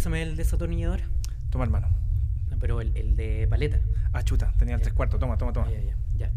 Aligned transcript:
Pásame 0.00 0.22
el 0.22 0.34
desatornillador. 0.34 1.02
Toma, 1.50 1.64
hermano. 1.64 1.86
No, 2.48 2.58
pero 2.58 2.80
el, 2.80 2.96
el 2.96 3.16
de 3.16 3.46
paleta. 3.50 3.80
Ah, 4.14 4.22
chuta, 4.22 4.54
tenía 4.56 4.76
el 4.76 4.80
Ya. 4.80 4.84
tres 4.84 4.94
cuartos. 4.94 5.20
Toma, 5.20 5.36
toma, 5.36 5.52
toma. 5.52 5.70
Ya, 5.70 5.78
ya, 5.78 5.94
ya. 6.16 6.30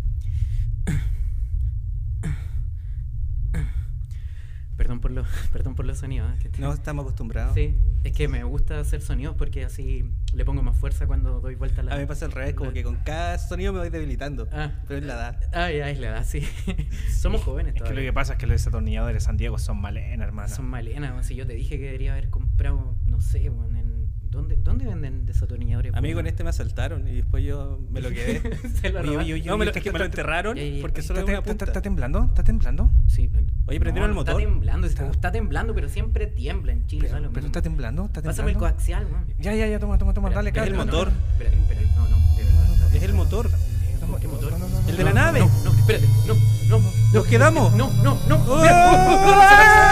Perdón 4.76 5.02
por 5.02 5.12
los, 5.12 5.28
perdón 5.54 5.76
por 5.76 5.86
los 5.86 6.00
sonidos. 6.00 6.34
¿eh? 6.34 6.50
Que- 6.52 6.60
No 6.60 6.74
estamos 6.74 7.04
acostumbrados. 7.04 7.54
Sí, 7.54 7.78
es 8.04 8.12
que 8.12 8.28
me 8.28 8.44
gusta 8.44 8.80
hacer 8.80 9.02
sonidos 9.02 9.36
porque 9.38 9.64
así 9.64 10.12
le 10.34 10.44
pongo 10.46 10.64
más 10.64 10.76
fuerza 10.78 11.06
cuando 11.06 11.40
doy 11.40 11.54
vuelta 11.56 11.82
a 11.82 11.84
la. 11.86 11.92
A 11.94 11.96
mí 11.96 12.02
me 12.02 12.08
pasa 12.08 12.26
al 12.26 12.32
revés, 12.32 12.56
como 12.56 12.72
la- 12.72 12.74
que 12.74 12.84
con 12.84 12.96
cada 12.98 13.38
sonido 13.38 13.72
me 13.72 13.80
voy 13.80 13.90
debilitando. 13.92 14.48
Ah. 14.52 14.72
Pero 14.88 15.00
es 15.00 15.06
la 15.06 15.14
edad. 15.14 15.40
Ay, 15.54 15.80
ay, 15.82 15.96
la 15.98 16.08
edad, 16.08 16.26
sí. 16.26 16.42
Somos 17.16 17.44
jóvenes 17.44 17.70
Es 17.70 17.74
que 17.76 17.80
lo 17.82 17.86
todavía. 17.92 18.10
que 18.10 18.14
pasa 18.14 18.34
es 18.34 18.40
que 18.40 18.48
los 18.48 18.56
desatornilladores 18.56 19.14
de 19.16 19.20
San 19.26 19.38
Diego 19.38 19.60
son 19.60 19.80
malena, 19.80 20.24
hermano. 20.26 20.50
Son 20.54 20.66
malenas, 20.66 21.26
si 21.28 21.36
yo 21.36 21.46
te 21.46 21.54
dije 21.54 21.78
que 21.78 21.86
debería 21.86 22.14
haber 22.14 22.30
comprado, 22.32 22.96
no 23.14 23.22
sé, 23.22 23.50
weón, 23.50 23.76
en... 23.76 23.94
¿Dónde, 24.34 24.56
¿Dónde 24.56 24.86
venden 24.86 25.28
desatornilladores? 25.28 25.94
Amigo, 25.94 26.20
en 26.20 26.26
este 26.26 26.44
me 26.44 26.50
asaltaron 26.50 27.08
y 27.08 27.18
después 27.18 27.44
yo 27.44 27.80
me 27.92 28.02
lo 28.02 28.10
quedé. 28.10 28.42
Se 28.82 28.90
lo 28.90 29.04
robaron. 29.04 29.22
oye, 29.22 29.44
no, 29.46 29.58
me 29.60 29.66
lo, 29.66 29.72
es 29.72 29.84
que 29.84 29.92
me 29.92 30.00
lo 30.00 30.06
enterraron 30.06 30.58
Ya, 30.58 30.64
ya, 30.64 30.70
ya. 30.78 30.82
porque 30.82 31.04
solo 31.04 31.20
es 31.20 31.26
¿Está, 31.26 31.32
una 31.34 31.44
punta. 31.44 31.66
está 31.66 31.82
temblando? 31.84 32.24
¿Está 32.24 32.44
temblando? 32.44 32.90
Sí. 33.08 33.30
Oye, 33.68 33.80
¿prendieron 33.80 34.10
el 34.10 34.16
motor? 34.16 34.42
Está 34.42 34.50
temblando, 34.52 34.88
Está- 34.88 35.08
está, 35.12 35.32
temblando, 35.32 35.76
pero 35.76 35.88
siempre 35.88 36.26
tiembla 36.26 36.72
en 36.72 36.88
Chile. 36.88 37.02
Pero, 37.02 37.12
¿sabes 37.12 37.28
lo 37.28 37.32
pero 37.34 37.46
está 37.46 37.62
temblando, 37.62 38.06
está 38.06 38.22
temblando. 38.24 38.36
Pásame 38.36 38.52
el 38.54 38.58
coaxial, 38.58 39.06
weón. 39.06 39.26
Ya, 39.38 39.54
ya, 39.54 39.68
ya, 39.68 39.78
toma, 39.78 40.00
toma, 40.00 40.16
toma, 40.16 40.32
dale, 40.32 40.50
Espera, 40.50 40.66
el 40.66 40.72
calma. 40.74 40.86
motor. 40.86 41.12
Espera, 41.34 41.52
espera, 41.52 41.82
no, 41.96 42.10
no, 42.10 42.18
de 42.36 42.44
verdad. 42.44 42.74
está- 42.74 42.98
Es 42.98 43.04
el 43.04 43.14
motor. 43.14 43.50
¿Cómo 44.02 44.18
qué 44.20 44.28
motor? 44.28 44.52
No, 44.54 44.58
no, 44.58 44.68
no, 44.68 44.80
El 44.90 44.98
de 44.98 45.04
No, 45.04 45.10
la 45.10 45.14
nave. 45.14 45.40
No, 45.42 45.52
no, 45.64 45.72
espérate, 45.78 46.08
no, 46.28 46.80
no. 46.80 46.92
¡Nos 47.14 47.26
quedamos! 47.28 47.74
No, 47.76 47.92
no, 48.04 48.18
no. 48.28 48.38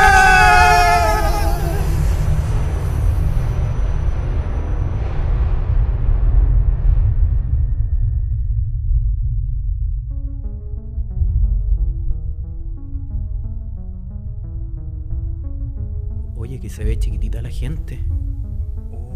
gente. 17.62 18.00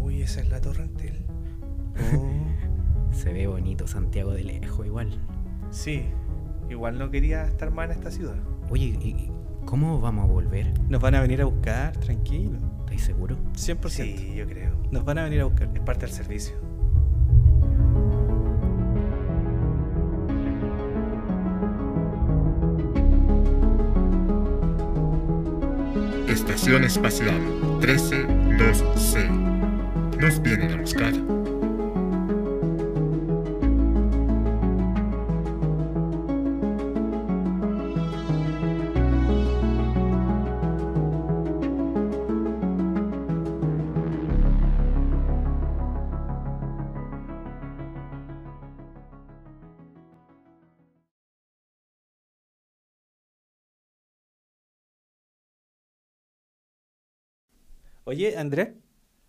Uy, 0.00 0.22
esa 0.22 0.40
es 0.40 0.48
la 0.50 0.60
Torrentel. 0.60 1.26
Se 3.10 3.32
ve 3.32 3.48
bonito 3.48 3.88
Santiago 3.88 4.32
de 4.32 4.44
lejos 4.44 4.86
igual. 4.86 5.18
Sí, 5.70 6.04
igual 6.70 6.96
no 6.96 7.10
quería 7.10 7.44
estar 7.44 7.72
más 7.72 7.86
en 7.86 7.96
esta 7.96 8.12
ciudad. 8.12 8.36
Oye, 8.70 8.96
¿y- 9.02 9.08
y 9.08 9.30
¿cómo 9.64 10.00
vamos 10.00 10.26
a 10.28 10.32
volver? 10.32 10.72
Nos 10.88 11.00
van 11.02 11.16
a 11.16 11.20
venir 11.22 11.42
a 11.42 11.46
buscar, 11.46 11.96
tranquilo. 11.96 12.60
¿Estáis 12.84 13.02
seguros? 13.02 13.36
100%. 13.56 13.88
Sí, 14.16 14.34
yo 14.36 14.46
creo. 14.46 14.70
Nos 14.92 15.04
van 15.04 15.18
a 15.18 15.24
venir 15.24 15.40
a 15.40 15.46
buscar. 15.46 15.68
Es 15.74 15.80
parte 15.80 16.06
del 16.06 16.14
servicio. 16.14 16.54
Estación 26.28 26.84
Espacial 26.84 27.40
132C. 27.80 29.28
Nos 30.18 30.40
vienen 30.42 30.72
a 30.72 30.76
buscar. 30.80 31.12
Oye, 58.06 58.38
Andrés, 58.38 58.70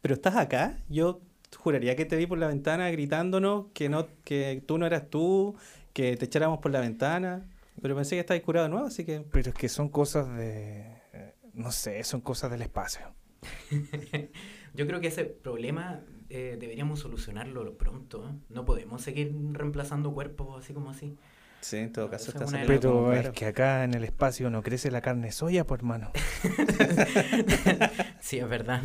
¿pero 0.02 0.16
estás 0.16 0.36
acá? 0.38 0.80
Yo 0.90 1.22
juraría 1.58 1.96
que 1.96 2.06
te 2.06 2.16
vi 2.18 2.28
por 2.28 2.38
la 2.38 2.48
ventana 2.48 2.90
gritándonos 2.92 3.68
que 3.74 3.90
no, 3.90 4.08
que 4.26 4.64
tú 4.68 4.78
no 4.78 4.86
eras 4.88 5.10
tú, 5.10 5.56
que 5.94 6.18
te 6.18 6.26
echáramos 6.26 6.60
por 6.60 6.72
la 6.72 6.82
ventana. 6.82 7.50
Pero 7.82 7.96
pensé 7.96 8.16
que 8.16 8.22
estabas 8.22 8.44
curado 8.44 8.66
de 8.68 8.72
nuevo, 8.72 8.88
así 8.88 9.06
que. 9.06 9.22
Pero 9.32 9.50
es 9.50 9.56
que 9.56 9.70
son 9.70 9.90
cosas 9.90 10.30
de... 10.38 10.82
eh, 11.14 11.36
No 11.54 11.72
sé, 11.72 12.04
son 12.04 12.22
cosas 12.22 12.52
del 12.52 12.62
espacio. 12.64 13.14
Yo 14.74 14.88
creo 14.88 15.00
que 15.02 15.08
ese 15.08 15.26
problema 15.26 16.02
eh, 16.30 16.58
deberíamos 16.60 17.00
solucionarlo 17.00 17.78
pronto. 17.78 18.28
¿eh? 18.30 18.34
No 18.50 18.66
podemos 18.66 19.02
seguir 19.02 19.34
reemplazando 19.54 20.14
cuerpos 20.14 20.64
así 20.64 20.74
como 20.74 20.90
así. 20.92 21.18
Sí, 21.60 21.78
en 21.78 21.92
todo 21.92 22.10
caso 22.10 22.30
Esa 22.30 22.38
es 22.40 22.46
está 22.46 22.58
las- 22.60 22.68
Pero 22.68 22.94
como 22.94 23.12
es 23.14 23.30
que 23.32 23.46
acá 23.48 23.84
en 23.84 23.94
el 23.94 24.04
espacio 24.04 24.50
no 24.50 24.62
crece 24.62 24.92
la 24.92 25.02
carne 25.02 25.32
soya, 25.32 25.66
pues 25.66 25.80
hermano. 25.80 26.12
sí, 28.20 28.40
es 28.40 28.48
verdad. 28.48 28.82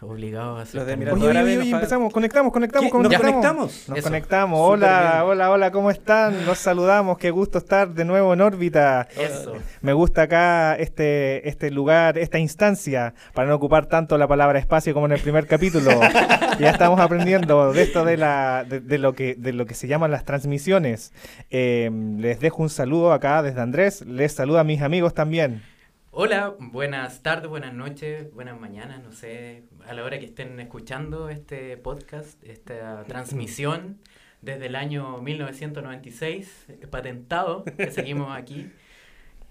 Obligado 0.00 0.56
a 0.56 0.62
hacer 0.62 0.76
Los 0.76 0.86
de 0.86 0.94
Oye, 1.12 1.28
oye, 1.28 1.58
oye, 1.58 1.70
empezamos, 1.70 2.12
conectamos, 2.12 2.52
conectamos, 2.52 2.90
¿Qué? 2.90 2.98
¿Nos 2.98 3.02
conectamos. 3.08 3.32
conectamos? 3.34 3.88
Nos 3.88 3.98
Eso. 3.98 4.08
conectamos. 4.08 4.60
Hola, 4.60 5.24
hola, 5.26 5.50
hola, 5.50 5.70
¿cómo 5.72 5.90
están? 5.90 6.46
Los 6.46 6.58
saludamos, 6.58 7.18
qué 7.18 7.30
gusto 7.30 7.58
estar 7.58 7.92
de 7.92 8.04
nuevo 8.04 8.32
en 8.34 8.40
órbita. 8.40 9.08
Eso. 9.18 9.54
Me 9.80 9.92
gusta 9.92 10.22
acá 10.22 10.76
este, 10.76 11.48
este 11.48 11.70
lugar, 11.70 12.18
esta 12.18 12.38
instancia, 12.38 13.14
para 13.34 13.48
no 13.48 13.54
ocupar 13.56 13.86
tanto 13.86 14.16
la 14.16 14.28
palabra 14.28 14.58
espacio 14.58 14.94
como 14.94 15.06
en 15.06 15.12
el 15.12 15.20
primer 15.20 15.46
capítulo. 15.46 15.90
ya 16.60 16.70
estamos 16.70 17.00
aprendiendo 17.00 17.72
de 17.72 17.82
esto 17.82 18.04
de, 18.04 18.16
la, 18.16 18.64
de, 18.68 18.80
de 18.80 18.98
lo, 18.98 19.14
que, 19.14 19.34
de 19.34 19.52
lo 19.52 19.66
que 19.66 19.74
se 19.74 19.88
llaman 19.88 20.10
las 20.10 20.24
transmisiones. 20.24 21.12
Eh, 21.50 21.90
les 22.18 22.40
dejo 22.40 22.62
un 22.62 22.68
saludo 22.68 23.12
acá 23.12 23.42
desde 23.42 23.60
Andrés, 23.60 24.04
les 24.06 24.32
saludo 24.32 24.58
a 24.58 24.64
mis 24.64 24.82
amigos 24.82 25.14
también. 25.14 25.62
Hola, 26.10 26.54
buenas 26.58 27.22
tardes, 27.22 27.48
buenas 27.48 27.72
noches, 27.72 28.32
buenas 28.34 28.60
mañanas, 28.60 29.02
no 29.02 29.12
sé, 29.12 29.64
a 29.88 29.94
la 29.94 30.04
hora 30.04 30.18
que 30.18 30.26
estén 30.26 30.60
escuchando 30.60 31.30
este 31.30 31.76
podcast, 31.78 32.42
esta 32.44 33.04
transmisión 33.08 33.98
desde 34.42 34.66
el 34.66 34.76
año 34.76 35.22
1996, 35.22 36.66
eh, 36.68 36.86
patentado, 36.90 37.64
que 37.64 37.90
seguimos 37.90 38.36
aquí. 38.36 38.70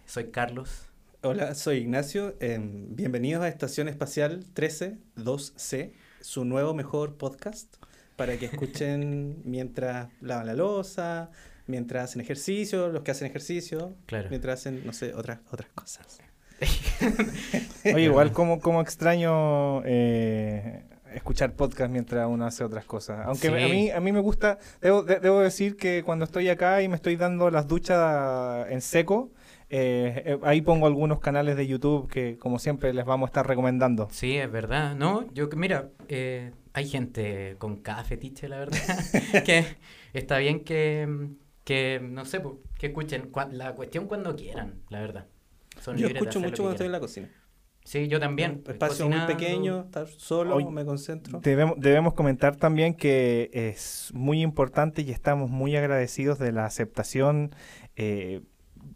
Soy 0.05 0.25
Carlos. 0.29 0.85
Hola, 1.23 1.55
soy 1.55 1.77
Ignacio. 1.77 2.35
eh, 2.39 2.59
bienvenidos 2.61 3.43
a 3.43 3.47
Estación 3.47 3.87
Espacial 3.87 4.43
132C, 4.53 5.93
su 6.19 6.45
nuevo 6.45 6.73
mejor 6.73 7.15
podcast, 7.15 7.75
para 8.17 8.37
que 8.37 8.45
escuchen 8.45 9.41
mientras 9.45 10.09
lavan 10.21 10.45
la 10.47 10.53
losa, 10.53 11.31
mientras 11.67 12.05
hacen 12.05 12.21
ejercicio, 12.21 12.89
los 12.89 13.03
que 13.03 13.11
hacen 13.11 13.27
ejercicio, 13.27 13.93
Claro. 14.05 14.27
mientras 14.29 14.59
hacen, 14.59 14.81
no 14.85 14.93
sé, 14.93 15.13
otras, 15.13 15.39
otras 15.51 15.69
cosas. 15.73 16.19
Oye, 17.85 18.03
igual 18.03 18.31
como, 18.31 18.59
como 18.59 18.81
extraño 18.81 19.83
eh, 19.85 20.83
escuchar 21.13 21.53
podcast 21.53 21.91
mientras 21.91 22.27
uno 22.27 22.45
hace 22.45 22.63
otras 22.63 22.85
cosas. 22.85 23.25
Aunque 23.25 23.47
Sí. 23.47 23.53
a, 23.53 23.67
mí, 23.67 23.89
a 23.91 23.99
mí 23.99 24.11
me 24.11 24.19
gusta, 24.19 24.59
debo, 24.81 25.03
de- 25.03 25.19
debo 25.19 25.39
decir 25.41 25.75
que 25.75 26.03
cuando 26.03 26.25
estoy 26.25 26.49
acá 26.49 26.81
y 26.81 26.87
me 26.87 26.95
estoy 26.95 27.15
dando 27.15 27.49
las 27.49 27.67
duchas 27.67 28.67
en 28.69 28.81
seco, 28.81 29.31
eh, 29.69 30.23
eh, 30.25 30.39
ahí 30.43 30.61
pongo 30.61 30.85
algunos 30.85 31.19
canales 31.19 31.55
de 31.55 31.65
YouTube 31.65 32.09
que 32.09 32.37
como 32.37 32.59
siempre 32.59 32.93
les 32.93 33.05
vamos 33.05 33.27
a 33.27 33.29
estar 33.29 33.47
recomendando. 33.47 34.07
Sí, 34.11 34.37
es 34.37 34.51
verdad. 34.51 34.95
No, 34.95 35.25
yo, 35.33 35.47
mira, 35.55 35.89
eh, 36.09 36.51
hay 36.73 36.87
gente 36.87 37.55
con 37.57 37.77
cada 37.77 38.03
fetiche, 38.03 38.47
la 38.49 38.59
verdad, 38.59 38.77
que 39.45 39.65
está 40.13 40.37
bien 40.37 40.63
que, 40.63 41.29
que 41.63 41.99
no 42.01 42.25
sé, 42.25 42.39
pues, 42.39 42.55
que 42.77 42.87
escuchen 42.87 43.31
cua- 43.31 43.51
la 43.51 43.75
cuestión 43.75 44.07
cuando 44.07 44.35
quieran, 44.35 44.81
la 44.89 44.99
verdad. 45.01 45.27
Son 45.79 45.97
Yo 45.97 46.07
escucho 46.07 46.39
mucho 46.39 46.57
cuando 46.63 46.71
estoy 46.71 46.85
en 46.87 46.91
la 46.91 46.99
cocina. 46.99 47.29
Sí, 47.83 48.07
yo 48.07 48.19
también. 48.19 48.61
Un 48.65 48.71
espacio 48.73 49.09
muy 49.09 49.19
pequeño, 49.25 49.81
estar 49.85 50.07
solo, 50.07 50.55
Hoy- 50.55 50.65
me 50.65 50.85
concentro. 50.85 51.39
Debemos, 51.39 51.75
debemos 51.79 52.13
comentar 52.13 52.55
también 52.55 52.93
que 52.93 53.49
es 53.53 54.11
muy 54.13 54.41
importante 54.43 55.01
y 55.01 55.09
estamos 55.11 55.49
muy 55.49 55.75
agradecidos 55.75 56.37
de 56.39 56.51
la 56.51 56.65
aceptación. 56.65 57.55
eh, 57.95 58.41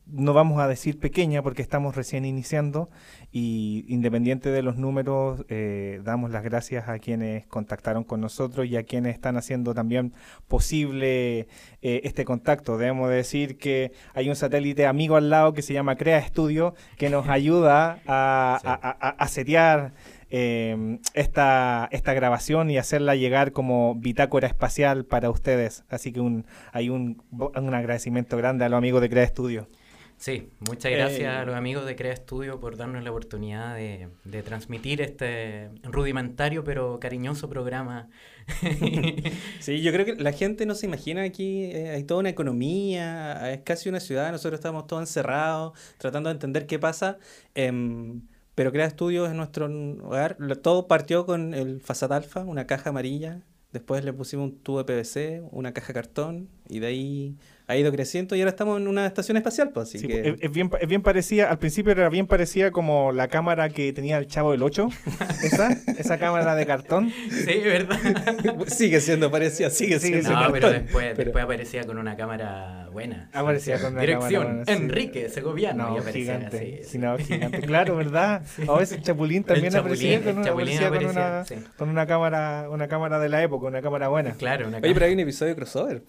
no 0.07 0.33
vamos 0.33 0.59
a 0.61 0.67
decir 0.67 0.99
pequeña 0.99 1.41
porque 1.41 1.61
estamos 1.61 1.95
recién 1.95 2.25
iniciando 2.25 2.89
y 3.31 3.85
independiente 3.87 4.49
de 4.51 4.61
los 4.61 4.77
números, 4.77 5.43
eh, 5.49 5.99
damos 6.03 6.31
las 6.31 6.43
gracias 6.43 6.87
a 6.87 6.99
quienes 6.99 7.47
contactaron 7.47 8.03
con 8.03 8.21
nosotros 8.21 8.65
y 8.67 8.77
a 8.77 8.83
quienes 8.83 9.15
están 9.15 9.35
haciendo 9.37 9.73
también 9.73 10.13
posible 10.47 11.47
eh, 11.81 12.01
este 12.03 12.25
contacto. 12.25 12.77
Debemos 12.77 13.09
decir 13.09 13.57
que 13.57 13.91
hay 14.13 14.29
un 14.29 14.35
satélite 14.35 14.85
amigo 14.85 15.15
al 15.15 15.29
lado 15.29 15.53
que 15.53 15.61
se 15.61 15.73
llama 15.73 15.95
Crea 15.95 16.21
Studio 16.25 16.73
que 16.97 17.09
nos 17.09 17.27
ayuda 17.29 17.99
a, 18.07 18.59
Sí. 18.61 18.67
a- 18.67 18.97
a- 18.99 19.09
a 19.09 19.27
setear 19.27 19.93
eh, 20.31 20.99
esta, 21.13 21.87
esta 21.91 22.13
grabación 22.13 22.69
y 22.71 22.77
hacerla 22.77 23.15
llegar 23.15 23.51
como 23.51 23.95
bitácora 23.95 24.47
espacial 24.47 25.05
para 25.05 25.29
ustedes. 25.29 25.83
Así 25.89 26.11
que 26.11 26.19
un, 26.19 26.45
hay 26.71 26.89
un, 26.89 27.21
un 27.31 27.73
agradecimiento 27.73 28.35
grande 28.37 28.65
a 28.65 28.69
los 28.69 28.77
amigos 28.77 29.01
de 29.01 29.09
Crea 29.09 29.27
Studio. 29.27 29.67
Sí, 30.17 30.53
muchas 30.59 30.91
gracias 30.91 31.21
Eh, 31.21 31.41
a 31.41 31.45
los 31.45 31.55
amigos 31.55 31.85
de 31.85 31.95
Crea 31.95 32.15
Studio 32.15 32.59
por 32.59 32.77
darnos 32.77 33.03
la 33.03 33.11
oportunidad 33.11 33.75
de, 33.75 34.09
de 34.23 34.43
transmitir 34.43 35.01
este 35.01 35.69
rudimentario 35.83 36.63
pero 36.63 36.99
cariñoso 36.99 37.49
programa. 37.49 38.09
Sí, 39.59 39.81
yo 39.81 39.91
creo 39.91 40.05
que 40.05 40.15
la 40.15 40.31
gente 40.31 40.65
no 40.65 40.75
se 40.75 40.85
imagina 40.85 41.23
aquí, 41.23 41.65
eh, 41.65 41.89
hay 41.91 42.03
toda 42.03 42.19
una 42.19 42.29
economía, 42.29 43.51
es 43.53 43.61
casi 43.63 43.89
una 43.89 43.99
ciudad, 43.99 44.31
nosotros 44.31 44.59
estamos 44.59 44.87
todos 44.87 45.01
encerrados, 45.01 45.77
tratando 45.97 46.29
de 46.29 46.33
entender 46.35 46.67
qué 46.67 46.77
pasa, 46.79 47.17
em, 47.55 48.21
pero 48.53 48.71
Crea 48.71 48.85
Estudios 48.85 49.29
es 49.29 49.35
nuestro 49.35 49.65
hogar, 50.03 50.37
todo 50.61 50.87
partió 50.87 51.25
con 51.25 51.53
el 51.53 51.81
Fasat 51.81 52.11
Alpha, 52.11 52.41
una 52.43 52.67
caja 52.67 52.91
amarilla, 52.91 53.41
después 53.71 54.03
le 54.05 54.13
pusimos 54.13 54.45
un 54.51 54.59
tubo 54.61 54.79
de 54.79 54.85
PVC, 54.85 55.41
una 55.51 55.73
caja 55.73 55.87
de 55.87 55.93
cartón, 55.93 56.49
y 56.69 56.79
de 56.79 56.87
ahí 56.87 57.35
ha 57.67 57.75
ido 57.75 57.91
creciendo 57.91 58.35
y 58.35 58.41
ahora 58.41 58.51
estamos 58.51 58.79
en 58.79 58.87
una 58.87 59.07
estación 59.07 59.37
espacial, 59.37 59.71
pues, 59.73 59.87
así 59.89 59.97
Sí, 59.97 60.05
que... 60.07 60.29
es, 60.29 60.35
es 60.39 60.51
bien, 60.51 60.69
es 60.79 60.87
bien 60.87 61.01
parecida, 61.01 61.49
al 61.49 61.57
principio 61.57 61.91
era 61.93 62.09
bien 62.09 62.27
parecida 62.27 62.69
como 62.69 63.11
la 63.11 63.27
cámara 63.27 63.69
que 63.69 63.91
tenía 63.91 64.19
el 64.19 64.27
Chavo 64.27 64.51
del 64.51 64.61
8, 64.61 64.87
esa, 65.43 65.71
esa 65.97 66.19
cámara 66.19 66.53
de 66.55 66.65
cartón. 66.67 67.11
sí, 67.31 67.59
¿verdad? 67.63 67.97
sigue 68.67 69.01
siendo 69.01 69.31
parecida, 69.31 69.71
sigue 69.71 69.99
siendo 69.99 70.29
No, 70.29 70.35
cartón, 70.35 70.51
pero 70.53 70.69
después, 70.71 71.05
pero- 71.15 71.23
después 71.25 71.43
aparecía 71.43 71.83
con 71.85 71.97
una 71.97 72.15
cámara 72.15 72.87
buena. 72.91 73.29
Aparecía 73.33 73.79
con 73.81 73.93
una 73.93 74.01
Dirección, 74.01 74.29
cámara 74.43 74.49
buena, 74.57 74.65
sí. 74.65 74.71
Enrique 74.83 75.29
Segoviano. 75.29 75.83
y 75.87 75.91
No, 75.95 75.97
aparecía 76.01 76.35
gigante. 76.35 76.57
así. 76.81 76.89
sí, 76.91 76.97
no, 76.99 77.17
gigante. 77.17 77.61
Claro, 77.61 77.95
¿verdad? 77.95 78.43
A 78.67 78.77
veces 78.77 78.99
el 78.99 79.03
Chapulín 79.03 79.43
también 79.43 79.73
El 79.73 79.79
aparecía, 79.79 80.19
Chapulín, 80.19 80.23
con 80.23 80.29
el 80.29 80.37
una, 80.37 80.45
Chapulín 80.45 80.83
aparecía 80.83 81.07
con, 81.07 81.17
una, 81.17 81.45
sí. 81.45 81.55
con 81.77 81.89
una 81.89 82.05
cámara, 82.05 82.67
una 82.69 82.87
cámara 82.87 83.17
de 83.17 83.29
la 83.29 83.41
época, 83.41 83.65
una 83.65 83.81
cámara 83.81 84.07
buena. 84.09 84.33
Claro, 84.33 84.67
una 84.67 84.77
Oye, 84.77 84.81
cámara. 84.81 84.93
pero 84.93 85.05
hay 85.07 85.13
un 85.13 85.19
episodio 85.21 85.55
crossover. 85.55 86.03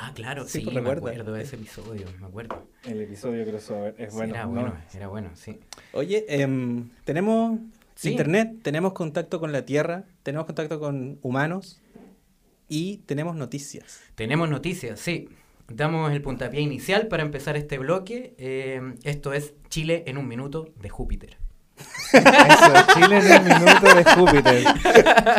Ah, 0.00 0.12
claro, 0.14 0.44
Sí, 0.44 0.60
sí, 0.60 0.64
pues, 0.64 0.74
me 0.74 0.80
recuerda. 0.80 1.10
acuerdo 1.10 1.32
de 1.32 1.42
ese 1.42 1.56
episodio, 1.56 2.06
me 2.20 2.26
acuerdo. 2.28 2.62
El 2.84 3.00
episodio 3.00 3.44
crossover 3.44 3.94
es 3.98 4.10
Sí, 4.12 4.16
bueno. 4.16 4.34
era 4.34 4.44
¿no? 4.44 4.50
bueno, 4.52 4.76
era 4.94 5.08
bueno, 5.08 5.30
sí. 5.34 5.58
Oye, 5.92 6.24
em, 6.28 6.88
tenemos 7.04 7.58
Sí. 7.96 8.10
internet, 8.12 8.58
tenemos 8.62 8.92
contacto 8.92 9.40
con 9.40 9.50
la 9.50 9.64
Tierra, 9.64 10.04
tenemos 10.22 10.46
contacto 10.46 10.78
con 10.78 11.18
humanos 11.22 11.80
y 12.68 12.98
tenemos 13.06 13.34
noticias. 13.34 14.00
Tenemos 14.14 14.48
noticias, 14.48 15.00
sí. 15.00 15.28
Damos 15.66 16.12
el 16.12 16.22
puntapié 16.22 16.60
inicial 16.60 17.08
para 17.08 17.24
empezar 17.24 17.56
este 17.56 17.76
bloque. 17.78 18.34
Eh, 18.38 18.80
esto 19.02 19.32
es 19.32 19.52
Chile 19.68 20.04
en 20.06 20.16
un 20.16 20.28
minuto 20.28 20.72
de 20.80 20.88
Júpiter. 20.90 21.36
Eso, 22.12 22.72
Chile 22.94 23.18
en 23.18 23.42
un 23.42 23.48
minuto 23.48 23.94
de 23.94 24.04
Júpiter. 24.04 24.64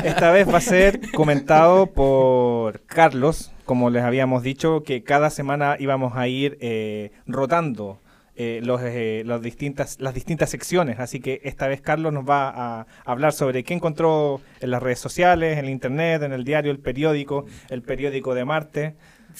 Esta 0.03 0.31
vez 0.31 0.47
va 0.51 0.57
a 0.59 0.61
ser 0.61 1.11
comentado 1.11 1.87
por 1.87 2.81
Carlos, 2.85 3.51
como 3.65 3.89
les 3.89 4.03
habíamos 4.03 4.43
dicho, 4.43 4.83
que 4.83 5.03
cada 5.03 5.29
semana 5.29 5.75
íbamos 5.79 6.15
a 6.15 6.27
ir 6.27 6.57
eh, 6.61 7.11
rotando 7.27 7.99
eh, 8.35 8.61
los, 8.63 8.81
eh, 8.83 9.23
los 9.25 9.41
distintas, 9.41 9.97
las 9.99 10.13
distintas 10.13 10.49
secciones. 10.49 10.99
Así 10.99 11.19
que 11.19 11.41
esta 11.43 11.67
vez 11.67 11.81
Carlos 11.81 12.13
nos 12.13 12.23
va 12.27 12.49
a 12.79 12.87
hablar 13.03 13.33
sobre 13.33 13.63
qué 13.63 13.73
encontró 13.73 14.39
en 14.61 14.71
las 14.71 14.81
redes 14.81 14.99
sociales, 14.99 15.57
en 15.57 15.65
el 15.65 15.71
internet, 15.71 16.21
en 16.23 16.31
el 16.33 16.43
diario, 16.45 16.71
el 16.71 16.79
periódico, 16.79 17.45
el 17.69 17.81
periódico 17.81 18.33
de 18.35 18.45
Marte. 18.45 18.95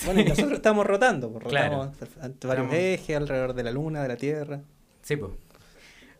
Bueno, 0.05 0.21
y 0.21 0.25
nosotros 0.25 0.53
estamos 0.53 0.85
rotando, 0.85 1.31
pues, 1.31 1.45
Claro. 1.47 1.85
rotamos 1.85 1.97
ante 2.21 2.47
varios 2.47 2.65
Estamos- 2.67 2.83
ejes 2.83 3.17
alrededor 3.17 3.53
de 3.53 3.63
la 3.63 3.71
Luna, 3.71 4.01
de 4.01 4.07
la 4.07 4.15
Tierra. 4.17 4.59
Sí, 5.01 5.15
pues. 5.15 5.31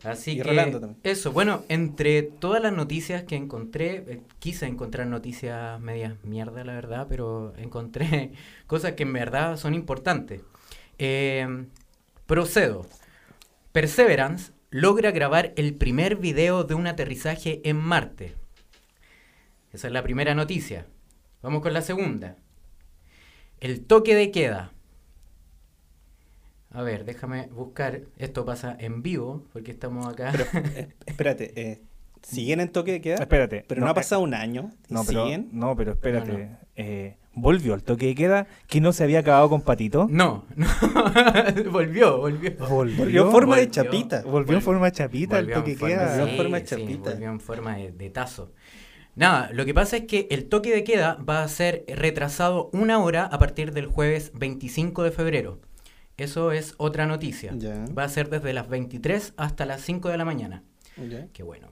Así 0.02 0.32
Y 0.32 0.36
que 0.38 0.44
Rolando 0.44 0.80
también. 0.80 1.00
eso, 1.02 1.32
bueno, 1.32 1.64
entre 1.68 2.22
todas 2.22 2.62
las 2.62 2.72
noticias 2.72 3.24
que 3.24 3.36
encontré, 3.36 4.04
eh, 4.06 4.22
quise 4.38 4.66
encontrar 4.66 5.06
noticias 5.06 5.78
medias 5.80 6.14
mierda, 6.24 6.64
la 6.64 6.74
verdad, 6.74 7.06
pero 7.08 7.54
encontré 7.56 8.32
cosas 8.66 8.92
que 8.92 9.02
en 9.02 9.12
verdad 9.12 9.56
son 9.56 9.74
importantes. 9.74 10.42
Eh, 10.98 11.66
procedo. 12.26 12.86
Perseverance 13.72 14.52
logra 14.70 15.10
grabar 15.10 15.52
el 15.56 15.74
primer 15.74 16.16
video 16.16 16.64
de 16.64 16.74
un 16.74 16.86
aterrizaje 16.86 17.60
en 17.64 17.76
Marte. 17.76 18.34
Esa 19.72 19.86
es 19.86 19.92
la 19.92 20.02
primera 20.02 20.34
noticia. 20.34 20.86
Vamos 21.42 21.62
con 21.62 21.72
la 21.72 21.82
segunda. 21.82 22.36
El 23.60 23.84
toque 23.84 24.14
de 24.14 24.30
queda. 24.30 24.72
A 26.72 26.82
ver, 26.82 27.04
déjame 27.04 27.48
buscar. 27.48 28.02
Esto 28.16 28.44
pasa 28.44 28.76
en 28.78 29.02
vivo, 29.02 29.44
porque 29.52 29.70
estamos 29.72 30.06
acá. 30.06 30.30
Pero, 30.32 30.44
eh, 30.76 30.88
espérate, 31.06 31.52
eh, 31.60 31.82
¿siguen 32.22 32.60
en 32.60 32.68
toque 32.70 32.92
de 32.92 33.00
queda? 33.00 33.16
Espérate. 33.16 33.64
Pero 33.66 33.80
no, 33.80 33.88
ha 33.88 33.90
eh, 33.90 33.94
pasado 33.94 34.20
un 34.22 34.34
año. 34.34 34.70
¿y 34.88 34.94
No, 34.94 35.04
pero, 35.04 35.24
¿Siguen? 35.24 35.48
no, 35.52 35.74
pero 35.76 35.92
espérate. 35.92 36.32
No, 36.32 36.38
no. 36.38 36.58
eh, 36.76 37.16
¿Volvió 37.32 37.74
el 37.74 37.82
toque 37.84 38.06
de 38.06 38.14
queda 38.16 38.46
que 38.66 38.80
no 38.80 38.92
se 38.92 39.04
había 39.04 39.20
acabado 39.20 39.48
con 39.48 39.62
Patito? 39.62 40.06
No, 40.10 40.44
no. 40.56 40.66
volvió, 41.70 42.18
volvió. 42.18 42.52
Volvió 42.68 43.26
en 43.26 43.30
forma 43.32 43.56
de 43.56 43.70
chapita. 43.70 44.22
Volvió 44.22 44.56
en 44.56 44.62
forma 44.62 44.86
de 44.86 44.92
chapita 44.92 45.36
Volvió 45.36 45.54
el 45.56 45.58
en 45.58 45.60
toque 45.60 45.70
de 45.72 45.76
forma- 45.76 45.94
queda. 45.96 46.08
Volvió 46.16 46.26
en 46.30 46.36
forma 46.36 46.58
de 46.60 46.66
sí, 46.66 46.76
chapita. 46.76 47.10
volvió 47.10 47.28
en 47.30 47.40
forma 47.40 47.76
de, 47.76 47.92
de 47.92 48.10
tazo. 48.10 48.52
Nada, 49.16 49.50
lo 49.52 49.64
que 49.64 49.74
pasa 49.74 49.96
es 49.98 50.04
que 50.06 50.26
el 50.30 50.46
toque 50.48 50.72
de 50.74 50.84
queda 50.84 51.14
va 51.28 51.42
a 51.42 51.48
ser 51.48 51.84
retrasado 51.88 52.70
una 52.72 52.98
hora 53.00 53.24
a 53.26 53.38
partir 53.38 53.72
del 53.72 53.86
jueves 53.86 54.30
25 54.34 55.02
de 55.02 55.10
febrero. 55.10 55.60
Eso 56.20 56.52
es 56.52 56.74
otra 56.76 57.06
noticia. 57.06 57.54
Va 57.96 58.04
a 58.04 58.08
ser 58.10 58.28
desde 58.28 58.52
las 58.52 58.68
23 58.68 59.32
hasta 59.38 59.64
las 59.64 59.80
5 59.80 60.10
de 60.10 60.18
la 60.18 60.26
mañana. 60.26 60.62
Qué 61.32 61.42
bueno. 61.42 61.68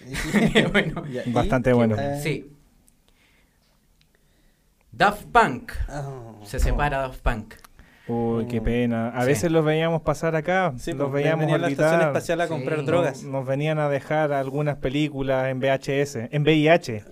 Qué 0.52 0.66
bueno. 0.66 1.06
Ya, 1.06 1.22
¿y 1.26 1.30
Bastante 1.30 1.72
bueno. 1.72 1.96
Sí. 2.20 2.50
Daft 4.90 5.26
Punk. 5.26 5.72
Ah. 5.88 6.32
Se 6.42 6.58
separa 6.58 6.98
Daft 6.98 7.20
Punk. 7.20 7.54
Uy, 8.08 8.46
qué 8.46 8.60
pena. 8.60 9.08
A 9.08 9.22
Sí. 9.22 9.26
veces 9.26 9.50
los 9.50 9.64
veíamos 9.64 10.02
pasar 10.02 10.36
acá, 10.36 10.72
Sí, 10.78 10.92
los 10.92 11.10
pues, 11.10 11.24
veíamos 11.24 11.40
venían 11.40 11.60
a 11.60 11.62
la 11.62 11.68
estación 11.68 12.00
espacial 12.02 12.40
a 12.40 12.44
Sí. 12.46 12.50
comprar 12.52 12.76
Nos- 12.78 12.86
drogas. 12.86 13.22
Nos 13.24 13.46
venían 13.46 13.78
a 13.80 13.88
dejar 13.88 14.32
algunas 14.32 14.76
películas 14.76 15.48
en 15.48 15.58
VHS, 15.58 16.28
en 16.30 16.42
VIH. 16.42 17.02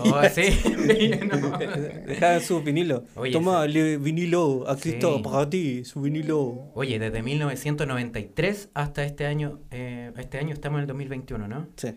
Oh, 0.00 0.22
sí. 0.32 1.10
No. 1.28 1.58
Dejaban 2.06 2.40
su 2.40 2.62
vinilo. 2.62 3.04
Oye, 3.14 3.32
Toma 3.32 3.64
el 3.64 3.98
vinilo, 3.98 4.64
aquí 4.68 4.90
Sí. 4.90 4.96
está 4.98 5.08
para 5.22 5.48
ti, 5.50 5.84
su 5.84 6.00
vinilo. 6.00 6.70
Oye, 6.74 6.98
desde 6.98 7.22
1993 7.22 8.70
hasta 8.74 9.04
este 9.04 9.26
año, 9.26 9.60
eh, 9.70 10.12
este 10.16 10.38
año 10.38 10.52
estamos 10.54 10.78
en 10.78 10.82
el 10.82 10.86
2021, 10.88 11.46
¿no? 11.48 11.66
Sí, 11.76 11.88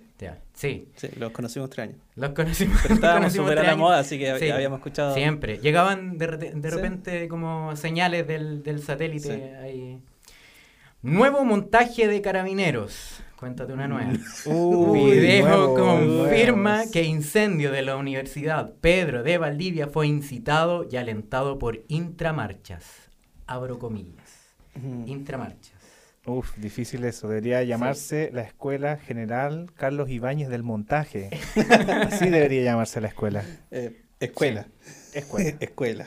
Sí, 0.53 0.87
sí, 0.95 1.09
los 1.17 1.31
conocimos 1.31 1.69
tres 1.69 1.89
años. 1.89 2.01
los 2.15 2.31
conocimos. 2.31 2.77
Pero 2.83 2.93
estábamos 2.95 3.33
súper 3.33 3.59
a 3.59 3.63
la 3.63 3.75
moda, 3.75 3.99
así 3.99 4.19
que 4.19 4.37
Sí, 4.37 4.49
habíamos 4.49 4.77
escuchado. 4.79 5.13
Siempre. 5.15 5.57
Llegaban 5.59 6.17
de, 6.17 6.51
Sí. 6.53 6.59
repente 6.69 7.27
como 7.27 7.75
señales 7.75 8.27
del, 8.27 8.61
del 8.63 8.81
satélite. 8.83 9.55
Ahí. 9.55 9.99
Nuevo 11.01 11.43
montaje 11.43 12.07
de 12.07 12.21
carabineros. 12.21 13.21
Cuéntate 13.37 13.73
una 13.73 13.87
nueva. 13.87 14.11
Uy, 14.45 15.11
Video 15.19 15.47
nuevo, 15.47 15.73
confirma 15.75 16.75
nuevos. 16.75 16.91
que 16.91 17.01
incendio 17.03 17.71
de 17.71 17.81
la 17.81 17.95
Universidad 17.95 18.71
Pedro 18.81 19.23
de 19.23 19.39
Valdivia 19.39 19.87
fue 19.87 20.05
incitado 20.05 20.85
y 20.91 20.97
alentado 20.97 21.57
por 21.57 21.81
intramarchas. 21.87 22.85
Abro 23.47 23.79
comillas. 23.79 24.53
Intramarchas. 25.07 25.73
Uf, 26.25 26.55
difícil 26.57 27.03
eso. 27.03 27.27
Debería 27.27 27.63
llamarse 27.63 28.29
la 28.31 28.41
Escuela 28.43 28.97
General 28.97 29.71
Carlos 29.75 30.09
Ibáñez 30.09 30.49
del 30.49 30.61
Montaje. 30.63 31.29
Así 32.07 32.29
debería 32.29 32.63
llamarse 32.63 33.01
la 33.01 33.07
escuela. 33.07 33.43
Eh, 33.71 34.03
escuela. 34.19 34.67
Escuela. 35.13 35.57
escuela. 35.59 36.05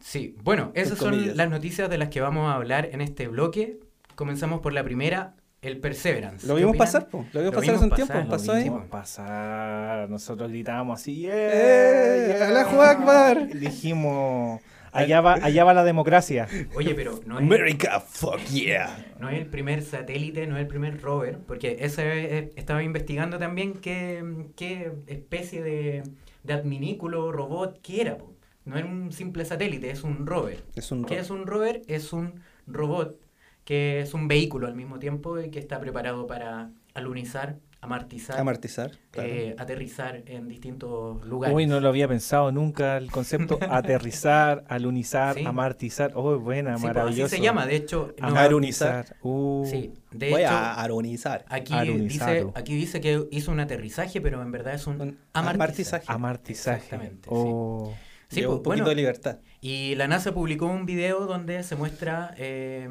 Sí, 0.00 0.36
bueno, 0.42 0.72
esas 0.74 0.98
son 0.98 1.36
las 1.36 1.48
noticias 1.48 1.88
de 1.88 1.98
las 1.98 2.08
que 2.08 2.20
vamos 2.20 2.50
a 2.50 2.54
hablar 2.56 2.88
en 2.92 3.00
este 3.00 3.28
bloque. 3.28 3.78
Comenzamos 4.16 4.60
por 4.60 4.72
la 4.72 4.82
primera, 4.84 5.34
el 5.62 5.78
Perseverance. 5.80 6.46
Lo 6.46 6.56
¿Qué 6.56 6.60
vimos 6.60 6.76
pasar, 6.76 7.08
po. 7.08 7.24
Lo 7.32 7.40
vimos 7.40 7.54
Lo 7.54 7.60
pasar 7.60 7.74
hace 7.76 7.84
un 7.84 7.90
vimos 7.90 7.96
tiempo. 7.96 8.24
lo 8.24 8.28
Pasó 8.30 8.52
ahí. 8.52 8.64
vimos. 8.64 8.78
Vamos 8.80 8.88
a 8.88 8.98
pasar. 9.00 10.10
Nosotros 10.10 10.50
gritábamos 10.50 11.00
así. 11.00 11.26
¡Eh! 11.30 12.38
¡Allahu 12.42 12.82
Akbar! 12.82 13.48
Dijimos, 13.48 14.60
allá 14.94 15.20
va, 15.20 15.34
allá 15.34 15.64
va 15.64 15.74
la 15.74 15.84
democracia. 15.84 16.48
Oye, 16.74 16.94
pero 16.94 17.20
no 17.26 17.38
es, 17.38 17.44
America, 17.44 18.00
fuck 18.00 18.40
yeah. 18.46 19.04
no 19.20 19.28
es 19.28 19.40
el 19.40 19.46
primer 19.46 19.82
satélite, 19.82 20.46
no 20.46 20.56
es 20.56 20.62
el 20.62 20.68
primer 20.68 21.00
rover, 21.00 21.38
porque 21.46 21.78
ese 21.80 22.38
eh, 22.38 22.50
estaba 22.56 22.82
investigando 22.82 23.38
también 23.38 23.74
qué, 23.74 24.46
qué 24.56 24.92
especie 25.06 25.62
de, 25.62 26.02
de 26.42 26.52
adminículo, 26.52 27.32
robot, 27.32 27.80
qué 27.82 28.00
era. 28.00 28.18
po. 28.18 28.34
No 28.64 28.78
era 28.78 28.86
un 28.86 29.12
simple 29.12 29.44
satélite, 29.44 29.90
es 29.90 30.04
un 30.04 30.26
rover. 30.26 30.62
Es 30.74 30.90
un 30.90 31.04
¿Qué 31.04 31.18
es 31.18 31.28
un 31.28 31.46
rover? 31.46 31.82
Es 31.86 32.12
un 32.14 32.40
robot 32.66 33.20
que 33.64 34.00
es 34.00 34.14
un 34.14 34.28
vehículo 34.28 34.66
al 34.66 34.74
mismo 34.74 34.98
tiempo 34.98 35.38
y 35.40 35.50
que 35.50 35.58
está 35.58 35.80
preparado 35.80 36.26
para 36.26 36.70
alunizar, 36.94 37.58
amartizar, 37.84 38.38
Amortizar. 38.40 38.90
claro. 39.10 39.28
eh, 39.28 39.54
aterrizar 39.58 40.22
en 40.26 40.48
distintos 40.48 41.24
lugares. 41.26 41.54
Uy, 41.54 41.66
no 41.66 41.80
lo 41.80 41.88
había 41.88 42.08
pensado 42.08 42.50
nunca 42.50 42.96
el 42.96 43.10
concepto 43.10 43.58
aterrizar, 43.70 44.64
alunizar, 44.68 45.34
Sí. 45.36 45.44
amartizar. 45.44 46.12
Oh, 46.14 46.38
buena, 46.38 46.76
Sí, 46.76 46.82
pues, 46.82 46.94
maravilloso. 46.94 47.26
así 47.26 47.36
se 47.36 47.42
llama, 47.42 47.66
de 47.66 47.76
hecho. 47.76 48.14
no- 48.18 48.26
Amarunizar. 48.28 49.16
Uh, 49.22 49.66
sí, 49.70 49.92
de 50.10 50.30
Voy 50.30 50.42
hecho, 50.42 50.50
a 50.52 50.82
aronizar. 50.82 51.44
aquí 51.48 51.74
dice, 52.08 52.46
aquí 52.54 52.74
dice 52.74 53.00
que 53.00 53.26
hizo 53.30 53.52
un 53.52 53.60
aterrizaje, 53.60 54.20
pero 54.20 54.42
en 54.42 54.50
verdad 54.50 54.74
es 54.74 54.86
un 54.86 55.00
Un 55.00 55.18
amartizaje. 55.32 56.04
amartizaje. 56.08 56.76
Exactamente, 56.84 57.28
sí. 57.28 57.34
Oh, 57.36 57.92
Sí, 58.30 58.40
pues, 58.40 58.46
un 58.46 58.62
poquito 58.62 58.68
bueno. 58.84 58.88
de 58.88 58.94
libertad. 58.96 59.38
Y 59.66 59.94
la 59.94 60.06
NASA 60.08 60.34
publicó 60.34 60.66
un 60.66 60.84
video 60.84 61.20
donde 61.24 61.62
se 61.62 61.74
muestra 61.74 62.34
eh, 62.36 62.86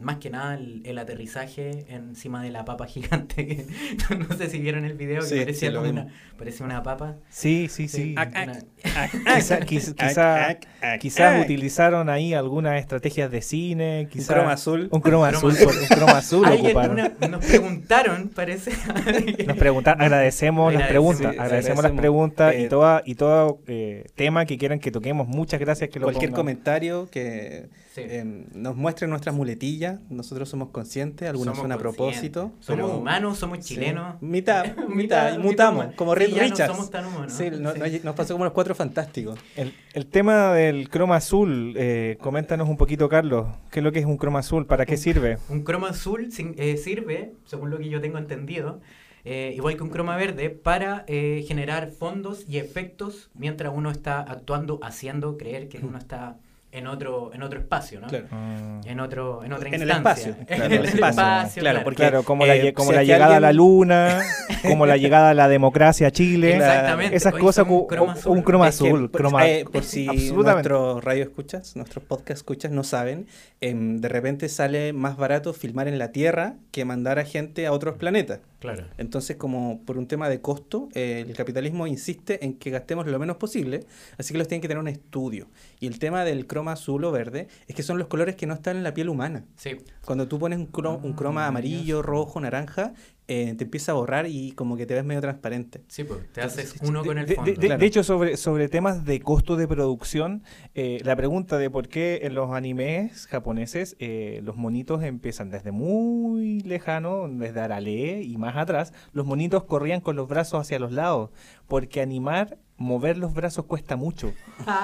más 0.00 0.16
que 0.16 0.30
nada 0.30 0.54
el, 0.56 0.82
el 0.84 0.98
aterrizaje 0.98 1.84
encima 1.90 2.42
de 2.42 2.50
la 2.50 2.64
papa 2.64 2.86
gigante. 2.86 3.46
que- 3.46 3.66
no 4.28 4.36
sé 4.36 4.50
si 4.50 4.58
vieron 4.58 4.84
el 4.84 4.94
video, 4.94 5.22
que 5.22 5.36
parecía 5.42 5.68
sí, 5.70 5.76
como 5.76 5.88
una, 5.88 6.08
parecía 6.36 6.66
una 6.66 6.82
papa. 6.82 7.18
Sí, 7.30 7.68
sí, 7.70 7.86
sí. 7.86 8.16
quizá- 9.66 10.58
quizás 10.98 11.44
utilizaron 11.44 12.08
ahí 12.08 12.34
algunas 12.34 12.80
estrategias 12.80 13.30
de 13.30 13.40
cine, 13.40 14.00
Un 14.02 14.06
quizá 14.08 14.34
croma 14.34 14.52
azul. 14.54 14.88
un 14.90 15.00
croma 15.00 15.28
azul, 15.28 15.52
un 15.54 15.86
croma 15.96 16.18
azul 16.18 16.44
Alguien, 16.46 16.66
ocuparon. 16.76 16.92
una- 16.98 17.28
nos 17.28 17.44
preguntaron, 17.46 18.28
parece. 18.34 18.72
Nos 19.46 19.56
preguntan, 19.56 20.00
agradecemos 20.02 20.74
las 20.74 20.88
preguntas, 20.88 21.36
agradecemos 21.38 21.84
las 21.84 21.92
preguntas 21.92 22.54
y 22.54 22.62
Eh, 22.62 22.68
y 23.04 23.14
todo 23.14 23.60
eh, 23.68 24.06
tema 24.16 24.44
que 24.46 24.58
quieran 24.58 24.80
que 24.80 24.90
toquemos. 24.90 25.28
Muchas 25.28 25.60
gracias 25.60 25.90
que 25.90 26.00
lo 26.00 26.07
Cualquier 26.12 26.30
pongan. 26.30 26.40
comentario 26.40 27.08
que 27.10 27.68
Sí. 27.94 28.02
eh, 28.04 28.44
nos 28.54 28.76
muestre 28.76 29.08
nuestras 29.08 29.34
muletillas, 29.34 29.98
nosotros 30.08 30.48
somos 30.48 30.68
conscientes, 30.70 31.28
algunas 31.28 31.56
Somos 31.56 31.64
son 31.64 31.72
a 31.72 31.78
propósito. 31.78 32.52
Somos 32.60 32.84
pero- 32.86 32.98
humanos, 32.98 33.38
somos 33.38 33.58
Sí. 33.58 33.74
chilenos. 33.74 34.20
Mitad, 34.22 34.64
mitad, 34.88 35.32
Mitad- 35.32 35.38
mutamos, 35.38 35.84
mitad 35.86 35.96
como. 35.96 36.14
Reed 36.14 36.28
Sí, 36.28 36.34
ya 36.34 36.42
no 36.42 36.48
Richards. 36.50 36.72
somos 36.72 36.90
tan 36.90 37.06
humanos. 37.06 37.32
Sí, 37.32 37.50
no- 37.50 37.72
Sí. 37.72 37.78
no- 37.80 38.04
nos 38.04 38.14
pasó 38.14 38.34
como 38.34 38.44
los 38.44 38.52
cuatro 38.52 38.74
fantásticos. 38.74 39.38
El, 39.56 39.72
el 39.94 40.06
tema 40.06 40.52
del 40.52 40.88
croma 40.90 41.16
azul, 41.16 41.74
eh, 41.76 42.16
coméntanos 42.20 42.68
un 42.68 42.76
poquito, 42.76 43.08
Carlos, 43.08 43.46
¿qué 43.70 43.80
es 43.80 43.84
lo 43.84 43.90
que 43.92 43.98
es 43.98 44.06
un 44.06 44.16
croma 44.16 44.40
azul? 44.40 44.66
¿Para 44.66 44.86
qué 44.86 44.96
sirve? 44.96 45.38
Un 45.48 45.62
croma 45.64 45.88
azul 45.90 46.30
sin- 46.30 46.54
eh, 46.58 46.76
sirve, 46.76 47.32
según 47.46 47.70
lo 47.70 47.78
que 47.78 47.88
yo 47.88 48.00
tengo 48.00 48.18
entendido, 48.18 48.80
eh, 49.30 49.52
igual 49.54 49.76
que 49.76 49.82
un 49.82 49.90
croma 49.90 50.16
verde, 50.16 50.48
para 50.48 51.04
eh, 51.06 51.44
generar 51.46 51.88
fondos 51.88 52.44
y 52.48 52.56
efectos 52.58 53.28
mientras 53.34 53.72
uno 53.74 53.90
está 53.90 54.20
actuando, 54.20 54.78
haciendo 54.82 55.36
creer 55.36 55.68
que 55.68 55.78
uno 55.84 55.98
está 55.98 56.36
en 56.70 56.86
otro, 56.86 57.30
en 57.32 57.42
otro 57.42 57.58
espacio, 57.58 57.98
¿no? 57.98 58.08
Claro. 58.08 58.26
Mm. 58.30 58.80
En 58.86 59.00
otro, 59.00 59.42
en 59.42 59.54
otra 59.54 59.68
En 59.68 59.74
el 59.76 59.88
instancia. 59.88 60.28
espacio, 60.32 60.46
claro, 60.46 60.64
en 60.66 60.72
el 60.72 60.84
espacio, 60.84 61.14
como- 61.14 61.14
claro, 61.14 61.54
claro. 61.54 61.84
porque- 61.84 61.96
Claro, 61.96 62.22
como 62.24 62.46
la, 62.46 62.56
eh, 62.56 62.72
como 62.74 62.90
si 62.90 62.96
la 62.96 63.04
llegada 63.04 63.36
a 63.36 63.40
la 63.40 63.52
luna, 63.54 64.20
como 64.62 64.84
la 64.84 64.98
llegada 64.98 65.30
a 65.30 65.34
la 65.34 65.48
democracia 65.48 66.08
a 66.08 66.10
Chile. 66.10 66.56
Exactamente. 66.56 67.16
Esas 67.16 67.32
Hoy 67.32 67.40
cosas, 67.40 67.64
cu- 67.66 67.86
croma 67.86 68.12
un- 68.12 68.18
azul. 68.18 68.36
un 68.36 68.42
croma 68.42 68.68
Es 68.68 68.78
que, 68.80 68.86
azul. 68.86 69.08
por, 69.10 69.20
croma- 69.22 69.48
eh, 69.48 69.64
por 69.72 69.82
si 69.82 70.06
nuestros 70.32 71.02
radio 71.02 71.22
escuchas, 71.22 71.74
nuestros 71.74 72.04
podcast 72.04 72.36
escuchas 72.40 72.70
no 72.70 72.84
saben, 72.84 73.26
em, 73.62 74.02
de 74.02 74.08
repente 74.10 74.50
sale 74.50 74.92
más 74.92 75.16
barato 75.16 75.54
filmar 75.54 75.88
en 75.88 75.98
la 75.98 76.12
Tierra 76.12 76.56
que 76.70 76.84
mandar 76.84 77.18
a 77.18 77.24
gente 77.24 77.66
a 77.66 77.72
otros 77.72 77.96
planetas. 77.96 78.40
Claro. 78.58 78.84
Entonces, 78.98 79.36
como 79.36 79.82
por 79.84 79.98
un 79.98 80.08
tema 80.08 80.28
de 80.28 80.40
costo, 80.40 80.88
eh, 80.94 81.24
el 81.28 81.34
capitalismo 81.36 81.86
insiste 81.86 82.44
en 82.44 82.54
que 82.54 82.70
gastemos 82.70 83.06
lo 83.06 83.18
menos 83.18 83.36
posible, 83.36 83.84
así 84.18 84.32
que 84.32 84.38
los 84.38 84.48
tienen 84.48 84.60
que 84.62 84.68
tener 84.68 84.80
un 84.80 84.88
estudio. 84.88 85.46
Y 85.78 85.86
el 85.86 85.98
tema 86.00 86.24
del 86.24 86.46
croma 86.48 86.72
azul 86.72 87.04
o 87.04 87.12
verde 87.12 87.46
es 87.68 87.76
que 87.76 87.82
son 87.84 87.98
los 87.98 88.08
colores 88.08 88.34
que 88.34 88.46
no 88.46 88.54
están 88.54 88.76
en 88.76 88.82
la 88.82 88.94
piel 88.94 89.08
humana. 89.10 89.44
Sí. 89.56 89.76
Cuando 90.04 90.26
tú 90.26 90.38
pones 90.40 90.58
un, 90.58 90.70
cro- 90.72 91.00
un 91.02 91.12
Ah, 91.12 91.16
croma 91.16 91.46
amarillo, 91.46 91.76
maravilloso. 91.98 92.02
rojo, 92.02 92.40
naranja, 92.40 92.94
eh, 93.28 93.54
te 93.56 93.64
empieza 93.64 93.92
a 93.92 93.94
borrar 93.94 94.26
y 94.26 94.52
como 94.52 94.76
que 94.76 94.86
te 94.86 94.94
ves 94.94 95.04
medio 95.04 95.20
transparente. 95.20 95.82
Sí, 95.88 96.02
pues 96.04 96.20
te 96.32 96.40
haces 96.40 96.74
uno 96.82 97.04
con 97.04 97.18
el 97.18 97.26
de, 97.26 97.34
fondo. 97.36 97.50
de- 97.50 97.56
de- 97.58 97.66
claro. 97.66 97.80
de 97.80 97.86
hecho, 97.86 98.02
sobre, 98.02 98.36
sobre 98.36 98.68
temas 98.68 99.04
de 99.04 99.20
costo 99.20 99.56
de 99.56 99.68
producción, 99.68 100.42
eh, 100.74 101.00
la 101.04 101.14
pregunta 101.14 101.58
de 101.58 101.68
por 101.70 101.88
qué 101.88 102.20
en 102.22 102.34
los 102.34 102.50
animes 102.52 103.26
japoneses 103.26 103.96
eh, 103.98 104.40
los 104.42 104.56
monitos 104.56 105.02
empiezan 105.02 105.50
desde 105.50 105.70
muy 105.72 106.60
lejano, 106.60 107.28
desde 107.28 107.60
Arale 107.60 108.22
y 108.22 108.36
más 108.38 108.56
atrás, 108.56 108.92
los 109.12 109.26
monitos 109.26 109.64
corrían 109.64 110.00
con 110.00 110.16
los 110.16 110.26
brazos 110.28 110.60
hacia 110.62 110.78
los 110.78 110.92
lados, 110.92 111.30
porque 111.66 112.00
animar, 112.00 112.58
mover 112.78 113.18
los 113.18 113.34
brazos 113.34 113.64
cuesta 113.66 113.96
mucho. 113.96 114.32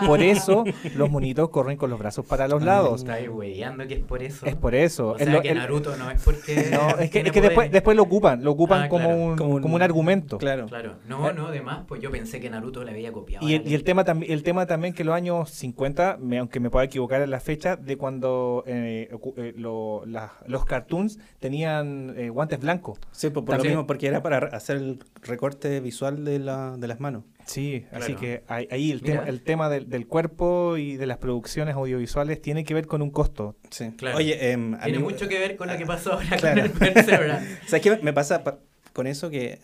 Por 0.06 0.20
eso 0.22 0.64
los 0.96 1.10
monitos 1.10 1.48
corren 1.50 1.76
con 1.76 1.90
los 1.90 1.98
brazos 1.98 2.26
para 2.26 2.48
los 2.48 2.62
lados. 2.62 3.00
Está 3.02 3.14
ahí 3.14 3.28
weyando 3.28 3.86
que 3.86 3.94
es 3.94 4.02
por 4.04 4.22
eso. 4.22 4.44
Es 4.46 4.56
por 4.56 4.74
eso. 4.74 5.10
O 5.10 5.16
Es 5.16 5.24
sea 5.24 5.32
lo- 5.32 5.42
que 5.42 5.48
el- 5.50 5.58
Naruto 5.58 5.96
no 5.96 6.10
es 6.10 6.22
porque. 6.22 6.54
No, 6.74 6.88
es 6.90 6.96
que, 6.96 7.08
tiene 7.08 7.28
es 7.28 7.32
que 7.32 7.40
después, 7.40 7.70
después 7.70 7.96
lo 7.96 8.02
ocupan, 8.02 8.42
lo 8.44 8.50
ocupan 8.52 8.82
Ah, 8.84 8.88
como, 8.88 9.04
claro. 9.04 9.16
un, 9.22 9.36
Como 9.36 9.60
como, 9.60 9.76
un- 9.76 9.82
argumento. 9.82 10.38
Claro. 10.38 10.66
Claro. 10.66 10.96
No, 11.08 11.32
no, 11.32 11.46
además, 11.48 11.84
pues 11.86 12.00
yo 12.02 12.10
pensé 12.10 12.40
que 12.40 12.50
Naruto 12.50 12.82
le 12.84 12.90
había 12.90 13.12
copiado. 13.12 13.46
Y 13.48 13.54
a 13.54 13.56
el, 13.58 13.68
y 13.68 13.74
el 13.74 13.84
tema 13.84 14.04
también 14.04 14.32
el 14.32 14.42
tema 14.42 14.66
también 14.66 14.92
que 14.92 15.04
los 15.04 15.14
años 15.14 15.50
50, 15.50 16.18
me- 16.20 16.38
aunque 16.38 16.58
me 16.60 16.70
pueda 16.70 16.84
equivocar 16.84 17.22
en 17.22 17.30
la 17.30 17.40
fecha, 17.40 17.76
de 17.76 17.96
cuando 17.96 18.64
eh, 18.66 19.08
eh, 19.36 19.54
lo- 19.56 20.04
la- 20.06 20.32
los 20.46 20.64
cartoons 20.64 21.18
tenían 21.38 22.14
eh, 22.16 22.28
guantes 22.30 22.58
blancos. 22.58 22.98
Sí, 23.12 23.30
por, 23.30 23.44
por 23.44 23.58
lo 23.58 23.64
mismo, 23.64 23.86
porque 23.86 24.06
era 24.08 24.22
para 24.22 24.38
hacer 24.48 24.76
el 24.78 24.98
recorte 25.22 25.78
visual 25.80 26.24
de, 26.24 26.38
la, 26.40 26.76
de 26.76 26.88
las 26.88 26.98
manos. 27.00 27.22
Sí, 27.46 27.84
así 27.92 28.14
que 28.14 28.42
ahí, 28.48 28.66
ahí 28.70 28.90
el, 28.90 29.02
tema, 29.02 29.22
el 29.28 29.42
tema 29.42 29.68
del, 29.68 29.88
del 29.88 30.06
cuerpo 30.06 30.76
y 30.76 30.96
de 30.96 31.06
las 31.06 31.18
producciones 31.18 31.74
audiovisuales 31.74 32.40
tiene 32.40 32.64
que 32.64 32.74
ver 32.74 32.86
con 32.86 33.02
un 33.02 33.10
costo. 33.10 33.56
Sí. 33.70 33.90
Claro. 33.96 34.16
Oye, 34.18 34.50
em, 34.52 34.74
a 34.74 34.80
Tiene 34.84 34.98
mí- 34.98 35.04
mucho 35.04 35.28
que 35.28 35.38
ver 35.38 35.56
con 35.56 35.68
lo 35.68 35.76
que 35.76 35.86
pasó 35.86 36.14
ahora 36.14 36.36
Claro. 36.36 36.72
con 36.72 36.82
el 36.86 36.92
Perseverance. 36.94 37.58
¿Sabes 37.66 37.82
qué 37.82 37.96
me 38.02 38.12
pasa 38.12 38.42
pa- 38.44 38.58
con 38.92 39.06
eso? 39.06 39.30
Que 39.30 39.58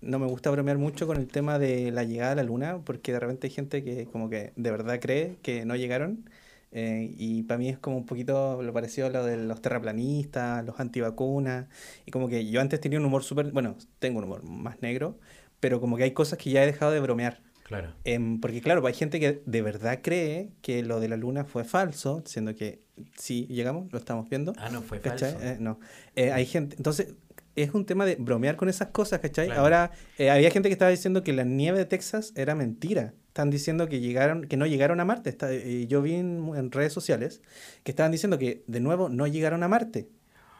no 0.00 0.18
me 0.18 0.26
gusta 0.26 0.50
bromear 0.50 0.78
mucho 0.78 1.06
con 1.06 1.16
el 1.16 1.28
tema 1.28 1.58
de 1.58 1.90
la 1.92 2.02
llegada 2.04 2.32
a 2.32 2.34
la 2.34 2.42
luna, 2.42 2.78
porque 2.84 3.12
de 3.12 3.20
repente 3.20 3.46
hay 3.46 3.52
gente 3.52 3.84
que 3.84 4.06
como 4.06 4.28
que 4.30 4.52
de 4.56 4.70
verdad 4.70 4.98
cree 5.00 5.36
que 5.42 5.64
no 5.64 5.76
llegaron. 5.76 6.28
eh, 6.74 7.12
y 7.18 7.42
para 7.42 7.58
mí 7.58 7.68
es 7.68 7.76
como 7.78 7.98
un 7.98 8.06
poquito 8.06 8.62
lo 8.62 8.72
parecido 8.72 9.06
a 9.06 9.10
lo 9.10 9.26
de 9.26 9.36
los 9.36 9.60
terraplanistas, 9.60 10.64
los 10.64 10.80
antivacunas. 10.80 11.66
Y 12.06 12.10
como 12.10 12.28
que 12.28 12.46
yo 12.50 12.60
antes 12.62 12.80
tenía 12.80 12.98
un 12.98 13.04
humor 13.04 13.22
súper, 13.22 13.50
bueno, 13.52 13.76
tengo 13.98 14.18
un 14.18 14.24
humor 14.24 14.42
más 14.44 14.80
negro, 14.80 15.18
pero 15.62 15.80
como 15.80 15.96
que 15.96 16.02
hay 16.02 16.10
cosas 16.10 16.40
que 16.40 16.50
ya 16.50 16.64
he 16.64 16.66
dejado 16.66 16.90
de 16.90 16.98
bromear. 16.98 17.40
Claro. 17.62 17.94
Em, 18.02 18.40
porque 18.40 18.60
claro, 18.60 18.84
hay 18.84 18.94
gente 18.94 19.20
que 19.20 19.42
de 19.46 19.62
verdad 19.62 20.00
cree 20.02 20.50
que 20.60 20.82
lo 20.82 20.98
de 20.98 21.08
la 21.08 21.16
luna 21.16 21.44
fue 21.44 21.62
falso, 21.62 22.24
siendo 22.26 22.56
que 22.56 22.82
sí 23.16 23.46
llegamos, 23.48 23.90
lo 23.92 23.98
estamos 24.00 24.28
viendo. 24.28 24.52
Ah, 24.58 24.70
no, 24.70 24.82
fue 24.82 25.00
¿cachai? 25.00 25.34
falso. 25.34 25.46
Eh, 25.46 25.56
no. 25.60 25.78
Eh, 26.16 26.32
hay 26.32 26.46
gente, 26.46 26.74
entonces 26.76 27.14
es 27.54 27.72
un 27.74 27.86
tema 27.86 28.04
de 28.06 28.16
bromear 28.16 28.56
con 28.56 28.68
esas 28.68 28.88
cosas, 28.88 29.20
¿cachai? 29.20 29.46
Claro. 29.46 29.60
Ahora, 29.62 29.92
eh, 30.18 30.30
había 30.30 30.50
gente 30.50 30.68
que 30.68 30.72
estaba 30.72 30.90
diciendo 30.90 31.22
que 31.22 31.32
la 31.32 31.44
nieve 31.44 31.78
de 31.78 31.84
Texas 31.84 32.32
era 32.34 32.56
mentira. 32.56 33.14
Están 33.28 33.48
diciendo 33.50 33.88
que 33.88 34.00
llegaron, 34.00 34.42
que 34.48 34.56
no 34.56 34.66
llegaron 34.66 34.98
a 34.98 35.04
Marte. 35.04 35.30
Está- 35.30 35.52
yo 35.54 36.02
vi 36.02 36.14
en, 36.16 36.50
en 36.56 36.72
redes 36.72 36.92
sociales 36.92 37.40
que 37.84 37.92
estaban 37.92 38.10
diciendo 38.10 38.36
que 38.36 38.64
de 38.66 38.80
nuevo 38.80 39.08
no 39.08 39.28
llegaron 39.28 39.62
a 39.62 39.68
Marte. 39.68 40.08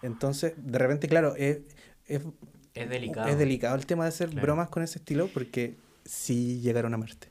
Entonces, 0.03 0.55
de 0.57 0.79
repente, 0.79 1.09
claro, 1.09 1.35
es, 1.37 1.59
es, 2.07 2.23
Es 2.75 2.89
delicado. 2.89 3.29
es 3.29 3.39
delicado 3.39 3.75
el 3.77 3.87
tema 3.87 4.05
de 4.05 4.09
hacer 4.09 4.31
Claro. 4.31 4.43
bromas 4.43 4.69
con 4.69 4.83
ese 4.83 4.99
estilo 4.99 5.29
porque 5.29 5.77
sí 6.05 6.61
llegaron 6.61 6.95
a 6.95 6.97
Marte. 6.97 7.29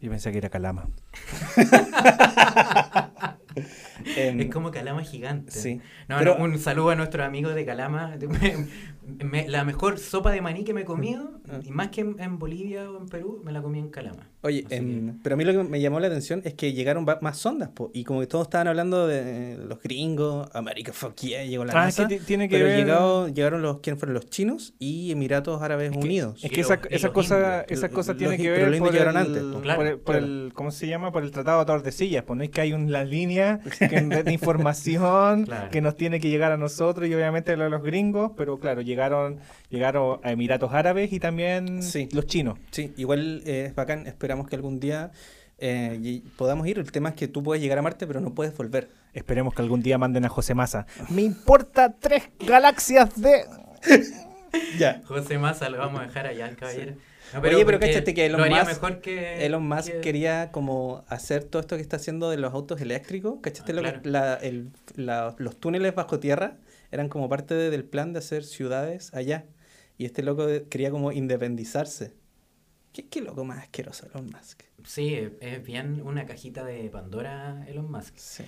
Yo 0.00 0.10
pensé 0.10 0.30
que 0.30 0.38
era 0.38 0.48
Calama. 0.48 0.88
Em, 4.16 4.40
Es 4.40 4.50
como 4.50 4.70
Calama 4.70 5.02
gigante. 5.02 5.50
Sí. 5.52 5.80
No, 6.08 6.18
Pero- 6.18 6.36
no, 6.38 6.44
un 6.44 6.58
saludo 6.58 6.90
a 6.90 6.94
nuestros 6.96 7.26
amigos 7.26 7.54
de 7.54 7.64
Calama. 7.64 8.16
Me- 8.20 8.66
me- 9.24 9.48
la 9.48 9.64
mejor 9.64 9.98
sopa 9.98 10.30
de 10.32 10.40
maní 10.40 10.64
que 10.64 10.74
me 10.74 10.82
he 10.82 10.84
comido, 10.84 11.32
Ah. 11.50 11.60
y 11.64 11.70
más 11.70 11.88
que 11.88 12.02
en, 12.02 12.16
en 12.20 12.38
Bolivia 12.38 12.90
o 12.90 12.98
en 13.00 13.06
Perú, 13.08 13.40
me 13.44 13.52
la 13.52 13.62
comí 13.62 13.78
en 13.78 13.88
Calama. 13.88 14.28
Oye, 14.42 14.64
em, 14.70 15.18
pero 15.22 15.34
a 15.34 15.36
mí 15.36 15.44
lo 15.44 15.52
que 15.52 15.64
me 15.68 15.80
llamó 15.80 15.98
la 15.98 16.06
atención 16.08 16.42
es 16.44 16.54
que 16.54 16.72
llegaron 16.74 17.06
más 17.22 17.38
sondas, 17.38 17.70
po, 17.70 17.90
y 17.94 18.04
como 18.04 18.20
que 18.20 18.26
todos 18.26 18.46
estaban 18.46 18.68
hablando 18.68 19.06
de 19.06 19.54
eh, 19.54 19.56
los 19.66 19.80
gringos, 19.82 20.48
América 20.54 20.92
fuck 20.92 21.16
yeah, 21.16 21.42
llegó 21.44 21.64
la 21.64 21.72
Ah, 21.72 21.84
NASA, 21.86 22.06
que 22.06 22.18
ti- 22.18 22.24
tiene 22.24 22.48
que 22.48 22.56
pero 22.56 22.66
ver- 22.68 22.78
llegado- 22.78 23.28
llegaron 23.28 23.62
los, 23.62 23.80
¿quiénes 23.80 23.98
fueron? 23.98 24.14
Los 24.14 24.28
chinos 24.30 24.74
y 24.78 25.10
Emiratos 25.10 25.60
Árabes 25.62 25.96
Unidos. 25.96 26.44
Es 26.44 26.50
que 26.52 26.60
esa, 26.60 26.78
esa 26.90 27.10
cosa, 27.12 27.62
indios. 27.62 27.78
esa 27.78 27.88
cosa 27.88 28.12
Los 28.12 28.18
tiene 28.18 28.36
que 28.36 28.50
ver 28.50 28.78
por 28.78 28.92
llegaron 28.92 29.16
el, 29.16 29.22
antes. 29.26 29.42
Claro, 29.62 29.78
por 29.78 29.86
el- 29.86 29.98
por 29.98 30.14
claro. 30.16 30.26
el- 30.26 30.52
¿cómo 30.54 30.70
se 30.70 30.86
llama? 30.86 31.10
Por 31.12 31.24
el 31.24 31.30
Tratado 31.30 31.60
de 31.60 31.64
Tordesillas. 31.66 32.24
Pues 32.24 32.36
no 32.36 32.44
es 32.44 32.50
que 32.50 32.60
hay 32.60 32.72
una 32.74 33.02
línea 33.04 33.47
que, 33.78 33.88
de 33.88 34.32
información 34.32 35.44
Claro. 35.46 35.70
que 35.70 35.80
nos 35.80 35.96
tiene 35.96 36.20
que 36.20 36.28
llegar 36.28 36.52
a 36.52 36.56
nosotros 36.56 37.08
y 37.08 37.14
obviamente 37.14 37.52
a 37.52 37.56
los 37.56 37.82
gringos, 37.82 38.32
pero 38.36 38.58
claro, 38.58 38.80
llegaron, 38.82 39.38
llegaron 39.70 40.20
a 40.22 40.32
Emiratos 40.32 40.72
Árabes 40.72 41.12
y 41.12 41.20
también 41.20 41.82
Sí. 41.82 42.08
los 42.12 42.26
chinos. 42.26 42.58
Sí, 42.70 42.92
igual 42.96 43.42
eh, 43.46 43.66
es 43.68 43.74
bacán, 43.74 44.06
esperamos 44.06 44.48
que 44.48 44.56
algún 44.56 44.80
día 44.80 45.10
eh, 45.58 45.98
y- 46.02 46.20
podamos 46.36 46.66
ir. 46.68 46.78
El 46.78 46.92
tema 46.92 47.08
es 47.10 47.14
que 47.16 47.26
tú 47.28 47.42
puedes 47.42 47.60
llegar 47.62 47.78
a 47.78 47.82
Marte, 47.82 48.06
pero 48.06 48.20
no 48.20 48.32
puedes 48.34 48.56
volver. 48.56 48.90
Esperemos 49.12 49.54
que 49.54 49.62
algún 49.62 49.82
día 49.82 49.98
manden 49.98 50.24
a 50.24 50.28
José 50.28 50.54
Massa. 50.54 50.86
Me 51.08 51.22
importa 51.22 51.94
tres 51.98 52.28
galaxias 52.46 53.20
de... 53.20 53.42
Ya. 54.78 55.02
José 55.04 55.38
Massa 55.38 55.68
lo 55.68 55.76
vamos 55.78 56.00
a 56.00 56.04
dejar 56.04 56.26
allá, 56.26 56.48
el 56.48 56.56
caballero. 56.56 56.94
No, 57.34 57.40
Oye, 57.40 57.64
pero 57.66 57.78
cáchate 57.78 58.14
que 58.14 58.26
Elon 58.26 58.40
Musk- 58.48 58.66
mejor 58.66 59.00
que. 59.00 59.44
Elon 59.44 59.66
Musk 59.68 59.92
que- 59.92 60.00
quería 60.00 60.50
como 60.52 61.04
hacer 61.08 61.44
todo 61.44 61.60
esto 61.60 61.76
que 61.76 61.82
está 61.82 61.96
haciendo 61.96 62.30
de 62.30 62.36
los 62.38 62.52
autos 62.54 62.80
eléctricos. 62.80 63.38
¿Cachaste 63.42 63.72
Ah, 63.72 63.74
lo 63.74 63.82
que- 63.82 64.00
claro. 64.00 64.10
la- 64.10 64.34
el- 64.36 64.70
la- 64.96 65.34
los 65.38 65.56
túneles 65.60 65.94
bajo 65.94 66.18
tierra? 66.20 66.56
Eran 66.90 67.08
como 67.08 67.28
parte 67.28 67.54
de- 67.54 67.70
del 67.70 67.84
plan 67.84 68.12
de 68.12 68.20
hacer 68.20 68.44
ciudades 68.44 69.12
allá. 69.14 69.44
Y 69.98 70.04
este 70.06 70.22
loco 70.22 70.46
quería 70.70 70.90
como 70.90 71.12
independizarse. 71.12 72.14
¿Qué, 72.92 73.06
qué 73.08 73.20
loco 73.20 73.44
más 73.44 73.58
asqueroso 73.58 74.06
Elon 74.06 74.26
Musk? 74.26 74.62
Sí, 74.84 75.18
es 75.40 75.62
bien 75.64 76.00
una 76.02 76.24
cajita 76.24 76.64
de 76.64 76.88
Pandora 76.88 77.64
Elon 77.68 77.90
Musk. 77.90 78.14
Sí. 78.16 78.44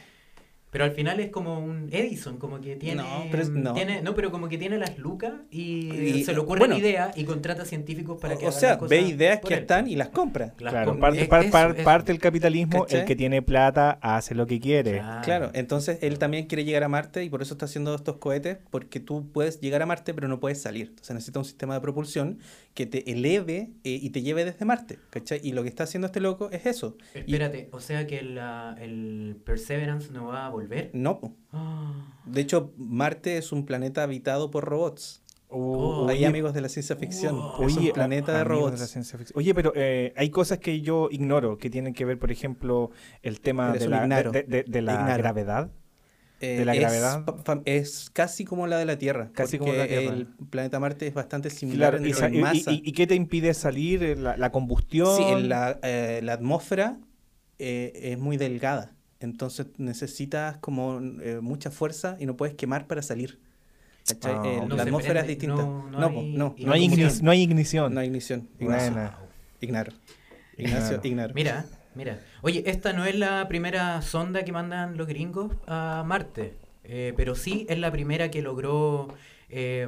Pero 0.71 0.85
al 0.85 0.93
final 0.93 1.19
es 1.19 1.31
como 1.31 1.59
un 1.59 1.89
Edison, 1.93 2.37
como 2.39 2.61
que 2.61 2.77
tiene. 2.77 3.03
No, 3.03 3.25
pero 3.31 3.43
es- 3.43 3.51
no. 3.51 3.73
tiene- 3.75 4.03
no, 4.03 4.15
pero 4.15 4.31
como 4.31 4.49
que 4.49 4.57
tiene 4.57 4.79
las 4.79 4.99
lucas 4.99 5.33
y, 5.51 5.91
Y- 5.93 6.25
se 6.25 6.33
le 6.33 6.39
ocurre 6.39 6.61
bueno. 6.61 6.77
una 6.77 6.81
idea 6.85 7.11
y 7.17 7.25
contrata 7.25 7.65
científicos 7.65 8.19
para 8.21 8.37
que 8.37 8.45
o 8.47 8.49
hagan 8.51 8.61
sea, 8.61 8.77
ve 8.77 9.01
ideas 9.03 9.41
que 9.41 9.55
él. 9.55 9.61
están 9.61 9.89
y 9.89 9.97
las 9.97 10.11
compra. 10.11 10.55
Las 10.61 10.73
Claro, 10.73 10.93
com- 10.93 11.01
parte, 11.01 11.23
es- 11.23 11.29
par- 11.29 11.51
par- 11.51 11.77
parte 11.83 12.13
del 12.13 12.21
capitalismo, 12.21 12.83
¿Cachai? 12.85 13.01
el 13.01 13.07
que 13.07 13.17
tiene 13.17 13.43
plata 13.43 13.99
hace 14.01 14.35
lo 14.37 14.47
que 14.47 14.61
quiere. 14.61 14.99
Claro. 14.99 15.23
Claro, 15.25 15.51
entonces 15.55 15.99
él 16.03 16.19
también 16.21 16.47
quiere 16.47 16.65
llegar 16.65 16.85
a 16.85 16.89
Marte 16.89 17.25
y 17.25 17.31
por 17.31 17.43
eso 17.43 17.55
está 17.55 17.65
haciendo 17.65 17.93
estos 17.95 18.19
cohetes, 18.19 18.59
porque 18.71 19.01
tú 19.01 19.27
puedes 19.33 19.61
llegar 19.61 19.83
a 19.83 19.87
Marte 19.87 20.15
pero 20.15 20.29
no 20.29 20.39
puedes 20.39 20.63
salir. 20.63 20.89
Entonces 20.91 21.15
necesita 21.15 21.41
un 21.41 21.45
sistema 21.45 21.75
de 21.75 21.81
propulsión 21.81 22.39
que 22.75 22.87
te 22.87 23.11
eleve 23.11 23.71
eh, 23.83 23.99
y 24.01 24.11
te 24.11 24.23
lleve 24.23 24.45
desde 24.45 24.65
Marte. 24.65 24.99
¿cachai? 25.11 25.41
Y 25.43 25.51
lo 25.53 25.63
que 25.65 25.69
está 25.69 25.83
haciendo 25.83 26.07
este 26.07 26.21
loco 26.21 26.49
es 26.53 26.65
eso. 26.67 26.97
Y- 27.15 27.19
Espérate, 27.19 27.69
o 27.73 27.81
sea 27.81 28.07
que 28.07 28.23
la- 28.23 28.77
el 28.81 29.37
Perseverance 29.45 30.13
no 30.13 30.27
va 30.29 30.47
a 30.47 30.49
volver. 30.51 30.60
No, 30.93 31.21
de 32.27 32.41
hecho 32.41 32.73
Marte 32.77 33.39
es 33.39 33.53
un 33.53 33.65
planeta 33.67 34.03
habitado 34.03 34.51
por 34.51 34.65
robots. 34.65 35.23
Uh, 35.53 36.07
Hay 36.09 36.19
oye, 36.19 36.27
amigos 36.27 36.55
de 36.55 36.61
la 36.61 36.69
ciencia 36.69 36.95
ficción. 36.95 37.35
Wow. 37.37 37.67
es 37.69 37.77
Oye, 37.77 37.89
un 37.89 37.93
planeta 37.95 38.39
de 38.39 38.45
robots. 38.45 38.79
la 38.81 38.87
ciencia 38.87 39.19
ficción. 39.19 39.37
Oye, 39.37 39.53
pero 39.53 39.73
eh, 39.75 40.13
hay 40.17 40.31
cosas 40.31 40.59
que 40.59 40.81
yo 40.81 41.09
ignoro 41.11 41.59
que 41.59 41.69
tienen 41.71 41.93
que 41.93 42.05
ver, 42.05 42.21
por 42.21 42.31
ejemplo, 42.31 42.91
el 43.23 43.41
tema 43.41 43.73
de 43.73 43.89
la, 43.89 44.03
ignaro. 44.05 44.31
de, 44.31 44.45
de- 44.45 44.63
de 44.63 44.83
la 44.83 44.93
Ignaro. 44.95 45.19
gravedad. 45.23 45.71
Eh, 46.41 46.59
de 46.59 46.65
la 46.65 46.73
es 46.75 46.81
gravedad. 46.81 47.25
Es, 47.65 48.11
casi 48.13 48.45
como 48.45 48.69
la 48.69 48.79
de 48.79 48.85
la 48.85 48.97
Tierra. 48.97 49.31
Casi 49.35 49.59
como 49.59 49.73
la 49.73 49.89
Tierra. 49.89 50.15
El 50.15 50.29
planeta 50.51 50.79
Marte 50.79 51.09
es 51.09 51.15
bastante 51.15 51.51
similar 51.51 51.99
Claro, 51.99 52.07
y, 52.07 52.13
en, 52.13 52.35
en 52.37 52.41
masa. 52.41 52.73
y- 52.73 52.83
y 52.85 52.93
qué 52.93 53.09
te 53.09 53.17
impide 53.17 53.53
salir? 53.53 54.05
Eh, 54.05 54.15
¿La, 54.15 54.37
la 54.37 54.53
combustión? 54.53 55.17
Sí, 55.17 55.25
en 55.25 55.49
la, 55.49 55.81
eh, 55.83 56.21
la 56.23 56.35
atmósfera 56.35 57.01
es 57.59 58.19
muy 58.19 58.37
delgada. 58.37 58.95
Entonces 59.21 59.67
necesitas 59.77 60.57
como 60.59 60.99
eh, 61.23 61.41
mucha 61.43 61.71
fuerza 61.71 62.17
y 62.19 62.27
no 62.27 62.37
puedes 62.37 62.55
quemar 62.55 62.87
para 62.87 63.03
salir. 63.03 63.39
No 64.67 64.77
la 64.77 64.83
atmósfera 64.83 65.21
es 65.21 65.27
distinta. 65.29 65.57
no- 65.57 65.89
no 65.91 65.99
No, 66.01 66.07
hay- 66.09 66.33
no, 66.33 66.55
hay 66.57 66.65
no 66.65 66.77
ignición. 66.77 67.25
No 67.25 67.31
hay 67.31 67.43
ignición. 67.43 67.93
Ignacio. 68.59 69.13
Ignaro. 69.61 69.93
Ignacio, 70.57 70.97
Ignaro. 70.97 71.07
ignaro. 71.09 71.35
Mira, 71.35 71.67
mira. 71.95 72.19
Oye, 72.43 72.63
esta 72.67 72.93
no 72.93 73.05
es 73.05 73.15
la 73.15 73.47
primera 73.49 74.01
sonda 74.03 74.43
que 74.45 74.53
mandan 74.53 74.97
los 74.97 75.07
gringos 75.07 75.53
a 75.67 76.03
Marte, 76.07 76.55
eh, 76.85 77.13
pero 77.17 77.35
sí 77.35 77.67
es 77.69 77.79
la 77.79 77.91
primera 77.93 78.31
que 78.31 78.43
logró 78.43 79.09
eh, 79.51 79.87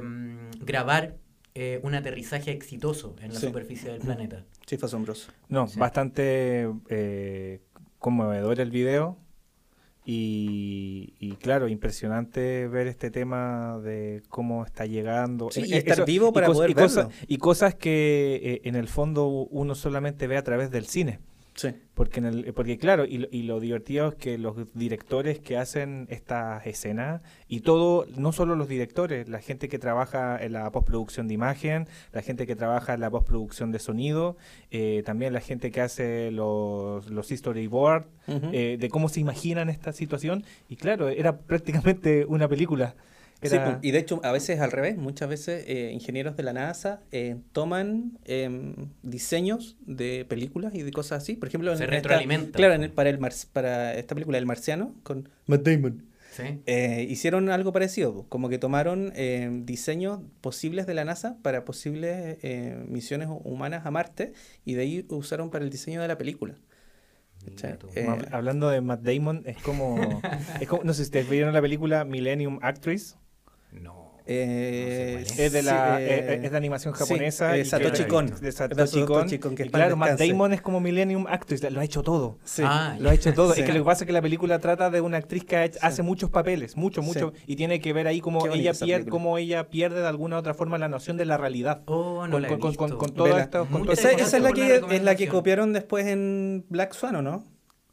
grabar 0.59 1.15
eh, 1.55 1.79
un 1.83 1.93
aterrizaje 1.95 2.51
exitoso 2.51 3.15
en 3.21 3.33
la 3.33 3.39
Sí. 3.39 3.45
superficie 3.47 3.91
del 3.91 4.01
planeta. 4.01 4.43
Sí, 4.65 4.75
fue 4.77 4.87
asombroso. 4.87 5.31
No, 5.49 5.67
Sí. 5.67 5.77
bastante 5.79 6.67
eh, 6.89 7.61
conmovedor 7.99 8.59
el 8.59 8.71
video. 8.71 9.17
Y, 10.05 11.13
y 11.19 11.31
claro, 11.37 11.67
impresionante 11.69 12.67
ver 12.67 12.87
este 12.87 13.09
tema 13.09 13.79
de 13.83 14.21
cómo 14.29 14.65
está 14.65 14.85
llegando. 14.85 15.49
Sí, 15.51 15.61
Eh, 15.61 15.65
y 15.67 15.73
estar 15.75 16.05
vivo 16.05 16.33
para 16.33 16.47
poder 16.47 16.71
y 16.71 16.73
cosas, 16.73 17.07
verlo. 17.07 17.25
y 17.27 17.37
cosas 17.37 17.75
que 17.75 18.41
eh, 18.43 18.61
en 18.65 18.75
el 18.75 18.87
fondo 18.87 19.27
uno 19.27 19.75
solamente 19.75 20.27
ve 20.27 20.37
a 20.37 20.43
través 20.43 20.71
del 20.71 20.85
cine. 20.85 21.19
Sí. 21.55 21.69
Porque, 21.93 22.19
en 22.19 22.25
el, 22.25 22.53
porque 22.53 22.79
claro, 22.79 23.05
y, 23.05 23.19
lo- 23.19 23.27
y 23.31 23.43
lo 23.43 23.59
divertido 23.59 24.07
es 24.07 24.15
que 24.15 24.39
los 24.39 24.55
directores 24.73 25.39
que 25.39 25.57
hacen 25.57 26.07
estas 26.09 26.65
escenas, 26.65 27.21
y 27.47 27.59
todo, 27.59 28.07
no 28.17 28.31
solo 28.31 28.55
los 28.55 28.67
directores, 28.67 29.29
la 29.29 29.39
gente 29.39 29.69
que 29.69 29.77
trabaja 29.77 30.43
en 30.43 30.53
la 30.53 30.71
postproducción 30.71 31.27
de 31.27 31.35
imagen, 31.35 31.87
la 32.11 32.23
gente 32.23 32.47
que 32.47 32.55
trabaja 32.55 32.95
en 32.95 33.01
la 33.01 33.11
postproducción 33.11 33.71
de 33.71 33.77
sonido, 33.77 34.35
eh, 34.71 35.03
también 35.05 35.31
la 35.33 35.41
gente 35.41 35.69
que 35.69 35.81
hace 35.81 36.31
los, 36.31 37.09
los 37.11 37.27
storyboard, 37.29 38.05
Ujú. 38.27 38.49
eh, 38.51 38.77
de 38.79 38.89
cómo 38.89 39.07
se 39.09 39.19
imaginan 39.19 39.69
esta 39.69 39.93
situación, 39.93 40.43
y 40.69 40.77
claro, 40.77 41.09
era 41.09 41.37
prácticamente 41.37 42.25
una 42.25 42.47
película. 42.47 42.95
Sí, 43.41 43.55
Era- 43.55 43.65
pues, 43.65 43.77
y 43.81 43.91
de 43.91 43.99
hecho 43.99 44.21
a 44.23 44.31
veces 44.31 44.59
al 44.61 44.71
revés, 44.71 44.95
muchas 44.97 45.27
veces 45.27 45.65
eh, 45.67 45.91
ingenieros 45.91 46.37
de 46.37 46.43
la 46.43 46.53
NASA 46.53 47.01
eh, 47.11 47.35
toman 47.51 48.17
em, 48.25 48.73
diseños 49.01 49.75
de 49.85 50.23
películas 50.25 50.73
y 50.75 50.81
de 50.83 50.91
cosas 50.91 51.23
así. 51.23 51.35
Por 51.35 51.49
ejemplo, 51.49 51.71
en 51.71 51.77
Se 51.77 51.83
esta- 51.83 51.95
retroalimentan. 51.95 52.51
claro, 52.53 52.73
en 52.73 52.83
el- 52.83 52.91
para, 52.91 53.09
el 53.09 53.17
Mars- 53.19 53.45
para 53.51 53.95
esta 53.95 54.15
película 54.15 54.37
El 54.37 54.45
Marciano 54.45 54.95
con 55.03 55.27
Matt 55.47 55.63
Damon. 55.67 56.05
¿Sí? 56.31 56.61
eh, 56.65 57.05
hicieron 57.07 57.49
algo 57.51 57.71
parecido, 57.73 58.11
po, 58.11 58.25
como 58.27 58.49
que 58.49 58.57
tomaron 58.57 59.11
eh, 59.15 59.49
diseños 59.65 60.21
posibles 60.41 60.87
de 60.87 60.95
la 60.95 61.05
NASA 61.05 61.37
para 61.43 61.63
posibles 61.63 62.37
eh, 62.41 62.83
misiones 62.87 63.27
hu- 63.27 63.39
humanas 63.43 63.85
a 63.85 63.91
Marte 63.91 64.33
y 64.65 64.73
de 64.73 64.81
ahí 64.81 65.05
usaron 65.09 65.51
para 65.51 65.63
el 65.63 65.69
diseño 65.69 66.01
de 66.01 66.07
la 66.07 66.17
película. 66.17 66.55
Eh, 67.95 68.07
Hablando 68.31 68.69
de 68.69 68.81
Matt 68.81 69.01
Damon, 69.01 69.43
es 69.45 69.57
como, 69.57 69.97
es 70.61 70.67
como- 70.67 70.83
no 70.83 70.93
sé 70.93 70.97
si 71.03 71.07
ustedes 71.07 71.29
vieron 71.29 71.53
la 71.53 71.61
película 71.61 72.05
Millennium 72.05 72.57
Actress. 72.61 73.17
No. 73.81 74.03
Eh, 74.25 75.17
No 75.19 75.25
sé 75.25 75.33
cuál 75.35 75.39
Es 75.45 75.51
de, 75.51 75.63
la, 75.63 75.97
Sí, 75.97 76.03
eh, 76.03 76.07
eh, 76.07 76.39
es 76.43 76.51
de 76.51 76.57
animación 76.57 76.93
sí, 76.95 76.99
japonesa. 76.99 77.65
Satoshi 77.65 78.05
Kon. 78.05 78.27
De 78.27 78.47
Es 78.49 78.55
Satoshi 78.55 79.01
de 79.01 79.05
Satoshi 79.05 79.37
Kon. 79.39 79.55
Que 79.55 79.65
Y 79.65 79.69
claro, 79.69 79.97
Matt. 79.97 80.17
Damon 80.17 80.53
es 80.53 80.61
como 80.61 80.79
Millennium 80.79 81.25
Actress, 81.27 81.69
lo 81.69 81.81
ha 81.81 81.83
hecho 81.83 82.03
todo. 82.03 82.37
sí. 82.45 82.61
Ah, 82.65 82.95
Lo 83.01 83.09
ha 83.09 83.13
hecho 83.13 83.33
todo. 83.33 83.53
Sí. 83.53 83.59
Es 83.59 83.65
que 83.65 83.73
lo 83.73 83.79
que 83.79 83.85
pasa 83.85 84.05
es 84.05 84.07
que 84.07 84.13
la 84.13 84.21
película 84.21 84.59
trata 84.59 84.89
de 84.89 85.01
una 85.01 85.17
actriz 85.17 85.43
que 85.43 85.69
Sí. 85.73 85.79
hace 85.81 86.03
muchos 86.03 86.29
papeles, 86.29 86.77
mucho, 86.77 87.01
mucho, 87.01 87.33
y 87.47 87.57
tiene 87.57 87.81
que 87.81 87.91
ver 87.91 88.07
ahí 88.07 88.21
cómo 88.21 88.47
ella, 88.47 88.71
pierde, 88.73 89.09
cómo 89.09 89.37
ella 89.37 89.69
pierde 89.69 89.99
de 89.99 90.07
alguna 90.07 90.37
u 90.37 90.39
otra 90.39 90.53
forma 90.53 90.77
la 90.77 90.87
noción 90.87 91.17
de 91.17 91.25
la 91.25 91.37
realidad. 91.37 91.81
Oh, 91.87 92.25
no 92.25 92.31
Con- 92.31 92.41
la 92.43 92.47
he 92.47 92.51
con- 92.51 92.59
con- 92.61 92.75
con- 92.75 92.87
visto. 92.91 92.97
con 92.99 93.13
todo 93.13 93.25
Vela. 93.27 93.41
esto- 93.41 93.65
con 93.69 93.81
Muchas 93.81 93.99
todo 93.99 94.09
Esa, 94.09 94.21
esa 94.23 94.37
es 94.37 94.43
la 94.43 94.51
que 94.53 94.81
es 94.89 95.03
la 95.03 95.15
que 95.15 95.27
copiaron 95.27 95.73
después 95.73 96.05
en 96.07 96.65
Black 96.69 96.93
Swan, 96.93 97.17
¿o 97.17 97.21
no? 97.21 97.43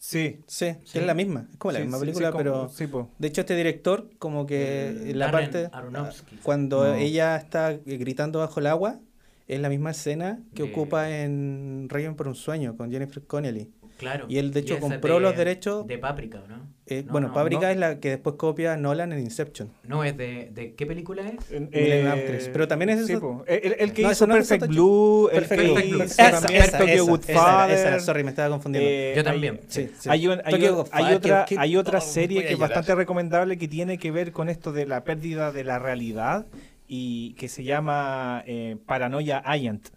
Sí. 0.02 0.40
Sí, 0.46 0.76
Sí. 0.84 0.98
es 0.98 1.04
la 1.06 1.12
misma. 1.12 1.46
Es 1.52 1.58
como 1.58 1.72
la 1.72 1.78
Sí, 1.80 1.84
misma 1.84 2.00
película, 2.00 2.30
como- 2.32 2.38
pero 2.42 2.68
sí, 2.70 2.86
po. 2.86 3.10
de 3.18 3.28
hecho 3.28 3.42
este 3.42 3.54
director 3.54 4.08
como 4.18 4.46
que 4.46 4.88
Eh, 4.88 5.10
en 5.10 5.18
la 5.18 5.26
Darren 5.26 5.50
parte 5.50 5.68
Aronofsky. 5.76 6.36
cuando 6.42 6.84
No. 6.84 6.94
ella 6.94 7.36
está 7.36 7.72
eh, 7.72 7.80
gritando 7.84 8.38
bajo 8.38 8.60
el 8.60 8.66
agua 8.66 8.98
es 9.46 9.60
la 9.60 9.68
misma 9.68 9.90
escena 9.90 10.40
que 10.54 10.62
De- 10.62 10.70
ocupa 10.72 11.10
en 11.10 11.86
Requiem 11.90 12.14
por 12.14 12.28
un 12.28 12.34
sueño 12.34 12.76
con 12.78 12.90
Jennifer 12.90 13.22
Connelly. 13.26 13.70
Claro. 14.00 14.24
Y 14.30 14.38
él, 14.38 14.50
de 14.50 14.60
hecho, 14.60 14.80
compró 14.80 15.20
los 15.20 15.36
derechos- 15.36 15.86
De 15.86 15.98
Paprika, 15.98 16.42
¿no? 16.48 16.70
Eh, 16.86 17.02
No, 17.04 17.12
bueno, 17.12 17.28
no, 17.28 17.34
Paprika 17.34 17.66
no. 17.66 17.68
es 17.68 17.76
la 17.76 18.00
que 18.00 18.08
después 18.08 18.36
copia 18.36 18.74
Nolan 18.78 19.12
en 19.12 19.20
Inception. 19.20 19.70
No, 19.84 20.02
es 20.04 20.16
de, 20.16 20.48
de... 20.54 20.74
¿Qué 20.74 20.86
película 20.86 21.22
es? 21.28 21.34
Eh. 21.50 22.50
Pero 22.50 22.66
también 22.66 22.88
es 22.88 23.06
sí, 23.06 23.12
eso-. 23.12 23.44
El, 23.46 23.92
que 23.92 24.02
No, 24.02 24.10
hizo 24.10 24.26
no 24.26 24.36
es 24.36 24.48
Perfect 24.48 24.72
Blue, 24.72 25.28
el 25.30 25.44
Perfect 25.44 25.60
que 25.62 25.68
Blue. 25.72 25.80
hizo 25.96 26.02
Esa, 26.04 26.28
esa, 26.38 26.78
Tokyo 26.78 26.92
esa, 26.94 27.02
Goodfather. 27.02 27.74
esa, 27.74 27.74
esa 27.74 27.88
era, 27.88 28.00
sorry, 28.00 28.24
me 28.24 28.30
estaba 28.30 28.48
confundiendo. 28.48 28.90
Eh, 28.90 29.12
Yo 29.14 29.20
hay- 29.20 29.24
también. 29.24 29.60
sí, 29.68 29.90
sí. 29.98 30.08
Hay, 30.10 30.26
un- 30.26 30.40
hay 30.44 30.50
Tokyo 30.54 30.70
un- 30.70 30.76
Godfather, 30.76 31.06
hay 31.06 31.14
otra, 31.14 31.46
hay 31.58 31.76
otra 31.76 32.00
serie 32.00 32.44
que 32.46 32.54
es 32.54 32.58
bastante 32.58 32.94
recomendable 32.94 33.58
que 33.58 33.68
tiene 33.68 33.98
que 33.98 34.10
ver 34.10 34.32
con 34.32 34.48
esto 34.48 34.72
de 34.72 34.86
la 34.86 35.04
pérdida 35.04 35.52
de 35.52 35.62
la 35.64 35.78
realidad 35.78 36.46
y 36.88 37.34
que 37.34 37.48
se 37.48 37.62
llama 37.64 38.42
eh, 38.46 38.76
Paranoia 38.86 39.38
Agent. 39.38 39.90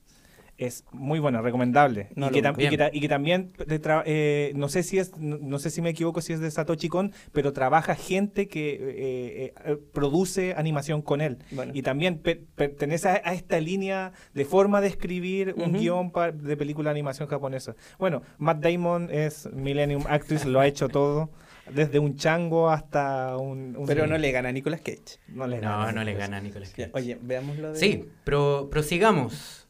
Es 0.66 0.86
muy 0.92 1.20
buena, 1.20 1.42
recomendable. 1.42 2.10
No 2.16 2.28
y, 2.28 2.32
que 2.32 2.42
tam- 2.44 2.56
y 2.58 2.70
que 2.70 2.78
ta- 2.78 2.90
y 2.94 3.00
que 3.02 3.10
también 3.10 3.52
de 3.68 3.82
tra- 3.82 4.04
eh, 4.06 4.54
no 4.56 4.70
sé 4.70 4.84
si 4.84 4.98
es 4.98 5.18
no, 5.18 5.38
no 5.40 5.60
sé 5.60 5.70
si 5.70 5.82
me 5.82 5.90
equivoco 5.90 6.22
si 6.22 6.32
es 6.34 6.40
de 6.40 6.50
Satoshi 6.52 6.88
Kon, 6.90 7.12
pero 7.32 7.52
trabaja 7.54 7.96
gente 7.96 8.48
que 8.48 8.74
eh, 8.76 9.54
eh, 9.66 9.78
produce 9.94 10.54
animación 10.56 11.02
con 11.02 11.22
él. 11.22 11.40
Bueno. 11.52 11.72
Y 11.76 11.82
también 11.82 12.18
pe- 12.20 12.42
pertenece 12.56 13.10
a, 13.10 13.22
a 13.26 13.34
esta 13.34 13.60
línea 13.60 14.14
de 14.34 14.46
forma 14.46 14.80
de 14.82 14.88
escribir 14.88 15.54
un 15.58 15.72
Ujú. 15.72 15.80
guion 15.80 16.12
pa- 16.12 16.32
de 16.32 16.56
película 16.58 16.90
de 16.90 16.92
animación 16.92 17.28
japonesa. 17.28 17.76
Bueno, 18.00 18.22
Matt 18.38 18.60
Damon 18.64 19.10
es 19.12 19.50
Millennium 19.54 20.04
Actress, 20.08 20.46
lo 20.46 20.60
ha 20.60 20.68
hecho 20.68 20.88
todo, 20.90 21.30
desde 21.74 22.00
un 22.00 22.16
chango 22.16 22.70
hasta 22.70 23.38
un... 23.38 23.76
un- 23.78 23.86
Pero 23.86 24.06
no 24.08 24.18
le 24.18 24.32
gana 24.32 24.50
a 24.50 24.52
Nicolas 24.52 24.82
Cage. 24.82 25.20
no 25.30 25.48
le 25.48 25.58
No, 25.62 25.70
gana. 25.70 25.92
no 25.92 26.04
le 26.04 26.14
gana 26.14 26.38
a 26.38 26.42
Nicolas 26.42 26.70
Cage. 26.72 26.92
Oye, 26.94 27.18
veamos 27.22 27.58
lo 27.58 27.72
de... 27.74 27.80
Sí, 27.80 28.06
pero 28.24 28.70
prosigamos. 28.72 29.63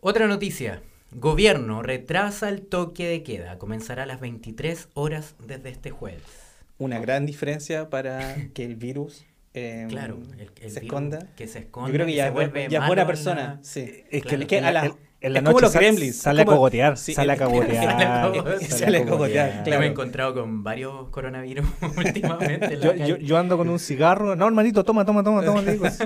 Otra 0.00 0.26
noticia. 0.26 0.82
Gobierno 1.12 1.82
retrasa 1.82 2.48
el 2.48 2.62
toque 2.62 3.06
de 3.06 3.22
queda. 3.22 3.58
Comenzará 3.58 4.02
a 4.02 4.06
las 4.06 4.20
23 4.20 4.88
horas 4.94 5.34
desde 5.44 5.70
este 5.70 5.90
jueves. 5.90 6.22
Una 6.78 6.98
gran 6.98 7.24
diferencia 7.26 7.88
para 7.88 8.36
que 8.54 8.64
el 8.64 8.76
virus 8.76 9.24
eh, 9.54 9.86
Claro, 9.88 10.18
el, 10.38 10.50
el 10.60 10.70
se 10.70 10.80
esconda. 10.80 11.26
Que 11.36 11.48
se 11.48 11.60
esconda. 11.60 11.88
Yo 11.88 11.94
creo 11.94 12.06
que 12.06 12.12
se 12.12 12.16
ya, 12.18 12.26
es 12.26 12.30
bu- 12.32 12.34
vuelve 12.34 12.68
ya 12.68 12.80
es 12.80 12.86
buena 12.86 13.02
en 13.02 13.08
persona. 13.08 13.58
Sí. 13.62 13.80
Es 14.10 14.22
que, 14.22 14.28
Claro. 14.28 14.42
en 14.42 14.46
que 14.48 14.60
la- 14.60 14.68
a 14.68 14.72
la- 14.72 14.84
en- 14.86 14.94
en 15.20 15.32
la 15.32 15.38
es 15.38 15.44
como 15.44 15.52
noche 15.54 15.62
los 15.64 15.72
sal- 15.72 15.82
gremlins, 15.82 16.16
Sale 16.16 16.42
a 16.42 16.44
como- 16.44 16.56
cogotear, 16.58 16.96
sí, 16.98 17.14
sale 17.14 17.32
a 17.32 17.36
cogotear. 17.36 17.84
Sale 17.84 18.04
a 18.04 18.22
cogotear. 18.32 18.62
Sale 18.70 18.98
a 18.98 19.06
cogotear, 19.06 19.56
Yo 19.58 19.64
claro. 19.64 19.80
me 19.80 19.86
he 19.86 19.90
encontrado 19.90 20.34
con 20.34 20.62
varios 20.62 21.08
coronavirus 21.08 21.66
últimamente. 21.96 22.78
Yo, 22.80 22.94
yo, 22.94 23.16
yo 23.16 23.36
ando 23.38 23.56
con 23.56 23.68
un 23.68 23.78
cigarro. 23.78 24.36
No, 24.36 24.46
hermanito, 24.46 24.84
toma, 24.84 25.04
toma, 25.04 25.22
toma, 25.24 25.42
toma. 25.44 25.62
le 25.62 25.72
digo. 25.72 25.86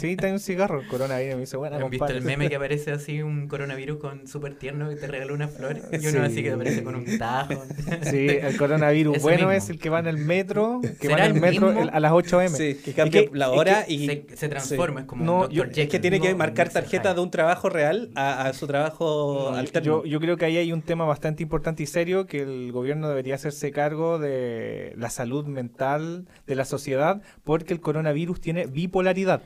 Sí, 0.00 0.16
tengo 0.16 0.34
un 0.34 0.40
cigarro. 0.40 0.80
Coronavirus. 0.88 1.34
Me 1.34 1.40
dice, 1.40 1.56
bueno, 1.58 1.76
¿Han 1.76 1.90
visto 1.90 2.06
el 2.06 2.22
meme 2.22 2.48
que 2.48 2.56
aparece 2.60 2.90
así 2.92 3.20
un 3.22 3.48
coronavirus 3.48 3.98
con 3.98 4.26
súper 4.26 4.54
tierno 4.58 4.90
y 4.90 4.96
te 4.96 5.06
regala 5.06 5.32
una 5.34 5.48
flor? 5.48 5.76
Y 5.92 5.96
uno 6.06 6.10
Sí. 6.10 6.16
así 6.18 6.42
que 6.42 6.52
aparece 6.52 6.82
con 6.82 6.94
un 6.94 7.18
tajo. 7.18 7.62
Sí, 8.02 8.26
el 8.28 8.56
coronavirus 8.56 9.16
Ese 9.16 9.22
bueno 9.22 9.38
mismo. 9.48 9.52
es 9.52 9.68
el 9.68 9.78
que 9.78 9.90
va 9.90 9.98
en 9.98 10.06
el 10.06 10.16
metro, 10.16 10.80
que 10.82 11.08
¿Será 11.08 11.16
va 11.18 11.24
en 11.26 11.30
el 11.32 11.36
el 11.36 11.40
metro 11.42 11.70
el- 11.82 11.90
a 11.92 12.00
las 12.00 12.12
8 12.12 12.40
m. 12.40 12.56
Sí, 12.56 12.74
que 12.82 12.92
cambia 12.94 13.20
Es 13.22 13.30
que- 13.30 13.36
la 13.36 13.46
es 13.46 13.52
hora 13.58 13.84
que 13.84 13.92
y 13.92 14.06
se, 14.06 14.26
se 14.36 14.48
transforma, 14.48 15.00
es 15.00 15.06
como 15.06 15.24
No, 15.24 15.50
yo- 15.50 15.64
es 15.64 15.88
que 15.88 15.98
tiene 15.98 16.18
que 16.20 16.34
marcar 16.34 16.70
tarjeta 16.70 17.12
de 17.12 17.20
un 17.20 17.30
trabajo 17.30 17.68
real 17.68 18.10
a, 18.14 18.49
a 18.50 18.54
su 18.54 18.66
trabajo 18.66 19.48
No, 19.52 19.56
alterno. 19.56 19.84
yo, 19.86 20.04
yo 20.04 20.20
creo 20.20 20.36
que 20.36 20.44
ahí 20.44 20.56
hay 20.58 20.72
un 20.72 20.82
tema 20.82 21.04
bastante 21.04 21.42
importante 21.42 21.82
y 21.82 21.86
serio 21.86 22.26
que 22.26 22.42
el 22.42 22.72
gobierno 22.72 23.08
debería 23.08 23.34
hacerse 23.36 23.70
cargo 23.72 24.18
de 24.18 24.94
la 24.96 25.10
salud 25.10 25.46
mental 25.46 26.26
de 26.46 26.54
la 26.54 26.64
sociedad 26.64 27.22
porque 27.44 27.72
el 27.72 27.80
coronavirus 27.80 28.40
tiene 28.40 28.66
bipolaridad. 28.66 29.42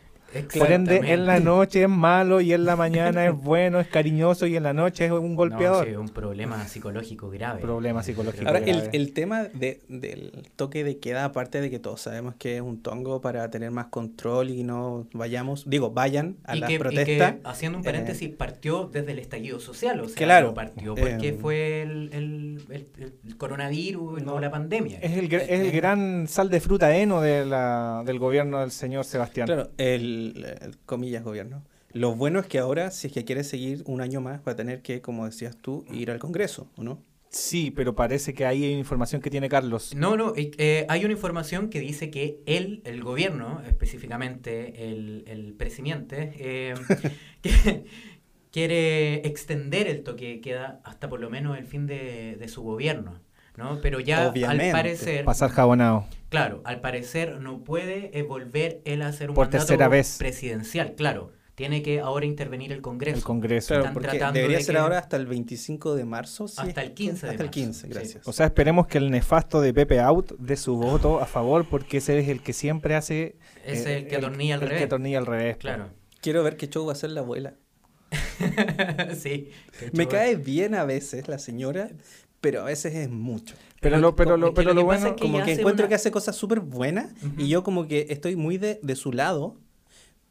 Por 0.59 0.71
ende, 0.73 1.01
en 1.05 1.27
la 1.27 1.41
noche 1.41 1.83
es 1.83 1.89
malo 1.89 2.41
y 2.41 2.53
en 2.53 2.65
la 2.65 2.77
mañana 2.77 3.27
es 3.27 3.35
bueno, 3.43 3.81
es 3.81 3.89
cariñoso 3.89 4.47
y 4.47 4.57
en 4.57 4.63
la 4.63 4.73
noche 4.73 5.07
es 5.07 5.13
un 5.13 5.35
golpeador. 5.37 5.87
No, 5.87 5.93
sí, 5.93 5.97
un 5.97 6.09
problema 6.09 6.67
psicológico 6.67 7.31
grave. 7.31 7.61
Problema 7.61 8.03
psicológico. 8.03 8.47
Ahora, 8.47 8.59
el, 8.61 8.65
grave. 8.83 8.91
el 8.93 9.13
tema 9.13 9.45
de- 9.45 9.81
del 9.89 10.33
toque 10.57 10.85
de 10.85 10.99
queda, 10.99 11.25
aparte 11.25 11.61
de 11.61 11.71
que 11.71 11.79
todos 11.79 12.01
sabemos 12.01 12.35
que 12.39 12.57
es 12.57 12.63
un 12.63 12.83
tongo 12.83 13.21
para 13.21 13.49
tener 13.51 13.71
más 13.71 13.87
control 13.87 14.51
y 14.51 14.63
no 14.65 15.07
vayamos, 15.13 15.69
digo, 15.69 15.91
vayan 15.91 16.37
a 16.45 16.57
y 16.57 16.61
las 16.61 16.69
que, 16.69 16.75
y 16.75 16.77
que, 16.79 16.81
protestas. 16.83 17.35
haciendo 17.45 17.79
un 17.79 17.85
eh, 17.85 17.87
paréntesis, 17.87 18.31
partió 18.31 18.89
desde 18.93 19.13
el 19.13 19.19
estallido 19.19 19.61
social, 19.61 20.01
o 20.01 20.09
sea, 20.09 20.17
Claro, 20.17 20.49
no 20.49 20.55
partió 20.55 20.95
porque 20.95 21.29
eh, 21.29 21.39
fue 21.41 21.83
el, 21.83 22.11
el- 22.13 22.61
el- 22.71 23.13
el 23.27 23.37
coronavirus 23.37 24.21
y 24.21 24.25
no 24.25 24.35
No, 24.35 24.41
la 24.41 24.51
pandemia. 24.51 24.99
Es 25.01 25.17
el, 25.17 25.29
gr- 25.29 25.45
es 25.49 25.61
el 25.61 25.71
gran 25.73 26.27
sal 26.29 26.51
de 26.51 26.61
fruta 26.61 26.97
heno 26.97 27.21
de 27.21 27.45
la, 27.45 28.03
del 28.05 28.19
gobierno 28.19 28.61
del 28.61 28.71
señor 28.71 29.05
Sebastián. 29.05 29.47
Claro, 29.47 29.71
el, 29.79 30.24
el 30.33 30.77
comillas 30.87 31.23
gobierno. 31.25 31.63
Lo 31.93 32.15
bueno 32.17 32.41
es 32.41 32.47
que 32.47 32.59
ahora, 32.59 32.91
si 32.91 33.07
es 33.07 33.13
que 33.13 33.25
quiere 33.25 33.45
seguir 33.45 33.83
un 33.87 34.01
año 34.01 34.21
más, 34.21 34.41
va 34.47 34.53
a 34.53 34.57
tener 34.57 34.83
que, 34.83 35.01
como 35.01 35.27
decías 35.27 35.57
tú, 35.57 35.85
ir 35.93 36.11
al 36.11 36.19
Congreso, 36.19 36.69
¿o 36.77 36.83
no? 36.83 37.03
Sí, 37.31 37.73
pero 37.73 37.95
parece 37.97 38.33
que 38.33 38.47
ahí 38.47 38.65
hay 38.65 38.73
información 38.75 39.21
que 39.21 39.29
tiene 39.31 39.49
Carlos. 39.49 39.93
No, 39.97 40.17
no, 40.17 40.35
eh, 40.37 40.53
eh, 40.59 40.87
hay 40.89 41.05
una 41.05 41.13
información 41.15 41.69
que 41.69 41.81
dice 41.81 42.11
que 42.11 42.41
él, 42.47 42.81
el 42.85 43.03
gobierno, 43.03 43.61
específicamente 43.67 44.89
el, 44.89 45.25
el 45.27 45.53
presidente, 45.55 46.33
eh, 46.39 46.75
que- 47.43 47.85
quiere 48.53 49.27
extender 49.27 49.89
el 49.89 50.05
toque 50.05 50.27
de 50.29 50.41
queda 50.41 50.81
hasta 50.85 51.09
por 51.09 51.19
lo 51.21 51.29
menos 51.29 51.59
el 51.59 51.67
fin 51.67 51.87
de, 51.87 52.37
de 52.39 52.49
su 52.49 52.63
gobierno. 52.63 53.21
¿No? 53.57 53.81
Pero 53.81 54.01
ya 54.01 54.29
Obviamente. 54.29 54.67
al 54.67 54.73
parecer, 54.73 55.25
Pasar 55.25 55.51
jabonado. 55.51 56.07
claro, 56.29 56.61
al 56.65 56.81
parecer 56.81 57.41
no 57.41 57.63
puede 57.65 58.11
eh, 58.19 58.23
volver 58.23 58.81
él 58.85 59.03
a 59.03 59.09
hacer 59.09 59.31
un 59.31 59.35
Por 59.37 59.47
mandato 59.47 59.67
tercera 59.67 59.89
vez. 59.89 60.17
presidencial, 60.19 60.95
claro. 60.95 61.33
Tiene 61.55 61.83
que 61.83 62.01
ahora 62.01 62.27
intervenir 62.27 62.73
el 62.73 62.83
Congreso. 62.83 63.17
El 63.17 63.23
Congreso. 63.23 63.69
Claro, 63.69 63.83
Están 63.85 63.95
porque 63.95 64.09
tratando 64.09 64.39
debería 64.39 64.59
de 64.59 64.65
ser 64.65 64.75
que- 64.75 64.81
ahora 64.81 64.99
hasta 64.99 65.17
el 65.17 65.27
25 65.27 65.95
de 65.95 66.05
marzo. 66.05 66.49
sí, 66.49 66.57
Hasta 66.59 66.83
el 66.83 66.95
15 66.95 67.27
de 67.27 67.31
Hasta 67.31 67.43
el 67.45 67.49
marzo, 67.49 67.51
15, 67.53 67.81
sí. 67.87 67.93
gracias. 67.93 68.27
O 68.27 68.33
sea, 68.33 68.47
esperemos 68.47 68.89
que 68.89 68.99
el 68.99 69.09
nefasto 69.13 69.61
de 69.61 69.73
Pepe 69.73 70.01
Out 70.01 70.33
dé 70.41 70.57
su 70.57 70.75
voto 70.77 71.21
a 71.21 71.27
favor 71.27 71.65
porque 71.69 71.99
ese 71.99 72.19
es 72.19 72.29
el 72.29 72.43
que 72.43 72.53
siempre 72.53 72.97
hace... 72.97 73.37
Es 73.65 73.87
eh, 73.87 73.99
el 73.99 74.09
que 74.09 74.17
atornilla 74.17 74.57
al 74.57 74.63
el 74.63 74.69
revés. 74.69 74.81
que 74.81 74.85
atornilla 74.87 75.19
al 75.19 75.27
revés. 75.27 75.57
Claro. 75.59 75.91
Quiero 76.21 76.43
ver 76.43 76.57
qué 76.57 76.67
show 76.69 76.85
va 76.87 76.91
a 76.91 76.95
hacer 76.95 77.11
la 77.11 77.21
abuela. 77.21 77.55
sí. 79.17 79.51
Me 79.93 80.09
cae 80.09 80.37
bien 80.37 80.75
a 80.75 80.85
veces 80.85 81.29
la 81.29 81.39
señora, 81.39 81.89
pero 82.45 82.61
a 82.61 82.65
veces 82.65 82.95
es 82.95 83.09
mucho. 83.11 83.55
Pero 83.81 83.97
lo, 83.99 84.15
pero 84.15 84.37
lo, 84.37 84.53
pero 84.55 84.69
lo 84.69 84.75
lo 84.75 84.81
que 84.83 84.87
pasa 84.87 85.01
bueno... 85.01 85.07
es 85.17 85.21
que 85.21 85.23
Como 85.33 85.45
que 85.45 85.53
encuentro 85.55 85.85
una- 85.85 85.89
que 85.89 85.95
hace 85.95 86.11
cosas 86.11 86.37
súper 86.37 86.61
buenas 86.61 87.07
y 87.39 87.49
yo 87.49 87.63
como 87.63 87.87
que 87.89 88.07
estoy 88.11 88.37
muy 88.37 88.59
de, 88.59 88.79
de 88.83 88.97
su 88.97 89.13
lado, 89.13 89.57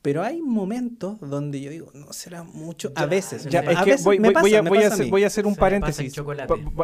pero 0.04 0.22
hay 0.22 0.42
momentos 0.42 1.18
donde 1.22 1.62
yo 1.62 1.72
digo, 1.72 1.90
no 1.94 2.12
será 2.12 2.44
mucho. 2.44 2.92
A 2.96 3.06
veces. 3.06 3.46
Ya, 3.50 3.62
es 3.62 3.78
a 3.78 3.84
que 3.86 3.92
veces 3.92 4.06
voy, 4.06 4.20
me 4.20 4.28
voy- 4.28 4.34
pasa, 4.34 4.42
voy 4.44 4.56
a, 4.56 4.62
me 4.64 4.70
voy 4.70 4.78
a 4.80 4.82
pasa 4.82 4.90
a 4.92 4.94
hacer, 4.96 5.06
mí. 5.06 5.12
voy 5.12 5.24
a 5.24 5.28
hacer 5.28 5.48
un 5.48 5.54
Se 5.54 5.60
paréntesis. 5.62 6.14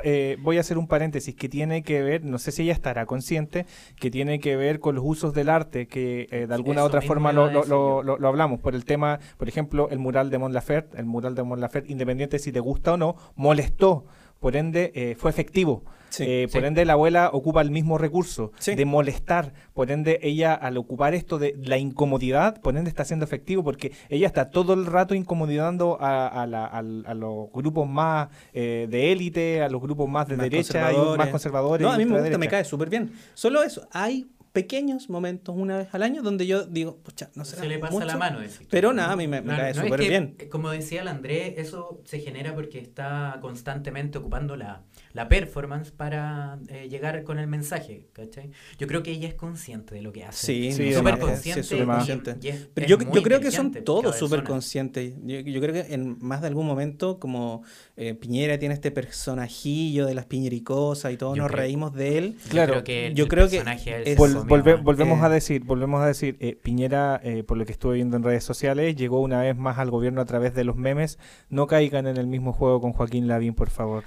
eh, 0.03 0.37
voy 0.41 0.57
a 0.57 0.61
hacer 0.61 0.77
un 0.77 0.87
paréntesis 0.87 1.35
que 1.35 1.49
tiene 1.49 1.83
que 1.83 2.01
ver, 2.01 2.23
no 2.23 2.37
sé 2.39 2.51
si 2.53 2.63
ella 2.63 2.71
estará 2.73 3.05
consciente, 3.05 3.65
que 3.99 4.09
tiene 4.09 4.39
que 4.39 4.55
ver 4.55 4.79
con 4.79 4.95
los 4.95 5.03
usos 5.05 5.33
del 5.33 5.49
arte, 5.49 5.87
que 5.87 6.27
eh, 6.31 6.47
de 6.47 6.53
alguna 6.55 6.81
u 6.83 6.85
otra 6.85 7.01
forma 7.01 7.33
lo, 7.33 7.51
lo- 7.51 8.03
lo- 8.03 8.17
lo 8.17 8.27
hablamos. 8.27 8.61
Por 8.61 8.73
el 8.73 8.85
tema, 8.85 9.19
por 9.37 9.49
ejemplo, 9.49 9.89
el 9.89 9.99
mural 9.99 10.29
de 10.29 10.37
Mon 10.37 10.53
Laferte, 10.53 10.97
el 10.97 11.05
mural 11.05 11.35
de 11.35 11.43
Mon 11.43 11.59
Laferte, 11.59 11.91
independiente 11.91 12.39
si 12.39 12.51
te 12.53 12.61
gusta 12.61 12.93
o 12.93 12.97
no, 12.97 13.15
molestó. 13.35 14.05
Por 14.39 14.55
ende, 14.55 14.91
eh, 14.95 15.15
fue 15.17 15.29
efectivo. 15.31 15.83
Sí, 16.09 16.23
Eh, 16.27 16.47
por 16.51 16.61
sí. 16.61 16.67
ende, 16.67 16.85
la 16.85 16.93
abuela 16.93 17.29
ocupa 17.31 17.61
el 17.61 17.69
mismo 17.69 17.99
recurso 17.99 18.51
Sí. 18.57 18.73
de 18.73 18.83
molestar. 18.85 19.53
Por 19.75 19.91
ende, 19.91 20.19
ella 20.23 20.55
al 20.55 20.77
ocupar 20.77 21.13
esto 21.13 21.37
de 21.37 21.55
la 21.63 21.77
incomodidad, 21.77 22.59
por 22.61 22.75
ende 22.75 22.89
está 22.89 23.05
siendo 23.05 23.25
efectivo 23.25 23.63
porque 23.63 23.91
ella 24.09 24.25
está 24.25 24.49
todo 24.49 24.73
el 24.73 24.87
rato 24.87 25.13
incomodando 25.13 25.97
a, 26.01 26.27
a 26.27 26.47
la- 26.47 26.65
al- 26.65 27.03
a 27.05 27.13
los 27.13 27.51
grupos 27.53 27.87
más 27.87 28.29
eh, 28.53 28.87
de 28.89 29.11
élite, 29.11 29.61
a 29.61 29.69
los 29.69 29.79
grupos 29.81 30.09
más 30.09 30.27
de 30.27 30.37
Más 30.37 30.45
derecha 30.49 30.91
y 30.93 31.17
más 31.17 31.27
conservadores. 31.29 31.85
No, 31.85 31.93
a 31.93 31.97
mí 31.97 32.05
me 32.05 32.19
gusta, 32.19 32.37
me 32.39 32.47
cae 32.47 32.63
súper 32.63 32.89
bien. 32.89 33.11
Solo 33.35 33.61
eso, 33.61 33.87
hay 33.91 34.25
pequeños 34.61 35.09
momentos 35.09 35.55
una 35.57 35.77
vez 35.77 35.87
al 35.93 36.03
año 36.03 36.21
donde 36.21 36.45
yo 36.45 36.65
digo, 36.65 36.97
pucha, 36.97 37.29
no 37.35 37.45
será 37.45 37.61
se 37.61 37.69
le 37.69 37.79
pasa 37.79 37.93
mucho, 37.93 38.05
la 38.05 38.17
mano. 38.17 38.39
tú. 38.39 38.65
Pero 38.69 38.91
nada, 38.93 39.13
a 39.13 39.15
mí 39.15 39.27
me, 39.27 39.41
me 39.41 39.55
cae 39.55 39.73
no, 39.73 39.81
es 39.81 39.85
súper 39.87 39.99
que, 40.01 40.09
bien. 40.09 40.37
Como 40.51 40.69
decía 40.69 41.01
el 41.01 41.07
Andrés, 41.07 41.53
eso 41.57 42.01
se 42.03 42.19
genera 42.19 42.53
porque 42.53 42.79
está 42.79 43.37
constantemente 43.41 44.17
ocupando 44.17 44.55
la, 44.57 44.83
la 45.13 45.27
performance 45.27 45.91
para 45.91 46.59
eh, 46.67 46.87
llegar 46.89 47.23
con 47.23 47.39
el 47.39 47.47
mensaje, 47.47 48.07
¿cachai? 48.13 48.51
Yo 48.77 48.87
creo 48.87 49.01
que 49.03 49.11
ella 49.11 49.27
es 49.27 49.33
consciente 49.33 49.95
de 49.95 50.01
lo 50.01 50.11
que 50.11 50.23
hace. 50.23 50.45
Sí, 50.45 50.71
Sí, 50.71 50.93
súper 50.93 51.15
sí, 51.15 51.19
consciente. 51.19 51.59
es 51.61 51.67
súper 51.67 51.83
y- 51.83 51.87
consciente. 51.87 52.35
y 52.41 52.47
es- 52.49 52.69
Pero 52.73 52.85
es 52.85 52.89
yo, 52.91 53.11
yo 53.13 53.23
creo 53.23 53.39
que 53.39 53.51
son 53.51 53.71
todos 53.83 54.15
súper 54.17 54.43
conscientes. 54.43 55.15
Yo, 55.23 55.39
yo 55.39 55.61
creo 55.61 55.73
que 55.73 55.93
en 55.93 56.17
más 56.21 56.41
de 56.41 56.47
algún 56.47 56.67
momento, 56.67 57.19
como 57.19 57.63
eh, 57.97 58.13
Piñera 58.13 58.57
tiene 58.59 58.73
este 58.75 58.91
personajillo 58.91 60.05
de 60.05 60.13
las 60.13 60.25
piñericosas 60.25 61.11
y 61.13 61.17
todos 61.17 61.35
Yo 61.35 61.43
nos 61.43 61.51
creo- 61.51 61.63
reímos 61.63 61.93
de 61.93 62.17
él. 62.17 62.37
Claro, 62.49 62.73
creo 62.73 62.83
que 62.83 63.11
yo 63.15 63.23
el 63.25 63.29
creo 63.29 63.45
que 63.49 63.57
personaje 63.57 63.95
él 63.95 64.03
es- 64.05 64.17
Vol- 64.17 64.45
volve- 64.47 64.81
volvemos 64.81 65.19
Eh. 65.21 65.25
a 65.25 65.29
decir, 65.29 65.63
volvemos 65.63 66.01
a 66.01 66.07
decir, 66.07 66.37
eh, 66.39 66.55
Piñera, 66.61 67.19
eh, 67.23 67.43
por 67.43 67.57
lo 67.57 67.65
que 67.65 67.71
estuve 67.71 67.95
viendo 67.95 68.17
en 68.17 68.23
redes 68.23 68.43
sociales, 68.43 68.95
llegó 68.95 69.21
una 69.21 69.41
vez 69.41 69.55
más 69.57 69.77
al 69.79 69.89
gobierno 69.91 70.21
a 70.21 70.25
través 70.25 70.53
de 70.53 70.63
los 70.63 70.75
memes. 70.75 71.17
No 71.49 71.67
caigan 71.67 72.07
en 72.07 72.17
el 72.17 72.27
mismo 72.27 72.53
juego 72.53 72.79
con 72.81 72.93
Joaquín 72.93 73.27
Lavín, 73.27 73.53
por 73.53 73.69
favor. 73.69 74.03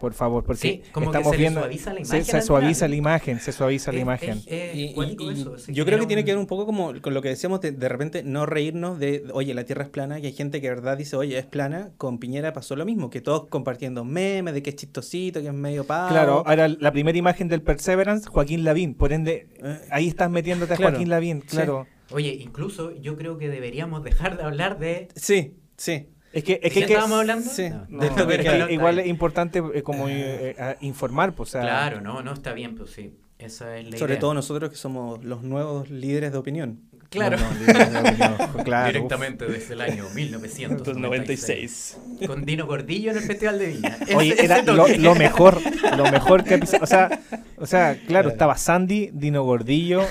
Por 0.00 0.12
favor, 0.12 0.44
porque 0.44 0.60
Sí, 0.60 0.82
como 0.92 1.10
que 1.10 1.16
estamos 1.18 1.30
se 1.30 1.36
le 1.36 1.40
viendo. 1.40 1.60
suaviza 1.60 1.90
la 1.94 2.04
se- 2.04 2.16
imagen 2.16 2.24
se 2.24 2.42
suaviza 2.42 2.88
la 2.88 2.96
imagen, 2.96 3.40
se 3.40 3.52
suaviza 3.52 3.92
la 3.92 3.98
imagen. 4.00 4.40
se 4.42 5.72
yo 5.72 5.84
creo 5.86 5.98
que 5.98 6.06
tiene 6.06 6.24
que 6.24 6.32
ver 6.32 6.38
un- 6.38 6.46
poco 6.46 6.66
como 6.66 7.00
con 7.00 7.14
lo 7.14 7.22
que 7.22 7.28
decíamos 7.30 7.60
de, 7.60 7.72
de 7.72 7.88
repente 7.88 8.22
no 8.22 8.46
reírnos 8.46 8.98
de, 8.98 9.24
oye, 9.32 9.54
la 9.54 9.64
Tierra 9.64 9.84
es 9.84 9.90
plana, 9.90 10.18
y 10.18 10.26
hay 10.26 10.32
gente 10.32 10.60
que 10.60 10.68
de 10.68 10.74
verdad 10.74 10.96
dice, 10.98 11.16
oye, 11.16 11.38
es 11.38 11.46
plana. 11.46 11.90
Con 11.96 12.18
Piñera 12.18 12.52
pasó 12.52 12.76
lo 12.76 12.84
mismo, 12.84 13.10
que 13.10 13.20
todos 13.20 13.46
compartiendo 13.48 14.04
memes 14.04 14.54
de 14.54 14.62
que 14.62 14.70
es 14.70 14.76
chistosito, 14.76 15.40
que 15.40 15.48
es 15.48 15.54
medio 15.54 15.84
pavo. 15.84 16.10
Claro, 16.10 16.42
ahora 16.46 16.68
la 16.68 16.92
primera 16.92 17.16
imagen 17.16 17.48
del 17.48 17.62
Perseverance, 17.62 18.28
Joaquín 18.28 18.64
Lavín. 18.64 18.94
Por 18.94 19.12
ende, 19.12 19.48
Eh, 19.62 19.80
ahí 19.90 20.08
estás 20.08 20.30
metiéndote 20.30 20.74
a 20.74 20.76
Claro, 20.76 20.92
Joaquín 20.92 21.08
Lavín, 21.10 21.40
sí. 21.42 21.56
claro. 21.56 21.86
Oye, 22.12 22.34
incluso 22.34 22.92
yo 23.00 23.16
creo 23.16 23.36
que 23.38 23.48
deberíamos 23.48 24.04
dejar 24.04 24.36
de 24.36 24.44
hablar 24.44 24.78
de... 24.78 25.08
Sí, 25.16 25.54
sí. 25.76 26.06
Es 26.36 26.44
que, 26.44 26.52
¿De 26.58 26.66
es 26.68 26.72
qué 26.74 26.80
que, 26.80 26.86
que- 26.86 26.92
estábamos 26.92 27.18
hablando? 27.20 27.48
sí, 27.50 27.68
No, 27.70 27.86
no, 27.88 28.02
de 28.02 28.08
lo 28.10 28.14
que 28.28 28.34
es 28.34 28.38
que 28.40 28.44
queda. 28.44 28.70
igual 28.70 28.98
es 28.98 29.06
importante 29.06 29.62
eh, 29.74 29.82
como 29.82 30.08
eh, 30.08 30.54
eh, 30.58 30.76
informar, 30.82 31.34
pues, 31.34 31.50
o 31.50 31.52
sea, 31.52 31.62
Claro, 31.62 32.00
no, 32.00 32.22
no 32.22 32.32
está 32.32 32.52
bien, 32.52 32.74
pues 32.76 32.90
sí. 32.90 33.14
Esa 33.38 33.76
es 33.76 33.90
la 33.90 33.98
Sobre 33.98 34.14
idea. 34.14 34.20
todo 34.20 34.32
nosotros 34.34 34.70
que 34.70 34.76
somos 34.76 35.22
los 35.24 35.42
nuevos 35.42 35.90
líderes 35.90 36.32
de 36.32 36.38
opinión. 36.38 36.80
Claro. 37.10 37.36
no, 37.38 38.38
no, 38.56 38.64
claro. 38.64 38.92
Directamente 38.92 39.46
desde 39.46 39.74
el 39.74 39.80
año 39.80 40.04
1996. 40.14 41.98
Con 42.26 42.44
Dino 42.44 42.66
Gordillo 42.66 43.10
en 43.12 43.18
el 43.18 43.22
Festival 43.24 43.58
de 43.58 43.66
Viña. 43.66 43.98
Oye, 44.16 44.32
ese 44.34 44.44
era 44.44 44.62
lo, 44.62 45.14
mejor, 45.14 45.60
lo 45.96 46.04
mejor 46.10 46.44
que 46.44 46.56
o 46.56 46.86
sea, 46.86 47.20
o 47.58 47.66
sea, 47.66 47.94
claro, 47.94 48.06
Claro. 48.06 48.28
estaba 48.30 48.56
Sandy, 48.56 49.10
Dino 49.12 49.44
Gordillo, 49.44 50.02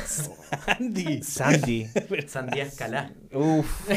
Andy. 0.68 1.22
Sandy. 1.24 1.88
Sandía 2.28 2.64
Escalá. 2.64 3.12
Uf. 3.34 3.90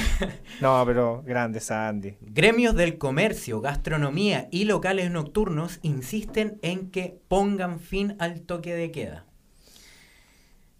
No, 0.60 0.82
pero 0.86 1.22
grande 1.24 1.60
Sandy. 1.60 2.16
Gremios 2.20 2.74
del 2.74 2.98
comercio, 2.98 3.60
gastronomía 3.60 4.48
y 4.50 4.64
locales 4.64 5.10
nocturnos 5.10 5.78
insisten 5.82 6.58
en 6.62 6.90
que 6.90 7.20
pongan 7.28 7.80
fin 7.80 8.16
al 8.18 8.40
toque 8.40 8.74
de 8.74 8.90
queda. 8.90 9.27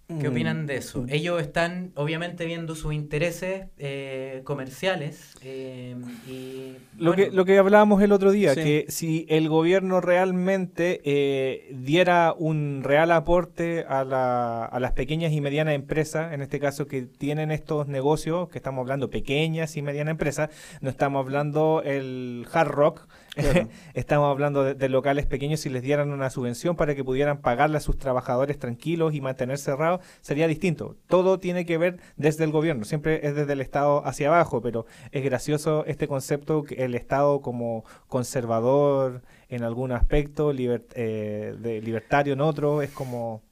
¿Qué 0.09 0.27
Mm. 0.27 0.33
opinan 0.33 0.66
de 0.66 0.77
eso? 0.77 1.05
Ellos 1.11 1.38
están 1.42 1.92
obviamente 1.94 2.47
viendo 2.47 2.75
sus 2.75 2.94
intereses 2.94 3.66
eh, 3.77 4.40
comerciales 4.44 5.35
eh, 5.42 5.97
y 6.27 6.73
Lo, 6.97 7.11
bueno, 7.11 7.16
que, 7.25 7.31
lo 7.31 7.44
que 7.44 7.59
hablábamos 7.59 8.01
el 8.01 8.12
otro 8.12 8.31
día, 8.31 8.55
Sí. 8.55 8.62
que 8.62 8.87
si 8.88 9.27
el 9.29 9.51
gobierno 9.51 10.01
realmente 10.01 11.03
eh, 11.05 11.75
diera 11.75 12.33
un 12.38 12.81
real 12.85 13.12
aporte 13.12 13.85
a, 13.87 14.03
la- 14.05 14.64
a 14.64 14.81
las 14.81 14.92
pequeñas 14.92 15.31
y 15.33 15.42
medianas 15.42 15.75
empresas, 15.75 16.33
en 16.33 16.40
este 16.40 16.59
caso 16.59 16.87
que 16.87 17.03
tienen 17.03 17.51
estos 17.51 17.87
negocios, 17.87 18.49
que 18.49 18.57
estamos 18.57 18.81
hablando 18.81 19.11
pequeñas 19.11 19.77
y 19.77 19.83
medianas 19.83 20.12
empresas, 20.12 20.49
no 20.81 20.88
estamos 20.88 21.23
hablando 21.23 21.83
el 21.85 22.47
hard 22.51 22.68
rock, 22.68 23.07
Estamos 23.95 24.31
hablando 24.31 24.75
de, 24.75 24.88
locales 24.88 25.27
pequeños, 25.27 25.61
si 25.61 25.69
les 25.69 25.83
dieran 25.83 26.11
una 26.11 26.31
subvención 26.31 26.77
para 26.77 26.95
que 26.95 27.05
pudieran 27.05 27.41
pagarle 27.41 27.77
a 27.77 27.81
sus 27.81 27.99
trabajadores 27.99 28.59
tranquilos 28.59 29.14
y 29.14 29.21
mantener 29.21 29.59
cerrados, 29.59 30.01
sería 30.21 30.49
distinto. 30.49 30.97
Todo 31.07 31.38
tiene 31.38 31.67
que 31.67 31.79
ver 31.79 31.99
desde 32.17 32.45
el 32.45 32.53
gobierno, 32.53 32.85
siempre 32.85 33.27
es 33.27 33.35
desde 33.35 33.53
el 33.53 33.61
Estado 33.61 34.07
hacia 34.07 34.29
abajo, 34.29 34.61
pero 34.61 34.87
es 35.12 35.25
gracioso 35.25 35.85
este 35.87 36.09
concepto 36.09 36.64
que 36.64 36.85
el 36.85 36.95
Estado 36.95 37.41
como 37.41 37.85
conservador 38.09 39.23
en 39.49 39.62
algún 39.62 39.93
aspecto, 39.93 40.53
eh, 40.53 41.55
de 41.59 41.83
libertario 41.83 42.33
en 42.33 42.41
otro, 42.41 42.83
es 42.83 42.91
como... 42.91 43.43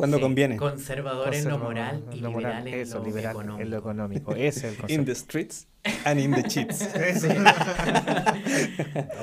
Cuando 0.00 0.16
Sí, 0.16 0.22
conviene. 0.22 0.56
Conservador 0.56 1.34
en 1.34 1.48
lo 1.48 1.58
moral 1.58 2.04
y 2.12 2.20
lo 2.20 2.28
liberal 2.28 2.52
moral, 2.54 2.68
en 2.68 2.74
eso, 2.80 2.98
lo 2.98 3.04
liberal 3.04 3.30
económico. 3.32 3.62
en 3.62 3.70
lo 3.70 3.78
económico. 3.78 4.34
Ese 4.34 4.48
es 4.48 4.64
el 4.64 4.70
In 4.72 4.76
concepto. 5.04 5.06
the 5.06 5.14
streets 5.14 5.66
and 6.04 6.20
in 6.20 6.32
the 6.34 6.42
cheats. 6.44 6.88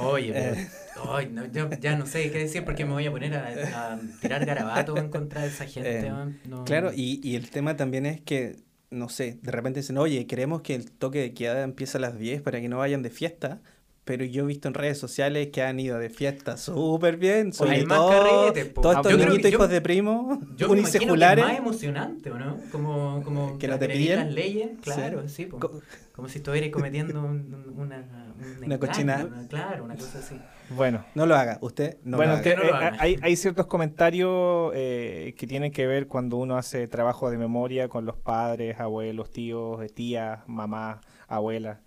Oye, 0.01 0.31
pero- 0.33 0.55
Eh. 0.55 0.67
ay, 1.09 1.29
no, 1.31 1.45
yo 1.45 1.69
ya 1.79 1.95
no 1.97 2.05
sé 2.05 2.31
qué 2.31 2.39
decir 2.39 2.63
porque 2.65 2.85
me 2.85 2.93
voy 2.93 3.05
a 3.05 3.11
poner 3.11 3.33
a, 3.35 3.93
a 3.93 3.99
tirar 4.21 4.45
garabatos 4.45 4.97
en 4.99 5.09
contra 5.09 5.41
de 5.41 5.47
esa 5.49 5.65
gente. 5.65 5.99
Eh, 6.07 6.11
no. 6.47 6.63
Claro, 6.65 6.91
y, 6.95 7.19
y 7.23 7.35
el 7.35 7.49
tema 7.49 7.75
también 7.75 8.05
es 8.05 8.21
que, 8.21 8.57
no 8.89 9.09
sé, 9.09 9.37
de 9.41 9.51
repente 9.51 9.81
dicen, 9.81 9.97
oye, 9.97 10.25
queremos 10.27 10.61
que 10.61 10.75
el 10.75 10.91
toque 10.91 11.19
de 11.19 11.33
queda 11.33 11.63
empiece 11.63 11.97
a 11.97 12.01
las 12.01 12.17
10 12.17 12.41
para 12.41 12.61
que 12.61 12.69
no 12.69 12.77
vayan 12.79 13.01
de 13.03 13.09
fiesta. 13.09 13.61
Pero 14.07 14.23
yo 14.25 14.43
he 14.43 14.47
visto 14.47 14.67
en 14.69 14.73
redes 14.73 14.97
sociales 14.97 15.49
que 15.51 15.61
han 15.61 15.79
ido 15.79 15.99
de 15.99 16.09
fiesta 16.09 16.55
súper 16.57 17.17
bien. 17.17 17.51
Sobre 17.53 17.71
Hay 17.71 17.85
más 17.85 17.97
todo, 17.99 18.53
todos 18.53 18.55
Yo 18.55 18.91
estos 18.93 19.11
que 19.17 19.25
niñitos 19.25 19.51
yo- 19.51 19.57
hijos 19.57 19.69
de 19.69 19.81
primo, 19.81 20.39
Yo 20.55 20.69
me 20.69 20.79
imagino 20.79 21.13
que 21.13 21.23
es 21.25 21.37
más 21.37 21.57
emocionante, 21.57 22.31
¿o 22.31 22.39
no? 22.39 22.57
Como, 22.71 23.21
como 23.23 23.57
Que 23.59 23.67
no 23.67 23.77
te 23.77 23.89
pillen. 23.89 24.19
las 24.19 24.31
leyes, 24.33 24.69
claro, 24.81 25.27
sí, 25.27 25.45
po. 25.45 25.59
Co- 25.59 25.81
como 26.13 26.29
si 26.29 26.37
estuvieras 26.39 26.71
cometiendo 26.71 27.19
un- 27.19 27.53
un- 27.53 27.79
una, 27.79 27.97
un 27.97 28.63
engaño, 28.63 28.79
cochinada. 28.79 29.25
una- 29.25 29.47
claro, 29.47 29.83
una 29.83 29.95
cosa 29.95 30.19
así. 30.19 30.39
Bueno, 30.69 31.05
No 31.13 31.25
lo 31.25 31.35
haga, 31.35 31.59
usted 31.61 31.97
no 32.03 32.17
bueno, 32.17 32.31
lo 32.33 32.37
haga. 32.39 32.55
No 32.55 32.63
lo 32.63 32.69
eh, 32.69 32.73
haga. 32.73 32.97
hay, 32.99 33.19
hay 33.21 33.35
ciertos 33.35 33.67
comentarios 33.67 34.71
eh, 34.73 35.33
que 35.37 35.47
tienen 35.47 35.71
que 35.71 35.85
ver 35.85 36.07
cuando 36.07 36.37
uno 36.37 36.57
hace 36.57 36.87
trabajo 36.87 37.29
de 37.29 37.37
memoria 37.37 37.87
con 37.89 38.05
los 38.05 38.15
padres, 38.17 38.79
abuelos, 38.79 39.31
tíos, 39.31 39.83
eh, 39.83 39.89
tías, 39.89 40.39
mamás, 40.47 40.99
abuelas. 41.27 41.79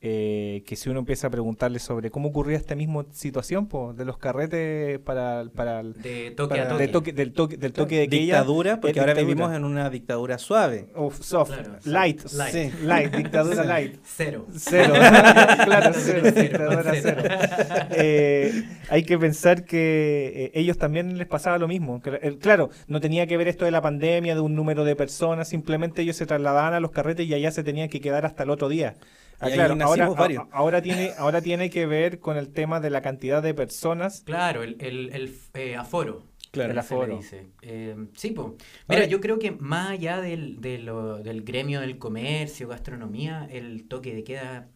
Eh, 0.00 0.62
que 0.64 0.76
si 0.76 0.88
uno 0.88 1.00
empieza 1.00 1.26
a 1.26 1.30
preguntarle 1.30 1.80
sobre 1.80 2.10
cómo 2.12 2.28
ocurría 2.28 2.56
esta 2.56 2.76
misma 2.76 3.04
situación 3.10 3.66
po, 3.66 3.92
de 3.94 4.04
los 4.04 4.16
carretes 4.16 5.00
para, 5.00 5.44
para 5.54 5.80
el- 5.80 5.94
De 5.94 6.30
toque 6.36 6.50
Para- 6.54 6.66
a 6.66 6.68
toque. 6.68 6.86
de 6.86 6.92
toque- 6.92 7.12
del 7.12 7.32
toque 7.32 7.56
del 7.56 7.72
toque 7.72 7.98
de 7.98 8.06
dictadura, 8.06 8.80
porque 8.80 8.92
es 8.92 8.98
ahora 8.98 9.14
dictadura. 9.14 9.34
vivimos 9.34 9.56
en 9.56 9.64
una 9.64 9.90
dictadura 9.90 10.38
suave. 10.38 10.86
Of 10.94 11.20
soft, 11.20 11.50
Claro, 11.50 11.76
light, 11.84 12.22
Light. 12.32 12.52
sí, 12.54 12.84
light, 12.84 13.12
dictadura 13.16 13.64
light. 13.64 13.96
Cero. 14.04 14.46
Cero, 14.56 14.94
claro, 15.64 15.92
cero, 15.94 16.20
Cero, 16.32 16.42
dictadura 16.42 16.92
cero. 16.94 17.22
cero. 17.22 17.86
Eh, 17.90 18.64
hay 18.90 19.02
que 19.02 19.18
pensar 19.18 19.64
que 19.64 20.50
eh, 20.54 20.60
ellos 20.60 20.78
también 20.78 21.18
les 21.18 21.26
pasaba 21.26 21.58
lo 21.58 21.66
mismo. 21.66 22.00
Que, 22.02 22.18
eh, 22.22 22.38
claro, 22.40 22.70
no 22.86 23.00
tenía 23.00 23.26
que 23.26 23.36
ver 23.36 23.48
esto 23.48 23.64
de 23.64 23.72
la 23.72 23.82
pandemia, 23.82 24.34
de 24.36 24.40
un 24.40 24.54
número 24.54 24.84
de 24.84 24.94
personas, 24.94 25.48
simplemente 25.48 26.02
ellos 26.02 26.14
se 26.16 26.26
trasladaban 26.26 26.74
a 26.74 26.78
los 26.80 26.92
carretes 26.92 27.26
y 27.26 27.34
allá 27.34 27.50
se 27.50 27.64
tenían 27.64 27.88
que 27.88 28.00
quedar 28.00 28.24
hasta 28.26 28.44
el 28.44 28.50
otro 28.50 28.68
día. 28.68 28.94
Ah, 29.40 29.48
Y 29.48 29.52
ahí 29.52 29.54
claro, 29.58 29.74
ahora, 29.74 29.86
nacimos 30.04 30.16
varios. 30.18 30.44
a- 30.44 30.56
ahora 30.56 30.82
tiene, 30.82 31.12
ahora 31.18 31.40
tiene 31.40 31.70
que 31.70 31.86
ver 31.86 32.18
con 32.18 32.36
el 32.36 32.48
tema 32.48 32.80
de 32.80 32.90
la 32.90 33.02
cantidad 33.02 33.42
de 33.42 33.54
personas. 33.54 34.22
Claro, 34.26 34.62
el, 34.62 34.76
el, 34.80 35.10
el 35.12 35.34
eh, 35.54 35.76
aforo. 35.76 36.24
Claro. 36.50 36.72
El 36.72 36.78
aforo. 36.78 37.16
dice. 37.16 37.46
Eh, 37.62 37.94
sí, 38.14 38.30
po. 38.30 38.56
Mira, 38.88 39.04
yo 39.04 39.20
creo 39.20 39.38
que 39.38 39.50
más 39.52 39.90
allá 39.90 40.20
del, 40.20 40.60
de 40.60 40.78
lo- 40.78 41.18
del 41.18 41.42
gremio 41.42 41.80
del 41.80 41.98
comercio, 41.98 42.68
gastronomía, 42.68 43.46
el 43.50 43.86
toque 43.86 44.14
de 44.14 44.24
queda, 44.24 44.66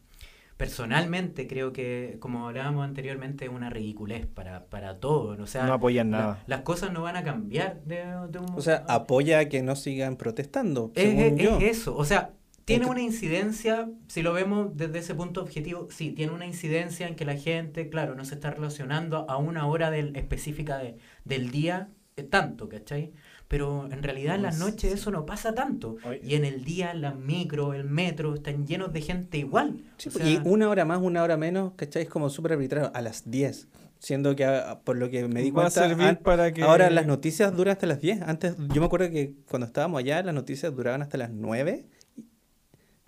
personalmente 0.56 1.46
creo 1.48 1.72
que, 1.72 2.16
como 2.20 2.46
hablábamos 2.46 2.84
anteriormente, 2.84 3.46
es 3.46 3.50
una 3.50 3.70
ridiculez 3.70 4.26
para, 4.26 4.66
para 4.66 4.98
todos. 5.00 5.40
O 5.40 5.46
sea, 5.46 5.64
No 5.64 5.72
apoyan 5.72 6.10
la- 6.10 6.18
nada. 6.18 6.42
las 6.46 6.60
cosas 6.60 6.92
no 6.92 7.02
van 7.02 7.16
a 7.16 7.24
cambiar 7.24 7.80
de, 7.84 8.04
de 8.30 8.38
un... 8.38 8.46
O 8.54 8.60
sea, 8.60 8.84
apoya 8.88 9.40
a 9.40 9.48
que 9.48 9.62
no 9.62 9.74
sigan 9.74 10.16
protestando, 10.16 10.92
es, 10.94 11.02
según 11.02 11.22
es- 11.40 11.44
yo. 11.44 11.56
es 11.58 11.78
eso, 11.78 11.96
o 11.96 12.04
sea, 12.04 12.30
tiene 12.64 12.86
una 12.86 13.00
incidencia, 13.02 13.88
si 14.08 14.22
lo 14.22 14.32
vemos 14.32 14.76
desde 14.76 14.98
ese 15.00 15.14
punto 15.14 15.40
objetivo, 15.42 15.88
sí, 15.90 16.12
tiene 16.12 16.32
una 16.32 16.46
incidencia 16.46 17.08
en 17.08 17.14
que 17.16 17.24
la 17.24 17.36
gente, 17.36 17.88
claro, 17.88 18.14
no 18.14 18.24
se 18.24 18.34
está 18.34 18.50
relacionando 18.50 19.28
a 19.28 19.36
una 19.36 19.66
hora 19.66 19.90
del, 19.90 20.14
específica 20.16 20.78
de- 20.78 20.96
del 21.24 21.50
día 21.50 21.88
eh, 22.16 22.22
tanto, 22.24 22.68
¿cachai? 22.68 23.10
Pero 23.48 23.88
en 23.90 24.02
realidad 24.02 24.34
en 24.36 24.42
las 24.42 24.58
No, 24.58 24.66
noches 24.66 24.90
sí. 24.90 24.94
eso 24.98 25.10
no 25.10 25.24
pasa 25.24 25.54
tanto. 25.54 25.96
Y 26.22 26.34
en 26.34 26.44
el 26.44 26.62
día 26.64 26.92
las 26.94 27.16
micro, 27.16 27.72
el 27.74 27.84
metro, 27.84 28.34
están 28.34 28.66
llenos 28.66 28.92
de 28.92 29.00
gente 29.00 29.38
igual. 29.38 29.82
Sí, 29.96 30.10
O 30.14 30.26
y 30.26 30.40
una 30.44 30.68
hora 30.68 30.84
más, 30.84 31.00
una 31.00 31.22
hora 31.22 31.36
menos, 31.38 31.72
¿cachai? 31.76 32.02
Es 32.02 32.08
como 32.10 32.28
súper 32.28 32.52
arbitrario, 32.52 32.90
a 32.94 33.00
las 33.00 33.30
10. 33.30 33.68
Siendo 33.98 34.34
que, 34.36 34.44
ah, 34.44 34.80
por 34.84 34.96
lo 34.98 35.08
que 35.10 35.26
me 35.28 35.40
di 35.42 35.50
Va 35.50 35.62
a 35.62 35.70
cuenta, 35.70 35.88
servir 35.88 36.06
an- 36.06 36.16
para 36.22 36.52
que- 36.52 36.62
ahora 36.62 36.90
las 36.90 37.06
noticias 37.06 37.54
duran 37.56 37.72
hasta 37.72 37.86
las 37.86 38.00
10. 38.00 38.20
Antes, 38.22 38.56
yo 38.74 38.80
me 38.80 38.86
acuerdo 38.86 39.10
que 39.10 39.34
cuando 39.48 39.66
estábamos 39.66 39.98
allá, 40.00 40.22
las 40.22 40.34
noticias 40.34 40.74
duraban 40.74 41.00
hasta 41.02 41.16
las 41.18 41.30
9. 41.30 41.86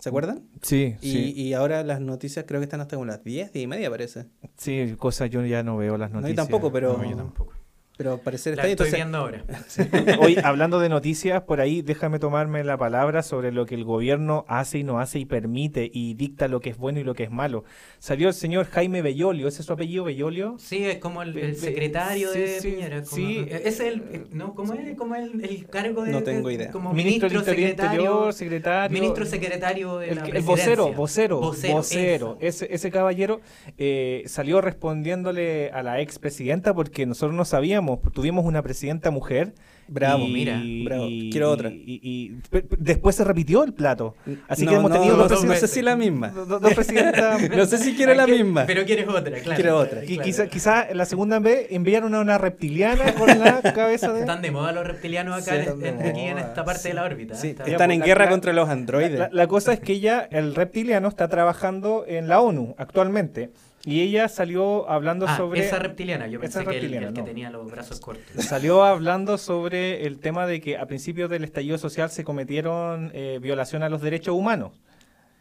¿Se 0.05 0.09
acuerdan? 0.09 0.43
Sí, 0.61 0.95
Y, 1.01 1.11
sí. 1.11 1.33
y 1.35 1.53
ahora 1.53 1.83
las 1.83 1.99
noticias 1.99 2.45
creo 2.47 2.59
que 2.59 2.65
están 2.65 2.79
hasta 2.79 2.95
como 2.95 3.07
las 3.07 3.23
10, 3.23 3.51
10 3.51 3.63
y 3.63 3.65
media 3.67 3.89
parece. 3.89 4.27
Sí, 4.55 4.93
cosas 4.99 5.31
yo 5.31 5.43
ya 5.43 5.63
no 5.63 5.77
veo 5.77 5.97
las 5.97 6.11
No, 6.11 6.17
yo 6.17 6.21
noticias. 6.21 6.47
tampoco, 6.47 6.71
pero- 6.71 6.95
no, 6.95 7.09
yo 7.09 7.17
tampoco. 7.17 7.53
Pero 7.97 8.13
al 8.13 8.19
parecer 8.19 8.57
La 8.57 8.63
está 8.63 8.67
ahí. 8.67 8.71
estoy 8.73 8.87
Entonces, 8.87 9.45
viendo 9.77 10.09
ahora. 10.09 10.17
Hoy, 10.25 10.37
hablando 10.43 10.79
de 10.79 10.89
noticias, 10.89 11.43
por 11.43 11.61
ahí 11.61 11.81
déjame 11.81 12.19
tomarme 12.19 12.63
la 12.63 12.77
palabra 12.77 13.23
sobre 13.23 13.51
lo 13.53 13.65
que 13.65 13.75
el 13.75 13.83
gobierno 13.85 14.43
hace 14.49 14.79
y 14.79 14.83
no 14.83 14.99
hace 14.99 15.19
y 15.19 15.25
permite 15.25 15.89
y 15.93 16.13
dicta 16.15 16.47
lo 16.49 16.59
que 16.59 16.71
es 16.71 16.77
bueno 16.77 16.99
y 16.99 17.03
lo 17.03 17.13
que 17.13 17.23
es 17.23 17.31
malo. 17.31 17.63
Salió 17.99 18.27
el 18.27 18.33
señor 18.33 18.65
Jaime 18.67 19.01
Bellolio, 19.01 19.47
¿ese 19.47 19.61
es 19.61 19.65
su 19.67 19.73
apellido 19.73 20.03
Bellolio? 20.03 20.55
Sí, 20.59 20.83
es 20.83 20.97
como 20.97 21.21
el, 21.21 21.55
secretario 21.55 22.31
sí, 22.33 22.39
de 22.39 22.59
sí, 22.59 22.71
Piñera. 22.71 22.95
como- 23.03 23.15
sí. 23.15 23.45
Es 23.49 23.79
el, 23.79 24.03
eh, 24.11 24.25
¿no? 24.31 24.53
¿Cómo 24.55 24.73
es, 24.73 24.97
cómo 24.97 25.15
es 25.15 25.23
el, 25.31 25.45
el 25.45 25.65
cargo 25.67 26.03
de... 26.03 26.11
No 26.11 26.21
tengo 26.23 26.49
de- 26.49 26.55
idea. 26.55 26.71
Como 26.71 26.93
Ministro 26.93 27.29
ministro, 27.29 27.45
del 27.53 27.55
secretario... 27.57 28.01
Interior, 28.01 28.33
secretario. 28.33 28.93
Ministro 28.99 29.25
secretario 29.25 29.97
de 29.99 30.09
El, 30.09 30.15
la 30.15 30.25
el 30.25 30.43
vocero, 30.43 30.91
vocero, 30.93 31.39
vocero. 31.39 32.37
Ese, 32.41 32.67
ese 32.73 32.91
caballero 32.91 33.39
eh, 33.77 34.23
salió 34.27 34.59
respondiéndole 34.59 35.69
a 35.71 35.81
la 35.83 36.01
expresidenta 36.01 36.73
porque 36.73 37.05
nosotros 37.05 37.35
no 37.35 37.45
sabíamos, 37.45 37.84
tuvimos 38.13 38.45
una 38.45 38.61
presidenta 38.61 39.11
mujer. 39.11 39.53
Bravo, 39.87 40.23
y- 40.25 40.33
mira, 40.33 40.59
bravo. 40.83 41.05
y- 41.07 41.29
Quiero 41.29 41.51
otra. 41.51 41.69
Y, 41.69 41.99
y- 42.01 42.37
después 42.79 43.15
se 43.15 43.23
repitió 43.23 43.63
el 43.63 43.71
plato. 43.73 44.15
Así 44.47 44.65
no, 44.65 44.71
que 44.71 44.77
hemos 44.77 44.89
no, 44.89 44.95
tenido 44.97 45.15
no, 45.15 45.21
dos 45.23 45.31
no, 45.31 45.37
presidentas. 45.37 45.59
sé 45.69 45.75
si 45.75 45.81
la 45.83 45.95
misma. 45.95 46.29
do- 46.29 46.45
do- 46.47 46.59
dos 46.59 46.73
presidentas. 46.73 47.39
No 47.55 47.65
sé 47.67 47.77
si 47.77 47.95
quiero 47.95 48.15
la 48.15 48.23
Ah, 48.23 48.25
que- 48.25 48.31
misma. 48.43 48.65
Pero 48.65 48.83
quieres 48.83 49.07
otra, 49.07 49.37
claro. 49.39 49.55
Quiero 49.61 49.77
otra. 49.77 50.03
Y 50.03 50.07
claro. 50.07 50.23
quizá, 50.23 50.47
quizá 50.47 50.87
la 50.95 51.05
segunda 51.05 51.37
vez 51.37 51.67
enviaron 51.69 52.15
a 52.15 52.19
una 52.21 52.39
reptiliana 52.39 53.13
con 53.13 53.27
la 53.27 53.61
cabeza 53.75 54.11
de... 54.11 54.21
Están 54.21 54.41
de 54.41 54.49
moda 54.49 54.71
los 54.71 54.87
reptilianos 54.87 55.35
acá 55.43 55.51
Sí, 55.51 55.57
en- 55.69 55.85
están 55.85 56.01
en- 56.01 56.07
aquí 56.09 56.21
en 56.21 56.37
esta 56.39 56.65
parte 56.65 56.81
sí. 56.81 56.87
de 56.87 56.93
la 56.95 57.03
órbita. 57.03 57.35
Sí, 57.35 57.49
Está- 57.49 57.65
están 57.65 57.91
en 57.91 57.99
la- 57.99 58.05
guerra 58.07 58.25
la- 58.25 58.31
contra 58.31 58.53
los 58.53 58.67
androides. 58.69 59.19
La, 59.19 59.29
la 59.31 59.47
cosa 59.47 59.71
es 59.73 59.79
que 59.81 59.93
ella, 59.93 60.27
el 60.31 60.55
reptiliano, 60.55 61.07
está 61.09 61.27
trabajando 61.27 62.05
en 62.07 62.27
la 62.27 62.41
ONU 62.41 62.73
actualmente. 62.79 63.51
Y 63.85 64.01
ella 64.01 64.27
salió 64.27 64.89
hablando 64.89 65.27
Ah, 65.27 65.37
sobre... 65.37 65.59
esa 65.65 65.77
reptiliana, 65.79 66.27
yo 66.27 66.39
pensé 66.39 66.59
que 66.63 66.69
el, 66.69 66.73
reptiliana, 66.73 67.07
el 67.09 67.13
que 67.13 67.21
tenía 67.21 67.49
los 67.51 67.69
brazos 67.69 67.99
cortos. 67.99 68.43
Salió 68.43 68.83
hablando 68.83 69.37
sobre 69.37 70.05
el 70.07 70.19
tema 70.19 70.47
de 70.47 70.59
que 70.59 70.77
a 70.77 70.85
principios 70.87 71.29
del 71.29 71.43
estallido 71.43 71.77
social 71.77 72.09
se 72.09 72.23
cometieron 72.23 73.11
eh, 73.13 73.39
violación 73.41 73.83
a 73.83 73.89
los 73.89 74.01
derechos 74.01 74.33
humanos. 74.35 74.71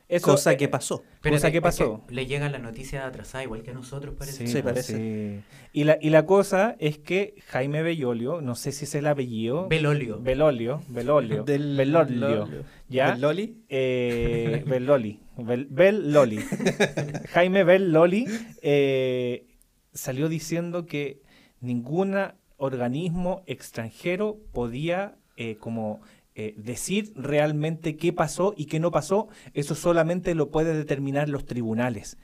Eso, 0.07 0.27
Cosa 0.33 0.53
eh, 0.53 0.57
que 0.59 0.69
pasó. 0.69 1.03
Pero 1.23 1.37
Cosa 1.37 1.51
que 1.51 1.63
pasó. 1.63 2.05
le 2.11 2.27
llegan 2.27 2.53
las 2.53 2.61
noticias 2.61 3.05
atrasadas, 3.05 3.45
igual 3.47 3.63
que 3.63 3.71
a 3.71 3.75
nosotros, 3.75 4.15
parece. 4.19 4.47
Sí, 4.47 4.53
Sí, 4.53 4.53
pues, 4.63 4.75
parece. 4.75 4.97
sí. 4.97 5.45
Y, 5.73 5.85
la, 5.85 5.97
y 6.01 6.11
la 6.11 6.27
cosa 6.27 6.77
es 6.79 6.99
que 6.99 7.35
Jaime 7.47 7.83
Bellolio, 7.83 8.43
no 8.43 8.55
sé 8.55 8.71
si 8.73 8.85
es 8.85 8.95
el 8.95 9.07
apellido. 9.07 9.67
Belolio. 9.69 10.21
Belolio. 10.21 10.83
Belolio. 10.89 11.43
Del- 11.47 11.77
Belolio. 11.77 12.29
Lolio. 12.29 12.65
¿Ya? 12.89 13.13
¿Del 13.13 13.21
Loli? 13.23 13.65
Eh, 13.71 14.63
Belloli. 14.69 15.21
Bel, 15.39 15.67
Belloli. 15.71 16.39
Jaime 17.33 17.65
Belloli 17.65 18.27
eh, 18.63 19.47
salió 19.93 20.29
diciendo 20.29 20.85
que 20.87 21.23
ningún 21.61 22.15
organismo 22.57 23.43
extranjero 23.47 24.39
podía 24.53 25.17
eh, 25.37 25.57
como 25.57 26.01
eh, 26.35 26.55
decir 26.57 27.13
realmente 27.17 27.97
qué 27.97 28.13
pasó 28.13 28.55
y 28.57 28.67
qué 28.67 28.81
no 28.81 28.91
pasó. 28.91 29.29
Eso 29.53 29.75
solamente 29.75 30.35
lo 30.35 30.51
puede 30.51 30.75
determinar 30.75 31.29
los 31.29 31.47
tribunales. 31.47 32.17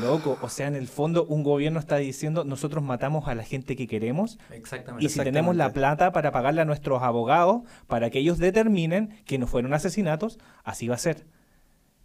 Loco, 0.00 0.38
o 0.40 0.48
sea, 0.48 0.66
en 0.66 0.74
el 0.74 0.86
fondo 0.86 1.24
un 1.24 1.42
gobierno 1.42 1.78
está 1.78 1.96
diciendo 1.96 2.44
nosotros 2.44 2.84
matamos 2.84 3.28
a 3.28 3.34
la 3.34 3.42
gente 3.42 3.74
que 3.74 3.86
queremos 3.86 4.38
Exactamente. 4.50 5.04
y 5.04 5.08
si 5.08 5.20
tenemos 5.20 5.56
la 5.56 5.72
plata 5.72 6.12
para 6.12 6.30
pagarle 6.30 6.60
a 6.60 6.64
nuestros 6.64 7.02
abogados 7.02 7.62
para 7.86 8.10
que 8.10 8.18
ellos 8.18 8.38
determinen 8.38 9.18
que 9.24 9.38
no 9.38 9.46
fueron 9.46 9.72
asesinatos, 9.72 10.38
así 10.64 10.88
va 10.88 10.96
a 10.96 10.98
ser. 10.98 11.24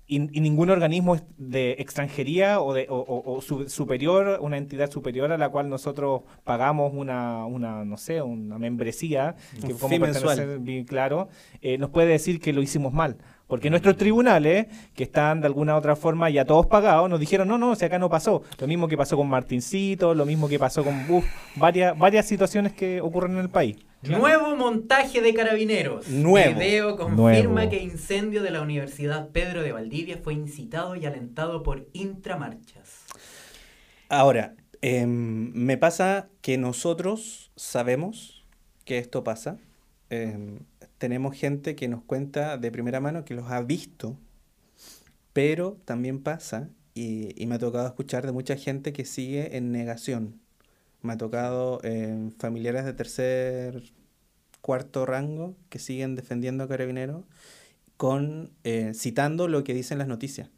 Y, 0.10 0.16
y 0.38 0.40
ningún 0.40 0.70
organismo 0.70 1.18
de 1.38 1.74
extranjería 1.80 2.62
o, 2.62 2.74
de, 2.74 2.88
o, 2.90 2.96
o- 2.96 3.34
o 3.36 3.42
su- 3.42 3.68
superior, 3.68 4.40
una 4.42 4.58
entidad 4.58 4.90
superior 4.90 5.34
a 5.34 5.38
la 5.38 5.50
cual 5.50 5.68
nosotros 5.70 6.22
pagamos 6.46 6.94
una, 6.96 7.46
una 7.46 7.84
no 7.84 7.98
sé, 7.98 8.22
una 8.22 8.58
membresía, 8.58 9.36
que 9.68 9.74
como 9.74 9.90
mensual. 10.14 10.86
claro, 10.86 11.28
eh, 11.62 11.78
nos 11.78 11.90
puede 11.90 12.08
decir 12.08 12.40
que 12.40 12.54
lo 12.54 12.62
hicimos 12.62 12.94
mal. 12.94 13.18
Porque 13.48 13.70
nuestros 13.70 13.96
tribunales, 13.96 14.68
que 14.94 15.04
están 15.04 15.40
de 15.40 15.48
alguna 15.48 15.76
u 15.76 15.78
otra 15.78 15.96
forma 15.96 16.30
ya 16.30 16.44
todos 16.44 16.66
pagados, 16.66 17.10
nos 17.10 17.20
dijeron, 17.20 17.48
no, 17.48 17.58
no, 17.58 17.76
si 17.76 17.86
acá 17.86 17.98
no 17.98 18.10
pasó. 18.10 18.44
Lo 18.60 18.68
mismo 18.68 18.90
que 18.90 18.98
pasó 18.98 19.16
con 19.16 19.30
Martincito, 19.30 20.14
lo 20.14 20.26
mismo 20.26 20.50
que 20.50 20.60
pasó 20.60 20.84
con 20.84 21.08
Bush, 21.08 21.24
varias, 21.56 21.98
varias 21.98 22.26
situaciones 22.26 22.74
que 22.74 23.00
ocurren 23.00 23.32
en 23.34 23.40
el 23.40 23.50
país. 23.50 23.78
Nuevo 24.04 24.56
montaje 24.56 25.22
de 25.22 25.34
carabineros. 25.34 26.08
Nuevo. 26.10 26.60
Video 26.60 26.98
confirma 26.98 27.62
Nuevo. 27.62 27.70
que 27.70 27.82
incendio 27.82 28.44
de 28.44 28.52
la 28.52 28.62
Universidad 28.62 29.30
Pedro 29.30 29.64
de 29.64 29.72
Valdivia 29.72 30.20
fue 30.22 30.34
incitado 30.34 30.96
y 30.96 31.06
alentado 31.06 31.64
por 31.64 31.88
intramarchas. 31.94 33.06
Ahora, 34.10 34.56
em, 34.82 35.52
me 35.54 35.78
pasa 35.78 36.30
que 36.42 36.58
nosotros 36.58 37.52
sabemos 37.56 38.46
que 38.86 38.98
esto 39.00 39.24
pasa, 39.24 39.58
eh, 40.10 40.60
tenemos 40.98 41.36
gente 41.36 41.76
que 41.76 41.88
nos 41.88 42.04
cuenta 42.04 42.58
de 42.58 42.72
primera 42.72 43.00
mano 43.00 43.26
que 43.26 43.36
los 43.36 43.50
ha 43.52 43.62
visto, 43.62 44.18
pero 45.34 45.78
también 45.86 46.24
pasa, 46.24 46.70
y, 46.94 47.42
y 47.42 47.46
me 47.46 47.56
ha 47.56 47.60
tocado 47.60 47.88
escuchar 47.88 48.26
de 48.26 48.32
mucha 48.32 48.56
gente 48.56 48.94
que 48.94 49.06
sigue 49.06 49.58
en 49.58 49.72
negación. 49.72 50.40
Me 51.02 51.14
ha 51.14 51.18
tocado 51.18 51.80
eh, 51.84 52.32
familiares 52.40 52.86
de 52.86 52.94
tercer, 52.94 53.84
cuarto 54.62 55.06
rango 55.06 55.56
que 55.70 55.80
siguen 55.80 56.16
defendiendo 56.16 56.64
a 56.64 56.68
Carabineros 56.68 57.24
con, 57.96 58.52
eh, 58.64 58.92
citando 58.94 59.48
lo 59.48 59.64
que 59.64 59.74
dicen 59.74 59.98
las 59.98 60.08
noticias. 60.08 60.50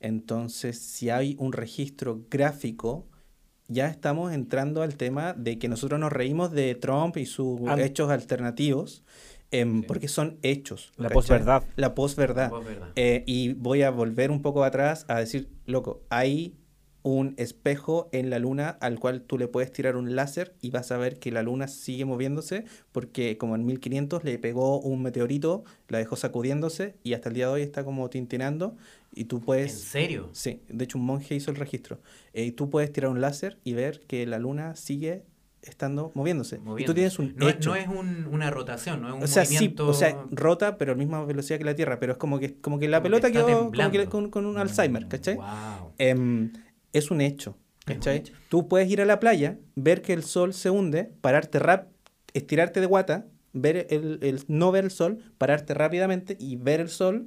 Entonces, 0.00 0.78
si 0.78 1.10
hay 1.10 1.36
un 1.38 1.52
registro 1.52 2.24
gráfico, 2.30 3.06
ya 3.68 3.88
estamos 3.88 4.32
entrando 4.32 4.82
al 4.82 4.96
tema 4.96 5.32
de 5.32 5.58
que 5.58 5.68
nosotros 5.68 5.98
nos 5.98 6.12
reímos 6.12 6.52
de 6.52 6.74
Trump 6.74 7.16
y 7.16 7.26
sus 7.26 7.60
hechos 7.78 8.10
alternativos, 8.10 9.04
em, 9.50 9.80
Sí. 9.80 9.86
porque 9.86 10.08
son 10.08 10.38
hechos. 10.42 10.92
La 10.96 11.08
posverdad. 11.10 11.64
La 11.76 11.94
posverdad. 11.94 12.50
Eh, 12.96 13.22
y 13.26 13.54
voy 13.54 13.82
a 13.82 13.90
volver 13.90 14.30
un 14.30 14.42
poco 14.42 14.64
atrás 14.64 15.04
a 15.08 15.18
decir, 15.20 15.48
loco, 15.66 16.02
hay 16.10 16.56
un 17.02 17.34
espejo 17.36 18.08
en 18.10 18.30
la 18.30 18.40
luna 18.40 18.68
al 18.80 18.98
cual 18.98 19.22
tú 19.22 19.38
le 19.38 19.46
puedes 19.46 19.70
tirar 19.70 19.94
un 19.94 20.16
láser 20.16 20.56
y 20.60 20.70
vas 20.72 20.90
a 20.90 20.96
ver 20.98 21.20
que 21.20 21.30
la 21.30 21.44
luna 21.44 21.68
sigue 21.68 22.04
moviéndose 22.04 22.64
porque 22.90 23.38
como 23.38 23.54
en 23.54 23.64
1500 23.64 24.24
le 24.24 24.36
pegó 24.40 24.80
un 24.80 25.02
meteorito, 25.02 25.62
la 25.86 25.98
dejó 25.98 26.16
sacudiéndose 26.16 26.96
y 27.04 27.12
hasta 27.14 27.28
el 27.28 27.36
día 27.36 27.46
de 27.46 27.52
hoy 27.52 27.62
está 27.62 27.84
como 27.84 28.10
tintinando 28.10 28.76
y 29.14 29.26
tú 29.26 29.36
¿En 29.36 29.42
puedes... 29.44 29.72
serio? 29.80 30.30
Sí, 30.32 30.62
de 30.68 30.82
hecho 30.82 30.98
un 30.98 31.04
monje 31.04 31.36
hizo 31.36 31.52
el 31.52 31.56
registro. 31.58 32.00
Eh, 32.32 32.44
y 32.46 32.50
tú 32.50 32.70
puedes 32.70 32.92
tirar 32.92 33.12
un 33.12 33.20
láser 33.20 33.60
y 33.62 33.74
ver 33.74 34.00
que 34.08 34.26
la 34.26 34.40
luna 34.40 34.74
sigue 34.74 35.22
estando 35.66 36.12
moviéndose. 36.14 36.60
Y 36.78 36.84
tú 36.84 36.94
tienes 36.94 37.18
un 37.18 37.34
no, 37.36 37.48
hecho. 37.48 37.70
no 37.70 37.76
es 37.76 37.88
un- 37.88 38.26
una 38.30 38.50
rotación, 38.50 39.02
no 39.02 39.08
es 39.08 39.14
un 39.14 39.22
O 39.22 39.26
sea, 39.26 39.44
sí, 39.44 39.54
movimiento... 39.54 39.88
o 39.88 39.92
sea, 39.94 40.16
rota, 40.30 40.78
pero 40.78 40.92
a 40.92 40.94
la 40.94 40.98
misma 40.98 41.24
velocidad 41.24 41.58
que 41.58 41.64
la 41.64 41.74
Tierra, 41.74 41.98
pero 41.98 42.12
es 42.12 42.18
como 42.18 42.38
que, 42.38 42.54
como 42.60 42.78
que 42.78 42.88
la 42.88 42.98
Como 42.98 43.02
que 43.04 43.08
pelota 43.10 43.26
está 43.28 43.40
quedó 43.44 43.70
como 43.72 43.90
que 43.90 44.06
con, 44.06 44.30
con 44.30 44.46
un 44.46 44.58
Alzheimer, 44.58 45.08
¿cachai? 45.08 45.36
Wow. 45.36 45.92
Em, 45.98 46.52
es 46.92 47.10
un 47.10 47.20
hecho, 47.20 47.56
Es 47.86 47.86
un 47.88 47.94
¿cachai? 47.94 48.16
hecho. 48.18 48.32
Tú 48.48 48.68
puedes 48.68 48.90
ir 48.90 49.00
a 49.00 49.04
la 49.04 49.20
playa, 49.20 49.58
ver 49.74 50.02
que 50.02 50.12
el 50.12 50.22
sol 50.22 50.54
se 50.54 50.70
hunde, 50.70 51.10
pararte 51.20 51.58
rap, 51.58 51.88
estirarte 52.32 52.80
de 52.80 52.86
guata, 52.86 53.26
ver 53.52 53.86
el, 53.90 54.18
el- 54.22 54.44
no 54.48 54.70
ver 54.72 54.84
el 54.84 54.90
sol, 54.90 55.18
pararte 55.38 55.74
rápidamente 55.74 56.36
y 56.38 56.56
ver 56.56 56.80
el 56.80 56.88
sol, 56.88 57.26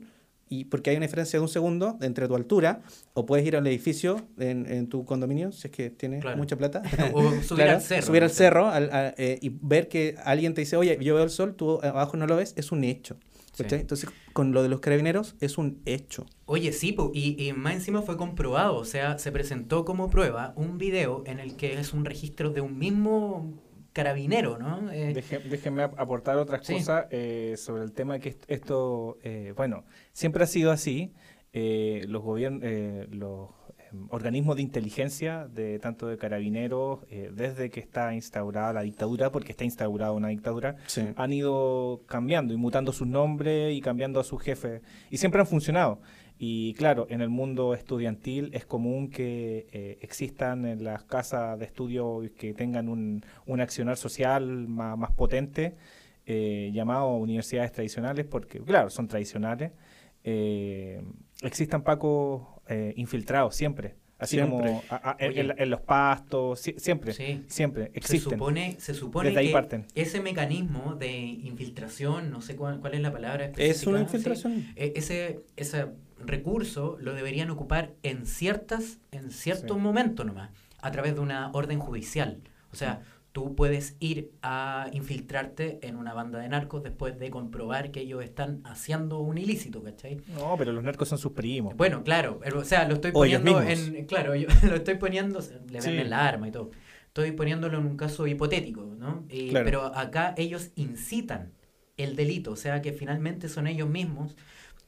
y 0.50 0.66
porque 0.66 0.90
hay 0.90 0.98
una 0.98 1.06
diferencia 1.06 1.40
de 1.40 1.44
un 1.44 1.50
segundo 1.50 1.98
entre 2.02 2.28
tu 2.28 2.36
altura, 2.36 2.82
o 3.14 3.26
puedes 3.26 3.46
ir 3.46 3.56
al 3.56 3.66
edificio 3.68 4.18
en, 4.40 4.66
en 4.72 4.88
tu 4.90 5.06
condominio, 5.06 5.52
si 5.52 5.68
es 5.68 5.72
que 5.72 5.90
tienes 5.92 6.22
Claro. 6.22 6.38
mucha 6.38 6.58
plata. 6.58 6.82
O 7.14 7.30
subir 7.44 7.64
Claro, 7.64 7.72
al 7.74 7.82
cerro. 7.82 8.06
subir 8.08 8.24
al 8.24 8.30
cerro 8.32 8.68
al- 8.68 8.90
a- 8.92 9.14
eh, 9.18 9.38
y 9.42 9.50
ver 9.62 9.88
que 9.88 10.16
alguien 10.26 10.54
te 10.54 10.62
dice, 10.62 10.76
oye, 10.76 10.98
yo 11.02 11.16
veo 11.16 11.24
el 11.24 11.30
sol, 11.30 11.56
tú 11.56 11.80
abajo 11.84 12.18
no 12.18 12.26
lo 12.28 12.36
ves, 12.36 12.54
es 12.58 12.72
un 12.72 12.84
hecho. 12.84 13.18
Entonces, 13.58 14.10
con 14.32 14.54
lo 14.54 14.64
de 14.64 14.70
los 14.70 14.80
carabineros 14.80 15.36
es 15.42 15.58
un 15.58 15.82
hecho. 15.86 16.26
Oye, 16.46 16.72
sí, 16.72 16.94
po, 16.94 17.12
y, 17.14 17.36
y 17.46 17.52
más 17.52 17.74
encima 17.74 18.02
fue 18.02 18.16
comprobado, 18.16 18.78
o 18.78 18.86
sea, 18.86 19.18
se 19.20 19.34
presentó 19.34 19.84
como 19.84 20.10
prueba 20.10 20.54
un 20.56 20.78
video 20.78 21.24
en 21.26 21.40
el 21.42 21.58
que 21.58 21.78
es 21.78 21.94
un 21.94 22.06
registro 22.06 22.52
de 22.52 22.62
un 22.62 22.78
mismo 22.80 23.54
carabinero, 23.94 24.58
¿no? 24.58 24.92
Eh, 24.92 25.14
Deje- 25.14 25.40
déjenme 25.50 25.84
ap- 25.84 26.00
aportar 26.00 26.38
otras 26.38 26.66
Sí. 26.66 26.74
cosas 26.76 27.08
eh, 27.12 27.56
sobre 27.58 27.84
el 27.84 27.92
tema 27.92 28.20
que 28.20 28.30
est- 28.30 28.46
esto, 28.48 29.18
eh, 29.24 29.54
bueno, 29.56 29.84
siempre 30.14 30.44
ha 30.44 30.48
sido 30.48 30.72
así. 30.72 31.14
eh, 31.52 32.06
los 32.08 32.22
gobiernos, 32.22 32.62
los 33.10 33.50
em, 33.92 34.06
organismos 34.12 34.56
de 34.58 34.62
inteligencia 34.62 35.48
de 35.48 35.80
tanto 35.80 36.06
de 36.06 36.16
carabineros, 36.16 37.00
eh, 37.10 37.32
desde 37.34 37.72
que 37.72 37.80
está 37.80 38.14
instaurada 38.14 38.72
la 38.72 38.82
dictadura, 38.84 39.32
porque 39.32 39.52
está 39.52 39.64
instaurada 39.64 40.12
una 40.12 40.28
dictadura, 40.28 40.76
Sí. 40.86 41.02
han 41.16 41.34
ido 41.34 42.04
cambiando 42.06 42.54
y 42.54 42.58
mutando 42.58 42.92
sus 42.94 43.08
nombres 43.08 43.74
y 43.74 43.82
cambiando 43.82 44.20
a 44.20 44.24
sus 44.24 44.44
jefes. 44.44 44.84
Y 45.10 45.18
siempre 45.18 45.42
han 45.42 45.48
funcionado. 45.48 46.00
Y 46.42 46.74
claro, 46.76 47.06
en 47.10 47.20
el 47.20 47.28
mundo 47.28 47.74
estudiantil 47.74 48.50
es 48.54 48.66
común 48.66 49.10
que 49.10 49.68
eh, 49.74 49.98
existan 50.02 50.66
en 50.66 50.86
las 50.86 51.04
casas 51.04 51.60
de 51.60 51.66
estudio 51.66 52.22
que 52.38 52.54
tengan 52.54 52.88
un, 52.88 53.26
un 53.46 53.60
accionar 53.60 53.98
social 53.98 54.68
más, 54.70 54.98
más 54.98 55.12
potente, 55.12 55.76
eh, 56.26 56.72
llamado 56.74 57.14
universidades 57.18 57.74
tradicionales, 57.74 58.26
porque 58.26 58.60
claro, 58.62 58.90
son 58.90 59.10
tradicionales. 59.10 59.72
Eh, 60.24 61.02
existan 61.42 61.84
pacos 61.84 62.44
eh, 62.70 62.94
infiltrados 62.96 63.54
siempre. 63.56 63.96
Así 64.18 64.36
Siempre. 64.36 64.68
como 64.68 64.84
a- 64.90 65.12
a- 65.12 65.18
en, 65.20 65.70
los 65.70 65.80
pastos, 65.80 66.60
si- 66.60 66.76
siempre, 66.78 67.14
Sí. 67.14 67.42
siempre 67.48 67.86
se 67.86 67.98
existen. 67.98 68.34
supone, 68.34 68.76
se 68.78 68.94
supone 68.94 69.30
Desde 69.30 69.40
ahí 69.40 69.48
que 69.48 69.54
parten. 69.54 69.86
ese 69.96 70.20
mecanismo 70.20 70.96
de 70.96 71.10
infiltración, 71.20 72.30
no 72.30 72.42
sé 72.42 72.58
cuál, 72.58 72.82
cuál 72.82 72.96
es 72.96 73.00
la 73.02 73.14
palabra 73.14 73.46
Es 73.46 73.52
específica, 73.52 73.90
una 73.92 74.00
¿sí? 74.00 74.04
infiltración. 74.04 74.66
E- 74.76 74.94
ese, 74.98 75.40
ese 75.56 75.86
recurso 76.26 76.98
lo 77.00 77.14
deberían 77.14 77.50
ocupar 77.50 77.94
en 78.04 78.26
ciertas, 78.26 79.00
en 79.12 79.32
ciertos 79.32 79.78
Sí. 79.78 79.82
momentos 79.84 80.26
nomás, 80.26 80.52
a 80.82 80.92
través 80.92 81.16
de 81.16 81.22
una 81.22 81.52
orden 81.54 81.80
judicial. 81.80 82.42
O 82.72 82.76
sea, 82.76 83.02
tú 83.32 83.56
puedes 83.56 83.96
ir 84.00 84.32
a 84.42 84.90
infiltrarte 84.92 85.80
en 85.88 85.96
una 85.96 86.14
banda 86.14 86.40
de 86.40 86.50
narcos 86.50 86.84
después 86.84 87.18
de 87.20 87.30
comprobar 87.30 87.92
que 87.92 88.02
ellos 88.02 88.24
están 88.24 88.62
haciendo 88.66 89.20
un 89.20 89.38
ilícito, 89.38 89.84
¿cachai? 89.84 90.18
No, 90.36 90.56
pero 90.58 90.72
los 90.74 90.84
narcos 90.84 91.10
son 91.10 91.18
sus 91.18 91.32
primos. 91.34 91.76
Bueno, 91.76 92.04
claro, 92.04 92.40
o 92.56 92.64
sea, 92.64 92.88
lo 92.88 92.96
estoy 92.96 93.12
poniendo 93.12 93.62
en, 93.62 94.06
claro, 94.06 94.36
yo 94.36 94.48
lo 94.64 94.76
estoy 94.76 94.96
poniendo, 94.96 95.40
le 95.70 95.82
Sí. 95.82 95.88
venden 95.90 96.10
la 96.10 96.28
arma 96.28 96.48
y 96.48 96.52
todo. 96.52 96.72
Estoy 97.08 97.32
poniéndolo 97.32 97.78
en 97.80 97.86
un 97.86 97.98
caso 97.98 98.28
hipotético, 98.28 98.84
¿no? 98.98 99.26
Y- 99.30 99.50
Claro. 99.50 99.66
Pero 99.66 99.86
acá 99.96 100.34
ellos 100.38 100.72
incitan 100.76 101.54
el 101.98 102.16
delito, 102.16 102.52
o 102.52 102.56
sea 102.56 102.82
que 102.82 102.94
finalmente 102.94 103.50
son 103.50 103.68
ellos 103.68 103.90
mismos, 103.90 104.36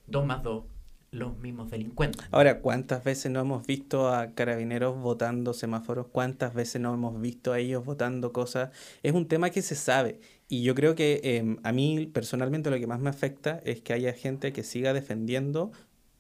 dos 0.08 0.26
más 0.26 0.42
dos, 0.44 0.64
los 1.12 1.38
mismos 1.40 1.70
delincuentes. 1.70 2.26
Ahora, 2.32 2.62
¿cuántas 2.62 3.04
veces 3.04 3.30
no 3.32 3.42
hemos 3.42 3.68
visto 3.68 4.08
a 4.08 4.32
carabineros 4.34 4.98
votando 4.98 5.54
semáforos? 5.54 6.08
¿Cuántas 6.08 6.54
veces 6.54 6.82
no 6.82 6.94
hemos 6.94 7.20
visto 7.20 7.52
a 7.52 7.60
ellos 7.60 7.84
votando 7.84 8.32
cosas? 8.32 8.72
Es 9.04 9.14
un 9.14 9.28
tema 9.28 9.50
que 9.50 9.62
se 9.62 9.76
sabe. 9.76 10.22
Y 10.48 10.64
yo 10.64 10.74
creo 10.74 10.96
que 10.96 11.20
eh, 11.24 11.58
a 11.64 11.74
mí 11.74 12.08
personalmente 12.08 12.70
lo 12.70 12.80
que 12.80 12.88
más 12.88 13.02
me 13.02 13.10
afecta 13.10 13.62
es 13.66 13.82
que 13.82 13.92
haya 13.92 14.14
gente 14.14 14.54
que 14.54 14.64
siga 14.64 14.94
defendiendo 14.94 15.74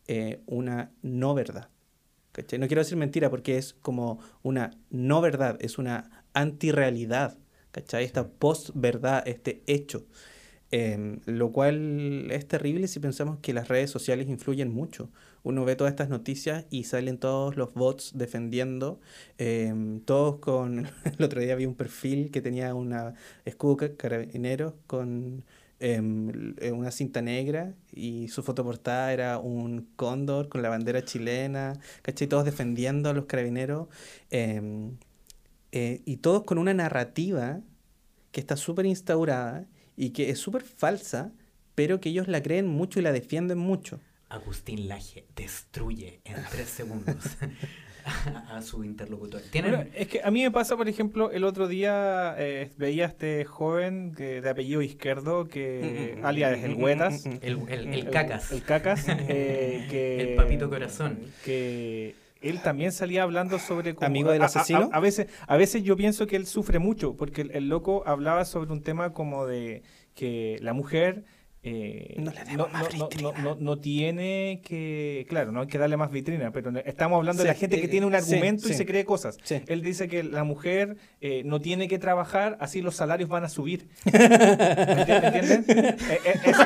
eh, 0.08 0.42
una 0.46 0.92
no 1.02 1.34
verdad. 1.34 1.70
No 2.60 2.68
quiero 2.68 2.82
decir 2.82 2.98
mentira 2.98 3.30
porque 3.30 3.58
es 3.58 3.74
como 3.74 4.20
una 4.44 4.72
no 4.90 5.22
verdad, 5.22 5.58
es 5.62 5.78
una 5.78 6.26
antirrealidad. 6.34 7.38
¿Cachai? 7.72 8.04
Esta 8.04 8.28
post-verdad, 8.28 9.26
este 9.26 9.64
hecho. 9.68 10.06
Em, 10.74 11.20
lo 11.26 11.52
cual 11.52 12.32
es 12.32 12.48
terrible 12.48 12.88
si 12.88 13.02
pensamos 13.02 13.40
que 13.42 13.54
las 13.54 13.68
redes 13.68 13.92
sociales 13.92 14.30
influyen 14.30 14.72
mucho. 14.74 15.10
Uno 15.44 15.66
ve 15.66 15.76
todas 15.76 15.92
estas 15.92 16.08
noticias 16.10 16.66
y 16.70 16.86
salen 16.86 17.18
todos 17.18 17.58
los 17.58 17.74
bots 17.74 18.12
defendiendo, 18.18 19.00
em, 19.38 20.00
todos 20.02 20.38
con... 20.40 20.88
El 21.20 21.26
otro 21.26 21.42
día 21.42 21.56
vi 21.56 21.66
un 21.66 21.76
perfil 21.76 22.32
que 22.32 22.42
tenía 22.42 22.74
una 22.74 23.16
escudo 23.46 23.78
ca- 23.78 23.96
carabinero 23.98 24.78
con 24.88 25.44
em, 25.80 26.56
eh, 26.60 26.72
una 26.72 26.92
cinta 26.92 27.22
negra 27.22 27.74
y 27.92 28.28
su 28.30 28.42
fotoportada 28.44 29.12
era 29.14 29.40
un 29.40 29.90
cóndor 29.96 30.48
con 30.50 30.62
la 30.62 30.70
bandera 30.70 31.04
chilena, 31.04 31.74
¿cachai? 32.02 32.28
Todos 32.28 32.46
defendiendo 32.46 33.10
a 33.10 33.14
los 33.14 33.26
carabineros 33.26 33.88
eh, 35.72 36.02
y 36.06 36.18
todos 36.18 36.44
con 36.44 36.58
una 36.58 36.74
narrativa 36.74 37.62
que 38.32 38.42
está 38.42 38.58
súper 38.58 38.86
instaurada 38.86 39.68
y 40.04 40.10
que 40.12 40.32
es 40.32 40.40
súper 40.40 40.64
falsa, 40.64 41.32
pero 41.76 42.00
que 42.02 42.10
ellos 42.10 42.28
la 42.28 42.42
creen 42.42 42.66
mucho 42.68 43.00
y 43.00 43.04
la 43.04 43.12
defienden 43.12 43.60
mucho. 43.60 44.00
Agustín 44.30 44.88
Laje 44.88 45.26
destruye 45.36 46.22
en 46.26 46.36
tres 46.50 46.70
segundos 46.70 47.18
a, 48.06 48.58
a 48.58 48.62
su 48.64 48.84
interlocutor. 48.84 49.42
¿Tienen? 49.52 49.72
Bueno, 49.76 49.90
es 49.94 50.08
que 50.08 50.22
a 50.24 50.32
mí 50.32 50.42
me 50.42 50.50
pasa, 50.52 50.76
por 50.76 50.88
ejemplo, 50.90 51.30
el 51.32 51.44
otro 51.44 51.68
día 51.68 52.34
eh, 52.40 52.72
veía 52.78 53.06
a 53.06 53.08
este 53.10 53.46
joven 53.46 54.14
que, 54.16 54.42
de 54.42 54.50
apellido 54.50 54.82
izquierdo, 54.82 55.48
que 55.48 56.18
Mm, 56.20 56.26
alias 56.26 56.60
mm, 56.60 56.66
el 56.66 56.74
Huetas. 56.76 57.26
mm, 57.28 57.30
el, 57.42 57.60
el, 57.70 57.94
el 57.94 58.10
cacas. 58.10 58.52
El, 58.52 58.64
cacas. 58.64 59.06
eh, 59.08 59.86
que, 59.92 60.32
El 60.32 60.36
papito 60.36 60.68
corazón. 60.70 61.20
Que 61.46 62.16
él 62.42 62.62
también 62.62 62.92
salía 62.92 63.24
hablando 63.24 63.60
sobre... 63.60 63.94
cómo- 63.96 64.08
¿Amigo 64.08 64.32
del 64.32 64.42
a- 64.42 64.46
asesino? 64.46 64.90
A, 64.92 64.98
a 64.98 65.00
veces, 65.00 65.28
a 65.48 65.58
veces 65.58 65.84
yo 65.84 65.96
pienso 65.96 66.28
que 66.28 66.36
él 66.36 66.46
sufre 66.48 66.80
mucho, 66.80 67.16
porque 67.16 67.42
el, 67.42 67.52
el 67.52 67.70
loco 67.70 68.04
hablaba 68.06 68.46
sobre 68.46 68.72
un 68.72 68.82
tema 68.82 69.14
como 69.14 69.46
de 69.46 69.84
que 70.16 70.58
la 70.62 70.74
mujer... 70.74 71.24
eh, 71.64 72.16
No 72.18 72.32
le 72.32 72.44
no, 72.58 72.68
más 72.70 72.94
no- 72.94 72.98
no- 73.00 73.08
vitrina. 73.10 73.32
no- 73.44 73.56
no 73.60 73.78
tiene 73.78 74.62
que, 74.66 75.26
claro, 75.30 75.52
no 75.52 75.62
hay 75.62 75.68
que 75.68 75.78
darle 75.78 75.96
más 75.96 76.10
vitrina, 76.12 76.52
pero 76.52 76.72
estamos 76.86 77.18
hablando 77.18 77.44
Sí, 77.44 77.48
de 77.48 77.54
la 77.54 77.60
gente 77.60 77.80
que 77.80 77.86
eh, 77.86 77.90
tiene 77.90 78.08
un 78.08 78.14
sí, 78.14 78.18
argumento 78.18 78.68
y 78.68 78.72
sí. 78.72 78.78
se 78.80 78.86
cree 78.88 79.06
cosas. 79.06 79.38
Él 79.68 79.84
dice 79.84 80.08
que 80.08 80.24
la 80.24 80.44
mujer 80.44 80.98
eh, 81.22 81.44
no 81.46 81.62
tiene 81.62 81.88
que 81.88 82.00
trabajar, 82.00 82.58
así 82.60 82.82
los 82.82 82.96
salarios 82.96 83.30
van 83.30 83.44
a 83.44 83.50
subir. 83.50 83.88
¿Me 84.06 84.12
enti- 84.12 85.08
me 85.22 85.28
entienden? 85.28 85.66
Eh, 85.70 85.96
eh, 86.26 86.34
eso, 86.46 86.64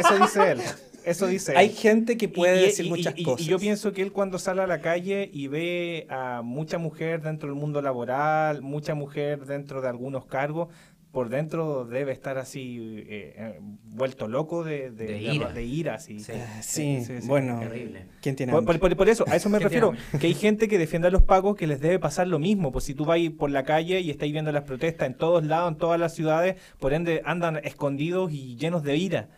eso 0.00 0.18
dice 0.18 0.50
él. 0.52 0.60
Eso 1.08 1.26
dice. 1.26 1.56
Hay 1.56 1.70
gente 1.70 2.16
que 2.16 2.28
puede 2.28 2.60
Y- 2.60 2.64
decir 2.66 2.86
y- 2.86 2.88
muchas 2.90 3.14
y- 3.16 3.20
y 3.22 3.24
cosas. 3.24 3.46
yo 3.46 3.58
pienso 3.58 3.92
que 3.92 4.02
él 4.02 4.12
cuando 4.12 4.38
sale 4.38 4.62
a 4.62 4.66
la 4.66 4.80
calle 4.80 5.30
y 5.32 5.48
ve 5.48 6.06
a 6.10 6.42
mucha 6.44 6.78
mujer 6.78 7.22
dentro 7.22 7.48
del 7.48 7.58
mundo 7.58 7.80
laboral, 7.82 8.62
mucha 8.62 8.94
mujer 8.94 9.44
dentro 9.46 9.80
de 9.80 9.88
algunos 9.88 10.26
cargos, 10.26 10.68
por 11.10 11.30
dentro 11.30 11.86
debe 11.86 12.12
estar 12.12 12.36
así 12.36 12.76
eh, 13.08 13.34
eh, 13.38 13.60
vuelto 13.84 14.28
loco 14.28 14.62
de, 14.62 14.90
de, 14.90 15.18
ira. 15.22 15.50
de 15.52 15.64
ira, 15.64 15.94
así. 15.94 16.20
Sí. 16.20 16.32
Ah, 16.34 16.60
sí, 16.62 17.00
sí, 17.04 17.22
sí, 17.22 17.26
bueno. 17.26 17.58
Terrible. 17.60 18.04
¿Quién 18.20 18.36
tiene 18.36 18.52
Por, 18.52 18.58
hambre? 18.60 18.78
por- 18.78 18.94
por 18.94 19.08
eso, 19.08 19.24
a 19.26 19.34
eso 19.34 19.48
me 19.48 19.56
¿Qué 19.56 19.64
refiero. 19.64 19.94
Que 20.20 20.26
hay 20.26 20.34
gente 20.34 20.68
que 20.68 20.76
defiende 20.76 21.08
a 21.08 21.10
los 21.10 21.22
pagos 21.22 21.56
que 21.56 21.66
les 21.66 21.80
debe 21.80 21.98
pasar 21.98 22.28
lo 22.28 22.38
mismo. 22.38 22.72
Pues 22.72 22.84
si 22.84 22.92
tú 22.94 23.06
vas 23.06 23.18
por 23.38 23.50
la 23.50 23.64
calle 23.64 24.00
y 24.00 24.10
estáis 24.10 24.32
viendo 24.32 24.52
las 24.52 24.64
protestas 24.64 25.06
en 25.08 25.14
todos 25.14 25.44
lados, 25.46 25.72
en 25.72 25.78
todas 25.78 25.98
las 25.98 26.14
ciudades, 26.14 26.56
por 26.78 26.92
ende 26.92 27.22
andan 27.24 27.56
escondidos 27.64 28.30
y 28.30 28.56
llenos 28.56 28.82
de 28.82 28.96
ira. 28.98 29.28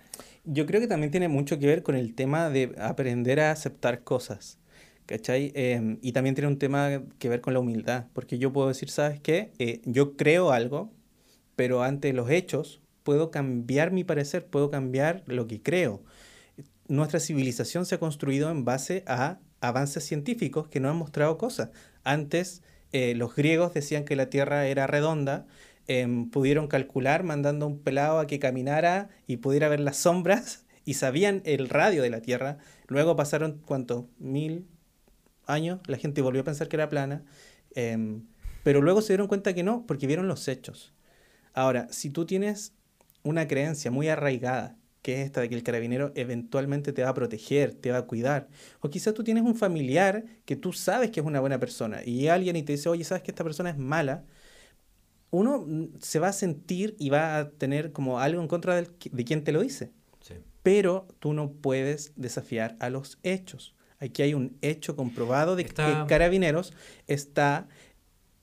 Yo 0.44 0.66
creo 0.66 0.80
que 0.80 0.86
también 0.86 1.10
tiene 1.10 1.28
mucho 1.28 1.58
que 1.58 1.66
ver 1.66 1.82
con 1.82 1.94
el 1.94 2.14
tema 2.14 2.50
de 2.50 2.74
aprender 2.78 3.40
a 3.40 3.50
aceptar 3.50 4.02
cosas. 4.04 4.58
¿Cachai? 5.06 5.52
Em, 5.54 5.98
y 6.02 6.12
también 6.12 6.34
tiene 6.34 6.48
un 6.48 6.58
tema 6.58 7.02
que 7.18 7.28
ver 7.28 7.40
con 7.40 7.52
la 7.54 7.60
humildad. 7.60 8.06
Porque 8.12 8.38
yo 8.38 8.52
puedo 8.52 8.68
decir, 8.68 8.90
¿sabes 8.90 9.20
qué? 9.20 9.52
Eh, 9.58 9.80
yo 9.84 10.16
creo 10.16 10.52
algo, 10.52 10.92
pero 11.56 11.82
ante 11.82 12.12
los 12.12 12.30
hechos 12.30 12.80
puedo 13.02 13.30
cambiar 13.30 13.90
mi 13.90 14.04
parecer, 14.04 14.46
puedo 14.46 14.70
cambiar 14.70 15.24
lo 15.26 15.46
que 15.46 15.62
creo. 15.62 16.02
Nuestra 16.88 17.20
civilización 17.20 17.86
se 17.86 17.96
ha 17.96 17.98
construido 17.98 18.50
en 18.50 18.64
base 18.64 19.02
a 19.06 19.40
avances 19.60 20.04
científicos 20.04 20.68
que 20.68 20.80
nos 20.80 20.92
han 20.92 20.96
mostrado 20.98 21.38
cosas. 21.38 21.70
Antes, 22.04 22.62
eh, 22.92 23.14
los 23.14 23.34
griegos 23.34 23.74
decían 23.74 24.04
que 24.04 24.16
la 24.16 24.30
Tierra 24.30 24.66
era 24.66 24.86
redonda, 24.86 25.46
em, 25.90 26.30
pudieron 26.30 26.68
calcular 26.68 27.24
mandando 27.24 27.66
un 27.66 27.80
pelado 27.80 28.20
a 28.20 28.28
que 28.28 28.38
caminara 28.38 29.08
y 29.26 29.38
pudiera 29.38 29.68
ver 29.68 29.80
las 29.80 29.96
sombras 29.96 30.64
y 30.84 30.94
sabían 30.94 31.42
el 31.44 31.68
radio 31.68 32.00
de 32.02 32.10
la 32.10 32.20
Tierra. 32.20 32.58
Luego 32.86 33.16
pasaron, 33.16 33.60
¿cuánto? 33.66 34.08
Mil 34.18 34.68
años, 35.46 35.80
la 35.86 35.98
gente 35.98 36.22
volvió 36.22 36.42
a 36.42 36.44
pensar 36.44 36.68
que 36.68 36.76
era 36.76 36.88
plana, 36.88 37.24
em, 37.74 38.24
pero 38.62 38.82
luego 38.82 39.02
se 39.02 39.14
dieron 39.14 39.26
cuenta 39.26 39.52
que 39.52 39.64
no, 39.64 39.84
porque 39.84 40.06
vieron 40.06 40.28
los 40.28 40.46
hechos. 40.46 40.94
Ahora, 41.54 41.88
si 41.90 42.10
tú 42.10 42.24
tienes 42.24 42.72
una 43.24 43.48
creencia 43.48 43.90
muy 43.90 44.08
arraigada, 44.08 44.76
que 45.02 45.20
es 45.20 45.26
esta 45.26 45.40
de 45.40 45.48
que 45.48 45.56
el 45.56 45.64
carabinero 45.64 46.12
eventualmente 46.14 46.92
te 46.92 47.02
va 47.02 47.08
a 47.08 47.14
proteger, 47.14 47.74
te 47.74 47.90
va 47.90 47.98
a 47.98 48.02
cuidar, 48.02 48.46
o 48.80 48.90
quizás 48.90 49.12
tú 49.14 49.24
tienes 49.24 49.42
un 49.42 49.56
familiar 49.56 50.24
que 50.44 50.54
tú 50.54 50.72
sabes 50.72 51.10
que 51.10 51.18
es 51.18 51.26
una 51.26 51.40
buena 51.40 51.58
persona 51.58 52.04
y 52.04 52.28
alguien 52.28 52.54
y 52.54 52.62
te 52.62 52.74
dice, 52.74 52.88
oye, 52.88 53.02
sabes 53.02 53.24
que 53.24 53.32
esta 53.32 53.42
persona 53.42 53.70
es 53.70 53.78
mala, 53.78 54.24
uno 55.30 55.64
mm, 55.66 55.98
se 56.00 56.18
va 56.18 56.28
a 56.28 56.32
sentir 56.32 56.96
y 56.98 57.10
va 57.10 57.38
a 57.38 57.50
tener 57.50 57.92
como 57.92 58.18
algo 58.20 58.40
en 58.42 58.48
contra 58.48 58.74
del 58.76 58.90
de 59.12 59.24
quien 59.24 59.44
te 59.44 59.52
lo 59.52 59.60
dice, 59.62 59.92
Sí. 60.20 60.34
pero 60.62 61.06
tú 61.18 61.32
no 61.32 61.52
puedes 61.52 62.12
desafiar 62.16 62.76
a 62.80 62.90
los 62.90 63.18
hechos. 63.22 63.74
Aquí 63.98 64.22
hay 64.22 64.34
un 64.34 64.56
hecho 64.62 64.96
comprobado 64.96 65.56
de 65.56 65.62
Está- 65.62 66.02
que 66.02 66.08
Carabineros 66.08 66.72
está 67.06 67.68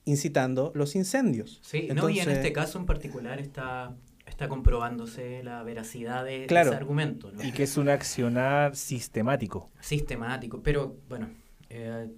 incitando 0.04 0.72
los 0.74 0.94
incendios. 0.96 1.60
Sí, 1.62 1.88
no, 1.94 2.08
y 2.08 2.14
en 2.14 2.20
Entonces- 2.20 2.28
este 2.38 2.52
caso 2.52 2.78
en 2.78 2.86
particular 2.86 3.40
está, 3.40 3.94
está 4.26 4.48
comprobándose 4.48 5.42
la 5.42 5.62
veracidad 5.64 6.24
de, 6.24 6.40
de 6.40 6.46
Claro. 6.46 6.70
ese 6.70 6.76
argumento. 6.78 7.30
¿no? 7.32 7.42
Y 7.44 7.52
que 7.52 7.64
es 7.64 7.76
un 7.76 7.88
accionar 7.88 8.76
sistemático. 8.76 9.70
Sistemático, 9.80 10.62
pero 10.62 10.96
bueno, 11.08 11.28
eh, 11.68 12.08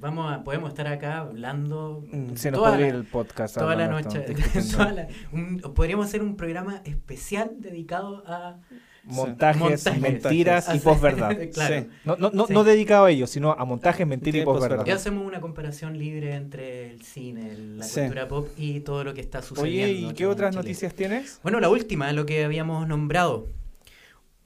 vamos 0.00 0.32
a, 0.32 0.44
podemos 0.44 0.68
estar 0.70 0.86
acá 0.86 1.18
hablando 1.18 2.04
Mm. 2.10 2.34
Se 2.36 2.50
nos 2.50 2.58
toda 2.60 2.70
podría 2.70 2.86
la- 2.86 2.92
ir 2.92 2.94
el 2.94 3.04
podcast. 3.04 3.56
toda 3.56 3.74
la 3.76 3.88
noche. 3.88 4.20
toda 4.76 4.92
la- 4.92 5.08
un- 5.32 5.58
podríamos 5.74 6.06
hacer 6.06 6.22
un 6.22 6.36
programa 6.36 6.80
especial 6.84 7.52
dedicado 7.58 8.22
a 8.26 8.58
montajes, 9.04 9.60
Montajes. 9.86 10.00
mentiras 10.00 10.68
y 10.68 10.70
Así- 10.76 10.80
posverdad. 10.80 11.36
claro. 11.54 11.74
Sí. 11.82 11.86
No, 12.04 12.16
no, 12.16 12.30
no, 12.32 12.46
Sí. 12.46 12.52
no 12.52 12.64
dedicado 12.64 13.06
a 13.06 13.10
ellos, 13.10 13.30
sino 13.30 13.52
a 13.52 13.64
montajes, 13.64 14.06
mentiras 14.06 14.34
Sí, 14.36 14.42
y 14.42 14.44
posverdad. 14.44 14.84
Ya 14.84 14.94
hacemos 14.94 15.26
una 15.26 15.40
comparación 15.40 15.98
libre 15.98 16.34
entre 16.34 16.90
el 16.92 17.02
cine, 17.02 17.54
la 17.56 17.84
Sí. 17.84 18.00
cultura 18.00 18.28
pop 18.28 18.48
y 18.56 18.80
todo 18.80 19.04
lo 19.04 19.14
que 19.14 19.20
está 19.22 19.40
sucediendo. 19.42 19.84
Oye, 19.98 20.10
¿y 20.10 20.12
qué 20.14 20.26
otras 20.26 20.54
noticias 20.54 20.94
tienes? 20.94 21.40
Bueno, 21.42 21.58
la 21.60 21.68
última, 21.70 22.12
lo 22.12 22.26
que 22.26 22.44
habíamos 22.44 22.86
nombrado. 22.86 23.46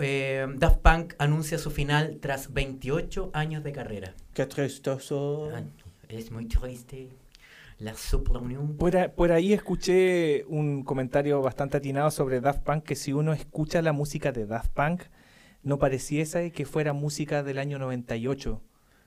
Eh, 0.02 0.46
Daft 0.56 0.78
Punk 0.80 1.14
anuncia 1.18 1.58
su 1.58 1.70
final 1.70 2.18
tras 2.20 2.52
28 2.52 3.30
años 3.32 3.62
de 3.64 3.72
carrera. 3.72 4.14
Qué 4.34 4.46
tristoso. 4.46 5.50
Ah, 5.54 5.62
Es 6.08 6.30
muy 6.30 6.46
triste. 6.46 7.08
La 7.78 7.94
supla 7.94 8.38
unión. 8.38 8.76
Por, 8.76 8.96
a- 8.96 9.12
por 9.12 9.32
ahí 9.32 9.52
escuché 9.52 10.44
un 10.46 10.84
comentario 10.84 11.40
bastante 11.42 11.78
atinado 11.78 12.10
sobre 12.10 12.40
Daft 12.40 12.62
Punk, 12.62 12.84
que 12.84 12.94
si 12.94 13.12
uno 13.12 13.32
escucha 13.32 13.82
la 13.82 13.92
música 13.92 14.30
de 14.30 14.46
Daft 14.46 14.70
Punk, 14.72 15.02
no 15.64 15.78
pareciese 15.78 16.52
que 16.52 16.64
fuera 16.64 16.92
música 16.92 17.42
del 17.42 17.58
año 17.58 17.78
98, 17.78 18.60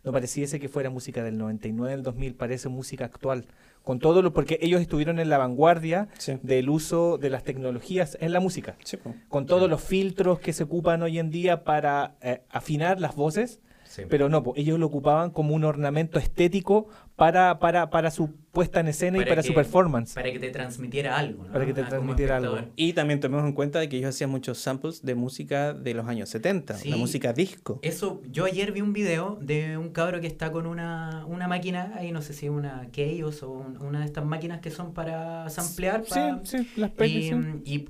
no 0.04 0.12
pareciese 0.12 0.60
que 0.60 0.68
fuera 0.68 0.90
música 0.90 1.24
del 1.24 1.38
99, 1.38 1.92
del 1.94 2.04
2000, 2.04 2.36
parece 2.36 2.68
música 2.70 3.06
actual. 3.06 3.46
Con 3.86 4.00
todo 4.00 4.22
lo, 4.22 4.34
porque 4.34 4.58
ellos 4.62 4.82
estuvieron 4.82 5.20
en 5.20 5.30
la 5.30 5.38
vanguardia 5.38 6.10
Sí. 6.18 6.38
del 6.44 6.70
uso 6.70 7.18
de 7.18 7.30
las 7.30 7.44
tecnologías 7.44 8.18
en 8.20 8.34
la 8.34 8.40
música, 8.42 8.76
Sí, 8.84 8.98
con 9.30 9.46
todos 9.46 9.70
los 9.70 9.80
filtros 9.82 10.40
que 10.40 10.52
se 10.54 10.64
ocupan 10.64 11.02
hoy 11.04 11.20
en 11.20 11.30
día 11.30 11.64
para 11.64 12.16
eh, 12.22 12.42
afinar 12.50 13.00
las 13.00 13.16
voces, 13.16 13.62
Sí. 13.84 14.02
pero 14.10 14.28
no, 14.28 14.42
po, 14.44 14.54
ellos 14.58 14.78
lo 14.80 14.88
ocupaban 14.88 15.30
como 15.30 15.54
un 15.56 15.64
ornamento 15.64 16.18
estético 16.20 16.88
para, 17.16 17.60
para, 17.60 17.90
para 17.90 18.12
su 18.12 18.36
puesta 18.52 18.80
en 18.82 18.88
escena 18.90 19.18
y 19.18 19.22
Para 19.22 19.32
para 19.32 19.42
que- 19.42 19.48
su 19.48 19.54
performance. 19.54 20.14
Para 20.16 20.32
que 20.32 20.40
te 20.40 20.50
transmitiera 20.50 21.18
algo. 21.18 21.46
¿no? 21.46 21.52
Para 21.54 21.66
que 21.66 21.74
te 21.74 21.82
Ah, 21.82 21.88
transmitiera 21.90 22.38
algo. 22.38 22.58
Y 22.76 22.92
también 22.94 23.20
tomemos 23.22 23.46
en 23.46 23.54
cuenta 23.54 23.80
de 23.80 23.88
que 23.90 23.98
ellos 23.98 24.10
hacían 24.10 24.30
muchos 24.30 24.58
samples 24.58 25.02
de 25.04 25.16
música 25.16 25.74
de 25.74 25.94
los 25.94 26.08
años 26.08 26.28
70, 26.30 26.76
Sí. 26.76 26.90
la 26.90 26.98
música 26.98 27.32
disco. 27.34 27.80
Eso, 27.84 28.22
yo 28.30 28.46
ayer 28.46 28.72
vi 28.74 28.82
un 28.82 28.92
video 28.94 29.38
de 29.42 29.78
un 29.78 29.90
cabro 29.90 30.20
que 30.20 30.28
está 30.28 30.52
con 30.52 30.66
una, 30.66 31.26
una 31.28 31.48
máquina, 31.48 31.94
ahí 31.96 32.12
no 32.12 32.22
sé 32.22 32.34
si 32.34 32.50
una 32.50 32.90
Chaos 32.92 33.44
o 33.44 33.50
un- 33.52 33.82
una 33.82 34.00
de 34.00 34.06
estas 34.06 34.26
máquinas 34.26 34.60
que 34.60 34.70
son 34.72 34.94
para 34.94 35.50
samplear. 35.50 36.04
Sí, 36.06 36.14
pa- 36.14 36.42
sí, 36.44 36.68
las 36.76 36.92
pelis, 36.92 37.26
Y, 37.26 37.30
sí. 37.30 37.38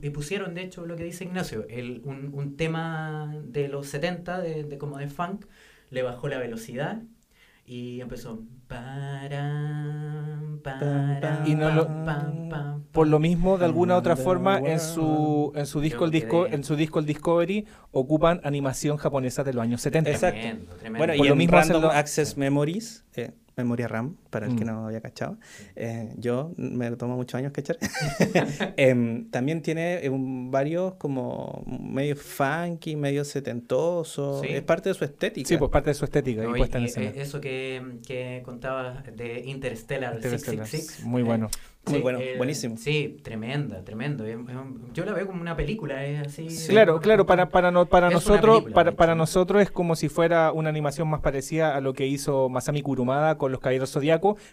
y- 0.02 0.08
y 0.08 0.10
pusieron, 0.12 0.54
de 0.54 0.64
hecho, 0.64 0.86
lo 0.86 0.96
que 0.96 1.04
dice 1.04 1.24
Ignacio, 1.24 1.66
el, 1.70 2.02
un, 2.06 2.32
un 2.34 2.58
tema 2.58 3.36
de 3.44 3.68
los 3.70 3.88
70, 3.88 4.40
de, 4.40 4.64
de 4.64 4.78
como 4.78 4.98
de 5.00 5.08
funk, 5.08 5.46
le 5.90 6.02
bajó 6.04 6.28
la 6.28 6.38
velocidad 6.40 7.02
y 7.66 8.02
empezó... 8.02 8.42
Y 11.46 11.56
no 11.56 11.72
lo- 11.72 11.88
Por 12.92 13.08
lo 13.08 13.20
mismo, 13.20 13.58
de 13.58 13.66
alguna 13.66 13.98
otra 13.98 14.16
forma, 14.16 14.60
the 14.62 14.74
en 14.74 14.80
su, 14.80 15.52
en 15.56 15.66
su 15.66 15.82
disco, 15.82 16.06
el 16.06 16.12
disco, 16.12 16.48
en 16.48 16.64
su 16.64 16.76
disco 16.76 17.00
el 17.00 17.06
Discovery, 17.06 17.66
ocupan 17.92 18.40
animación 18.44 18.98
japonesa 18.98 19.44
de 19.44 19.54
los 19.54 19.64
años 19.64 19.82
70. 19.82 20.10
Exacto. 20.10 20.40
Tremendo, 20.40 20.72
tremendo. 20.76 20.98
Bueno, 21.00 21.14
Por 21.18 21.26
y 21.26 21.28
lo 21.30 21.34
en 21.34 21.38
mismo 21.38 21.58
Random 21.58 21.82
lo- 21.84 21.92
Access 21.92 22.38
Memories, 22.38 23.06
eh, 23.16 23.32
memoria 23.58 23.88
RAM, 23.88 24.16
para 24.36 24.48
el 24.48 24.56
que 24.58 24.66
Mm. 24.66 24.68
no 24.68 24.88
había 24.88 25.00
cachado, 25.00 25.38
eh, 25.78 26.10
yo 26.18 26.52
me 26.58 26.92
tomó 26.98 27.16
muchos 27.16 27.36
años 27.38 27.54
cachar, 27.54 27.78
Em, 28.78 29.30
también 29.32 29.62
tiene 29.62 30.04
eh, 30.06 30.10
un- 30.10 30.52
varios 30.52 30.96
como 30.96 31.64
medio 31.68 32.18
funky, 32.18 32.98
medio 32.98 33.24
setentoso, 33.24 34.42
Sí. 34.42 34.48
es 34.50 34.62
parte 34.64 34.90
de 34.90 34.96
su 34.96 35.06
estética. 35.06 35.48
Sí, 35.48 35.56
pues 35.58 35.72
parte 35.72 35.92
de 35.92 35.94
su 35.94 36.04
estética 36.06 36.44
y 36.44 36.48
No, 36.48 36.58
y- 36.58 36.60
y, 36.60 36.86
escena. 36.86 37.06
eh, 37.08 37.14
eso 37.16 37.40
que, 37.40 37.82
que 38.06 38.42
contaba 38.44 39.04
de 39.16 39.40
Interstellar, 39.46 40.16
Interstellar, 40.16 40.68
666. 40.68 41.06
Muy 41.06 41.22
eh, 41.22 41.26
bueno. 41.26 41.50
Muy 41.88 41.98
sí, 41.98 42.02
bueno, 42.02 42.20
eh, 42.20 42.34
buenísimo. 42.38 42.78
Sí, 42.78 43.20
tremenda, 43.22 43.84
tremendo. 43.84 44.26
Yo 44.96 45.06
la 45.06 45.14
veo 45.14 45.28
como 45.28 45.40
una 45.40 45.56
película, 45.56 46.04
es 46.04 46.26
así. 46.28 46.50
Sí. 46.50 46.70
Claro, 46.70 47.00
claro, 47.00 47.28
para, 47.28 47.50
para, 47.50 47.70
no- 47.70 47.86
para 47.86 48.10
nosotros, 48.10 48.56
película, 48.56 48.74
para, 48.74 48.92
para 48.94 49.14
nosotros 49.14 49.62
es 49.62 49.70
como 49.70 49.96
si 49.96 50.10
fuera 50.10 50.52
una 50.52 50.70
animación 50.70 51.08
más 51.08 51.20
parecida 51.22 51.76
a 51.76 51.82
lo 51.82 51.94
que 51.94 52.08
hizo 52.08 52.50
Masami 52.50 52.82
Kurumada 52.82 53.38
con 53.38 53.52
los 53.52 53.62
Caballeros 53.62 53.92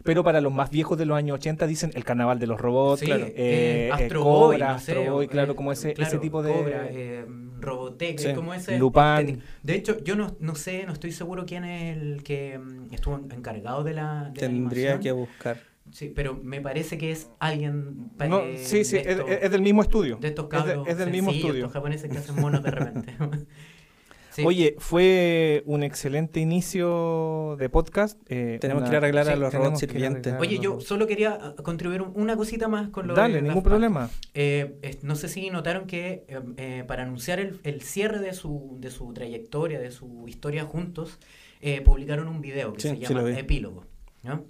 Pero 0.04 0.22
para 0.24 0.40
los 0.40 0.52
más 0.52 0.70
viejos 0.70 0.96
de 0.98 1.06
los 1.06 1.16
años 1.16 1.36
80 1.36 1.66
dicen 1.66 1.90
el 1.94 2.04
carnaval 2.04 2.38
de 2.38 2.46
los 2.46 2.60
robots, 2.60 3.00
Sí, 3.00 3.06
claro, 3.06 3.26
eh, 3.28 3.90
Astro 3.92 4.24
Boy, 4.24 4.56
Cobra, 4.56 4.72
no 4.74 4.78
sé, 4.78 4.92
Astro 4.92 5.12
Boy, 5.12 5.26
o, 5.26 5.28
claro, 5.28 5.56
como 5.56 5.72
ese, 5.72 5.94
claro, 5.94 6.08
ese 6.08 6.18
tipo 6.18 6.42
de... 6.42 6.52
Cobra, 6.52 6.86
eh, 6.90 7.24
Robotech, 7.60 8.18
Sí. 8.18 8.34
como 8.34 8.52
ese. 8.54 8.76
Lupin. 8.78 9.02
estética. 9.02 9.44
De 9.62 9.74
hecho, 9.76 10.02
yo 10.02 10.16
no, 10.16 10.36
no 10.40 10.54
sé, 10.56 10.84
no 10.84 10.92
estoy 10.92 11.12
seguro 11.12 11.46
quién 11.46 11.64
es 11.64 11.96
el 11.96 12.22
que 12.24 12.58
mm, 12.58 12.92
estuvo 12.92 13.14
en- 13.16 13.30
encargado 13.30 13.84
de 13.84 13.94
la. 13.94 14.30
De 14.34 14.40
Tendría 14.40 14.98
que 14.98 15.12
buscar. 15.12 15.58
Sí, 15.92 16.12
pero 16.14 16.34
me 16.42 16.60
parece 16.60 16.98
que 16.98 17.12
es 17.12 17.28
alguien. 17.38 18.10
No, 18.28 18.40
eh, 18.40 18.58
sí, 18.58 18.84
sí, 18.84 18.96
de 18.96 19.02
es, 19.02 19.06
estos- 19.10 19.30
es 19.30 19.50
del 19.52 19.62
mismo 19.62 19.82
estudio. 19.82 20.16
de 20.16 20.26
estos 20.28 20.46
Es 20.46 20.50
de- 20.50 20.56
cabros 20.58 20.88
es 20.88 20.96
del 20.98 21.10
mismo 21.12 21.30
estudio. 21.30 21.54
estos 21.54 21.72
japoneses 21.72 22.10
que 22.10 22.18
hacen 22.18 22.40
monos 22.40 22.64
de 22.64 22.70
repente. 22.72 23.14
Sí. 24.34 24.42
Oye, 24.46 24.76
fue 24.78 25.62
un 25.66 25.82
excelente 25.82 26.40
inicio 26.40 27.56
de 27.58 27.68
podcast. 27.68 28.18
eh, 28.28 28.58
Tenemos 28.60 28.82
una- 28.82 28.90
que 28.90 28.92
ir 28.92 28.94
a 28.96 28.98
arreglar 28.98 29.28
a 29.28 29.36
los 29.36 29.52
robots 29.52 29.80
sirvientes. 29.80 30.34
Oye, 30.40 30.58
yo 30.58 30.80
solo 30.80 31.06
quería 31.06 31.38
ah, 31.40 31.54
contribuir 31.62 32.02
un- 32.02 32.12
una 32.14 32.36
cosita 32.36 32.66
más 32.68 32.88
con 32.88 33.06
lo 33.08 33.14
de 33.14 33.20
Dale, 33.20 33.42
ningún 33.42 33.62
problema. 33.62 34.08
Eh, 34.34 34.78
es- 34.82 35.04
no 35.04 35.16
sé 35.16 35.28
si 35.28 35.50
notaron 35.50 35.86
que 35.86 36.24
eh, 36.28 36.40
eh, 36.56 36.84
para 36.86 37.02
anunciar 37.02 37.40
el, 37.40 37.60
el 37.64 37.82
cierre 37.82 38.20
de 38.20 38.32
su, 38.32 38.76
de 38.80 38.90
su 38.90 39.12
trayectoria, 39.12 39.78
de 39.80 39.90
su 39.90 40.24
historia 40.26 40.64
juntos, 40.64 41.18
eh, 41.60 41.80
publicaron 41.82 42.26
un 42.28 42.40
video 42.40 42.72
que 42.72 42.80
Sí, 42.80 42.88
se 42.88 42.96
llama. 42.96 43.38
Epílogo. 43.38 43.84
¿no? 44.24 44.44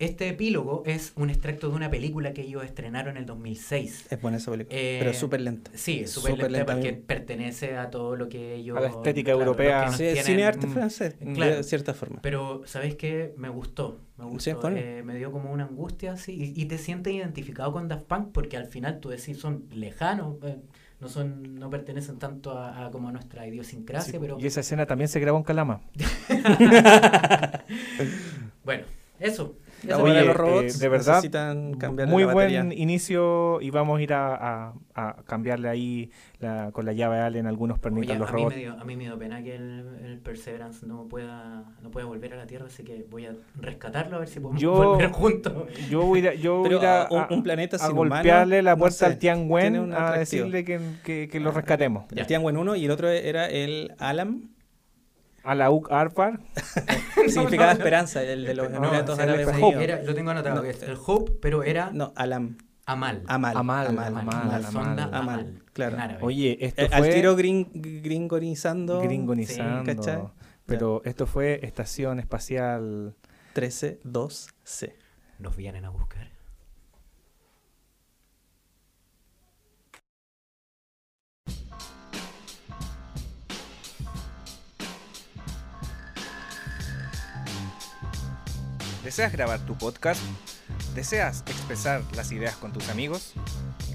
Este 0.00 0.28
epílogo 0.28 0.84
es 0.86 1.12
un 1.16 1.28
extracto 1.28 1.70
de 1.70 1.74
una 1.74 1.90
película 1.90 2.32
que 2.32 2.42
ellos 2.42 2.62
estrenaron 2.64 3.16
en 3.16 3.22
el 3.22 3.26
2006. 3.26 4.06
Es 4.10 4.22
buena 4.22 4.36
esa 4.36 4.52
película, 4.52 4.78
Eh, 4.78 4.98
pero 5.00 5.12
súper 5.12 5.40
lenta. 5.40 5.72
Sí, 5.74 6.06
súper 6.06 6.32
lenta 6.34 6.48
lenta, 6.48 6.72
porque 6.74 6.92
mí- 6.92 7.02
pertenece 7.04 7.76
a 7.76 7.90
todo 7.90 8.14
lo 8.14 8.28
que 8.28 8.54
ellos... 8.54 8.76
A 8.76 8.80
la 8.80 8.88
estética 8.90 9.32
claro, 9.32 9.40
europea. 9.40 9.90
Sí, 9.90 10.04
tienen- 10.04 10.24
cine 10.24 10.44
arte 10.44 10.68
mm, 10.68 10.72
francés, 10.72 11.16
claro. 11.34 11.56
de 11.56 11.62
cierta 11.64 11.94
forma. 11.94 12.20
Pero, 12.22 12.62
¿sabes 12.64 12.94
qué? 12.94 13.34
Me 13.36 13.48
gustó. 13.48 13.98
Me 14.18 14.24
gustó. 14.26 14.68
Eh, 14.70 15.02
me 15.04 15.16
dio 15.16 15.32
como 15.32 15.50
una 15.52 15.64
angustia 15.64 16.12
así. 16.12 16.52
Y, 16.56 16.62
y 16.62 16.66
te 16.66 16.78
sientes 16.78 17.12
identificado 17.12 17.72
con 17.72 17.88
Daft 17.88 18.04
Punk 18.04 18.28
porque 18.32 18.56
al 18.56 18.66
final 18.66 19.00
tú 19.00 19.08
decís 19.08 19.38
son 19.38 19.64
lejanos. 19.72 20.36
eh, 20.44 20.58
no 21.00 21.08
son 21.08 21.54
no 21.56 21.70
pertenecen 21.70 22.18
tanto 22.18 22.56
a, 22.58 22.86
a 22.86 22.90
como 22.92 23.08
a 23.08 23.12
nuestra 23.12 23.46
idiosincrasia, 23.48 24.12
Sí, 24.12 24.18
pero 24.20 24.36
Y 24.40 24.46
esa 24.46 24.60
escena 24.60 24.86
también 24.86 25.08
se 25.08 25.18
grabó 25.20 25.38
en 25.38 25.44
Calama. 25.44 25.80
bueno, 28.64 28.84
eso. 29.18 29.56
La 29.86 29.98
Oye, 29.98 30.24
los 30.24 30.36
robots 30.36 30.76
eh, 30.76 30.78
de 30.80 30.88
verdad, 30.88 31.14
necesitan 31.14 31.74
cambiarle 31.74 32.12
Muy 32.12 32.24
la 32.24 32.32
buen 32.32 32.72
inicio 32.72 33.60
y 33.60 33.70
vamos 33.70 34.00
a 34.00 34.02
ir 34.02 34.12
a, 34.12 34.34
a- 34.68 34.74
a 34.94 35.22
cambiarle 35.24 35.68
ahí 35.68 36.10
la- 36.40 36.70
con 36.72 36.84
la 36.84 36.92
llave 36.92 37.18
Allen 37.20 37.46
algunos 37.46 37.78
pernitos 37.78 38.08
Oye, 38.10 38.16
a 38.16 38.18
los 38.18 38.28
a, 38.28 38.32
mí 38.32 38.38
robots. 38.42 38.56
me 38.56 38.60
dio, 38.62 38.72
a 38.72 38.84
mí 38.84 38.96
me 38.96 39.04
dio 39.04 39.18
pena 39.18 39.42
que 39.42 39.54
el, 39.54 39.86
el 40.04 40.18
Perseverance 40.18 40.84
no 40.84 41.06
pueda, 41.08 41.64
no 41.82 41.90
pueda 41.92 42.06
volver 42.06 42.32
a 42.32 42.36
la 42.36 42.46
Tierra, 42.46 42.66
así 42.66 42.82
que 42.82 43.06
voy 43.08 43.26
a 43.26 43.34
rescatarlo 43.60 44.16
a 44.16 44.18
ver 44.20 44.28
si 44.28 44.40
podemos 44.40 44.60
Yo- 44.60 44.72
volver 44.94 45.10
juntos. 45.12 45.52
Yo 45.88 46.02
voy 46.02 46.26
a, 46.26 46.34
yo 46.34 46.56
voy 46.58 46.66
a 46.66 46.68
Pero 46.70 46.80
ir 46.80 46.86
a, 46.86 47.02
a 47.04 47.08
un- 47.28 47.36
un 47.38 47.42
planeta 47.44 47.76
a 47.76 47.78
sin 47.78 47.92
humano, 47.92 48.14
golpearle 48.16 48.62
la 48.62 48.72
no 48.72 48.78
puerta 48.78 48.96
sé, 48.96 49.06
al 49.06 49.18
Tianwen 49.18 49.92
a 49.92 50.12
decirle 50.18 50.64
que, 50.64 50.80
que, 51.04 51.28
que 51.30 51.38
lo 51.40 51.52
rescatemos. 51.52 52.04
Ya. 52.10 52.22
El 52.22 52.26
Tianwen 52.26 52.56
1 52.56 52.74
y 52.76 52.84
el 52.84 52.90
otro 52.90 53.08
era 53.08 53.46
el 53.48 53.92
Alam. 53.98 54.50
A 55.48 55.54
la 55.54 55.70
UC 55.70 55.90
Arpar. 55.90 56.40
Significaba 57.28 57.72
esperanza, 57.72 58.22
el 58.22 58.44
de 58.44 58.54
los 58.54 58.70
No, 58.70 58.76
Emiratos 58.78 59.18
Árabes 59.18 59.46
Unidos. 59.48 59.82
Era, 59.82 60.02
lo 60.02 60.14
tengo 60.14 60.30
anotado, 60.30 60.56
No. 60.56 60.62
que 60.62 60.70
es 60.70 60.82
el 60.82 60.96
Hope, 61.06 61.32
pero 61.40 61.62
era 61.62 61.90
No, 61.92 62.12
Alam. 62.16 62.58
Amal. 62.84 63.22
Amal. 63.26 63.56
Amal, 63.56 63.86
Amal. 63.86 64.06
Amal, 64.06 64.16
Amal. 64.64 64.64
Amal, 64.76 65.14
Amal, 65.14 65.62
claro. 65.72 65.96
Oye, 66.20 66.58
esto 66.60 66.82
Eh, 66.82 66.88
fue 66.88 66.96
Al 66.96 67.14
tiro 67.14 67.34
gringonizando. 67.36 69.00
Sí, 69.02 69.06
¿cachai? 69.86 70.22
pero 70.66 71.00
esto 71.04 71.26
fue 71.26 71.60
Estación 71.62 72.18
Espacial 72.20 73.14
132C. 73.54 74.94
Nos 75.38 75.56
vienen 75.56 75.84
a 75.84 75.90
buscar. 75.90 76.28
¿Deseas 89.08 89.32
grabar 89.32 89.58
tu 89.60 89.74
podcast? 89.74 90.20
¿Deseas 90.94 91.40
expresar 91.46 92.02
las 92.14 92.30
ideas 92.30 92.56
con 92.56 92.74
tus 92.74 92.90
amigos? 92.90 93.32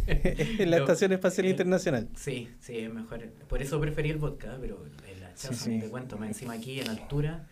en 0.08 0.72
la 0.72 0.78
Lo- 0.78 0.84
Estación 0.84 1.12
Espacial 1.12 1.48
eh, 1.48 1.50
Internacional. 1.50 2.08
Sí, 2.16 2.48
sí, 2.62 2.78
es 2.78 2.94
mejor. 2.94 3.20
Por 3.50 3.62
eso 3.62 3.82
preferí 3.82 4.12
el 4.12 4.18
vodka, 4.18 4.58
pero 4.62 4.86
el 5.14 5.24
hachazo, 5.26 5.54
Sí, 5.54 5.60
sí. 5.60 5.70
ni 5.72 5.80
te 5.82 5.90
cuento, 5.90 6.18
más 6.18 6.30
encima 6.30 6.54
aquí 6.54 6.80
en 6.80 6.90
altura, 6.90 7.48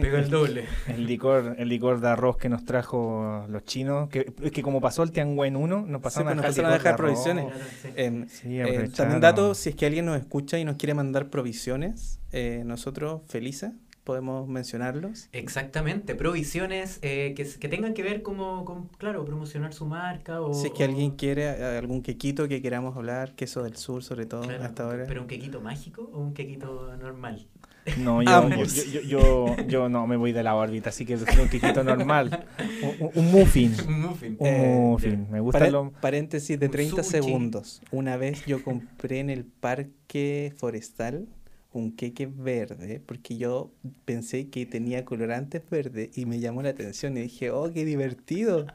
pega 0.00 0.18
el 0.18 0.30
doble. 0.30 0.64
El 0.88 1.06
licor, 1.06 1.54
el 1.58 1.68
licor 1.68 2.00
de 2.00 2.08
arroz 2.08 2.36
que 2.36 2.48
nos 2.48 2.64
trajo 2.64 3.44
los 3.48 3.64
chinos, 3.64 4.08
que, 4.08 4.32
es 4.42 4.52
que 4.52 4.62
como 4.62 4.80
pasó 4.80 5.02
el 5.02 5.12
Tianwen 5.12 5.56
1, 5.56 5.86
nos 5.86 6.00
pasaron, 6.00 6.26
pues, 6.34 6.36
nos 6.36 6.44
a, 6.44 6.48
pasaron 6.48 6.70
a 6.70 6.74
dejar 6.74 6.92
de 6.92 6.96
provisiones. 6.96 7.44
arroz. 7.46 7.58
Claro, 7.94 8.26
sí. 8.28 8.40
Sí, 8.42 8.58
eh, 8.58 8.62
aprovecharon. 8.62 8.92
también 8.92 9.20
dato, 9.20 9.54
si 9.54 9.70
es 9.70 9.74
que 9.76 9.86
alguien 9.86 10.06
nos 10.06 10.18
escucha 10.18 10.58
y 10.58 10.64
nos 10.64 10.76
quiere 10.76 10.94
mandar 10.94 11.28
provisiones, 11.30 12.20
eh, 12.32 12.62
nosotros 12.64 13.22
felices 13.28 13.72
podemos 14.04 14.48
mencionarlos. 14.48 15.28
Exactamente, 15.32 16.14
provisiones 16.14 16.98
eh, 17.02 17.34
que, 17.36 17.44
que 17.44 17.68
tengan 17.68 17.92
que 17.94 18.02
ver 18.02 18.22
como, 18.22 18.64
con, 18.64 18.88
claro, 18.98 19.24
promocionar 19.24 19.72
su 19.74 19.84
marca 19.86 20.40
o... 20.40 20.54
Si 20.54 20.68
es 20.68 20.72
que 20.72 20.82
o- 20.84 20.86
alguien 20.86 21.12
quiere 21.12 21.44
eh, 21.44 21.78
algún 21.78 22.02
quequito 22.02 22.48
que 22.48 22.62
queramos 22.62 22.96
hablar, 22.96 23.34
queso 23.36 23.62
del 23.62 23.76
sur 23.76 24.02
sobre 24.02 24.26
todo 24.26 24.40
claro, 24.42 24.64
hasta 24.64 24.84
ahora. 24.84 25.04
¿Pero 25.06 25.20
un 25.20 25.28
quequito 25.28 25.60
mágico 25.60 26.10
o 26.12 26.18
un 26.18 26.32
quequito 26.34 26.96
normal? 26.96 27.46
No, 27.98 28.22
yo, 28.22 28.30
yo, 28.30 28.36
Ambos. 28.36 28.92
yo, 28.92 29.00
yo, 29.00 29.56
yo 29.66 29.88
no 29.88 30.06
me 30.06 30.16
voy 30.16 30.32
de 30.32 30.42
la 30.42 30.54
órbita, 30.54 30.90
así 30.90 31.04
que 31.06 31.16
prefiero 31.16 31.42
un 31.44 31.48
quiquito 31.48 31.82
normal. 31.84 32.46
Un, 32.82 33.06
un- 33.06 33.10
un 33.14 33.30
muffin. 33.32 33.74
Un 33.88 34.00
muffin. 34.02 34.36
Un 34.38 34.46
Eh, 34.46 34.76
muffin. 34.78 35.26
Me 35.30 35.40
gusta 35.40 35.68
lo... 35.70 35.90
Paréntesis 35.92 36.58
de 36.58 36.66
un 36.66 36.72
30 36.72 37.02
sushi. 37.02 37.10
segundos. 37.22 37.82
Una 37.90 38.16
vez 38.16 38.44
yo 38.46 38.62
compré 38.62 39.20
en 39.20 39.30
el 39.30 39.44
parque 39.44 40.52
forestal 40.56 41.26
un 41.72 41.94
queque 41.94 42.26
verde 42.26 43.00
porque 43.04 43.36
yo 43.36 43.70
pensé 44.04 44.48
que 44.48 44.66
tenía 44.66 45.04
colorantes 45.04 45.62
verdes 45.70 46.10
y 46.18 46.26
me 46.26 46.40
llamó 46.40 46.62
la 46.62 46.70
atención 46.70 47.16
y 47.16 47.20
dije, 47.22 47.50
oh, 47.50 47.72
qué 47.72 47.84
divertido. 47.84 48.66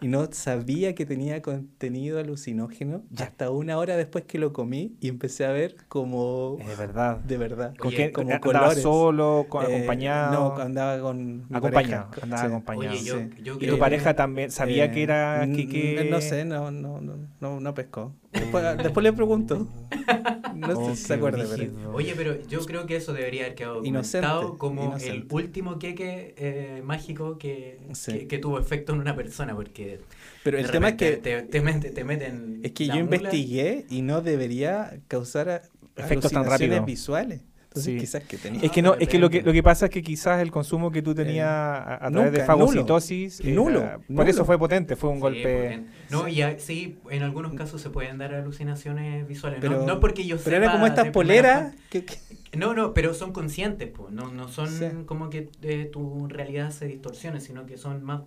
Y 0.00 0.08
no 0.08 0.28
sabía 0.32 0.94
que 0.94 1.06
tenía 1.06 1.42
contenido 1.42 2.18
alucinógeno 2.18 3.02
hasta 3.18 3.50
una 3.50 3.78
hora 3.78 3.96
después 3.96 4.24
que 4.24 4.38
lo 4.38 4.52
comí 4.52 4.94
y 5.00 5.08
empecé 5.08 5.44
a 5.46 5.52
ver 5.52 5.76
como 5.88 6.56
Es 6.60 6.78
verdad. 6.78 7.18
de 7.18 7.36
verdad. 7.36 7.74
¿Con 7.76 7.88
Oye, 7.88 8.12
como 8.12 8.32
¿Andaba 8.32 8.40
colores. 8.66 8.82
solo, 8.82 9.46
con- 9.48 9.64
Eh, 9.70 9.74
acompañado? 9.76 10.32
No, 10.56 10.62
andaba 10.62 11.00
con 11.00 11.38
mi 11.48 11.56
Acompañado, 11.56 12.08
pareja. 12.10 12.22
andaba 12.22 12.42
Sí. 12.42 12.46
acompañado. 12.48 12.90
Oye, 12.94 13.04
yo, 13.04 13.18
sí. 13.18 13.28
yo 13.42 13.54
¿Y 13.54 13.66
tu 13.66 13.74
que- 13.74 13.80
pareja 13.80 14.14
también 14.14 14.50
sabía 14.50 14.84
Eh, 14.86 14.90
que 14.92 15.02
era 15.02 15.46
Kike? 15.52 16.08
No 16.10 16.20
sé, 16.20 16.44
no, 16.44 16.70
no, 16.70 17.00
no, 17.00 17.14
no, 17.40 17.60
no 17.60 17.74
pescó. 17.74 18.12
Después, 18.32 18.64
después 18.78 19.02
le 19.04 19.12
pregunto. 19.12 19.66
No 20.54 20.68
sé 20.68 20.74
Oh, 20.76 20.90
si 20.94 21.02
se 21.02 21.14
acuerda, 21.14 21.44
pero. 21.50 21.92
Oye, 21.94 22.14
pero 22.16 22.40
yo 22.46 22.60
creo 22.64 22.86
que 22.86 22.94
eso 22.94 23.12
debería 23.12 23.42
haber 23.42 23.56
quedado 23.56 23.84
Inocente, 23.84 24.28
como 24.56 24.82
el 24.82 24.88
inocente. 24.88 25.34
último 25.34 25.78
queque 25.80 26.32
eh, 26.38 26.80
mágico 26.84 27.38
que, 27.38 27.80
Sí. 27.92 28.12
que, 28.12 28.28
que 28.28 28.38
tuvo 28.38 28.60
efecto 28.60 28.92
en 28.92 29.00
una 29.00 29.16
persona, 29.16 29.56
porque 29.64 30.00
Pero 30.42 30.58
el 30.58 30.70
tema 30.70 30.90
es 30.90 30.94
que, 30.96 31.16
te, 31.16 31.42
te, 31.42 31.60
meten, 31.60 31.94
te 31.94 32.04
meten 32.04 32.60
es 32.62 32.72
que 32.72 32.86
la 32.86 32.96
yo 32.96 33.04
mula. 33.04 33.16
investigué 33.16 33.86
y 33.90 34.02
no 34.02 34.20
debería 34.20 34.98
causar 35.08 35.62
Efectos 35.96 36.32
tan 36.32 36.42
alucinaciones 36.42 36.78
rápido. 36.78 36.84
visuales. 36.86 37.40
Entonces 37.68 37.92
Sí. 37.94 37.98
quizás 37.98 38.22
que 38.22 38.36
tenía. 38.38 38.60
Es 38.62 38.70
que 38.70 38.82
no, 38.82 38.94
es 38.94 39.08
que 39.08 39.18
lo 39.18 39.28
que 39.30 39.42
lo 39.42 39.52
que 39.52 39.60
pasa 39.62 39.86
es 39.86 39.90
que 39.90 40.00
quizás 40.00 40.40
el 40.40 40.52
consumo 40.52 40.92
que 40.92 41.02
tú 41.02 41.12
tenías 41.12 41.48
a, 41.48 42.06
a 42.06 42.10
través 42.10 42.30
de 42.30 42.44
fagocitosis 42.44 43.40
eh, 43.40 43.50
nulo, 43.52 43.80
por 43.80 44.00
nulo. 44.10 44.22
eso 44.30 44.44
fue 44.44 44.56
potente, 44.58 44.94
fue 44.94 45.10
un 45.10 45.16
Sí, 45.16 45.20
golpe. 45.22 45.42
potente. 45.62 45.90
No, 46.10 46.28
y 46.28 46.42
a- 46.42 46.56
sí, 46.60 46.98
en 47.10 47.24
algunos 47.24 47.52
casos 47.54 47.80
se 47.82 47.90
pueden 47.90 48.16
dar 48.18 48.32
alucinaciones 48.32 49.26
visuales. 49.26 49.58
Pero, 49.60 49.80
no, 49.80 49.86
no 49.86 49.98
porque 50.00 50.24
yo 50.24 50.36
pero 50.38 50.56
era 50.58 50.70
como 50.70 50.86
estas 50.86 51.10
poleras. 51.10 51.74
que- 51.90 52.04
que- 52.04 52.14
fuente. 52.14 52.56
No, 52.56 52.74
no, 52.74 52.94
pero 52.94 53.12
son 53.12 53.32
conscientes, 53.32 53.88
pues. 53.92 54.12
No, 54.12 54.30
no 54.30 54.46
son 54.46 54.68
Sí. 54.68 54.84
como 55.06 55.28
que 55.28 55.48
eh, 55.62 55.90
tu 55.92 56.28
realidad 56.28 56.70
se 56.70 56.86
distorsione, 56.86 57.40
sino 57.40 57.66
que 57.66 57.76
son 57.76 58.04
más 58.04 58.20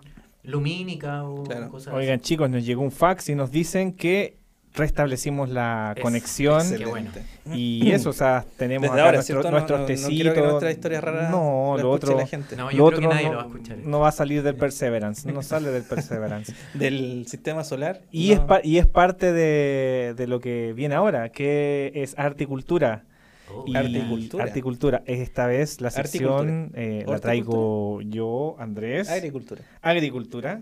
lumínicas 0.48 1.22
o 1.24 1.44
Claro. 1.44 1.70
cosas 1.70 1.94
Oigan, 1.94 2.20
chicos, 2.20 2.50
nos 2.50 2.66
llegó 2.66 2.82
un 2.82 2.92
fax 2.92 3.30
y 3.30 3.36
nos 3.36 3.52
dicen 3.52 3.94
que 3.94 4.36
restablecimos 4.74 5.50
la 5.50 5.94
Es- 5.96 6.04
conexión 6.04 6.62
bueno. 6.88 7.10
y 7.52 7.90
eso, 7.92 8.12
o 8.12 8.14
sea, 8.14 8.46
tenemos 8.58 8.88
acá 8.92 9.06
ahora. 9.06 9.22
No- 9.28 9.52
nuestros 9.52 9.70
no, 9.72 9.78
no 9.80 9.86
tecitos. 9.86 10.34
que 10.36 10.42
nuestra 10.42 10.72
historia 10.72 11.02
rara 11.02 11.30
No, 11.30 11.76
lo 11.80 11.90
otro, 11.90 12.16
la 12.16 12.28
gente. 12.28 12.56
No, 12.56 12.66
lo 12.66 12.70
creo 12.70 12.86
otro 12.86 13.00
que 13.00 13.08
nadie 13.08 13.26
no, 13.26 13.32
lo 13.32 13.38
va 13.38 13.44
a 13.44 13.48
escuchar. 13.48 13.78
no 13.80 14.00
va 14.02 14.08
a 14.10 14.12
salir 14.12 14.44
del 14.44 14.56
Perseverance, 14.56 15.32
no 15.32 15.42
sale 15.44 15.72
del 15.72 15.84
Perseverance. 15.84 16.54
Del 16.76 17.26
sistema 17.28 17.64
solar. 17.64 18.02
Y, 18.12 18.28
no. 18.30 18.34
es, 18.36 18.40
pa- 18.42 18.62
y 18.64 18.78
es 18.78 18.86
parte 18.86 19.34
de, 19.34 20.14
de 20.16 20.28
lo 20.28 20.40
que 20.40 20.74
viene 20.74 20.94
ahora, 20.96 21.30
que 21.30 21.92
es 21.96 22.18
articultura. 22.20 23.04
Oh, 23.50 23.64
Y 23.66 23.76
Articultura. 23.76 24.44
articultura. 24.44 25.04
Esta 25.06 25.48
vez 25.48 25.80
la 25.82 25.90
sección 25.90 26.72
eh, 26.76 27.06
la 27.08 27.20
traigo 27.20 28.02
yo, 28.02 28.56
Andrés. 28.60 29.10
Agricultura. 29.10 29.62
Agricultura. 29.82 30.62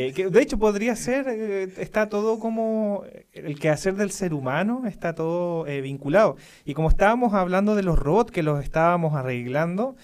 Eh, 0.00 0.12
que 0.12 0.30
de 0.30 0.40
hecho 0.40 0.58
podría 0.60 0.94
ser, 0.94 1.26
eh, 1.28 1.64
está 1.78 2.08
todo 2.08 2.38
como 2.38 3.02
el 3.32 3.58
quehacer 3.58 3.96
del 3.96 4.12
ser 4.12 4.32
humano, 4.32 4.82
está 4.86 5.16
todo 5.16 5.66
eh, 5.66 5.80
vinculado. 5.80 6.36
Y 6.64 6.74
como 6.74 6.88
estábamos 6.88 7.34
hablando 7.34 7.74
de 7.74 7.82
los 7.82 7.98
robots 7.98 8.30
que 8.30 8.44
los 8.44 8.62
estábamos 8.62 9.16
arreglando, 9.16 9.96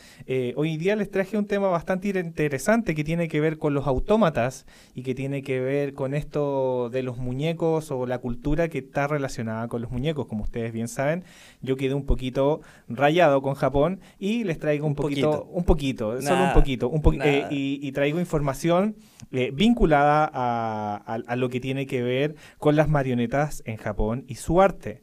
hoy 0.56 0.76
día 0.78 0.96
les 0.96 1.12
traje 1.12 1.38
un 1.38 1.46
tema 1.46 1.68
bastante 1.68 2.08
interesante 2.08 2.96
que 2.96 3.04
tiene 3.04 3.28
que 3.28 3.40
ver 3.40 3.56
con 3.56 3.72
los 3.72 3.86
autómatas 3.86 4.66
y 4.96 5.04
que 5.04 5.14
tiene 5.14 5.44
que 5.44 5.60
ver 5.60 5.94
con 5.94 6.14
esto 6.14 6.90
de 6.90 7.04
los 7.04 7.18
muñecos 7.18 7.92
o 7.92 8.04
la 8.04 8.18
cultura 8.18 8.68
que 8.68 8.78
está 8.78 9.06
relacionada 9.06 9.68
con 9.68 9.80
los 9.80 9.92
muñecos. 9.92 10.26
Como 10.26 10.42
ustedes 10.42 10.72
bien 10.72 10.88
saben, 10.88 11.22
yo 11.62 11.76
quedé 11.76 11.94
un 11.94 12.04
poquito 12.04 12.62
rayado 12.88 13.42
con 13.42 13.54
Japón 13.54 14.00
y 14.18 14.42
les 14.42 14.58
traigo 14.58 14.86
un, 14.86 14.90
Un 14.90 14.96
poquito, 14.96 15.30
poquito. 15.30 15.52
un 15.52 15.64
poquito, 15.64 16.20
solo 16.20 16.44
un 16.44 16.52
poquito, 16.52 16.88
un 16.88 17.16
nada. 17.16 17.48
y, 17.52 17.78
y 17.80 17.92
traigo 17.92 18.18
información 18.18 18.96
eh, 19.32 19.50
vinculada 19.52 20.24
a, 20.32 20.96
a- 21.06 21.22
a 21.26 21.36
lo 21.36 21.48
que 21.48 21.60
tiene 21.60 21.86
que 21.86 22.02
ver 22.02 22.34
con 22.58 22.76
las 22.76 22.88
marionetas 22.88 23.62
en 23.66 23.76
Japón 23.76 24.24
y 24.28 24.36
su 24.36 24.60
arte. 24.60 25.02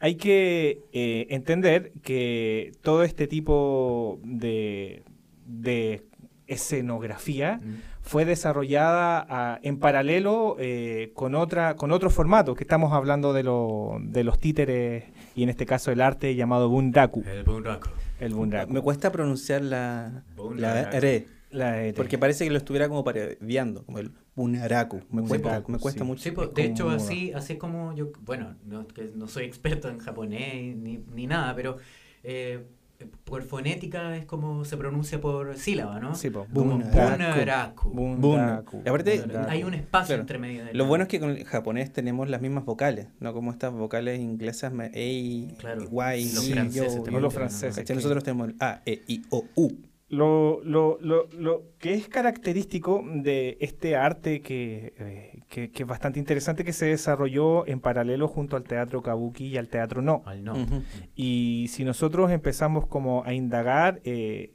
Hay 0.00 0.14
que 0.14 0.80
eh, 0.92 1.26
entender 1.30 1.92
que 2.02 2.72
todo 2.82 3.02
este 3.02 3.26
tipo 3.26 4.20
de, 4.22 5.02
de 5.46 6.04
escenografía 6.46 7.60
Mm. 7.62 7.74
fue 8.02 8.24
desarrollada 8.24 9.26
ah, 9.28 9.58
en 9.62 9.78
paralelo 9.78 10.56
eh, 10.58 11.10
con 11.14 11.34
otra 11.34 11.76
con 11.76 11.92
otro 11.92 12.10
formato 12.10 12.54
que 12.54 12.64
estamos 12.64 12.92
hablando 12.92 13.32
de, 13.32 13.42
lo- 13.42 13.98
de 14.00 14.24
los 14.24 14.38
títeres 14.38 15.04
y 15.34 15.42
en 15.42 15.48
este 15.50 15.66
caso 15.66 15.90
el 15.92 16.00
arte 16.00 16.34
llamado 16.34 16.68
bunraku 16.68 17.22
El 17.26 17.42
bunraku. 17.44 17.88
el 18.20 18.34
bunraku 18.34 18.72
Me 18.72 18.80
cuesta 18.80 19.10
pronunciar 19.12 19.62
la, 19.62 20.22
la 20.56 20.82
R, 20.92 21.26
La 21.50 21.80
R. 21.82 21.94
porque 21.94 22.18
parece 22.18 22.44
que 22.44 22.50
lo 22.50 22.58
estuviera 22.58 22.88
como 22.88 23.04
parodiando, 23.04 23.84
como 23.84 23.98
el 23.98 24.10
bunaraku. 24.36 25.00
Me 25.10 25.22
cuesta, 25.22 25.62
me 25.66 25.78
cuesta 25.78 26.00
sí. 26.00 26.06
mucho. 26.06 26.22
Sí, 26.22 26.30
pues, 26.30 26.48
Es 26.48 26.54
de 26.54 26.62
como 26.62 26.72
hecho, 26.74 26.84
moda. 26.86 26.96
así, 26.96 27.32
así 27.32 27.52
es 27.54 27.58
como 27.58 27.94
yo, 27.94 28.10
bueno, 28.24 28.54
no, 28.66 28.86
que 28.86 29.10
no 29.14 29.28
soy 29.28 29.44
experto 29.44 29.88
en 29.88 29.98
japonés 29.98 30.76
ni, 30.76 30.98
ni 31.14 31.26
nada, 31.26 31.54
pero 31.54 31.76
eh, 32.22 32.64
por 33.24 33.44
fonética 33.44 34.16
es 34.16 34.24
como 34.26 34.64
se 34.64 34.76
pronuncia 34.76 35.20
por 35.20 35.56
sílaba, 35.56 36.00
¿no? 36.00 36.14
Sí, 36.16 36.30
po. 36.30 36.46
Como 36.52 36.78
bunraku. 36.78 37.90
Bunraku. 37.90 38.82
Y 38.84 38.88
aparte, 38.88 39.20
Bunraku. 39.20 39.50
Hay 39.50 39.62
un 39.64 39.74
espacio 39.74 40.06
Claro. 40.08 40.20
entre 40.22 40.38
medio 40.38 40.64
de 40.64 40.74
Lo 40.74 40.82
la- 40.84 40.88
bueno 40.88 41.02
es 41.04 41.08
que 41.08 41.20
con 41.20 41.30
el 41.30 41.44
japonés 41.44 41.92
tenemos 41.92 42.28
las 42.28 42.40
mismas 42.40 42.64
vocales, 42.64 43.06
no 43.20 43.32
como 43.32 43.52
estas 43.52 43.72
vocales 43.72 44.18
inglesas, 44.20 44.72
ma- 44.72 44.90
ei, 44.92 45.54
Claro. 45.58 45.88
guay, 45.88 46.24
Los 46.32 46.48
y, 46.48 46.52
franceses 46.52 46.96
yo, 47.04 47.10
No 47.10 47.20
los 47.20 47.32
franceses. 47.32 47.88
Nosotros 47.88 48.24
tenemos 48.24 48.48
el 48.48 48.56
A, 48.60 48.82
E, 48.84 49.00
I, 49.06 49.22
O, 49.30 49.44
U. 49.54 49.72
Lo, 50.08 50.60
lo, 50.64 50.98
lo, 51.00 51.28
lo 51.32 51.64
que 51.78 51.94
es 51.94 52.08
característico 52.08 53.04
de 53.06 53.58
este 53.60 53.94
arte 53.94 54.40
que, 54.40 54.94
eh, 54.98 55.37
que, 55.48 55.70
que 55.70 55.82
es 55.84 55.88
bastante 55.88 56.18
interesante 56.18 56.62
que 56.64 56.72
se 56.72 56.86
desarrolló 56.86 57.66
en 57.66 57.80
paralelo 57.80 58.28
junto 58.28 58.56
al 58.56 58.64
teatro 58.64 59.02
kabuki 59.02 59.46
y 59.46 59.56
al 59.56 59.68
teatro 59.68 60.02
no. 60.02 60.22
Al 60.26 60.44
no. 60.44 60.52
Ujú. 60.54 60.82
Y 61.16 61.66
si 61.70 61.84
nosotros 61.84 62.30
empezamos 62.30 62.86
como 62.86 63.24
a 63.24 63.32
indagar 63.32 64.00
eh, 64.04 64.52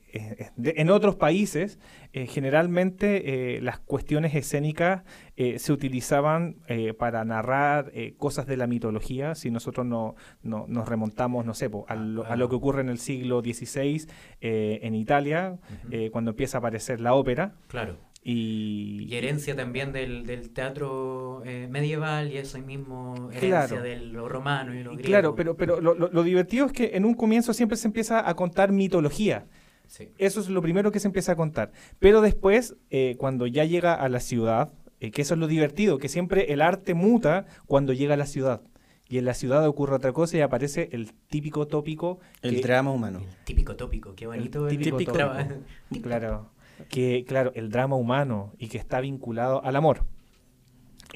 en 0.58 0.90
otros 0.92 1.16
países, 1.16 1.80
eh, 2.14 2.28
generalmente 2.28 3.56
eh, 3.58 3.62
las 3.62 3.80
cuestiones 3.80 4.36
escénicas 4.36 5.02
eh, 5.36 5.58
se 5.58 5.74
utilizaban 5.74 6.58
eh, 6.68 6.94
para 6.94 7.26
narrar 7.26 7.90
eh, 7.96 8.14
cosas 8.18 8.46
de 8.46 8.58
la 8.58 8.68
mitología. 8.68 9.34
Si 9.36 9.50
nosotros 9.50 9.86
no, 9.88 10.16
no- 10.44 10.66
nos 10.68 10.88
remontamos, 10.88 11.44
no 11.46 11.56
sé, 11.56 11.70
po, 11.70 11.86
a, 11.88 11.96
lo, 11.96 12.26
a 12.26 12.36
lo 12.36 12.50
que 12.50 12.56
ocurre 12.56 12.82
en 12.82 12.90
el 12.90 13.00
siglo 13.00 13.42
XVI 13.42 14.06
eh, 14.42 14.80
en 14.84 14.94
Italia, 14.96 15.58
eh, 15.90 16.10
cuando 16.12 16.32
empieza 16.32 16.58
a 16.58 16.60
aparecer 16.60 17.02
la 17.02 17.16
ópera. 17.16 17.56
Claro. 17.68 17.98
Y, 18.24 19.06
Y 19.10 19.16
herencia 19.16 19.56
también 19.56 19.92
del, 19.92 20.26
del 20.26 20.50
teatro 20.52 21.42
eh, 21.46 21.68
medieval 21.70 22.32
y 22.32 22.38
eso 22.38 22.58
mismo, 22.60 23.30
herencia 23.32 23.68
Claro. 23.68 23.82
de 23.84 23.98
lo 23.98 24.30
romano 24.30 24.74
y 24.74 24.82
lo 24.84 24.92
griego. 24.92 25.06
claro, 25.08 25.36
pero, 25.36 25.58
pero 25.58 25.82
lo, 25.82 25.94
lo- 25.94 26.10
lo 26.10 26.24
divertido 26.24 26.66
es 26.68 26.72
que 26.72 26.92
en 26.96 27.04
un 27.06 27.14
comienzo 27.16 27.54
siempre 27.54 27.78
se 27.78 27.88
empieza 27.88 28.28
a 28.28 28.34
contar 28.36 28.72
mitología. 28.72 29.46
Sí. 29.88 30.10
Eso 30.18 30.40
es 30.40 30.48
lo 30.50 30.62
primero 30.62 30.92
que 30.92 31.00
se 31.00 31.08
empieza 31.08 31.34
a 31.34 31.36
contar. 31.36 31.72
Pero 32.00 32.22
después, 32.22 32.76
eh, 32.90 33.16
cuando 33.18 33.46
ya 33.48 33.66
llega 33.66 33.94
a 33.94 34.08
la 34.10 34.22
ciudad, 34.22 34.72
eh, 35.02 35.12
que 35.12 35.22
eso 35.22 35.34
es 35.34 35.40
lo 35.40 35.48
divertido, 35.48 35.98
que 35.98 36.08
siempre 36.08 36.54
el 36.54 36.62
arte 36.62 36.94
muta 36.94 37.46
cuando 37.68 37.92
llega 37.92 38.14
a 38.14 38.18
la 38.18 38.26
ciudad. 38.26 38.62
Y 39.10 39.18
en 39.18 39.26
la 39.26 39.34
ciudad 39.34 39.68
ocurre 39.68 39.96
otra 39.96 40.14
cosa 40.14 40.38
y 40.38 40.42
aparece 40.42 40.88
el 40.94 41.12
típico 41.28 41.68
tópico. 41.68 42.20
El 42.42 42.56
que- 42.56 42.62
drama 42.62 42.90
humano. 42.92 43.20
El 43.20 43.44
típico 43.44 43.76
tópico, 43.76 44.16
qué 44.16 44.26
bonito. 44.28 44.68
El 44.70 44.78
típico 44.80 45.12
traba- 45.12 45.46
Claro, 46.02 46.50
que 46.90 47.24
claro, 47.28 47.52
el 47.56 47.70
drama 47.70 47.96
humano 47.96 48.54
y 48.58 48.68
que 48.68 48.78
está 48.78 49.00
vinculado 49.02 49.64
al 49.64 49.76
amor 49.76 50.06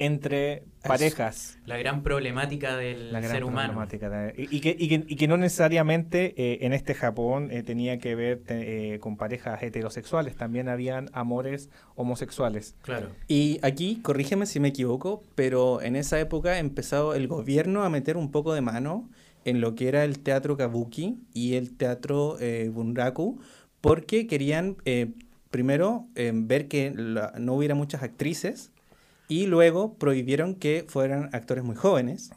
entre 0.00 0.62
parejas. 0.84 1.58
La 1.66 1.76
gran 1.76 2.04
problemática 2.04 2.76
del 2.76 3.12
La 3.12 3.18
gran 3.20 3.32
ser 3.32 3.42
humano. 3.44 3.72
problemática 3.74 4.08
de- 4.08 4.34
y, 4.48 4.56
y 4.56 4.60
que, 4.60 4.76
y, 4.78 4.88
que, 4.88 5.04
y 5.08 5.16
que 5.16 5.26
no 5.26 5.36
necesariamente 5.36 6.34
eh, 6.36 6.58
en 6.64 6.72
este 6.72 6.94
Japón 6.94 7.48
eh, 7.50 7.64
tenía 7.64 7.98
que 7.98 8.14
ver 8.14 8.38
te- 8.44 8.94
eh, 8.94 8.98
con 9.00 9.16
parejas 9.16 9.60
heterosexuales, 9.60 10.36
también 10.36 10.68
habían 10.68 11.10
amores 11.14 11.68
homosexuales. 11.96 12.76
Claro. 12.82 13.10
Y 13.26 13.58
aquí, 13.62 13.98
corrígeme 14.00 14.46
si 14.46 14.60
me 14.60 14.68
equivoco, 14.68 15.22
pero 15.34 15.82
en 15.82 15.96
esa 15.96 16.20
época 16.20 16.50
ha 16.50 16.58
empezado 16.60 17.14
el 17.14 17.26
gobierno 17.26 17.82
a 17.82 17.90
meter 17.90 18.16
un 18.16 18.30
poco 18.30 18.54
de 18.54 18.60
mano 18.60 19.10
en 19.44 19.60
lo 19.60 19.74
que 19.74 19.88
era 19.88 20.04
el 20.04 20.20
teatro 20.20 20.56
kabuki 20.56 21.18
y 21.34 21.54
el 21.54 21.76
teatro 21.76 22.36
eh, 22.38 22.70
bunraku, 22.72 23.40
porque 23.80 24.28
querían 24.28 24.76
eh, 24.84 25.12
primero 25.58 26.06
eh, 26.14 26.30
ver 26.32 26.68
que 26.68 26.92
la- 26.94 27.32
no 27.36 27.54
hubiera 27.54 27.74
muchas 27.74 28.04
actrices 28.04 28.70
y 29.26 29.46
luego 29.46 29.94
prohibieron 29.94 30.54
que 30.54 30.84
fueran 30.86 31.30
actores 31.32 31.64
muy 31.64 31.74
jóvenes. 31.74 32.30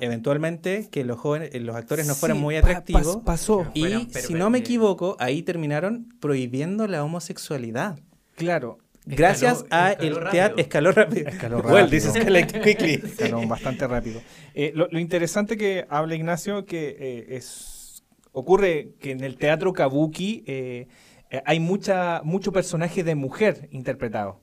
Eventualmente 0.00 0.88
que 0.90 1.04
los 1.04 1.18
jóvenes, 1.20 1.50
eh, 1.52 1.60
los 1.60 1.76
actores 1.76 2.08
no 2.08 2.16
fueran 2.16 2.38
Sí, 2.38 2.42
muy 2.42 2.54
pa- 2.56 2.60
atractivos. 2.66 3.18
pas- 3.18 3.24
pasó. 3.24 3.66
Y 3.74 4.06
pero- 4.12 4.26
si 4.26 4.34
no 4.34 4.50
me 4.50 4.58
eh, 4.58 4.62
equivoco, 4.62 5.16
ahí 5.20 5.42
terminaron 5.42 6.08
prohibiendo 6.18 6.88
la 6.88 7.04
homosexualidad. 7.04 8.00
Claro. 8.34 8.78
Gracias 9.06 9.62
Escaló- 9.62 9.68
a 9.70 9.90
escaló 9.92 10.08
el 10.08 10.14
rápido. 10.16 10.30
teatro. 10.32 10.58
Escaló 10.58 10.92
rápido. 10.92 11.28
Escaló 11.28 11.56
Well, 11.58 11.66
rápido. 11.84 11.88
this 11.90 12.06
escalated 12.06 12.62
quickly. 12.62 12.98
Claro, 13.18 13.46
bastante 13.46 13.86
rápido. 13.86 14.20
Eh, 14.54 14.72
lo, 14.74 14.88
lo 14.90 14.98
interesante 14.98 15.56
que 15.56 15.86
habla 15.88 16.16
Ignacio 16.16 16.66
que 16.66 16.96
eh, 16.98 17.36
es 17.36 18.02
ocurre 18.32 18.94
que 18.98 19.12
en 19.12 19.22
el 19.22 19.36
teatro 19.36 19.72
kabuki 19.72 20.42
eh, 20.48 20.88
eh, 21.36 21.42
hay 21.46 21.60
mucha 21.60 22.20
mucho 22.24 22.52
personaje 22.52 23.02
de 23.04 23.14
mujer 23.14 23.68
interpretado, 23.72 24.40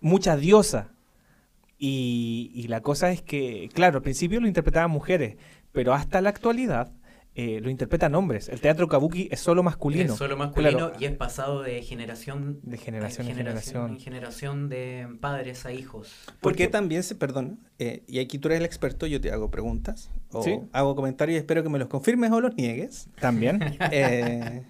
mucha 0.00 0.36
diosa. 0.36 0.88
Y, 1.78 2.52
y 2.54 2.68
la 2.68 2.80
cosa 2.80 3.10
es 3.10 3.22
que, 3.22 3.68
claro, 3.74 3.96
al 3.98 4.02
principio 4.02 4.40
lo 4.40 4.46
interpretaban 4.46 4.90
mujeres, 4.90 5.36
pero 5.72 5.92
hasta 5.94 6.20
la 6.20 6.28
actualidad 6.28 6.92
eh, 7.34 7.60
lo 7.60 7.70
interpretan 7.70 8.14
hombres. 8.14 8.48
El 8.50 8.60
teatro 8.60 8.86
kabuki 8.88 9.28
es 9.32 9.40
solo 9.40 9.62
masculino. 9.64 10.12
Es 10.12 10.18
solo 10.18 10.36
masculino 10.36 10.78
Claro. 10.78 10.92
y 11.00 11.06
es 11.06 11.12
pasado 11.16 11.62
de 11.62 11.82
generación, 11.82 12.60
De 12.62 12.76
generación 12.76 13.26
en 13.26 13.34
generación 13.36 13.90
en 13.92 13.98
generación 14.00 14.68
de 14.68 15.08
padres 15.20 15.64
a 15.66 15.72
hijos. 15.72 16.12
Porque 16.40 16.68
también 16.68 17.02
se, 17.02 17.14
perdón, 17.16 17.58
eh, 17.80 18.04
y 18.06 18.18
aquí 18.20 18.38
tú 18.38 18.48
eres 18.48 18.60
el 18.60 18.66
experto, 18.66 19.06
yo 19.06 19.20
te 19.20 19.32
hago 19.32 19.50
preguntas 19.50 20.10
o 20.30 20.42
Sí. 20.44 20.60
hago 20.72 20.94
comentarios 20.94 21.36
y 21.36 21.38
espero 21.38 21.62
que 21.64 21.68
me 21.70 21.78
los 21.80 21.88
confirmes 21.88 22.30
o 22.32 22.40
los 22.40 22.54
niegues. 22.54 23.08
También. 23.18 23.58
Eh, 23.90 24.62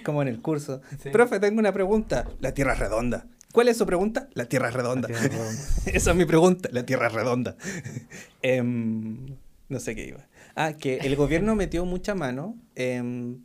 como 0.04 0.22
en 0.22 0.28
el 0.28 0.40
curso. 0.40 0.80
Sí. 1.02 1.10
Profe, 1.10 1.40
tengo 1.40 1.58
una 1.58 1.72
pregunta. 1.72 2.26
La 2.40 2.52
Tierra 2.52 2.74
es 2.74 2.78
redonda. 2.78 3.26
¿Cuál 3.52 3.68
es 3.68 3.76
su 3.76 3.86
pregunta? 3.86 4.28
La 4.34 4.44
Tierra 4.46 4.68
es 4.68 4.74
redonda. 4.74 5.08
La 5.08 5.14
Tierra 5.14 5.26
es 5.26 5.32
redonda. 5.32 5.62
Esa 5.86 6.10
es 6.10 6.16
mi 6.16 6.24
pregunta. 6.24 6.68
La 6.72 6.86
Tierra 6.86 7.08
es 7.08 7.12
redonda. 7.12 7.56
Em, 8.42 9.36
no 9.68 9.80
sé 9.80 9.94
qué 9.94 10.06
iba. 10.06 10.26
Ah, 10.54 10.74
que 10.74 10.98
el 10.98 11.16
gobierno 11.16 11.54
metió 11.54 11.84
mucha 11.84 12.14
mano 12.14 12.56
em, 12.74 13.42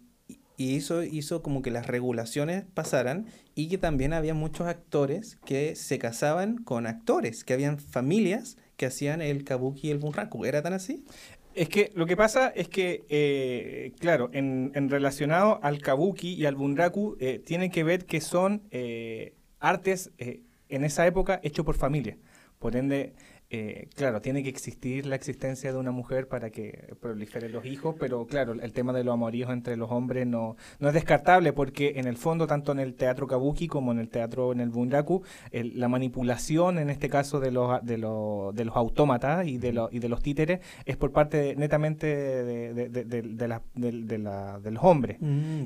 y 0.57 0.75
hizo, 0.75 1.03
hizo 1.03 1.41
como 1.41 1.61
que 1.61 1.71
las 1.71 1.87
regulaciones 1.87 2.65
pasaran 2.73 3.27
y 3.55 3.67
que 3.67 3.77
también 3.77 4.13
había 4.13 4.33
muchos 4.33 4.67
actores 4.67 5.37
que 5.45 5.75
se 5.75 5.99
casaban 5.99 6.57
con 6.57 6.87
actores, 6.87 7.43
que 7.43 7.53
habían 7.53 7.79
familias 7.79 8.57
que 8.77 8.85
hacían 8.85 9.21
el 9.21 9.43
kabuki 9.43 9.87
y 9.87 9.91
el 9.91 9.97
bunraku. 9.97 10.45
¿Era 10.45 10.61
tan 10.61 10.73
así? 10.73 11.05
Es 11.55 11.69
que 11.69 11.89
lo 11.95 12.05
que 12.05 12.17
pasa 12.17 12.49
es 12.49 12.67
que, 12.67 13.05
eh, 13.07 13.93
claro, 13.99 14.29
en, 14.33 14.73
en 14.75 14.89
relacionado 14.89 15.59
al 15.63 15.81
kabuki 15.81 16.33
y 16.33 16.45
al 16.45 16.55
bunraku, 16.55 17.15
eh, 17.21 17.39
tiene 17.39 17.71
que 17.71 17.85
ver 17.85 18.05
que 18.05 18.19
son 18.19 18.63
eh, 18.71 19.35
artes 19.59 20.11
eh, 20.17 20.41
en 20.67 20.83
esa 20.83 21.07
época 21.07 21.39
hechos 21.43 21.65
por 21.65 21.77
familia. 21.77 22.17
Por 22.59 22.75
ende, 22.75 23.13
eh, 23.57 23.87
claro, 23.95 24.19
tiene 24.21 24.43
que 24.43 24.49
existir 24.49 25.05
la 25.05 25.15
existencia 25.15 25.71
de 25.71 25.77
una 25.77 25.91
mujer 25.91 26.27
para 26.27 26.49
que 26.49 26.93
proliferen 26.99 27.51
los 27.53 27.65
hijos, 27.65 27.95
pero 27.99 28.25
claro, 28.27 28.53
el 28.53 28.73
tema 28.73 28.91
de 28.91 29.03
los 29.03 29.13
amoríos 29.13 29.49
entre 29.49 29.77
los 29.77 29.89
hombres 29.91 30.27
no, 30.27 30.57
no 30.79 30.87
es 30.89 30.93
descartable 30.93 31.53
porque 31.53 31.93
en 31.95 32.05
el 32.07 32.17
fondo, 32.17 32.47
tanto 32.47 32.71
en 32.73 32.79
el 32.79 32.95
teatro 32.95 33.27
kabuki 33.27 33.67
como 33.67 33.91
en 33.91 33.99
el 33.99 34.09
teatro, 34.09 34.51
en 34.51 34.59
el 34.59 34.69
bunraku, 34.69 35.23
el- 35.51 35.79
la 35.79 35.87
manipulación, 35.87 36.77
en 36.79 36.89
este 36.89 37.07
caso 37.09 37.39
de 37.39 37.51
los, 37.51 37.83
de 37.85 37.97
los, 37.97 38.53
de 38.55 38.65
los 38.65 38.75
autómatas 38.75 39.47
y 39.47 39.57
de, 39.57 39.71
los, 39.71 39.93
y 39.93 39.99
de 39.99 40.09
los 40.09 40.21
títeres, 40.21 40.59
es 40.85 40.97
por 40.97 41.11
parte 41.11 41.37
de- 41.37 41.55
netamente 41.55 42.07
de, 42.07 42.73
de- 42.73 43.47
la- 43.47 43.61
de- 43.75 43.91
de 44.03 44.17
la- 44.17 44.59
de 44.59 44.71
los 44.71 44.83
hombres. 44.83 45.17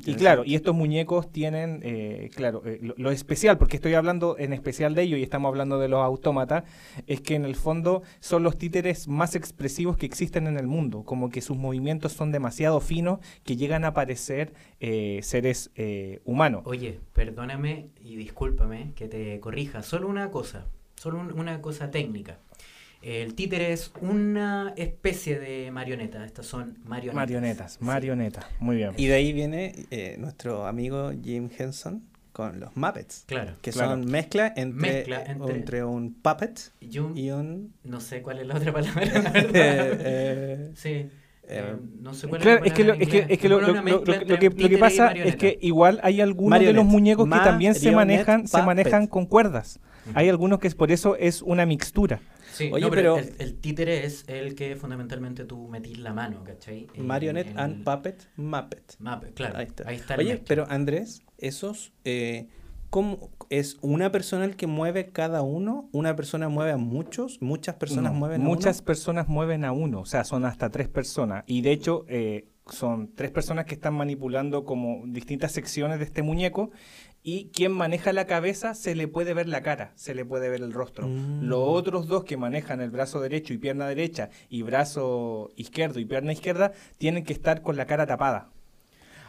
Y 0.06 0.14
claro, 0.16 0.44
y 0.46 0.56
estos 0.56 0.76
muñecos 0.76 1.32
tienen, 1.32 1.80
eh, 1.84 2.30
claro, 2.36 2.62
eh, 2.66 2.80
lo, 2.82 2.94
lo 2.98 3.12
especial, 3.12 3.58
porque 3.58 3.78
estoy 3.78 3.94
hablando 3.94 4.36
en 4.38 4.54
especial 4.54 4.94
de 4.96 5.04
ello 5.04 5.18
y 5.18 5.24
estamos 5.24 5.50
hablando 5.50 5.80
de 5.80 5.88
los 5.88 6.02
autómatas, 6.04 6.64
es 7.08 7.22
que 7.22 7.36
en 7.36 7.46
el 7.46 7.56
fondo 7.56 7.79
son 8.20 8.44
los 8.44 8.58
títeres 8.58 9.08
más 9.08 9.36
expresivos 9.36 9.98
que 9.98 10.06
existen 10.06 10.48
en 10.48 10.58
el 10.58 10.68
mundo, 10.68 11.04
como 11.04 11.30
que 11.30 11.42
sus 11.42 11.58
movimientos 11.58 12.14
son 12.14 12.32
demasiado 12.32 12.80
finos 12.80 13.20
que 13.44 13.56
llegan 13.56 13.86
a 13.86 13.94
parecer 13.94 14.54
eh, 14.80 15.20
seres 15.24 15.72
eh, 15.76 16.22
humanos. 16.26 16.64
Oye, 16.66 17.00
perdóname 17.14 17.90
y 18.02 18.16
discúlpame 18.16 18.94
que 18.96 19.08
te 19.08 19.40
corrija. 19.40 19.84
Solo 19.84 20.08
una 20.08 20.32
cosa, 20.32 20.66
solo 20.96 21.20
un- 21.20 21.32
una 21.40 21.62
cosa 21.62 21.92
técnica. 21.92 22.38
El 23.02 23.34
títere 23.34 23.72
es 23.72 23.94
una 24.02 24.74
especie 24.76 25.40
de 25.40 25.72
marioneta. 25.72 26.26
Estas 26.26 26.46
son 26.46 26.78
marionetas. 26.84 27.16
Marionetas, 27.16 27.72
Sí. 27.74 27.86
marionetas, 27.86 28.46
muy 28.60 28.76
bien. 28.76 28.92
Y 28.98 29.08
de 29.08 29.14
ahí 29.14 29.32
viene 29.32 29.86
eh, 29.90 30.18
nuestro 30.20 30.66
amigo 30.68 31.12
Jim 31.24 31.50
Henson 31.58 32.04
con 32.32 32.60
los 32.60 32.76
Muppets, 32.78 33.24
Claro. 33.28 33.54
que 33.62 33.72
Claro. 33.72 33.92
son 33.92 34.06
mezcla 34.06 34.48
entre, 34.56 34.92
Mezcla 34.92 35.24
entre- 35.26 35.56
entre 35.56 35.84
un 35.84 36.14
puppet 36.14 36.72
Y 36.80 37.00
un- 37.00 37.18
y 37.18 37.32
un... 37.32 37.74
No 37.84 38.00
sé 38.00 38.22
cuál 38.22 38.40
es 38.40 38.48
la 38.48 38.56
otra 38.56 38.72
palabra, 38.72 39.02
la 39.24 39.30
verdad. 39.32 39.52
eh, 39.56 40.72
sí. 40.76 40.90
eh, 40.90 41.10
eh, 41.52 41.76
no 42.02 42.14
sé 42.14 42.28
cuál 42.28 42.42
Claro, 42.42 42.64
es 42.64 42.74
que, 42.74 42.84
la 42.84 42.94
lo, 42.94 43.00
palabra 43.00 43.18
es 43.20 43.26
que, 43.28 43.34
es 43.34 43.40
que 43.40 43.50
lo, 43.50 43.58
Una 43.58 43.68
lo- 43.68 43.74
lo- 43.74 43.82
mezcla 43.84 44.06
lo- 44.06 44.14
entre 44.22 44.28
lo 44.36 44.40
que, 44.40 44.62
lo 44.62 44.70
que 44.70 44.78
pasa 44.78 45.12
es 45.12 45.36
que 45.36 45.58
igual 45.62 46.00
hay 46.04 46.22
algunos 46.22 46.60
de 46.60 46.74
los 46.74 46.86
muñecos 46.86 47.26
que 47.28 47.36
también 47.36 47.74
se 47.76 47.92
manejan, 47.92 48.48
se 48.48 48.62
manejan 48.62 49.08
con 49.08 49.26
cuerdas. 49.26 49.80
Hay 50.14 50.30
algunos 50.30 50.60
que 50.60 50.68
es 50.68 50.76
por 50.76 50.92
eso 50.92 51.16
es 51.16 51.42
una 51.42 51.66
mixtura. 51.66 52.20
Sí, 52.54 52.70
Oye, 52.74 52.82
no, 52.86 52.90
pero, 52.90 53.16
pero- 53.16 53.28
el, 53.28 53.36
el 53.40 53.56
títere 53.60 54.06
es 54.06 54.24
el 54.28 54.56
que 54.56 54.76
fundamentalmente 54.76 55.46
tú 55.46 55.68
metís 55.68 55.98
la 56.00 56.14
mano, 56.14 56.44
¿cachai? 56.44 56.88
Marionette 56.98 57.52
en 57.52 57.60
and 57.60 57.76
el 57.78 57.84
Puppet 57.84 58.28
Muppet. 58.36 58.96
map, 59.00 59.24
claro, 59.36 59.58
Ahí 59.60 59.96
está. 59.96 60.16
el 60.16 60.20
Oye, 60.20 60.30
mezcla. 60.32 60.46
pero 60.48 60.66
Andrés, 60.70 61.22
esos, 61.38 61.94
eh, 62.06 62.48
¿cómo 62.90 63.30
es 63.50 63.78
una 63.82 64.12
persona 64.12 64.46
el 64.46 64.56
que 64.56 64.68
mueve 64.68 65.12
cada 65.12 65.42
uno? 65.44 65.90
¿Una 65.94 66.16
persona 66.16 66.50
mueve 66.50 66.72
a 66.72 66.78
muchos? 66.78 67.42
¿Muchas 67.42 67.76
personas 67.76 68.12
No, 68.14 68.20
mueven 68.20 68.42
a 68.42 68.46
muchas 68.46 68.78
uno? 68.80 68.86
personas 68.86 69.28
mueven 69.28 69.64
a 69.64 69.72
uno, 69.72 70.02
o 70.02 70.06
sea, 70.06 70.24
son 70.24 70.44
hasta 70.44 70.70
tres 70.70 70.88
personas. 70.90 71.44
Y 71.48 71.62
de 71.62 71.72
hecho, 71.72 72.06
eh, 72.10 72.48
son 72.68 73.14
tres 73.16 73.32
personas 73.32 73.66
que 73.66 73.74
están 73.76 73.94
manipulando 73.96 74.64
como 74.66 75.04
distintas 75.08 75.52
secciones 75.52 75.98
de 76.00 76.06
este 76.06 76.22
muñeco. 76.24 76.72
Y 77.22 77.50
quien 77.54 77.74
maneja 77.74 78.14
la 78.14 78.26
cabeza 78.26 78.74
se 78.74 78.96
le 78.96 79.08
puede 79.08 79.34
ver 79.34 79.48
la 79.48 79.62
cara, 79.62 79.92
se 79.96 80.16
le 80.16 80.24
puede 80.24 80.50
ver 80.50 80.62
el 80.62 80.72
rostro. 80.72 81.08
Mm. 81.08 81.44
Los 81.44 81.60
otros 81.62 82.08
dos 82.08 82.24
que 82.24 82.38
manejan 82.38 82.82
el 82.82 82.92
brazo 82.92 83.20
derecho 83.20 83.54
y 83.54 83.58
pierna 83.58 83.88
derecha, 83.88 84.30
y 84.50 84.62
brazo 84.62 85.52
izquierdo 85.56 86.00
y 86.00 86.06
pierna 86.06 86.32
izquierda, 86.32 86.72
tienen 86.98 87.26
que 87.26 87.34
estar 87.34 87.62
con 87.62 87.76
la 87.76 87.86
cara 87.86 88.06
tapada. 88.06 88.50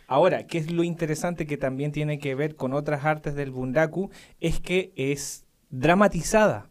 Ahora, 0.06 0.46
¿qué 0.46 0.58
es 0.58 0.72
lo 0.72 0.82
interesante 0.82 1.46
que 1.46 1.56
también 1.56 1.92
tiene 1.92 2.18
que 2.18 2.34
ver 2.34 2.56
con 2.56 2.74
otras 2.74 3.04
artes 3.04 3.34
del 3.36 3.52
bunraku? 3.52 4.10
Es 4.40 4.60
que 4.60 4.92
es 4.96 5.44
dramatizada. 5.70 6.68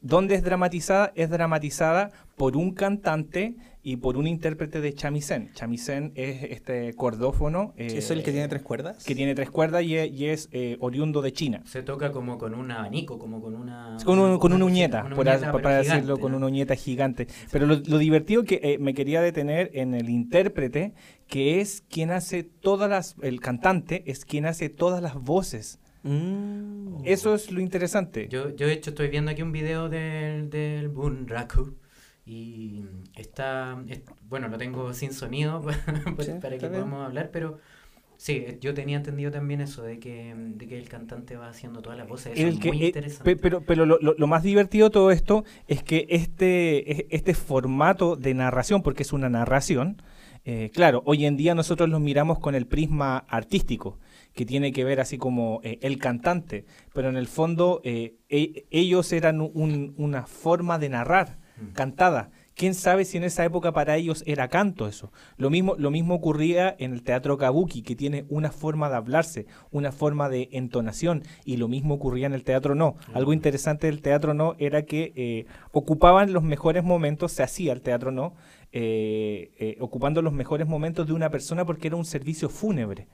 ¿Dónde 0.00 0.36
es 0.36 0.44
dramatizada? 0.44 1.12
Es 1.16 1.30
dramatizada 1.30 2.12
por 2.36 2.56
un 2.56 2.72
cantante 2.72 3.56
y 3.86 3.98
por 3.98 4.16
un 4.16 4.26
intérprete 4.26 4.80
de 4.80 4.92
shamisen. 4.92 5.50
Shamisen 5.54 6.10
es 6.16 6.42
este 6.50 6.94
cordófono 6.94 7.74
eh, 7.76 7.88
¿Es 7.98 8.10
el 8.10 8.22
que 8.24 8.32
tiene 8.32 8.48
tres 8.48 8.62
cuerdas? 8.62 9.04
que 9.04 9.14
tiene 9.14 9.34
tres 9.34 9.50
cuerdas 9.50 9.84
y 9.84 9.96
es, 9.96 10.10
y 10.10 10.26
es, 10.26 10.48
eh, 10.52 10.76
oriundo 10.80 11.20
de 11.22 11.32
China. 11.32 11.62
Se 11.66 11.82
toca 11.82 12.10
como 12.10 12.38
con 12.38 12.54
un 12.54 12.70
abanico, 12.70 13.18
como 13.18 13.40
con 13.42 13.54
una... 13.54 13.96
Con, 14.04 14.18
un- 14.18 14.38
con 14.38 14.52
una 14.54 14.64
uñeta, 14.64 15.04
una 15.04 15.14
uñeta, 15.14 15.32
as- 15.34 15.40
pero 15.42 15.62
para 15.62 15.82
gigante, 15.82 15.94
decirlo, 15.96 16.18
con 16.18 16.32
¿no? 16.32 16.38
una 16.38 16.46
uñeta 16.46 16.74
gigante. 16.74 17.28
Pero 17.52 17.66
lo, 17.66 17.76
lo 17.86 17.98
divertido 17.98 18.42
que 18.44 18.58
eh, 18.62 18.78
me 18.78 18.94
quería 18.94 19.20
detener 19.20 19.70
en 19.74 19.94
el 19.94 20.08
intérprete, 20.08 20.94
que 21.28 21.60
es 21.60 21.82
quien 21.90 22.10
hace 22.10 22.42
todas 22.42 22.88
las, 22.88 23.16
el 23.22 23.40
cantante 23.40 24.02
es 24.06 24.24
quien 24.24 24.46
hace 24.46 24.70
todas 24.70 25.02
las 25.02 25.14
voces. 25.14 25.78
Mm. 26.04 27.02
Eso 27.04 27.34
es 27.34 27.50
lo 27.50 27.60
interesante. 27.60 28.28
Yo, 28.30 28.54
yo 28.54 28.66
de 28.66 28.72
hecho 28.72 28.90
estoy 28.90 29.08
viendo 29.08 29.30
aquí 29.30 29.42
un 29.42 29.52
video 29.52 29.88
del, 29.88 30.48
del 30.50 30.88
Bunraku 30.88 31.76
y 32.26 32.84
está, 33.16 33.82
es- 33.88 34.02
bueno, 34.28 34.48
lo 34.48 34.58
tengo 34.58 34.92
sin 34.94 35.12
sonido 35.12 35.62
pues, 36.16 36.26
Sí, 36.26 36.32
para 36.40 36.56
que 36.56 36.68
bien. 36.68 36.72
podamos 36.72 37.04
hablar, 37.04 37.30
pero 37.32 37.58
sí, 38.16 38.46
yo 38.60 38.72
tenía 38.74 38.96
entendido 38.96 39.30
también 39.30 39.60
eso 39.60 39.82
de 39.82 39.98
que, 39.98 40.34
de 40.36 40.66
que 40.66 40.78
el 40.78 40.88
cantante 40.88 41.36
va 41.36 41.48
haciendo 41.48 41.82
todas 41.82 41.98
las 41.98 42.08
voces, 42.08 42.32
eso 42.38 42.46
El 42.46 42.54
es 42.54 42.60
que- 42.60 42.68
muy 42.68 42.82
eh, 42.82 42.86
interesante. 42.86 43.24
pe- 43.24 43.36
pero 43.40 43.60
pero 43.62 43.84
lo, 43.86 43.98
lo- 44.00 44.14
lo 44.16 44.26
más 44.26 44.42
divertido 44.42 44.88
de 44.88 44.92
todo 44.92 45.10
esto 45.10 45.44
es 45.68 45.82
que 45.82 46.06
este, 46.10 46.92
es- 46.92 47.04
este 47.10 47.34
formato 47.34 48.16
de 48.16 48.32
narración, 48.34 48.82
porque 48.82 49.02
es 49.02 49.12
una 49.12 49.28
narración, 49.28 50.00
eh, 50.46 50.70
claro, 50.74 51.02
hoy 51.06 51.24
en 51.26 51.36
día 51.36 51.54
nosotros 51.54 51.88
los 51.88 52.00
miramos 52.00 52.38
con 52.38 52.54
el 52.54 52.66
prisma 52.66 53.18
artístico, 53.28 53.98
que 54.34 54.44
tiene 54.44 54.72
que 54.72 54.84
ver 54.84 55.00
así 55.00 55.16
como 55.16 55.60
eh, 55.62 55.78
el 55.82 55.98
cantante, 55.98 56.64
pero 56.92 57.08
en 57.08 57.16
el 57.16 57.28
fondo 57.28 57.80
eh, 57.84 58.16
e- 58.28 58.66
ellos 58.70 59.12
eran 59.12 59.40
un- 59.40 59.94
una 59.96 60.26
forma 60.26 60.78
de 60.78 60.88
narrar 60.88 61.38
Mm. 61.56 61.72
cantada. 61.72 62.30
¿Quién 62.56 62.74
sabe 62.74 63.04
si 63.04 63.16
en 63.16 63.24
esa 63.24 63.44
época 63.44 63.72
para 63.72 63.96
ellos 63.96 64.22
era 64.26 64.48
canto 64.48 64.86
eso? 64.86 65.12
Lo 65.36 65.50
mismo, 65.50 65.74
lo 65.76 65.90
mismo 65.90 66.14
ocurría 66.14 66.74
en 66.78 66.92
el 66.92 67.02
teatro 67.02 67.36
kabuki, 67.36 67.82
que 67.82 67.96
tiene 67.96 68.26
una 68.28 68.52
forma 68.52 68.88
de 68.88 68.96
hablarse, 68.96 69.46
una 69.72 69.90
forma 69.90 70.28
de 70.28 70.48
entonación, 70.52 71.24
y 71.44 71.56
lo 71.56 71.66
mismo 71.66 71.94
ocurría 71.94 72.26
en 72.26 72.32
el 72.32 72.44
teatro 72.44 72.76
no. 72.76 72.96
Algo 73.12 73.32
interesante 73.32 73.88
del 73.88 74.02
teatro 74.02 74.34
no 74.34 74.54
era 74.58 74.82
que 74.82 75.12
eh, 75.16 75.46
ocupaban 75.72 76.32
los 76.32 76.44
mejores 76.44 76.84
momentos, 76.84 77.32
se 77.32 77.42
hacía 77.42 77.72
el 77.72 77.82
teatro 77.82 78.12
no, 78.12 78.34
eh, 78.70 79.50
eh, 79.58 79.76
ocupando 79.80 80.22
los 80.22 80.32
mejores 80.32 80.68
momentos 80.68 81.08
de 81.08 81.12
una 81.12 81.30
persona 81.30 81.64
porque 81.64 81.88
era 81.88 81.96
un 81.96 82.04
servicio 82.04 82.48
fúnebre. 82.48 83.08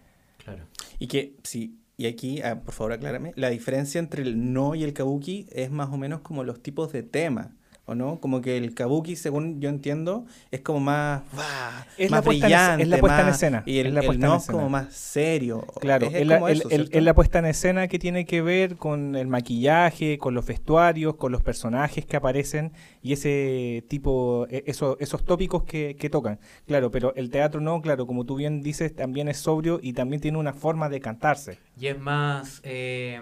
Claro. 0.44 0.64
Y 0.98 1.06
que, 1.06 1.36
sí, 1.44 1.78
y 1.96 2.06
aquí, 2.06 2.42
ah, 2.42 2.60
por 2.62 2.74
favor, 2.74 2.92
aclárame, 2.92 3.32
la 3.36 3.48
diferencia 3.50 3.98
entre 3.98 4.22
el 4.22 4.52
no 4.52 4.74
y 4.74 4.84
el 4.84 4.92
kabuki 4.92 5.46
es 5.50 5.70
más 5.70 5.90
o 5.90 5.96
menos 5.96 6.20
como 6.20 6.44
los 6.44 6.62
tipos 6.62 6.92
de 6.92 7.02
tema, 7.02 7.56
¿o 7.90 7.94
no? 7.94 8.20
Como 8.20 8.40
que 8.40 8.56
el 8.56 8.74
kabuki, 8.74 9.16
según 9.16 9.60
yo 9.60 9.68
entiendo, 9.68 10.24
es 10.50 10.60
como 10.60 10.80
más, 10.80 11.22
¡guau! 11.32 11.46
Es 11.98 12.10
más 12.10 12.18
la 12.20 12.22
puesta 12.24 12.46
en 12.46 12.50
brillante, 12.50 12.82
es 12.84 12.88
la 12.88 12.98
puesta 12.98 13.20
en 13.22 13.28
escena, 13.28 13.62
Y 13.66 13.78
el, 13.78 13.86
es 13.88 13.92
la 13.94 14.00
puesta 14.02 14.24
en 14.26 14.30
no 14.30 14.36
es 14.36 14.42
escena. 14.42 14.58
como 14.58 14.70
más 14.70 14.94
serio. 14.94 15.66
Claro, 15.80 16.06
es, 16.06 16.26
la, 16.26 16.34
como 16.36 16.48
el- 16.48 16.58
eso, 16.58 16.68
el- 16.70 16.76
¿cierto? 16.76 16.98
es 16.98 17.04
la 17.04 17.14
puesta 17.14 17.38
en 17.40 17.46
escena 17.46 17.88
que 17.88 17.98
tiene 17.98 18.24
que 18.24 18.42
ver 18.42 18.76
con 18.76 19.16
el 19.16 19.26
maquillaje, 19.26 20.18
con 20.18 20.34
los 20.34 20.46
vestuarios, 20.46 21.16
con 21.16 21.32
los 21.32 21.42
personajes 21.42 22.06
que 22.06 22.16
aparecen 22.16 22.72
y 23.02 23.12
ese 23.12 23.84
tipo, 23.88 24.46
e- 24.50 24.64
eso- 24.66 24.96
esos 25.00 25.24
tópicos 25.24 25.64
que, 25.64 25.96
que 25.98 26.08
tocan. 26.10 26.38
Claro, 26.66 26.90
pero 26.90 27.14
el 27.16 27.30
teatro 27.30 27.60
no, 27.60 27.80
claro, 27.82 28.06
como 28.06 28.24
tú 28.24 28.36
bien 28.36 28.62
dices, 28.62 28.94
también 28.94 29.28
es 29.28 29.38
sobrio 29.38 29.80
y 29.82 29.92
también 29.94 30.20
tiene 30.22 30.38
una 30.38 30.52
forma 30.52 30.88
de 30.88 31.00
cantarse. 31.00 31.58
Y 31.78 31.86
es 31.88 31.98
más, 31.98 32.60
eh, 32.64 33.20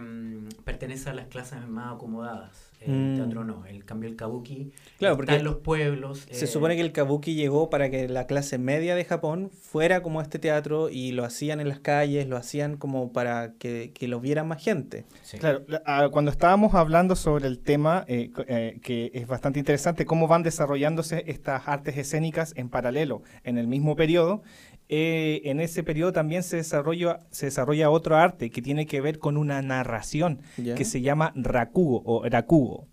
pertenece 0.64 1.10
a 1.10 1.14
las 1.14 1.28
clases 1.28 1.66
más 1.68 1.94
acomodadas. 1.94 2.67
El 2.80 2.92
Mm. 2.92 3.16
teatro 3.16 3.44
no, 3.44 3.66
el 3.66 3.84
cambio 3.84 4.08
el 4.08 4.14
kabuki 4.14 4.70
Claro, 4.98 5.14
está 5.14 5.16
porque 5.16 5.34
en 5.34 5.44
los 5.44 5.56
pueblos. 5.56 6.26
Se 6.30 6.44
eh, 6.44 6.48
supone 6.48 6.76
que 6.76 6.80
el 6.82 6.92
kabuki 6.92 7.34
llegó 7.34 7.70
para 7.70 7.90
que 7.90 8.06
la 8.08 8.26
clase 8.28 8.56
media 8.58 8.94
de 8.94 9.04
Japón 9.04 9.50
fuera 9.50 10.00
como 10.02 10.22
este 10.22 10.38
teatro 10.38 10.88
y 10.88 11.10
lo 11.10 11.24
hacían 11.24 11.58
en 11.60 11.68
las 11.68 11.80
calles, 11.80 12.28
lo 12.28 12.36
hacían 12.36 12.76
como 12.76 13.12
para 13.12 13.54
que, 13.58 13.90
que 13.94 14.06
lo 14.06 14.20
viera 14.20 14.44
más 14.44 14.62
gente. 14.62 15.06
sí. 15.22 15.38
Claro, 15.38 15.64
la- 15.66 15.82
ah, 15.86 16.08
cuando 16.12 16.30
estábamos 16.30 16.74
hablando 16.74 17.16
sobre 17.16 17.48
el 17.48 17.58
tema, 17.58 18.04
eh, 18.06 18.30
eh, 18.46 18.78
que 18.82 19.10
es 19.12 19.26
bastante 19.26 19.58
interesante, 19.58 20.06
cómo 20.06 20.28
van 20.28 20.44
desarrollándose 20.44 21.24
estas 21.26 21.66
artes 21.66 21.96
escénicas 21.96 22.52
en 22.56 22.68
paralelo 22.68 23.22
en 23.42 23.58
el 23.58 23.66
mismo 23.66 23.96
periodo, 23.96 24.42
eh, 24.88 25.42
en 25.44 25.60
ese 25.60 25.82
periodo 25.82 26.12
también 26.12 26.42
se 26.42 26.56
desarrolla, 26.56 27.20
se 27.30 27.46
desarrolla 27.46 27.90
otro 27.90 28.16
arte 28.16 28.50
que 28.50 28.62
tiene 28.62 28.86
que 28.86 29.00
ver 29.00 29.18
con 29.18 29.36
una 29.36 29.60
narración 29.60 30.40
que 30.56 30.84
se 30.84 31.02
llama 31.02 31.32
rakugo 31.36 32.02
o 32.04 32.26
rakugo. 32.28 32.86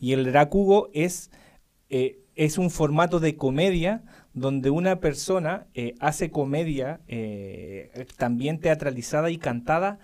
Y 0.00 0.12
el 0.12 0.32
rakugo 0.32 0.90
es, 0.92 1.30
eh, 1.88 2.18
es 2.34 2.58
un 2.58 2.70
formato 2.70 3.20
de 3.20 3.36
comedia 3.36 4.02
donde 4.32 4.70
una 4.70 5.00
persona 5.00 5.66
eh, 5.74 5.94
hace 6.00 6.30
comedia 6.30 7.00
eh, 7.08 8.06
también 8.16 8.60
teatralizada 8.60 9.30
y 9.30 9.38
cantada 9.38 9.98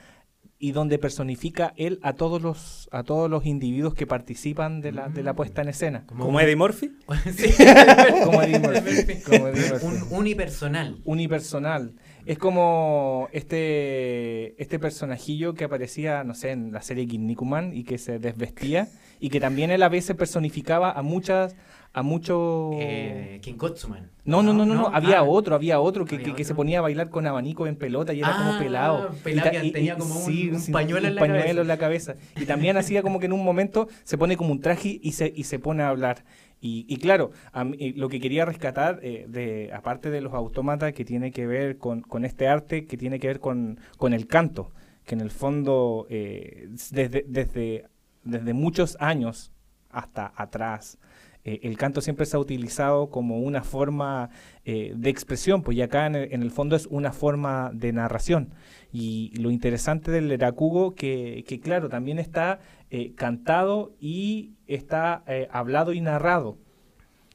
y 0.58 0.72
donde 0.72 0.98
personifica 0.98 1.74
él 1.76 1.98
a 2.02 2.14
todos 2.14 2.40
los 2.40 2.88
a 2.90 3.02
todos 3.02 3.30
los 3.30 3.44
individuos 3.44 3.94
que 3.94 4.06
participan 4.06 4.80
de 4.80 4.92
la, 4.92 5.08
de 5.08 5.22
la 5.22 5.34
puesta 5.34 5.62
en 5.62 5.68
escena. 5.68 6.04
¿Como 6.06 6.40
Eddie 6.40 6.56
Murphy? 6.56 6.92
Sí. 7.36 7.52
Como 8.24 8.42
Eddie 8.42 8.58
Murphy, 8.58 9.22
como 9.22 9.48
Eddie 9.48 9.70
Murphy. 9.70 9.86
Un 9.86 10.18
unipersonal. 10.18 11.00
unipersonal. 11.04 11.92
Es 12.24 12.38
como 12.38 13.28
este 13.32 14.60
este 14.60 14.78
personajillo 14.78 15.54
que 15.54 15.64
aparecía, 15.64 16.24
no 16.24 16.34
sé, 16.34 16.50
en 16.50 16.72
la 16.72 16.82
serie 16.82 17.06
Kinnikuman 17.06 17.72
y 17.74 17.84
que 17.84 17.98
se 17.98 18.18
desvestía 18.18 18.88
y 19.20 19.28
que 19.30 19.40
también 19.40 19.70
él 19.70 19.82
a 19.82 19.88
veces 19.88 20.16
personificaba 20.16 20.90
a 20.92 21.02
muchas 21.02 21.54
a 21.92 22.02
muchos 22.02 22.74
Eh, 22.78 23.38
Kinkotsuman. 23.42 24.10
no, 24.24 24.42
no, 24.42 24.52
no, 24.52 24.66
no, 24.66 24.74
no, 24.74 24.86
había 24.88 25.18
Ah, 25.20 25.22
otro, 25.22 25.54
había 25.54 25.80
otro 25.80 26.04
que, 26.04 26.16
¿Había 26.16 26.26
que, 26.28 26.34
que 26.34 26.44
se 26.44 26.54
ponía 26.54 26.78
a 26.80 26.82
bailar 26.82 27.08
con 27.08 27.26
abanico 27.26 27.66
en 27.66 27.76
pelota 27.76 28.12
y 28.12 28.18
era 28.20 28.34
Ah, 28.34 28.36
como 28.36 28.58
pelado. 28.58 29.10
pelado, 29.24 29.50
que 29.50 29.70
tenía 29.70 29.96
como 29.96 30.14
un- 30.14 30.72
pañuelo 30.72 31.08
en 31.08 31.14
la 31.14 31.20
pañuelo 31.20 31.40
cabeza. 31.42 31.60
en 31.62 31.68
la 31.68 31.76
cabeza. 31.78 32.14
Y 32.36 32.44
también 32.44 32.76
hacía 32.76 33.02
como 33.02 33.18
que 33.18 33.26
en 33.26 33.32
un 33.32 33.44
momento 33.44 33.88
se 34.04 34.18
pone 34.18 34.36
como 34.36 34.52
un 34.52 34.60
traje 34.60 34.98
y 35.02 35.12
se, 35.12 35.32
y 35.34 35.44
se 35.44 35.58
pone 35.58 35.82
a 35.82 35.88
hablar. 35.88 36.24
Y, 36.60 36.84
y 36.88 36.96
claro, 36.96 37.30
a 37.52 37.64
mí, 37.64 37.92
lo 37.92 38.08
que 38.08 38.18
quería 38.20 38.44
rescatar, 38.44 38.98
eh, 39.02 39.26
de, 39.28 39.70
aparte 39.72 40.10
de 40.10 40.20
los 40.20 40.32
autómatas, 40.34 40.92
que 40.92 41.04
tiene 41.04 41.30
que 41.30 41.46
ver 41.46 41.78
con, 41.78 42.00
con 42.00 42.24
este 42.24 42.48
arte, 42.48 42.86
que 42.86 42.96
tiene 42.96 43.18
que 43.20 43.28
ver 43.28 43.40
con, 43.40 43.78
con 43.98 44.12
el 44.12 44.26
canto, 44.26 44.72
que 45.04 45.14
en 45.14 45.20
el 45.20 45.30
fondo, 45.30 46.06
eh, 46.10 46.68
desde, 46.90 47.24
desde, 47.28 47.84
desde 48.24 48.52
muchos 48.54 48.96
años 49.00 49.52
hasta 49.90 50.32
atrás, 50.34 50.98
eh, 51.46 51.60
el 51.62 51.76
canto 51.78 52.00
siempre 52.00 52.26
se 52.26 52.36
ha 52.36 52.40
utilizado 52.40 53.08
como 53.08 53.38
una 53.38 53.62
forma 53.62 54.28
eh, 54.64 54.92
de 54.96 55.08
expresión, 55.10 55.62
pues 55.62 55.76
y 55.78 55.82
acá 55.82 56.06
en 56.06 56.14
el, 56.16 56.32
en 56.34 56.42
el 56.42 56.50
fondo 56.50 56.76
es 56.76 56.86
una 56.86 57.12
forma 57.12 57.70
de 57.72 57.92
narración. 57.92 58.50
Y 58.92 59.32
lo 59.40 59.50
interesante 59.50 60.10
del 60.10 60.30
Erakugo, 60.32 60.94
que, 60.94 61.44
que 61.48 61.60
claro, 61.60 61.88
también 61.88 62.18
está 62.18 62.58
eh, 62.90 63.12
cantado 63.14 63.92
y 64.00 64.52
está 64.66 65.22
hablado 65.50 65.92
y 65.92 66.00
narrado. 66.00 66.58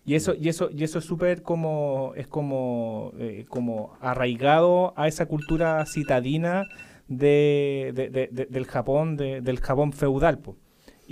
Y 0.03 0.15
eso, 0.15 0.33
y 0.33 0.49
eso, 0.49 0.69
y 0.71 0.83
eso 0.83 0.97
es 0.99 1.05
súper 1.05 1.43
como, 1.43 2.13
es 2.15 2.27
como, 2.27 3.13
como 3.49 3.93
arraigado 4.01 4.93
a 4.97 5.07
esa 5.07 5.27
cultura 5.27 5.85
citadina 5.85 6.65
de, 7.07 7.91
de- 7.93 8.09
de- 8.09 8.29
de- 8.31 8.45
del 8.47 8.65
Japón, 8.65 9.15
de- 9.17 9.41
del 9.41 9.59
Japón 9.59 9.93
feudal. 9.93 10.39
po. 10.39 10.55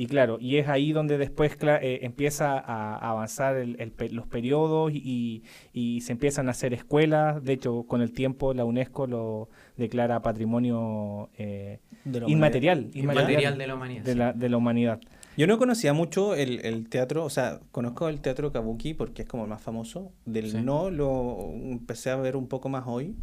Y 0.01 0.05
claro, 0.07 0.37
y 0.39 0.55
es 0.55 0.69
ahí 0.69 0.93
donde 0.93 1.17
después 1.17 1.57
eh, 1.61 1.99
empieza 2.03 2.57
a, 2.57 2.95
avanzar 3.11 3.57
el- 3.57 3.75
el 3.81 3.91
pe- 3.91 4.09
los 4.11 4.27
periodos 4.27 4.93
y, 4.93 5.43
y 5.73 5.99
se 5.99 6.13
empiezan 6.13 6.47
a 6.47 6.51
hacer 6.51 6.73
escuelas. 6.73 7.43
De 7.43 7.51
hecho, 7.51 7.83
con 7.83 8.01
el 8.01 8.13
tiempo 8.13 8.53
la 8.53 8.63
UNESCO 8.63 9.07
lo 9.07 9.49
declara 9.75 10.21
patrimonio 10.21 11.29
eh, 11.37 11.79
De 12.05 12.23
inmaterial, 12.27 12.89
Inmaterial 12.93 13.57
de 13.57 13.67
la 13.67 13.75
humanidad. 13.75 14.03
de 14.05 14.11
sí. 14.13 14.17
la, 14.17 14.31
de 14.31 14.47
la 14.47 14.55
humanidad. 14.55 15.01
Yo 15.35 15.47
no 15.47 15.57
conocía 15.57 15.91
mucho 15.91 16.33
el, 16.33 16.65
el 16.65 16.87
teatro, 16.87 17.25
o 17.25 17.29
sea, 17.29 17.59
conozco 17.73 18.07
el 18.07 18.21
teatro 18.21 18.53
Kabuki 18.53 18.93
porque 18.93 19.23
es 19.23 19.27
como 19.27 19.43
el 19.43 19.49
más 19.49 19.61
famoso. 19.61 20.13
Del 20.25 20.49
Sí. 20.51 20.61
no 20.63 20.89
lo 20.91 21.39
empecé 21.53 22.09
a 22.09 22.15
ver 22.15 22.37
un 22.37 22.47
poco 22.47 22.69
más 22.69 22.85
hoy. 22.87 23.15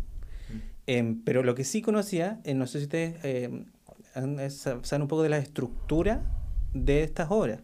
Em, 0.87 1.23
pero 1.25 1.43
lo 1.43 1.55
que 1.55 1.65
sí 1.65 1.81
conocía, 1.81 2.39
eh, 2.45 2.53
no 2.53 2.67
sé 2.67 2.81
si 2.81 2.85
ustedes 2.85 3.17
eh, 3.25 3.65
sa- 4.51 4.79
saben 4.85 5.03
un 5.03 5.09
poco 5.09 5.23
de 5.23 5.31
la 5.31 5.39
estructura 5.39 6.23
de 6.73 7.03
estas 7.03 7.31
obras. 7.31 7.61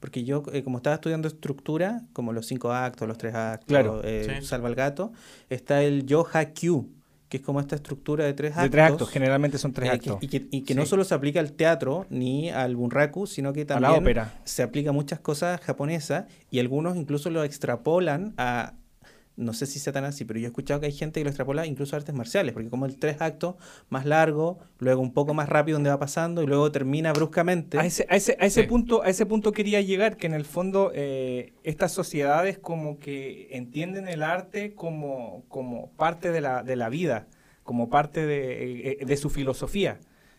Porque 0.00 0.24
yo, 0.24 0.42
eh, 0.52 0.62
como 0.62 0.76
estaba 0.78 0.94
estudiando 0.94 1.26
estructura, 1.26 2.02
como 2.12 2.32
los 2.32 2.46
cinco 2.46 2.70
actos, 2.72 3.08
los 3.08 3.16
tres 3.18 3.34
actos, 3.34 3.66
Claro. 3.66 4.02
eh, 4.04 4.38
Sí. 4.40 4.46
Salva 4.46 4.68
al 4.68 4.74
Gato, 4.74 5.12
está 5.48 5.82
el 5.82 6.04
Yoha 6.06 6.52
Kyu, 6.52 6.90
que 7.28 7.38
es 7.38 7.42
como 7.42 7.60
esta 7.60 7.74
estructura 7.74 8.24
de 8.24 8.34
tres 8.34 8.52
actos. 8.52 8.64
De 8.64 8.70
tres 8.70 8.84
actos, 8.84 9.08
generalmente 9.10 9.58
son 9.58 9.72
tres 9.72 9.88
eh, 9.88 9.98
que- 9.98 10.10
actos. 10.10 10.22
y 10.22 10.28
que, 10.28 10.46
y 10.50 10.62
que 10.62 10.74
no 10.74 10.84
solo 10.86 11.02
se 11.02 11.14
aplica 11.14 11.40
al 11.40 11.52
teatro 11.52 12.06
ni 12.10 12.50
al 12.50 12.76
bunraku, 12.76 13.26
sino 13.26 13.52
que 13.52 13.62
a 13.62 13.66
también 13.66 13.92
la 13.92 13.98
ópera. 13.98 14.40
se 14.44 14.62
aplica 14.62 14.90
a 14.90 14.92
muchas 14.92 15.18
cosas 15.18 15.60
japonesas 15.62 16.26
y 16.50 16.60
algunos 16.60 16.96
incluso 16.96 17.30
lo 17.30 17.42
extrapolan 17.42 18.34
a, 18.36 18.74
no 19.36 19.52
sé 19.52 19.66
si 19.66 19.78
sea 19.78 19.92
tan 19.92 20.04
así, 20.04 20.24
pero 20.24 20.40
yo 20.40 20.46
he 20.46 20.48
escuchado 20.48 20.80
que 20.80 20.86
hay 20.86 20.92
gente 20.92 21.20
que 21.20 21.24
lo 21.24 21.30
extrapola 21.30 21.66
incluso 21.66 21.94
a 21.94 21.98
artes 21.98 22.14
marciales, 22.14 22.52
porque 22.54 22.70
como 22.70 22.86
el 22.86 22.96
tres 22.98 23.20
actos 23.20 23.56
más 23.90 24.06
largo, 24.06 24.58
luego 24.78 25.02
un 25.02 25.12
poco 25.12 25.34
más 25.34 25.48
rápido 25.48 25.76
donde 25.76 25.90
va 25.90 25.98
pasando 25.98 26.42
y 26.42 26.46
luego 26.46 26.72
termina 26.72 27.12
bruscamente. 27.12 27.78
A 27.78 27.84
ese, 27.84 28.06
a 28.08 28.16
ese, 28.16 28.36
a 28.40 28.46
ese 28.46 28.62
Sí. 28.62 28.66
punto, 28.68 29.02
a 29.02 29.08
ese 29.08 29.26
punto 29.26 29.52
quería 29.52 29.80
llegar, 29.82 30.16
que 30.16 30.26
en 30.26 30.34
el 30.34 30.44
fondo 30.44 30.90
eh, 30.94 31.52
estas 31.64 31.92
sociedades 31.92 32.58
como 32.58 32.98
que 32.98 33.48
entienden 33.50 34.08
el 34.08 34.22
arte 34.22 34.74
como, 34.74 35.44
como 35.48 35.90
parte 35.92 36.32
de 36.32 36.40
la, 36.40 36.62
de 36.62 36.76
la 36.76 36.88
vida, 36.88 37.26
como 37.62 37.90
parte 37.90 38.24
de, 38.24 38.92
eh, 39.00 39.04
de 39.04 39.16
su 39.16 39.28
filosofía. 39.28 39.98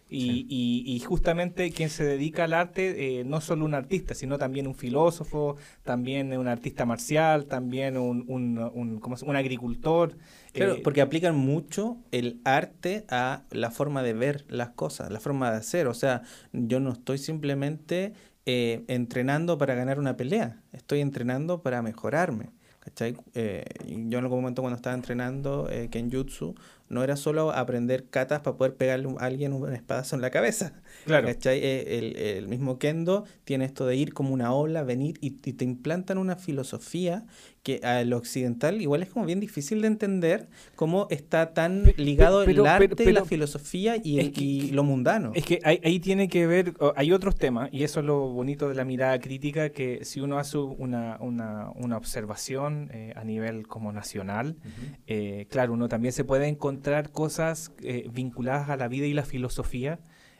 Y, 0.09 0.21
Sí. 0.21 0.45
y- 0.49 0.95
y 0.95 0.99
justamente 1.01 1.69
quien 1.71 1.89
se 1.89 2.05
dedica 2.05 2.45
al 2.45 2.53
arte, 2.53 3.19
eh, 3.19 3.23
no 3.25 3.41
solo 3.41 3.65
un 3.65 3.73
artista, 3.73 4.13
sino 4.13 4.37
también 4.37 4.65
un 4.65 4.73
filósofo, 4.75 5.57
también 5.83 6.35
un 6.37 6.47
artista 6.47 6.85
marcial, 6.85 7.45
también 7.45 7.97
un, 7.97 8.23
un, 8.27 8.57
un- 8.73 8.99
¿cómo 8.99 9.17
se- 9.17 9.25
un 9.25 9.35
agricultor. 9.35 10.17
Claro, 10.53 10.75
eh, 10.75 10.81
porque 10.83 11.01
aplican 11.01 11.35
mucho 11.35 11.97
el 12.11 12.39
arte 12.45 13.05
a 13.09 13.43
la 13.51 13.69
forma 13.69 14.01
de 14.01 14.13
ver 14.13 14.45
las 14.49 14.69
cosas, 14.69 15.11
la 15.11 15.19
forma 15.19 15.51
de 15.51 15.57
hacer. 15.57 15.87
O 15.87 15.93
sea, 15.93 16.21
yo 16.53 16.79
no 16.79 16.91
estoy 16.93 17.17
simplemente 17.17 18.13
eh, 18.49 18.85
entrenando 18.87 19.57
para 19.57 19.75
ganar 19.75 19.99
una 19.99 20.15
pelea, 20.15 20.61
estoy 20.71 21.01
entrenando 21.01 21.61
para 21.61 21.81
mejorarme. 21.81 22.51
¿cachai? 22.79 23.17
Eh, 23.35 23.65
yo 23.85 24.17
en 24.19 24.23
algún 24.23 24.39
momento 24.39 24.61
cuando 24.61 24.77
estaba 24.77 24.95
entrenando 24.95 25.69
Kenjutsu, 25.91 26.55
no 26.89 27.03
era 27.03 27.15
solo 27.15 27.51
aprender 27.51 28.09
katas 28.09 28.41
para 28.41 28.57
poder 28.57 28.75
pegarle 28.75 29.07
a 29.19 29.25
alguien 29.25 29.53
un 29.53 29.73
espadazo 29.73 30.15
en 30.15 30.21
la 30.21 30.31
cabeza. 30.31 30.73
Claro. 31.05 31.27
¿cachai? 31.27 31.59
Eh, 31.63 31.97
el, 31.99 32.15
el 32.17 32.47
mismo 32.47 32.79
Kendo 32.79 33.23
tiene 33.43 33.65
esto 33.65 33.85
de 33.85 33.95
ir 33.95 34.13
como 34.13 34.33
una 34.33 34.53
ola, 34.53 34.83
venir 34.83 35.17
y, 35.21 35.27
y 35.43 35.53
te 35.53 35.63
implantan 35.63 36.17
una 36.17 36.35
filosofía 36.35 37.25
que 37.63 37.81
a 37.83 38.03
lo 38.05 38.15
occidental 38.17 38.81
igual 38.81 39.03
es 39.03 39.09
como 39.09 39.25
bien 39.25 39.41
difícil 39.41 39.81
de 39.81 39.87
entender 39.87 40.47
cómo 40.75 41.07
está 41.09 41.53
tan 41.53 41.83
ligado 41.97 42.45
pero- 42.45 42.61
el 42.63 42.67
arte 42.69 42.95
pero- 42.95 43.09
y 43.09 43.13
la 43.13 43.19
pero- 43.21 43.25
filosofía 43.25 43.97
y, 44.01 44.19
el- 44.19 44.31
que- 44.31 44.41
y 44.41 44.71
lo 44.71 44.83
mundano. 44.85 45.31
Es 45.35 45.43
que 45.43 45.59
ahí, 45.63 45.81
ahí 45.83 45.99
tiene 45.99 46.29
que 46.29 46.47
ver, 46.47 46.73
hay 46.95 47.11
otros 47.11 47.35
temas, 47.35 47.69
y 47.73 47.83
eso 47.83 47.99
es 47.99 48.05
lo 48.05 48.29
bonito 48.29 48.69
de 48.69 48.75
la 48.75 48.85
mirada 48.85 49.19
crítica, 49.19 49.69
que 49.69 50.05
si 50.05 50.21
uno 50.21 50.39
hace 50.39 50.57
una, 50.57 51.17
una, 51.19 51.69
una 51.75 51.97
observación 51.97 52.89
eh, 52.93 53.11
a 53.17 53.23
nivel 53.25 53.67
como 53.67 53.91
nacional, 53.91 54.55
Ujú. 54.59 54.95
eh, 55.07 55.47
claro, 55.49 55.73
uno 55.73 55.89
también 55.89 56.13
se 56.13 56.23
puede 56.23 56.47
encontrar 56.47 57.11
cosas 57.11 57.71
eh, 57.83 58.07
vinculadas 58.13 58.69
a 58.69 58.77
la 58.77 58.87
vida 58.87 59.05
y 59.07 59.13
la 59.13 59.23
filosofía 59.25 59.99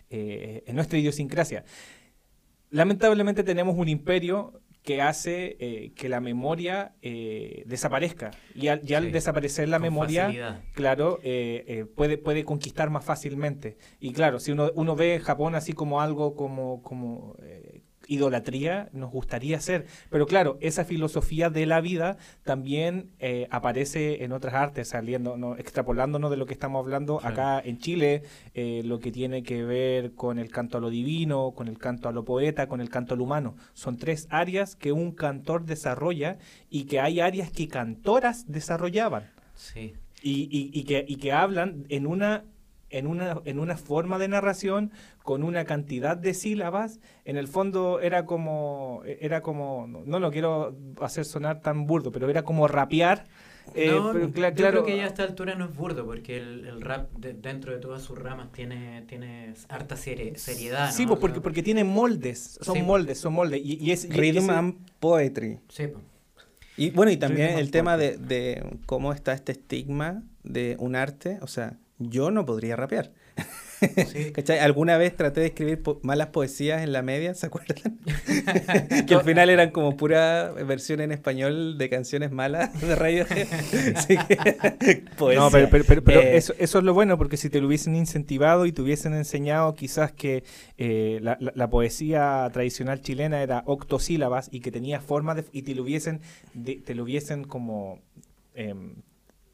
eh, 0.09 0.63
en 0.67 0.75
nuestra 0.75 0.97
idiosincrasia. 0.97 1.63
Lamentablemente 2.69 3.43
tenemos 3.43 3.75
un 3.77 3.87
imperio 3.87 4.61
que 4.83 5.01
hace 5.01 5.57
eh, 5.59 5.91
que 5.95 6.07
la 6.07 6.21
memoria 6.21 6.95
eh, 7.01 7.63
desaparezca. 7.65 8.31
Y 8.55 8.67
al, 8.69 8.81
y 8.89 8.93
al 8.93 9.05
Sí, 9.05 9.11
desaparecer 9.11 9.67
la 9.67 9.79
memoria, 9.79 10.23
facilidad. 10.25 10.61
claro, 10.73 11.19
eh, 11.23 11.65
eh, 11.67 11.85
puede, 11.85 12.17
puede 12.17 12.45
conquistar 12.45 12.89
más 12.89 13.03
fácilmente. 13.03 13.77
Y 13.99 14.13
claro, 14.13 14.39
si 14.39 14.51
uno, 14.53 14.71
uno 14.75 14.95
ve 14.95 15.19
Japón 15.19 15.55
así 15.55 15.73
como 15.73 15.99
algo 16.01 16.35
como, 16.35 16.81
como 16.83 17.35
idolatría, 18.07 18.89
nos 18.93 19.11
gustaría 19.11 19.59
ser. 19.59 19.85
Pero 20.09 20.25
claro, 20.25 20.57
esa 20.61 20.85
filosofía 20.85 21.49
de 21.49 21.65
la 21.65 21.81
vida 21.81 22.17
también 22.43 23.09
eh, 23.19 23.47
aparece 23.51 24.23
en 24.23 24.31
otras 24.31 24.53
artes, 24.53 24.89
saliendo, 24.89 25.37
¿no? 25.37 25.55
extrapolándonos 25.55 26.31
de 26.31 26.37
lo 26.37 26.45
que 26.45 26.53
estamos 26.53 26.79
hablando 26.83 27.17
Claro. 27.19 27.33
acá 27.33 27.61
en 27.67 27.77
Chile, 27.79 28.23
eh, 28.53 28.81
lo 28.85 28.99
que 28.99 29.11
tiene 29.11 29.43
que 29.43 29.63
ver 29.63 30.13
con 30.13 30.39
el 30.39 30.49
canto 30.49 30.77
a 30.77 30.81
lo 30.81 30.89
divino, 30.89 31.51
con 31.55 31.67
el 31.67 31.77
canto 31.77 32.09
a 32.09 32.11
lo 32.11 32.23
poeta, 32.25 32.67
con 32.67 32.81
el 32.81 32.89
canto 32.89 33.13
al 33.13 33.21
humano. 33.21 33.55
Son 33.73 33.97
tres 33.97 34.27
áreas 34.29 34.75
que 34.75 34.91
un 34.91 35.11
cantor 35.11 35.65
desarrolla 35.65 36.37
y 36.69 36.85
que 36.85 36.99
hay 36.99 37.19
áreas 37.19 37.51
que 37.51 37.67
cantoras 37.67 38.45
desarrollaban 38.51 39.29
Sí. 39.55 39.93
y, 40.21 40.31
y- 40.51 40.71
y 40.73 40.83
que, 40.83 41.05
y 41.07 41.15
que 41.17 41.31
hablan 41.31 41.85
en 41.89 42.07
una, 42.07 42.43
en, 42.89 43.07
una, 43.07 43.41
en 43.45 43.59
una 43.59 43.77
forma 43.77 44.17
de 44.17 44.27
narración 44.27 44.91
con 45.23 45.43
una 45.43 45.65
cantidad 45.65 46.15
de 46.17 46.33
sílabas. 46.33 46.99
En 47.25 47.37
el 47.37 47.47
fondo 47.47 47.99
era 47.99 48.25
como, 48.25 49.01
era 49.05 49.41
como 49.41 49.85
no, 49.87 50.03
no 50.05 50.19
lo 50.19 50.31
quiero 50.31 50.75
hacer 51.01 51.25
sonar 51.25 51.61
tan 51.61 51.85
burdo, 51.85 52.11
pero 52.11 52.29
era 52.29 52.43
como 52.43 52.67
rapear. 52.67 53.25
eh, 53.75 53.87
no, 53.91 54.13
pero 54.13 54.27
yo 54.27 54.33
cla- 54.33 54.53
creo 54.55 54.83
que 54.85 54.95
ya 54.95 55.03
a 55.03 55.07
esta 55.07 55.23
altura 55.23 55.55
no 55.55 55.65
es 55.65 55.75
burdo, 55.75 56.05
porque 56.05 56.37
el, 56.37 56.65
el 56.65 56.79
rap 56.81 57.11
de- 57.17 57.33
dentro 57.33 57.73
de 57.73 57.79
todas 57.79 58.01
sus 58.01 58.17
ramas 58.17 58.51
tiene, 58.53 59.01
tiene 59.07 59.53
harta 59.67 59.95
seri- 59.95 60.35
seriedad. 60.37 60.87
¿no? 60.87 60.91
Sí, 60.93 61.05
pues 61.05 61.17
O 61.17 61.19
porque, 61.19 61.35
sea, 61.35 61.43
porque 61.43 61.63
tiene 61.63 61.83
moldes, 61.83 62.57
son 62.61 62.75
Sí. 62.77 62.81
moldes, 62.81 63.19
son 63.19 63.33
moldes. 63.33 63.59
Y, 63.61 63.75
y 63.83 63.91
es, 63.91 64.05
y 64.05 64.09
Rhythm 64.09 64.37
ese- 64.43 64.51
and 64.51 64.75
Poetry. 65.01 65.59
sí, 65.67 65.87
pues. 65.87 66.03
Y 66.79 66.91
bueno, 66.91 67.11
y 67.11 67.17
también 67.17 67.47
Rhythm 67.49 67.59
el 67.59 67.71
tema 67.71 67.97
de, 67.97 68.17
de 68.17 68.63
cómo 68.85 69.11
está 69.11 69.33
este 69.33 69.51
estigma 69.51 70.21
de 70.43 70.75
un 70.79 70.95
arte, 70.95 71.39
o 71.41 71.47
sea, 71.47 71.75
yo 71.99 72.31
no 72.31 72.45
podría 72.45 72.75
rapear. 72.75 73.11
Sí. 74.11 74.31
¿Cachai? 74.33 74.57
Alguna 74.57 74.97
vez 74.97 75.15
traté 75.15 75.41
de 75.41 75.47
escribir 75.47 75.83
po- 75.83 75.99
malas 76.01 76.27
poesías 76.29 76.81
en 76.81 76.91
la 76.91 77.03
media, 77.03 77.35
¿se 77.35 77.45
acuerdan? 77.45 77.99
que 79.07 79.13
al 79.13 79.23
final 79.23 79.51
eran 79.51 79.69
como 79.69 79.95
pura 79.95 80.51
versión 80.51 80.99
en 80.99 81.11
español 81.11 81.77
de 81.77 81.87
canciones 81.89 82.31
malas 82.31 82.79
de 82.81 82.95
Radiohead. 82.95 83.47
Así 83.95 84.17
que, 84.17 85.03
poesía. 85.15 85.41
No, 85.41 85.51
pero, 85.51 85.69
pero- 85.69 85.83
pero- 85.85 86.03
pero 86.03 86.21
Eh, 86.21 86.37
eso, 86.37 86.53
eso 86.57 86.79
es 86.79 86.83
lo 86.83 86.95
bueno, 86.95 87.19
porque 87.19 87.37
si 87.37 87.49
te 87.51 87.61
lo 87.61 87.67
hubiesen 87.67 87.95
incentivado 87.95 88.65
y 88.65 88.71
te 88.71 88.81
hubiesen 88.81 89.13
enseñado 89.13 89.75
quizás 89.75 90.11
que 90.11 90.43
eh, 90.79 91.19
la, 91.21 91.37
la- 91.39 91.51
la 91.53 91.69
poesía 91.69 92.49
tradicional 92.51 93.01
chilena 93.01 93.43
era 93.43 93.61
octosílabas 93.67 94.49
y 94.51 94.61
que 94.61 94.71
tenía 94.71 95.01
forma 95.01 95.35
de... 95.35 95.45
y 95.51 95.61
te 95.61 95.75
lo 95.75 95.83
hubiesen, 95.83 96.21
de- 96.55 96.77
te 96.83 96.95
lo 96.95 97.03
hubiesen 97.03 97.43
como 97.43 97.99
em, 98.55 98.95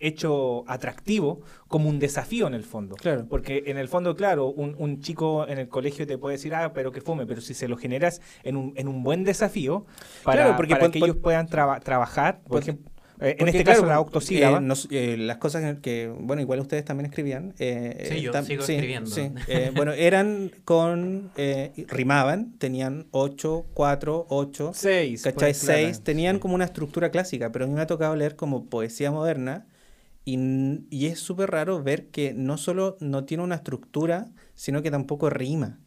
hecho 0.08 0.64
atractivo 0.68 1.42
como 1.68 1.90
un 1.90 2.00
desafío 2.00 2.48
en 2.48 2.54
el 2.54 2.64
fondo. 2.64 2.96
Claro. 2.96 3.26
Porque 3.30 3.64
en 3.68 3.78
el 3.78 3.88
fondo, 3.88 4.16
claro, 4.16 4.48
un, 4.48 4.76
un 4.78 5.00
chico 5.02 5.48
en 5.48 5.58
el 5.58 5.68
colegio 5.68 6.06
te 6.06 6.18
puede 6.18 6.36
decir, 6.36 6.54
ah, 6.56 6.72
pero 6.74 6.92
que 6.92 7.02
fome, 7.02 7.26
pero 7.26 7.42
si 7.42 7.54
se 7.54 7.68
lo 7.68 7.78
generas 7.78 8.22
en 8.44 8.58
un, 8.58 8.74
en 8.76 8.88
un 8.88 9.04
buen 9.04 9.24
desafío 9.24 9.86
para, 10.24 10.44
Claro, 10.44 10.58
porque 10.58 10.76
para 10.76 10.92
que 10.92 11.00
ellos 11.00 11.18
puedan 11.18 11.48
traba- 11.48 11.80
trabajar, 11.80 12.42
por 12.48 12.62
ejemplo, 12.62 12.92
eh, 13.22 13.38
en 13.40 13.48
este 13.48 13.64
claro, 13.64 13.82
caso 13.82 13.90
la 13.90 14.00
octosílaba, 14.00 14.58
eh, 14.58 14.62
nos- 14.62 14.88
eh, 14.92 15.16
las 15.18 15.38
cosas 15.38 15.78
que- 15.82 16.12
bueno, 16.20 16.42
igual 16.42 16.60
ustedes 16.60 16.84
también 16.84 17.06
escribían. 17.06 17.54
eh, 17.60 18.08
Sí, 18.10 18.22
yo 18.22 18.32
tam- 18.34 18.44
sigo 18.44 18.64
escribiendo. 18.64 19.10
sí, 19.10 19.32
eh, 19.48 19.72
bueno, 19.74 19.94
eran 19.94 20.52
con, 20.66 21.32
eh, 21.38 21.72
rimaban, 21.88 22.54
tenían 22.58 23.06
8, 23.12 23.66
4, 23.74 24.26
8, 24.30 24.72
Seis. 24.74 25.22
¿cachai? 25.24 25.52
pues, 25.52 25.64
claro. 25.64 25.82
6, 25.82 26.02
tenían 26.04 26.40
como 26.40 26.56
una 26.56 26.66
estructura 26.66 27.12
clásica, 27.12 27.52
pero 27.52 27.66
a 27.66 27.68
mí 27.68 27.74
me 27.74 27.82
ha 27.82 27.88
tocado 27.88 28.16
leer 28.16 28.36
como 28.36 28.66
poesía 28.66 29.12
moderna 29.12 29.68
y, 30.26 30.86
y 30.90 31.08
es 31.08 31.20
súper 31.20 31.52
raro 31.52 31.84
ver 31.84 32.08
que 32.08 32.34
no 32.34 32.58
solo 32.58 32.98
no 33.00 33.26
tiene 33.26 33.44
una 33.44 33.56
estructura, 33.56 34.32
sino 34.56 34.82
que 34.82 34.92
tampoco 34.92 35.30
rima, 35.30 35.80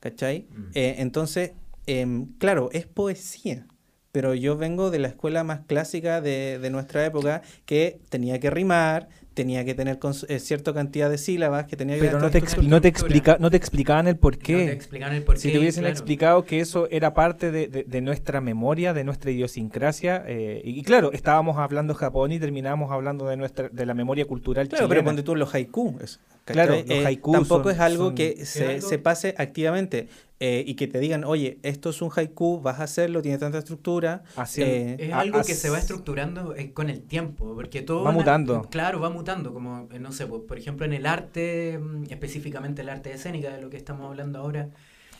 ¿cachai? 0.00 0.48
Mm. 0.50 0.70
Eh, 0.74 0.94
entonces, 0.98 1.52
em, 1.86 2.26
claro, 2.38 2.70
es 2.72 2.86
poesía, 2.86 3.66
pero 4.10 4.34
yo 4.34 4.56
vengo 4.56 4.90
de 4.90 4.98
la 4.98 5.08
escuela 5.08 5.44
más 5.44 5.60
clásica 5.66 6.20
de, 6.20 6.58
de 6.58 6.70
nuestra 6.70 7.04
época 7.06 7.42
que 7.64 8.00
tenía 8.08 8.40
que 8.40 8.50
rimar, 8.50 9.08
tenía 9.34 9.64
que 9.64 9.74
tener 9.74 9.98
eh, 10.28 10.38
cierta 10.38 10.72
cantidad 10.74 11.08
de 11.10 11.18
sílabas, 11.18 11.66
que 11.66 11.76
tenía 11.76 11.96
que 11.96 12.02
Pero 12.02 12.18
no 12.20 12.30
te, 12.30 12.40
no, 12.62 12.80
te 12.80 12.88
explica, 12.88 13.36
no 13.40 13.50
te 13.50 13.56
explicaban 13.56 14.06
el 14.06 14.16
por 14.16 14.34
No 14.34 14.38
te 14.38 14.44
qué. 14.44 14.72
explicaron 14.72 15.16
el 15.16 15.22
por 15.22 15.38
si 15.38 15.48
qué, 15.48 15.54
te 15.54 15.58
hubiesen 15.60 15.82
claro. 15.82 15.92
explicado 15.92 16.44
que 16.44 16.60
eso 16.60 16.88
era 16.90 17.14
parte 17.14 17.50
de, 17.50 17.68
de- 17.68 17.84
de 17.84 18.00
nuestra 18.00 18.40
memoria, 18.40 18.92
de 18.94 19.04
nuestra 19.04 19.30
idiosincrasia, 19.30 20.24
eh, 20.26 20.60
y, 20.64 20.78
y 20.78 20.82
claro, 20.82 21.12
estábamos 21.12 21.58
hablando 21.58 21.94
Japón 21.94 22.32
y 22.32 22.38
terminamos 22.38 22.90
hablando 22.90 23.26
de 23.26 23.36
nuestra 23.36 23.68
de 23.68 23.86
la 23.86 23.94
memoria 23.94 24.24
cultural 24.24 24.68
Claro, 24.68 24.88
pero 24.88 25.04
ponte 25.04 25.22
tú 25.22 25.34
los 25.36 25.54
haiku. 25.54 25.96
es- 26.02 26.20
Claro, 26.44 26.74
los 26.74 26.90
Eh, 26.90 27.06
haikus 27.06 27.34
Tampoco 27.34 27.62
son- 27.64 27.72
es 27.72 27.78
algo 27.80 28.04
son- 28.06 28.14
que 28.16 28.44
se, 28.44 28.66
algo- 28.66 28.88
se 28.88 28.98
pase 28.98 29.34
activamente 29.38 30.08
eh, 30.44 30.64
y 30.66 30.74
que 30.74 30.88
te 30.88 30.98
digan, 30.98 31.22
oye, 31.22 31.58
esto 31.62 31.90
es 31.90 32.02
un 32.02 32.10
haiku, 32.14 32.60
vas 32.60 32.80
a 32.80 32.82
hacerlo, 32.82 33.22
tiene 33.22 33.38
tanta 33.38 33.58
estructura. 33.58 34.24
Así- 34.34 34.60
eh, 34.62 34.96
Es 34.98 35.12
algo 35.12 35.38
que 35.44 35.54
se 35.54 35.70
va 35.70 35.78
estructurando 35.78 36.56
eh, 36.56 36.72
con 36.72 36.90
el 36.90 37.02
tiempo, 37.02 37.54
porque 37.54 37.80
todo... 37.82 38.02
Va 38.02 38.10
mutando. 38.10 38.62
claro, 38.68 38.98
va 38.98 39.08
mutando, 39.08 39.54
como, 39.54 39.88
eh, 39.92 40.00
no 40.00 40.10
sé, 40.10 40.26
por, 40.26 40.44
por 40.46 40.58
ejemplo, 40.58 40.84
en 40.84 40.94
el 40.94 41.06
arte, 41.06 41.78
mm, 41.78 42.06
específicamente 42.10 42.82
el 42.82 42.88
arte 42.88 43.12
escénica, 43.12 43.54
de 43.54 43.60
lo 43.62 43.70
que 43.70 43.76
estamos 43.76 44.04
hablando 44.08 44.40
ahora, 44.40 44.70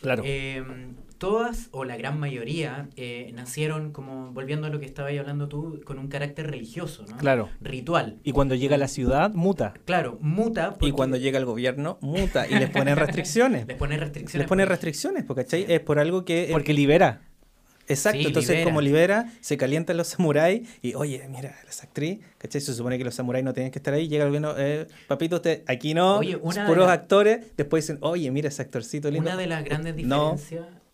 Claro. 0.01 0.23
Todas, 1.23 1.69
o 1.71 1.85
la 1.85 1.95
gran 1.95 2.19
mayoría, 2.19 2.89
eh, 2.97 3.31
nacieron, 3.33 3.93
como, 3.93 4.33
volviendo 4.33 4.67
a 4.67 4.69
lo 4.69 4.81
que 4.81 4.85
estabas 4.85 5.17
hablando 5.17 5.47
tú, 5.47 5.79
con 5.85 5.97
un 5.97 6.09
carácter 6.09 6.47
religioso, 6.51 7.05
¿no? 7.09 7.15
Claro. 7.15 7.49
Ritual. 7.61 8.17
Y 8.25 8.33
cuando 8.33 8.55
llega 8.55 8.75
a 8.75 8.77
la 8.77 8.89
ciudad, 8.89 9.31
muta. 9.33 9.73
Claro, 9.85 10.17
muta. 10.19 10.71
y 10.75 10.79
porque 10.79 10.91
cuando 10.91 11.15
llega 11.15 11.39
el 11.39 11.45
gobierno, 11.45 11.97
muta 12.01 12.45
y 12.45 12.55
les 12.55 12.69
pone 12.69 12.93
restricciones. 13.05 13.65
Les 13.67 13.77
pone 13.77 13.95
restricciones. 13.95 14.39
les 14.43 14.47
pone 14.49 14.65
restricciones, 14.65 15.23
porque 15.23 15.43
¿cachai? 15.45 15.65
Es 15.69 15.79
por 15.79 15.97
algo 15.97 16.25
que... 16.25 16.43
eh, 16.43 16.47
Porque 16.51 16.73
libera. 16.73 17.21
Exacto, 17.87 18.19
Sí, 18.19 18.27
entonces 18.27 18.49
libera. 18.51 18.65
como 18.69 18.81
libera, 18.81 19.33
se 19.41 19.55
calientan 19.57 19.95
los 19.97 20.07
samuráis 20.07 20.67
y, 20.81 20.93
oye, 20.95 21.25
mira, 21.29 21.55
esa 21.69 21.85
actriz, 21.85 22.19
¿cachai? 22.37 22.59
Se 22.61 22.73
supone 22.73 22.97
que 22.97 23.03
los 23.05 23.13
samuráis 23.15 23.43
no 23.45 23.53
tienen 23.53 23.71
que 23.71 23.79
estar 23.79 23.93
ahí, 23.93 24.07
llega 24.09 24.23
el 24.23 24.29
gobierno, 24.29 24.55
eh, 24.57 24.87
papito, 25.07 25.37
usted, 25.37 25.63
aquí 25.67 25.93
no, 25.93 26.17
Oye, 26.17 26.33
de 26.35 26.37
puros 26.39 26.77
las- 26.87 26.89
actores, 26.89 27.45
después 27.57 27.83
dicen, 27.85 27.97
oye, 28.01 28.29
mira 28.31 28.47
ese 28.49 28.61
actorcito 28.61 29.09
lindo. 29.11 29.29
Una 29.29 29.37
de 29.37 29.47
las 29.47 29.63
grandes 29.65 29.95
No. 30.05 30.37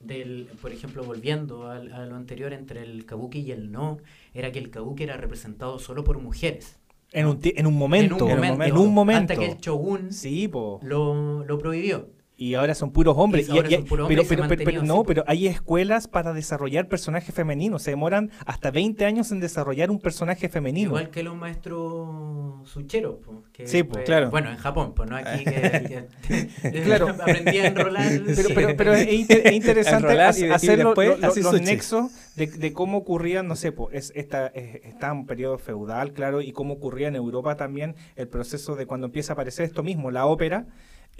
Del, 0.09 0.47
por 0.61 0.71
ejemplo, 0.71 1.03
volviendo 1.03 1.67
al- 1.69 1.91
a, 1.91 2.05
lo 2.05 2.15
anterior 2.15 2.53
entre 2.53 2.81
el 2.83 3.05
kabuki 3.05 3.39
y 3.39 3.51
el 3.51 3.71
no, 3.71 3.97
era 4.33 4.51
que 4.51 4.59
el 4.59 4.69
kabuki 4.69 5.03
era 5.03 5.17
representado 5.17 5.77
solo 5.77 6.03
por 6.03 6.19
mujeres. 6.19 6.77
En 7.11 7.25
un, 7.25 7.39
en 7.43 7.65
un 7.67 7.77
momento. 7.77 8.15
en 8.29 8.33
un 8.33 8.47
momento. 8.47 8.63
En 8.65 8.77
un 8.77 8.93
momento. 8.93 9.33
Hasta 9.33 9.45
que 9.45 9.51
el 9.51 9.57
shogun 9.57 10.13
Sí, 10.13 10.49
lo, 10.81 11.43
lo 11.43 11.57
prohibió. 11.57 12.07
Y 12.41 12.53
ahora 12.55 12.73
son 12.73 12.91
puros 12.91 13.15
hombres. 13.17 13.49
Y 13.49 13.51
Y- 13.51 13.57
ahora 13.57 13.69
y- 13.69 13.73
son 13.75 13.83
puros 13.85 14.07
pero, 14.07 14.21
hombres 14.21 14.47
pero, 14.47 14.63
pero- 14.63 14.83
no, 14.83 15.03
pero 15.03 15.25
hay 15.27 15.47
escuelas 15.47 16.07
para 16.07 16.31
desarrollar 16.31 16.87
personajes 16.87 17.35
femeninos. 17.35 17.83
Se 17.83 17.91
demoran 17.91 18.31
hasta 18.45 18.71
20 18.71 19.03
años 19.03 19.31
en 19.33 19.41
desarrollar 19.41 19.91
un 19.91 19.99
personaje 19.99 20.47
femenino. 20.47 20.87
Igual 20.91 21.09
que 21.09 21.21
los 21.21 21.35
maestros 21.35 22.69
sucheros. 22.69 23.17
po, 23.25 23.43
que 23.51 23.67
Sí, 23.67 23.83
claro. 23.83 24.29
Bueno, 24.29 24.49
en 24.51 24.57
Japón, 24.57 24.93
pues 24.95 25.09
no 25.09 25.17
aquí 25.17 25.43
que, 25.43 26.07
que- 26.61 26.81
Claro. 26.83 27.09
aprendí 27.19 27.57
a 27.57 27.67
enrolar. 27.67 28.09
Pero, 28.25 28.49
pero, 28.55 28.77
pero 28.77 28.93
es, 28.93 29.11
inter- 29.11 29.41
es 29.45 29.51
interesante 29.53 30.21
hacer 30.21 30.79
lo- 30.79 30.89
después 30.89 31.19
lo- 31.19 31.27
así 31.27 31.41
los 31.41 31.51
sushi. 31.51 31.65
nexos 31.65 32.11
de, 32.35 32.47
de 32.47 32.73
cómo 32.73 32.99
ocurrían, 32.99 33.47
no 33.47 33.55
sé, 33.55 33.71
po, 33.71 33.89
es, 33.91 34.11
esta, 34.15 34.47
es- 34.47 34.85
está 34.85 35.11
un 35.11 35.25
periodo 35.25 35.57
feudal, 35.57 36.13
claro, 36.13 36.41
y 36.41 36.51
cómo 36.53 36.75
ocurría 36.75 37.09
en 37.09 37.15
Europa 37.15 37.55
también 37.55 37.95
el 38.15 38.27
proceso 38.27 38.75
de 38.75 38.85
cuando 38.85 39.07
empieza 39.07 39.33
a 39.33 39.35
aparecer 39.35 39.65
esto 39.65 39.83
mismo, 39.83 40.09
la 40.11 40.25
ópera. 40.25 40.67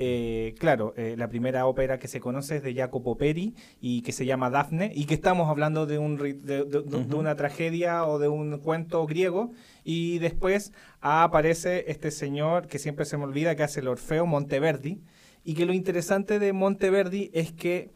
Eh, 0.02 0.56
claro, 0.58 0.94
eh, 0.96 1.16
la 1.18 1.28
primera 1.28 1.66
ópera 1.68 2.00
que 2.00 2.08
se 2.08 2.22
conoce 2.22 2.56
es 2.56 2.64
de 2.64 2.74
Jacopo 2.74 3.18
Peri 3.18 3.54
y 3.82 4.02
que 4.02 4.14
se 4.14 4.26
llama 4.26 4.50
Dafne 4.50 4.94
y 4.96 5.04
que 5.06 5.14
estamos 5.14 5.50
hablando 5.50 5.86
de, 5.86 5.98
un, 5.98 6.18
ri- 6.18 6.40
de, 6.40 6.64
de- 6.64 6.82
de- 6.82 6.84
de 6.84 6.96
Ujú. 6.98 7.18
una 7.20 7.36
tragedia 7.36 8.06
o 8.06 8.18
de 8.18 8.30
un 8.30 8.60
cuento 8.60 9.06
griego 9.06 9.52
y 9.84 10.20
después 10.20 10.72
aparece 11.02 11.92
este 11.92 12.12
señor 12.12 12.68
que 12.68 12.80
siempre 12.80 13.04
se 13.04 13.18
me 13.18 13.26
olvida 13.26 13.56
que 13.58 13.64
hace 13.64 13.82
el 13.82 13.90
Orfeo 13.90 14.26
Monteverdi 14.26 15.02
y 15.44 15.54
que 15.54 15.66
lo 15.66 15.74
interesante 15.74 16.40
de 16.40 16.54
Monteverdi 16.54 17.30
es 17.34 17.52
que 17.52 17.92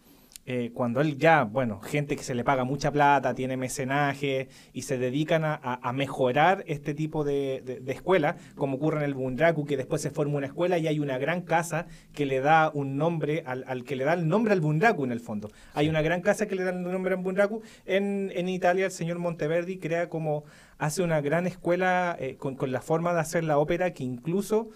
eh, 0.45 0.71
cuando 0.73 0.99
él 0.99 1.17
ya, 1.17 1.43
bueno, 1.45 1.79
gente 1.79 2.15
que 2.17 2.23
se 2.23 2.35
le 2.35 2.43
paga 2.43 2.65
mucha 2.65 2.91
plata, 2.91 3.33
tiene 3.33 3.55
mecenaje 3.55 4.49
y 4.73 4.81
se 4.81 4.97
dedican 4.97 5.45
a, 5.45 5.53
a- 5.55 5.79
a 5.81 5.93
mejorar 5.93 6.63
este 6.67 6.93
tipo 6.93 7.23
de, 7.23 7.61
de, 7.65 7.79
de 7.79 7.91
escuela, 7.93 8.35
como 8.55 8.75
ocurre 8.77 8.97
en 8.97 9.03
el 9.03 9.13
Bunraku, 9.13 9.65
que 9.65 9.77
después 9.77 10.01
se 10.01 10.09
forma 10.11 10.35
una 10.37 10.47
escuela 10.47 10.77
y 10.77 10.87
hay 10.87 10.99
una 10.99 11.17
gran 11.17 11.41
casa 11.43 11.87
que 12.13 12.25
le 12.25 12.41
da 12.41 12.69
un 12.73 12.97
nombre, 12.97 13.43
al, 13.45 13.63
al 13.67 13.83
que 13.85 13.95
le 13.95 14.03
da 14.03 14.13
el 14.13 14.27
nombre 14.27 14.51
al 14.53 14.59
Bunraku 14.61 15.05
en 15.05 15.11
el 15.13 15.21
fondo. 15.21 15.49
Hay 15.73 15.87
una 15.87 16.01
gran 16.01 16.21
casa 16.21 16.45
que 16.47 16.55
le 16.55 16.63
da 16.63 16.71
el 16.71 16.81
nombre 16.83 17.13
al 17.15 17.21
Bunraku. 17.21 17.61
En, 17.85 18.31
en 18.35 18.49
Italia 18.49 18.85
el 18.85 18.91
señor 18.91 19.19
Monteverdi 19.19 19.77
crea 19.79 20.09
como, 20.09 20.43
hace 20.77 21.03
una 21.03 21.21
gran 21.21 21.47
escuela 21.47 22.17
eh, 22.19 22.35
con, 22.37 22.55
con 22.55 22.71
la 22.71 22.81
forma 22.81 23.13
de 23.13 23.19
hacer 23.21 23.43
la 23.45 23.57
ópera 23.57 23.93
que 23.93 24.03
incluso... 24.03 24.69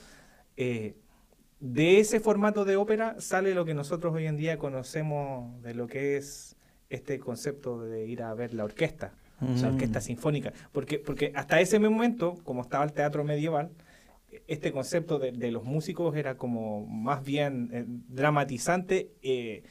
eh, 0.56 0.96
de 1.60 2.00
ese 2.00 2.20
formato 2.20 2.66
de 2.66 2.76
ópera 2.76 3.16
sale 3.20 3.54
lo 3.56 3.66
que 3.66 3.74
nosotros 3.74 4.14
hoy 4.14 4.26
en 4.28 4.38
día 4.38 4.58
conocemos 4.58 5.62
de 5.64 5.74
lo 5.74 5.88
que 5.88 6.18
es 6.18 6.56
este 6.90 7.20
concepto 7.20 7.82
de 7.84 8.06
ir 8.08 8.22
a 8.22 8.34
ver 8.34 8.54
la 8.54 8.64
orquesta, 8.64 9.14
o 9.42 9.58
sea, 9.58 9.70
Mm. 9.70 9.74
orquesta 9.74 10.02
sinfónica. 10.02 10.54
Porque, 10.72 11.00
porque 11.00 11.32
hasta 11.36 11.60
ese 11.60 11.80
momento, 11.80 12.36
como 12.44 12.62
estaba 12.62 12.84
el 12.86 12.94
teatro 12.94 13.24
medieval, 13.24 13.72
este 14.48 14.72
concepto 14.72 15.20
de, 15.20 15.32
de 15.32 15.52
los 15.52 15.64
músicos 15.64 16.16
era 16.16 16.38
como 16.38 16.86
más 16.86 17.24
bien 17.24 17.70
eh, 17.74 17.86
dramatizante 17.88 19.12
eh, 19.24 19.64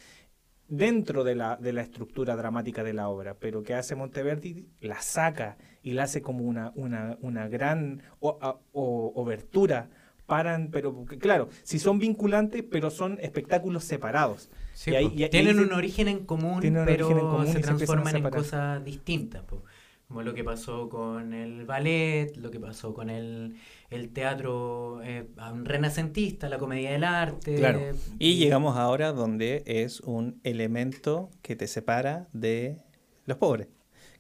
dentro 0.68 1.22
de 1.24 1.37
la, 1.37 1.57
de 1.57 1.72
la 1.72 1.82
estructura 1.82 2.34
dramática 2.37 2.82
de 2.82 2.93
la 2.93 3.09
obra, 3.09 3.34
pero 3.34 3.62
que 3.62 3.74
hace 3.74 3.95
Monteverdi 3.95 4.66
la 4.80 5.01
saca 5.01 5.57
y 5.82 5.93
la 5.93 6.03
hace 6.05 6.20
como 6.20 6.43
una, 6.45 6.72
una, 6.74 7.16
una 7.20 7.47
gran 7.49 8.03
o- 8.18 8.39
a- 8.41 8.59
o- 8.72 9.12
obertura 9.14 9.89
paran, 10.26 10.70
pero 10.72 10.92
porque, 10.94 11.18
claro, 11.18 11.48
si 11.62 11.78
son 11.78 11.98
vinculantes, 11.98 12.64
pero 12.70 12.90
son 12.90 13.18
espectáculos 13.20 13.84
separados. 13.84 14.50
Sí, 14.74 14.90
Y 14.90 14.94
ahí- 14.96 15.08
po. 15.08 15.14
y 15.14 15.22
ahí 15.24 15.30
tienen 15.30 15.56
se- 15.56 15.62
un 15.62 15.72
origen 15.72 16.08
en 16.08 16.26
común, 16.26 16.60
pero 16.60 17.10
en 17.10 17.18
común 17.18 17.46
se 17.46 17.60
transforman 17.60 18.16
en 18.16 18.30
cosas 18.30 18.84
distintas. 18.84 19.42
po. 19.44 19.62
Como 20.08 20.22
lo 20.22 20.34
que 20.34 20.44
pasó 20.44 20.88
con 20.88 21.32
el 21.34 21.64
ballet, 21.64 22.36
lo 22.36 22.52
que 22.52 22.60
pasó 22.60 22.94
con 22.94 23.10
el, 23.10 23.56
el 23.90 24.10
teatro 24.10 25.00
eh, 25.02 25.26
renacentista, 25.64 26.48
la 26.48 26.58
comedia 26.58 26.92
del 26.92 27.02
arte. 27.04 27.56
Claro. 27.56 27.80
Y 28.18 28.36
llegamos 28.36 28.76
ahora 28.76 29.12
donde 29.12 29.62
es 29.66 30.00
un 30.00 30.40
elemento 30.44 31.30
que 31.42 31.56
te 31.56 31.66
separa 31.66 32.28
de 32.32 32.78
los 33.24 33.36
pobres, 33.38 33.66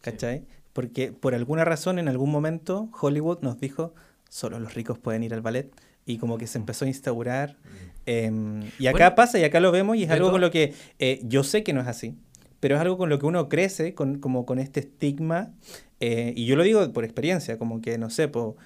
¿cachai? 0.00 0.44
Porque 0.72 1.12
por 1.12 1.34
alguna 1.34 1.64
razón 1.64 1.98
en 2.00 2.08
algún 2.08 2.30
momento 2.30 2.90
Hollywood 3.00 3.38
nos 3.42 3.60
dijo, 3.60 3.94
solo 4.28 4.58
los 4.58 4.74
ricos 4.74 4.98
pueden 4.98 5.22
ir 5.22 5.34
al 5.34 5.40
ballet, 5.40 5.70
y 6.06 6.18
como 6.18 6.38
que 6.38 6.46
se 6.46 6.58
empezó 6.58 6.84
a 6.84 6.88
instaurar. 6.88 7.56
em, 8.06 8.62
y 8.78 8.86
acá 8.86 8.98
Bueno, 8.98 9.14
pasa, 9.16 9.38
y 9.38 9.44
acá 9.44 9.58
lo 9.60 9.72
vemos, 9.72 9.96
y 9.96 10.04
es 10.04 10.10
algo 10.10 10.30
con 10.30 10.40
lo 10.40 10.50
que 10.50 10.72
eh, 11.00 11.20
yo 11.24 11.42
sé 11.42 11.64
que 11.64 11.72
no 11.72 11.80
es 11.80 11.88
así, 11.88 12.14
pero 12.60 12.76
es 12.76 12.80
algo 12.80 12.96
con 12.96 13.08
lo 13.10 13.18
que 13.18 13.26
uno 13.26 13.48
crece, 13.48 13.94
con, 13.94 14.20
como 14.20 14.46
con 14.46 14.58
este 14.60 14.80
estigma, 14.80 15.52
eh, 15.98 16.32
y 16.36 16.46
yo 16.46 16.56
lo 16.56 16.62
digo 16.62 16.92
por 16.92 17.04
experiencia, 17.04 17.58
como 17.58 17.80
que, 17.80 17.98
no 17.98 18.08
sé, 18.08 18.28
po, 18.28 18.56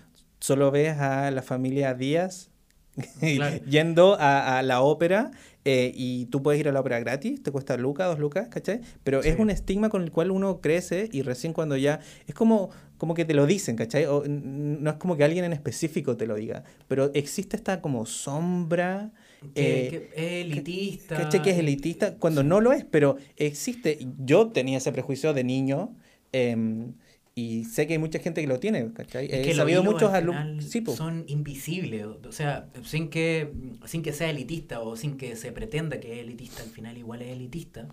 solo 0.41 0.71
ves 0.71 0.99
a 0.99 1.31
la 1.31 1.43
familia 1.43 1.95
Díaz 1.95 2.50
Claro. 3.21 3.65
yendo 3.65 4.17
a, 4.21 4.59
a 4.59 4.63
la 4.63 4.81
ópera 4.83 5.31
eh, 5.65 5.93
y 5.95 6.27
tú 6.27 6.43
puedes 6.43 6.59
ir 6.61 6.69
a 6.69 6.73
la 6.73 6.81
ópera 6.81 6.99
gratis, 7.01 7.43
te 7.43 7.51
cuesta 7.51 7.77
lucas, 7.77 8.09
dos 8.09 8.19
lucas, 8.19 8.49
¿cachai? 8.49 8.81
Pero 9.05 9.21
es 9.23 9.35
Sí. 9.37 9.41
un 9.43 9.51
estigma 9.51 9.89
con 9.91 10.03
el 10.03 10.11
cual 10.11 10.31
uno 10.31 10.61
crece 10.61 11.09
y 11.13 11.23
recién 11.23 11.53
cuando 11.53 11.77
ya... 11.77 12.01
Es 12.27 12.35
como, 12.35 12.71
como 12.97 13.13
que 13.15 13.25
te 13.27 13.35
lo 13.35 13.47
dicen, 13.47 13.77
¿cachai? 13.77 14.07
O, 14.07 14.25
no 14.27 14.91
es 14.91 14.97
como 14.97 15.17
que 15.17 15.25
alguien 15.25 15.45
en 15.45 15.53
específico 15.53 16.17
te 16.17 16.27
lo 16.27 16.35
diga, 16.35 16.65
pero 16.89 17.11
existe 17.15 17.57
esta 17.57 17.81
como 17.83 18.07
sombra... 18.07 19.11
Que, 19.55 19.87
eh, 19.87 19.89
que 19.91 19.97
es 20.15 20.47
elitista. 20.47 21.17
¿Cachai? 21.17 21.43
Que 21.43 21.51
es 21.51 21.59
elitista 21.59 22.15
cuando 22.17 22.43
no 22.43 22.61
lo 22.61 22.73
es, 22.73 22.85
pero 22.85 23.17
existe. 23.37 23.99
Yo 24.19 24.49
tenía 24.49 24.79
ese 24.79 24.93
prejuicio 24.93 25.33
de 25.33 25.45
niño 25.45 25.95
em, 26.33 26.93
y 27.41 27.65
sé 27.65 27.87
que 27.87 27.95
hay 27.95 27.99
mucha 27.99 28.19
gente 28.19 28.43
que 28.43 28.47
lo 28.47 28.61
tiene, 28.61 28.93
¿cachai? 28.93 29.27
Es 29.27 29.33
He 29.33 29.43
que 29.43 29.49
los 29.49 29.57
sabido 29.57 29.83
muchos 29.83 30.11
al 30.11 30.29
alumnos. 30.29 30.65
Sí, 30.65 30.85
son 30.95 31.25
invisibles, 31.27 32.05
o 32.05 32.19
o 32.29 32.33
sea, 32.33 32.69
sin 32.85 33.09
que, 33.09 33.51
sin 33.87 34.03
que 34.03 34.13
sea 34.13 34.29
elitista 34.29 34.81
o 34.81 34.95
sin 34.95 35.17
que 35.17 35.37
se 35.37 35.51
pretenda 35.51 35.99
que 36.01 36.13
es 36.13 36.19
elitista, 36.21 36.63
al 36.63 36.69
final 36.69 36.99
igual 36.99 37.23
es 37.23 37.31
elitista, 37.31 37.89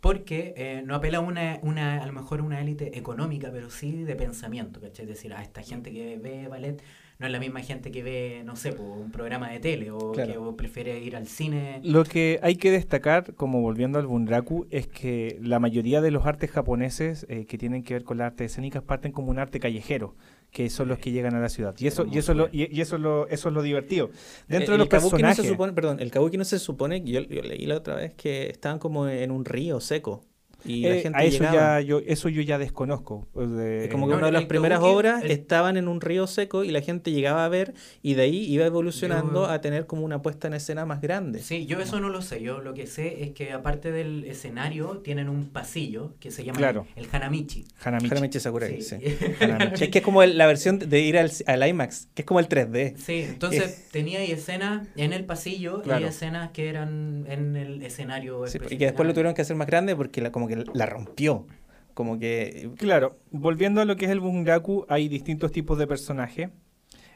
porque 0.00 0.54
eh, 0.56 0.82
no 0.84 0.94
apela 0.94 1.18
a 1.18 1.20
una, 1.22 1.58
una, 1.62 2.02
a 2.02 2.06
lo 2.06 2.12
mejor 2.12 2.40
una 2.40 2.60
élite 2.60 2.96
económica, 2.96 3.50
pero 3.52 3.68
sí 3.68 4.04
de 4.04 4.14
pensamiento, 4.14 4.80
¿cachai? 4.80 5.06
Es 5.06 5.08
decir, 5.08 5.34
a 5.34 5.42
esta 5.42 5.62
gente 5.62 5.90
que 5.90 6.16
ve 6.16 6.46
ballet 6.46 6.80
no 7.24 7.28
es 7.28 7.32
la 7.32 7.40
misma 7.40 7.60
gente 7.62 7.90
que 7.90 8.02
ve, 8.02 8.42
no 8.44 8.54
sé, 8.54 8.72
un 8.78 9.10
programa 9.10 9.48
de 9.50 9.58
tele 9.58 9.90
o 9.90 10.12
Claro. 10.12 10.50
que 10.50 10.56
prefiere 10.58 10.98
ir 11.00 11.16
al 11.16 11.26
cine. 11.26 11.80
Lo 11.82 12.04
que 12.04 12.38
hay 12.42 12.56
que 12.56 12.70
destacar, 12.70 13.32
como 13.34 13.62
volviendo 13.62 13.98
al 13.98 14.06
bunraku, 14.06 14.66
es 14.70 14.86
que 14.88 15.38
la 15.40 15.58
mayoría 15.58 16.02
de 16.02 16.10
los 16.10 16.26
artes 16.26 16.50
japoneses 16.50 17.24
eh, 17.30 17.46
que 17.46 17.56
tienen 17.56 17.82
que 17.82 17.94
ver 17.94 18.04
con 18.04 18.18
las 18.18 18.26
artes 18.26 18.52
escénicas 18.52 18.82
parten 18.82 19.10
como 19.10 19.30
un 19.30 19.38
arte 19.38 19.58
callejero, 19.58 20.14
que 20.50 20.68
son 20.68 20.88
los 20.88 20.98
que 20.98 21.12
llegan 21.12 21.34
a 21.34 21.40
la 21.40 21.48
ciudad. 21.48 21.74
Y 21.78 21.86
eso, 21.86 22.04
y 22.12 22.18
eso, 22.18 22.32
es 22.32 22.38
lo, 22.38 22.48
y, 22.52 22.80
eso, 22.80 22.96
es 22.96 23.02
lo, 23.02 23.26
eso 23.28 23.48
es 23.48 23.54
lo 23.54 23.62
divertido. 23.62 24.10
Dentro 24.46 24.74
Eh, 24.74 24.76
de 24.76 24.78
los 24.78 24.84
el 24.86 24.88
kabuki 24.90 25.12
no 25.14 25.18
personajes... 25.28 25.44
se 25.46 25.48
supone, 25.50 25.72
perdón, 25.72 26.00
el 26.00 26.10
kabuki 26.10 26.36
no 26.36 26.44
se 26.44 26.58
supone, 26.58 27.00
yo, 27.02 27.22
yo 27.22 27.40
leí 27.40 27.64
la 27.64 27.76
otra 27.76 27.94
vez 27.94 28.12
que 28.12 28.48
estaban 28.50 28.78
como 28.78 29.08
en 29.08 29.30
un 29.30 29.46
río 29.46 29.80
seco 29.80 30.26
y 30.64 30.82
la 30.82 30.96
eh, 30.96 31.00
gente 31.02 31.18
a 31.18 31.24
eso 31.24 31.38
llegaba. 31.44 31.80
ya 31.80 31.86
yo 31.86 32.00
eso 32.06 32.28
yo 32.28 32.42
ya 32.42 32.58
desconozco 32.58 33.26
pues, 33.32 33.50
de- 33.50 33.84
Es 33.84 33.90
como 33.90 34.06
que 34.06 34.12
No, 34.12 34.18
una 34.18 34.26
de 34.26 34.30
el 34.30 34.34
las 34.34 34.44
primeras 34.44 34.80
obras 34.80 35.22
el- 35.24 35.30
estaban 35.30 35.76
en 35.76 35.88
un 35.88 36.00
río 36.00 36.26
seco 36.26 36.64
y 36.64 36.70
la 36.70 36.80
gente 36.80 37.10
llegaba 37.12 37.44
a 37.44 37.48
ver 37.48 37.74
y 38.02 38.14
de 38.14 38.22
ahí 38.22 38.36
iba 38.52 38.64
evolucionando 38.66 39.44
Yo- 39.44 39.50
a 39.50 39.60
tener 39.60 39.86
como 39.86 40.04
una 40.04 40.22
puesta 40.22 40.48
en 40.48 40.54
escena 40.54 40.86
más 40.86 41.00
grande. 41.00 41.40
Sí, 41.40 41.66
yo 41.66 41.80
eso 41.80 42.00
no 42.00 42.08
lo 42.08 42.22
sé. 42.22 42.42
Yo 42.42 42.60
lo 42.60 42.74
que 42.74 42.86
sé 42.86 43.22
es 43.24 43.30
que 43.32 43.52
aparte 43.52 43.92
del 43.92 44.24
escenario 44.24 44.98
tienen 45.04 45.28
un 45.28 45.48
pasillo 45.50 46.14
que 46.20 46.30
se 46.30 46.44
llama 46.44 46.58
Claro. 46.58 46.86
el 46.96 47.06
Hanamichi. 47.12 47.64
Hanamichi. 47.82 48.10
Hanamichi 48.12 48.40
Sakurai, 48.40 48.80
sí. 48.82 48.96
Hanamichi. 49.40 49.84
Es 49.84 49.90
que 49.90 49.98
es 49.98 50.04
como 50.04 50.22
el- 50.22 50.38
la 50.38 50.46
versión 50.46 50.78
de 50.78 51.00
ir 51.00 51.18
al, 51.18 51.30
al 51.46 51.68
IMAX, 51.68 52.08
que 52.14 52.22
es 52.22 52.26
como 52.26 52.40
el 52.40 52.48
3D. 52.48 52.96
Sí, 52.96 53.24
entonces 53.28 53.88
tenía 53.90 54.20
ahí 54.20 54.30
escenas 54.32 54.86
en 54.96 55.12
el 55.12 55.24
pasillo 55.24 55.82
Claro. 55.82 56.04
y 56.04 56.08
escenas 56.08 56.50
que 56.50 56.68
eran 56.68 57.26
en 57.28 57.56
el 57.56 57.82
escenario. 57.82 58.46
Sí, 58.46 58.58
y 58.70 58.76
que 58.78 58.86
después 58.86 59.06
lo 59.06 59.12
tuvieron 59.14 59.34
que 59.34 59.42
hacer 59.42 59.56
más 59.56 59.66
grande 59.66 59.94
porque 59.96 60.20
la, 60.20 60.30
como 60.32 60.48
que 60.48 60.53
la 60.74 60.86
rompió. 60.86 61.46
Como 61.94 62.18
que... 62.18 62.70
Claro, 62.76 63.18
volviendo 63.30 63.80
a 63.80 63.84
lo 63.84 63.96
que 63.96 64.06
es 64.06 64.10
el 64.10 64.20
bungaku, 64.20 64.84
hay 64.88 65.08
distintos 65.08 65.52
tipos 65.52 65.78
de 65.78 65.86
personajes. 65.86 66.50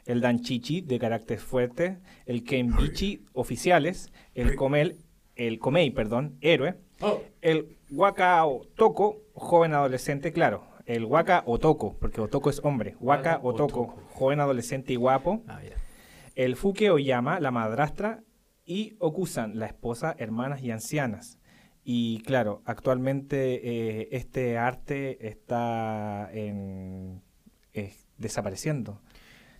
El 0.05 0.21
danchichi, 0.21 0.81
de 0.81 0.99
carácter 0.99 1.39
fuerte, 1.39 1.99
el 2.25 2.43
kenbichi, 2.43 3.25
oficiales, 3.33 4.11
el 4.33 4.55
komel, 4.55 4.97
el 5.35 5.59
komei, 5.59 5.91
perdón, 5.91 6.37
héroe, 6.41 6.77
Oh, 7.01 7.21
el 7.41 7.77
waka 7.91 8.45
otoko, 8.45 9.21
joven 9.33 9.73
adolescente, 9.73 10.33
claro, 10.33 10.63
el 10.85 11.05
waka 11.05 11.43
otoko, 11.45 11.95
porque 11.97 12.19
otoko 12.19 12.49
es 12.49 12.59
hombre, 12.63 12.97
waka 12.99 13.39
otoko, 13.41 13.81
otoko. 13.81 14.03
joven 14.09 14.41
adolescente 14.41 14.91
y 14.91 14.95
guapo, 14.97 15.41
ah, 15.47 15.61
el 16.35 16.57
fuke 16.57 16.89
oyama, 16.89 17.39
la 17.39 17.51
madrastra, 17.51 18.23
y 18.65 18.95
okusan, 18.99 19.57
la 19.57 19.67
esposa, 19.67 20.15
hermanas 20.19 20.61
y 20.61 20.71
ancianas. 20.71 21.38
Y 21.83 22.21
claro, 22.23 22.61
actualmente 22.65 23.61
eh, 24.01 24.09
este 24.11 24.57
arte 24.57 25.27
está 25.27 26.29
en, 26.33 27.21
eh, 27.73 27.93
desapareciendo. 28.17 29.01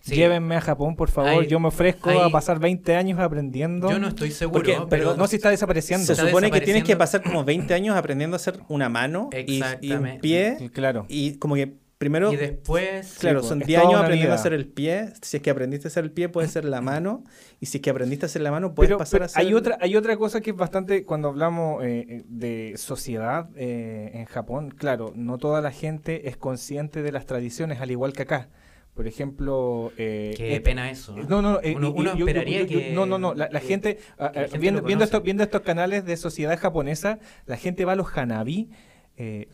Sí. 0.00 0.14
Llévenme 0.14 0.56
a 0.56 0.60
Japón, 0.62 0.96
por 0.96 1.10
favor. 1.10 1.46
Yo 1.46 1.60
me 1.60 1.68
ofrezco 1.68 2.08
a 2.10 2.30
pasar 2.30 2.58
20 2.58 2.96
años 2.96 3.18
aprendiendo. 3.18 3.90
Yo 3.90 3.98
no 3.98 4.08
estoy 4.08 4.30
seguro, 4.30 4.58
Porque- 4.60 4.72
pero, 4.72 4.88
pero 4.88 5.16
no, 5.16 5.26
si 5.26 5.36
está 5.36 5.50
desapareciendo. 5.50 6.06
Se 6.06 6.12
Está 6.12 6.26
supone 6.26 6.50
que 6.50 6.60
tienes 6.62 6.84
que 6.84 6.96
pasar 6.96 7.22
como 7.22 7.44
20 7.44 7.74
años 7.74 7.96
aprendiendo 7.96 8.34
a 8.34 8.38
hacer 8.38 8.60
una 8.68 8.88
mano 8.88 9.28
y, 9.46 9.60
y 9.82 9.92
un 9.92 10.18
pie. 10.20 10.70
Claro. 10.72 11.04
Y 11.08 11.34
como 11.36 11.54
que 11.54 11.74
primero... 12.00 12.32
y 12.32 12.36
después 12.36 13.18
Claro, 13.20 13.40
pues, 13.40 13.48
son 13.50 13.60
es 13.60 13.66
10 13.68 13.78
toda 13.80 13.90
años 13.90 14.02
aprendiendo 14.02 14.32
a 14.32 14.36
hacer 14.36 14.54
el 14.54 14.66
pie. 14.66 15.12
Si 15.20 15.36
es 15.36 15.42
que 15.42 15.50
aprendiste 15.50 15.86
a 15.86 15.90
hacer 15.90 16.02
el 16.04 16.10
pie, 16.10 16.30
puede 16.30 16.48
ser 16.48 16.64
la 16.64 16.80
mano. 16.80 17.22
Y 17.60 17.66
si 17.66 17.76
es 17.78 17.82
que 17.82 17.90
aprendiste 17.90 18.24
a 18.24 18.28
hacer 18.28 18.40
la 18.42 18.50
mano, 18.50 18.74
puedes 18.74 18.88
Pero, 18.88 18.98
pasar 18.98 19.12
pero 19.18 19.24
a 19.24 19.26
hacer... 19.26 19.40
hay 19.46 19.52
otra 19.54 19.78
hay 19.82 19.96
otra 19.96 20.16
cosa 20.16 20.40
que 20.40 20.50
es 20.50 20.56
bastante 20.56 21.04
cuando 21.04 21.28
hablamos 21.28 21.84
eh, 21.84 22.24
de 22.26 22.72
sociedad 22.76 23.50
eh, 23.54 24.12
en 24.14 24.24
Japón 24.24 24.70
claro 24.70 25.12
no 25.14 25.36
toda 25.38 25.60
la 25.60 25.70
gente 25.72 26.28
es 26.28 26.36
consciente 26.38 27.02
de 27.02 27.12
las 27.12 27.26
tradiciones 27.26 27.80
al 27.80 27.90
igual 27.90 28.12
que 28.14 28.22
acá 28.22 28.48
por 28.94 29.06
ejemplo 29.06 29.92
eh, 29.98 30.32
qué 30.36 30.56
eh, 30.56 30.60
pena 30.62 30.90
eso. 30.90 31.14
¿no? 31.16 31.24
no, 31.28 31.42
no, 31.42 31.60
eh, 31.62 31.74
Uno- 31.76 31.94
yo- 32.16 32.26
esperaría 32.26 32.62
yo- 32.62 32.66
yo- 32.66 32.78
que- 32.78 32.92
no, 32.92 33.04
no, 33.06 33.18
no, 33.18 33.34
la, 33.34 33.48
la 33.52 33.60
que- 33.60 33.66
gente, 33.66 33.98
ah, 34.18 34.30
que 34.32 34.38
la 34.40 34.44
ah, 34.46 34.48
gente 34.48 34.58
viendo, 34.58 34.82
viendo, 34.82 35.04
esto- 35.04 35.20
viendo 35.20 35.42
estos 35.42 35.60
canales 35.60 36.04
de 36.06 36.16
sociedad 36.16 36.58
japonesa, 36.58 37.18
la 37.46 37.56
gente 37.56 37.84
va 37.84 37.92
a 37.92 37.96
los 37.96 38.08
hanabi 38.16 38.70
eh, 39.16 39.48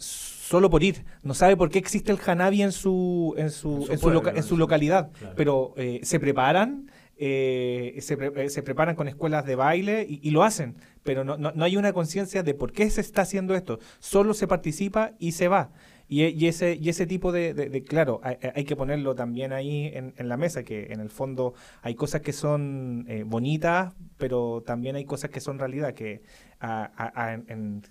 solo 0.48 0.70
por 0.70 0.82
ir. 0.82 1.04
No 1.22 1.34
sabe 1.34 1.56
por 1.56 1.70
qué 1.70 1.78
existe 1.78 2.12
el 2.12 2.18
hanabi 2.24 2.62
en 2.62 2.72
su, 2.72 3.34
en 3.36 3.50
su, 3.50 3.68
En 3.80 3.82
su 3.86 3.92
en 3.92 3.98
su, 3.98 4.02
pueblo, 4.02 4.20
loca- 4.20 4.30
en 4.30 4.36
en 4.38 4.42
su 4.42 4.48
su- 4.50 4.56
localidad, 4.58 5.10
claro. 5.12 5.34
pero 5.36 5.74
eh, 5.76 6.00
se 6.02 6.18
preparan. 6.20 6.90
eh, 7.18 7.96
se, 8.02 8.14
pre- 8.18 8.44
eh, 8.44 8.50
se 8.50 8.62
preparan 8.62 8.94
con 8.94 9.08
escuelas 9.08 9.46
de 9.46 9.56
baile 9.56 10.04
y, 10.08 10.20
y 10.22 10.30
lo 10.32 10.42
hacen, 10.44 10.76
pero 11.02 11.24
no, 11.24 11.38
no, 11.38 11.50
no 11.54 11.64
hay 11.64 11.76
una 11.78 11.94
conciencia 11.94 12.42
de 12.42 12.52
por 12.52 12.72
qué 12.72 12.90
se 12.90 13.00
está 13.00 13.22
haciendo 13.22 13.54
esto. 13.54 13.78
Solo 14.00 14.34
se 14.34 14.46
participa 14.46 15.12
y 15.18 15.32
se 15.32 15.48
va. 15.48 15.70
Y, 16.08 16.24
y 16.26 16.46
ese, 16.46 16.76
y 16.80 16.88
ese 16.90 17.06
tipo 17.06 17.32
de, 17.32 17.54
de- 17.54 17.70
de- 17.70 17.82
claro, 17.82 18.20
hay, 18.22 18.36
hay 18.54 18.64
que 18.64 18.76
ponerlo 18.76 19.14
también 19.14 19.52
ahí 19.54 19.90
en, 19.94 20.12
en 20.18 20.28
la 20.28 20.36
mesa, 20.36 20.62
que 20.62 20.92
en 20.92 21.00
el 21.00 21.08
fondo 21.08 21.54
hay 21.82 21.94
cosas 21.94 22.20
que 22.20 22.34
son 22.34 23.06
eh, 23.08 23.24
bonitas, 23.26 23.94
pero 24.18 24.62
también 24.66 24.94
hay 24.96 25.06
cosas 25.06 25.30
que 25.30 25.40
son 25.40 25.58
realidad, 25.58 25.94
que 25.94 26.20
a- 26.60 26.90
a- 26.96 27.32
en- 27.32 27.82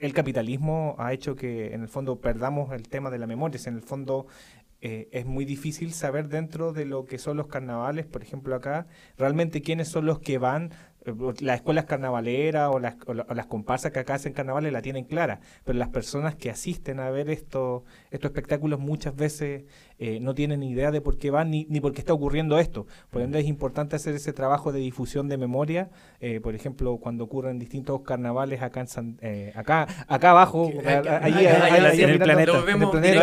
el 0.00 0.12
capitalismo 0.14 0.96
ha 0.98 1.12
hecho 1.12 1.36
que 1.36 1.74
en 1.74 1.82
el 1.82 1.88
fondo 1.88 2.20
perdamos 2.20 2.72
el 2.72 2.88
tema 2.88 3.10
de 3.10 3.18
la 3.18 3.26
memoria. 3.26 3.60
En 3.66 3.74
el 3.76 3.82
fondo 3.82 4.26
eh, 4.80 5.08
es 5.12 5.26
muy 5.26 5.44
difícil 5.44 5.92
saber 5.92 6.28
dentro 6.28 6.72
de 6.72 6.86
lo 6.86 7.04
que 7.04 7.18
son 7.18 7.36
los 7.36 7.46
carnavales, 7.48 8.06
por 8.06 8.22
ejemplo 8.22 8.54
acá, 8.54 8.86
realmente 9.18 9.60
quiénes 9.62 9.88
son 9.88 10.06
los 10.06 10.20
que 10.20 10.38
van. 10.38 10.72
eh, 11.06 11.14
Las 11.40 11.56
escuelas 11.56 11.84
carnavaleras 11.86 12.70
o 12.72 12.78
las, 12.78 12.96
o 13.06 13.14
la- 13.14 13.26
o 13.28 13.34
las 13.34 13.46
comparsas 13.46 13.92
que 13.92 14.00
acá 14.00 14.14
hacen 14.14 14.32
carnavales 14.34 14.72
la 14.72 14.82
tienen 14.82 15.04
clara, 15.04 15.40
pero 15.64 15.78
las 15.78 15.88
personas 15.90 16.34
que 16.34 16.50
asisten 16.50 17.00
a 17.00 17.10
ver 17.10 17.30
esto, 17.30 17.84
estos 18.10 18.30
espectáculos 18.30 18.80
muchas 18.80 19.14
veces 19.16 19.64
eh, 20.00 20.18
no 20.20 20.34
tienen 20.34 20.60
ni 20.60 20.70
idea 20.70 20.90
de 20.90 21.00
por 21.00 21.16
qué 21.18 21.30
van 21.30 21.50
ni, 21.50 21.66
ni 21.68 21.78
por 21.80 21.92
qué 21.92 22.00
está 22.00 22.12
ocurriendo 22.12 22.58
esto. 22.58 22.86
Por 23.10 23.22
ende 23.22 23.38
es 23.38 23.46
importante 23.46 23.94
hacer 23.96 24.14
ese 24.16 24.32
trabajo 24.32 24.72
de 24.72 24.80
difusión 24.80 25.28
de 25.28 25.36
memoria, 25.36 25.90
eh, 26.20 26.40
por 26.40 26.54
ejemplo, 26.56 26.96
cuando 26.96 27.22
ocurren 27.24 27.58
distintos 27.58 28.00
carnavales 28.00 28.62
acá 28.62 28.80
en 28.80 28.86
San- 28.88 29.18
eh, 29.20 29.52
acá, 29.54 29.86
acá 30.08 30.30
abajo, 30.30 30.72
allí, 31.22 31.46
en 32.02 32.10
el 32.10 32.18
planeta. 32.18 32.52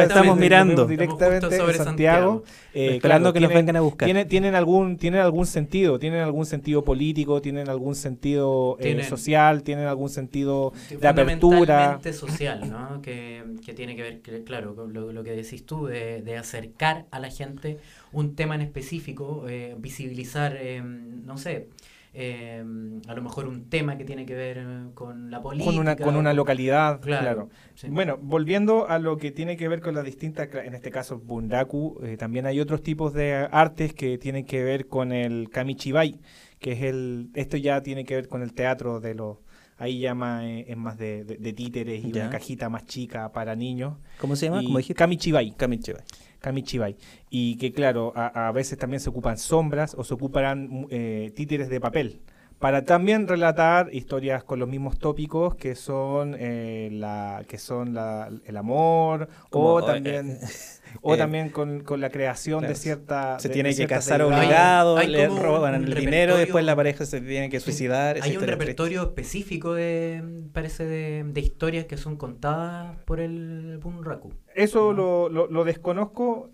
estamos 0.04 0.38
mirando. 0.38 0.86
directamente 0.86 1.38
Estamos 1.48 1.50
justo 1.50 1.56
en 1.56 1.60
sobre 1.62 1.78
Santiago. 1.78 2.44
Esperando 2.74 3.34
que 3.34 3.40
nos 3.40 3.50
tienen- 3.50 3.66
vengan 3.66 3.76
a 3.78 3.82
buscar. 3.82 4.06
tienen, 4.06 4.28
tienen 4.28 4.56
algún 4.56 4.98
tienen 4.98 5.22
algún 5.22 5.46
sentido, 5.48 5.98
tienen 6.00 6.22
algún 6.22 6.46
sentido 6.46 6.84
político, 6.84 7.42
tienen 7.42 7.70
algún 7.70 7.96
sentido 7.96 8.78
Tienen- 8.80 9.06
social, 9.06 9.64
tienen 9.64 9.88
algún 9.88 10.10
sentido 10.10 10.74
de 10.90 11.08
apertura. 11.08 12.00
social, 12.14 12.70
¿no? 12.70 13.02
Que, 13.02 13.44
que 13.66 13.74
tiene 13.74 13.96
que 13.96 14.02
ver, 14.04 14.44
claro, 14.44 14.76
con 14.76 14.94
lo, 14.94 15.12
lo 15.12 15.24
que 15.24 15.32
decís 15.32 15.66
tú, 15.66 15.88
de, 15.88 16.22
de 16.22 16.38
acercar 16.68 17.06
a 17.12 17.20
la 17.20 17.30
gente 17.30 17.80
un 18.12 18.36
tema 18.36 18.56
en 18.56 18.62
específico, 18.62 19.46
eh, 19.48 19.76
visibilizar, 19.78 20.56
eh, 20.60 20.82
no 20.84 21.38
sé, 21.38 21.70
eh, 22.14 22.64
a 23.08 23.14
lo 23.14 23.22
mejor 23.22 23.48
un 23.48 23.70
tema 23.70 23.98
que 23.98 24.04
tiene 24.06 24.26
que 24.26 24.34
ver 24.34 24.66
con 24.96 25.30
la 25.30 25.42
política. 25.42 25.70
con 25.72 25.80
una 25.80 25.96
con 25.96 26.16
una 26.16 26.34
localidad, 26.34 27.00
Claro, 27.02 27.24
claro. 27.24 27.50
sí. 27.76 27.88
Bueno, 27.90 28.18
volviendo 28.20 28.88
a 28.88 28.98
lo 29.00 29.18
que 29.18 29.32
tiene 29.32 29.56
que 29.56 29.68
ver 29.68 29.82
con 29.82 29.94
las 29.94 30.04
distintas, 30.06 30.50
en 30.54 30.74
este 30.74 30.90
caso 30.90 31.20
bundaku, 31.20 32.00
eh, 32.04 32.18
también 32.18 32.46
hay 32.46 32.60
otros 32.60 32.82
tipos 32.82 33.14
de 33.14 33.48
artes 33.52 33.94
que 33.94 34.18
tienen 34.18 34.46
que 34.46 34.64
ver 34.64 34.88
con 34.88 35.12
el 35.12 35.50
kamichibai, 35.50 36.20
que 36.60 36.72
es 36.74 36.82
el, 36.84 37.30
esto 37.36 37.58
ya 37.58 37.82
tiene 37.82 38.04
que 38.04 38.16
ver 38.16 38.28
con 38.28 38.42
el 38.42 38.54
teatro 38.54 39.00
de 39.00 39.14
los, 39.14 39.38
ahí 39.78 40.00
llama 40.00 40.50
eh, 40.50 40.66
es 40.70 40.78
más 40.78 40.98
de, 40.98 41.24
de- 41.24 41.38
de 41.38 41.54
títeres 41.54 42.04
y 42.04 42.12
Ya. 42.12 42.22
una 42.24 42.30
cajita 42.32 42.68
más 42.70 42.86
chica 42.88 43.32
para 43.32 43.56
niños. 43.56 43.94
¿Cómo 44.18 44.36
se 44.36 44.48
llama? 44.48 44.64
Y 44.64 44.66
¿Cómo 44.66 44.78
dijiste? 44.80 44.96
Kamichibai. 44.98 45.52
Kamichibai. 45.56 46.02
Kamichibai. 46.48 46.96
Y 47.30 47.58
que 47.58 47.74
claro, 47.74 48.14
a, 48.16 48.52
veces 48.52 48.78
también 48.78 49.00
se 49.00 49.10
ocupan 49.10 49.38
sombras 49.38 49.96
o 49.96 50.04
se 50.04 50.14
ocupan 50.14 50.88
eh, 50.90 51.32
títeres 51.36 51.70
de 51.70 51.80
papel 51.80 52.22
para 52.60 52.86
también 52.86 53.28
relatar 53.28 53.94
historias 53.94 54.44
con 54.44 54.58
los 54.60 54.68
mismos 54.68 54.98
tópicos 54.98 55.56
que 55.56 55.76
son 55.76 56.36
eh, 56.40 56.90
la 56.92 57.44
que 57.48 57.58
son 57.60 57.94
la- 57.94 58.30
el 58.46 58.58
amor 58.58 59.30
Como, 59.52 59.74
o 59.74 59.80
eh, 59.82 59.86
también 59.86 60.40
o 61.02 61.14
eh, 61.14 61.18
también 61.18 61.50
con, 61.50 61.82
con 61.84 62.02
la 62.02 62.10
creación 62.10 62.60
claro, 62.62 62.74
de 62.74 62.80
cierta 62.80 63.40
Se 63.40 63.50
de- 63.50 63.54
tiene 63.54 63.70
de 63.70 63.76
que 63.76 63.88
casar 63.88 64.22
obligado, 64.24 64.98
Hay- 64.98 65.06
hay 65.08 65.12
le 65.14 65.28
roban 65.28 65.76
el 65.76 65.94
dinero, 65.94 66.36
después 66.38 66.66
la 66.66 66.76
pareja 66.76 67.06
se 67.06 67.22
tiene 67.22 67.50
que 67.50 67.60
suicidar. 67.60 68.18
Hay 68.22 68.36
un 68.38 68.44
repertorio 68.44 69.04
específico 69.04 69.74
de, 69.76 70.24
parece, 70.54 70.86
de, 70.86 71.24
de 71.28 71.42
historias 71.42 71.86
que 71.86 71.98
son 71.98 72.16
contadas 72.18 72.98
por 73.06 73.20
el 73.20 73.78
Bunraku. 73.84 74.34
Eso 74.56 74.94
No. 74.94 75.28
lo, 75.28 75.30
lo- 75.30 75.48
lo 75.48 75.64
desconozco. 75.64 76.50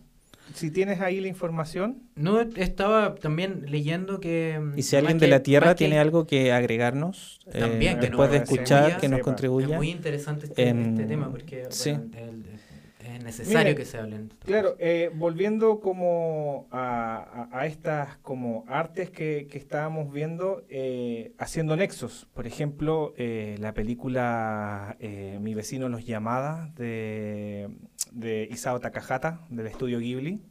Si 0.54 0.70
tienes 0.72 1.02
ahí 1.02 1.20
la 1.20 1.28
información. 1.28 2.04
No, 2.16 2.40
estaba 2.42 3.16
también 3.16 3.66
leyendo 3.70 4.20
que... 4.20 4.62
Y 4.76 4.84
si 4.84 4.96
alguien 4.96 5.18
de 5.18 5.26
que- 5.26 5.32
la 5.32 5.42
Tierra 5.42 5.68
más 5.68 5.76
que- 5.76 5.80
tiene 5.86 6.00
algo 6.00 6.28
que 6.28 6.52
agregarnos, 6.52 7.40
eh, 7.48 7.60
También, 7.60 7.96
que 8.00 8.08
después 8.08 8.30
no- 8.30 8.34
de 8.34 8.44
escuchar, 8.44 9.00
que 9.00 9.10
nos 9.10 9.22
contribuya. 9.22 9.68
Es 9.68 9.76
muy 9.76 9.90
interesante 9.90 10.46
este, 10.46 10.70
este 10.70 11.06
tema 11.06 11.30
porque 11.32 11.66
sí. 11.70 11.92
bueno, 11.92 12.12
el- 12.18 12.46
es 13.04 13.22
necesario 13.24 13.60
Mire, 13.60 13.76
que 13.76 13.84
se 13.86 13.98
hablen. 13.98 14.32
Claro, 14.46 14.76
eh, 14.80 15.12
volviendo 15.14 15.82
como 15.82 16.68
a, 16.72 17.50
a- 17.52 17.60
a 17.60 17.66
estas 17.66 18.16
como 18.18 18.64
artes 18.68 19.10
que, 19.10 19.48
que 19.52 19.58
estábamos 19.58 20.12
viendo, 20.14 20.64
eh, 20.70 21.34
haciendo 21.38 21.76
nexos. 21.76 22.28
Por 22.34 22.48
ejemplo, 22.48 23.14
eh, 23.18 23.58
la 23.60 23.74
película 23.74 24.96
eh, 25.00 25.38
Mi 25.42 25.54
vecino 25.54 25.90
los 25.90 26.06
llamada 26.06 26.72
de, 26.78 27.70
de 28.14 28.48
Isao 28.52 28.80
Takahata, 28.80 29.42
del 29.50 29.68
estudio 29.68 30.00
Ghibli. 30.00 30.42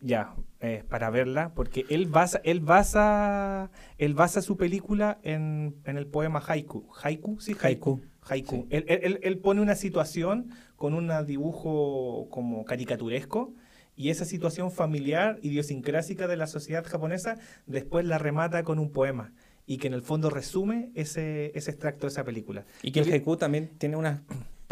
Ya, 0.00 0.34
eh, 0.60 0.84
para 0.88 1.08
verla, 1.08 1.52
porque 1.54 1.86
él 1.88 2.06
basa, 2.06 2.38
él 2.44 2.60
basa, 2.60 3.70
él 3.96 4.12
basa 4.12 4.42
su 4.42 4.58
película 4.58 5.18
en, 5.22 5.76
en 5.84 5.96
el 5.96 6.06
poema 6.06 6.42
Haiku. 6.46 6.86
Haiku, 7.02 7.40
sí, 7.40 7.56
Haiku. 7.58 8.02
Haiku. 8.28 8.56
Sí. 8.56 8.66
Él, 8.68 8.84
él- 8.88 9.18
él- 9.22 9.38
pone 9.38 9.62
una 9.62 9.74
situación 9.76 10.50
con 10.76 10.92
un 10.92 11.10
dibujo 11.26 12.28
como 12.30 12.64
caricaturesco 12.66 13.54
y 13.96 14.10
esa 14.10 14.26
situación 14.26 14.70
familiar, 14.70 15.38
idiosincrásica 15.40 16.26
de 16.26 16.36
la 16.36 16.48
sociedad 16.48 16.84
japonesa, 16.84 17.38
después 17.66 18.04
la 18.04 18.18
remata 18.18 18.62
con 18.62 18.78
un 18.78 18.90
poema 18.90 19.32
y 19.66 19.78
que 19.78 19.86
en 19.86 19.94
el 19.94 20.02
fondo 20.02 20.28
resume 20.28 20.90
ese, 20.94 21.50
ese 21.56 21.70
extracto 21.70 22.06
de 22.06 22.08
esa 22.08 22.24
película. 22.24 22.66
Y 22.82 22.92
que 22.92 23.00
el 23.00 23.10
haiku 23.10 23.38
también 23.38 23.70
tiene 23.78 23.96
unas 23.96 24.20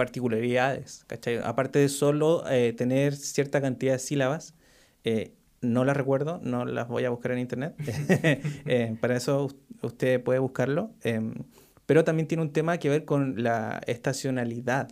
particularidades, 0.03 1.05
¿cachai? 1.07 1.39
Aparte 1.43 1.79
de 1.79 1.89
solo 1.89 2.45
eh, 2.51 2.73
tener 2.73 3.15
cierta 3.15 3.61
cantidad 3.61 3.93
de 3.95 3.99
sílabas, 3.99 4.55
eh, 5.05 5.33
no 5.61 5.85
las 5.85 5.97
recuerdo, 5.97 6.41
no 6.43 6.65
las 6.65 6.89
voy 6.89 7.05
a 7.05 7.11
buscar 7.11 7.33
en 7.33 7.39
internet. 7.39 7.75
Eh, 8.67 8.97
para 9.01 9.17
eso 9.17 9.45
us- 9.45 9.57
usted 9.83 10.23
puede 10.23 10.39
buscarlo. 10.41 10.91
em, 11.03 11.35
pero 11.87 12.05
también 12.05 12.27
tiene 12.29 12.43
un 12.43 12.53
tema 12.53 12.79
que 12.79 12.89
ver 12.89 13.05
con 13.05 13.43
la 13.43 13.81
estacionalidad. 13.87 14.89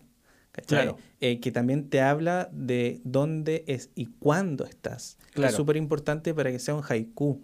¿cachai? 0.53 0.83
Claro. 0.85 0.99
Eh, 1.21 1.39
que 1.41 1.53
también 1.53 1.89
te 1.89 2.01
habla 2.01 2.49
de 2.53 3.01
dónde 3.05 3.65
es 3.69 3.91
y 3.95 4.07
cuándo 4.07 4.65
estás. 4.65 5.17
Claro. 5.33 5.51
Es 5.51 5.55
súper 5.55 5.77
importante 5.77 6.35
para 6.35 6.51
que 6.51 6.59
sea 6.59 6.75
un 6.75 6.83
haiku. 6.89 7.41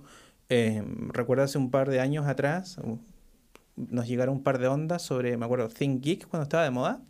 Em, 0.48 1.08
recuerdo 1.10 1.44
hace 1.44 1.58
un 1.58 1.70
par 1.70 1.88
de 1.90 2.00
años 2.00 2.26
atrás, 2.26 2.78
nos 3.76 4.06
llegaron 4.08 4.36
un 4.36 4.42
par 4.42 4.58
de 4.58 4.66
ondas 4.68 5.02
sobre, 5.02 5.36
me 5.36 5.44
acuerdo, 5.44 5.68
Think 5.68 6.02
Geek 6.02 6.26
cuando 6.28 6.42
estaba 6.44 6.64
de 6.64 6.70
moda. 6.70 7.00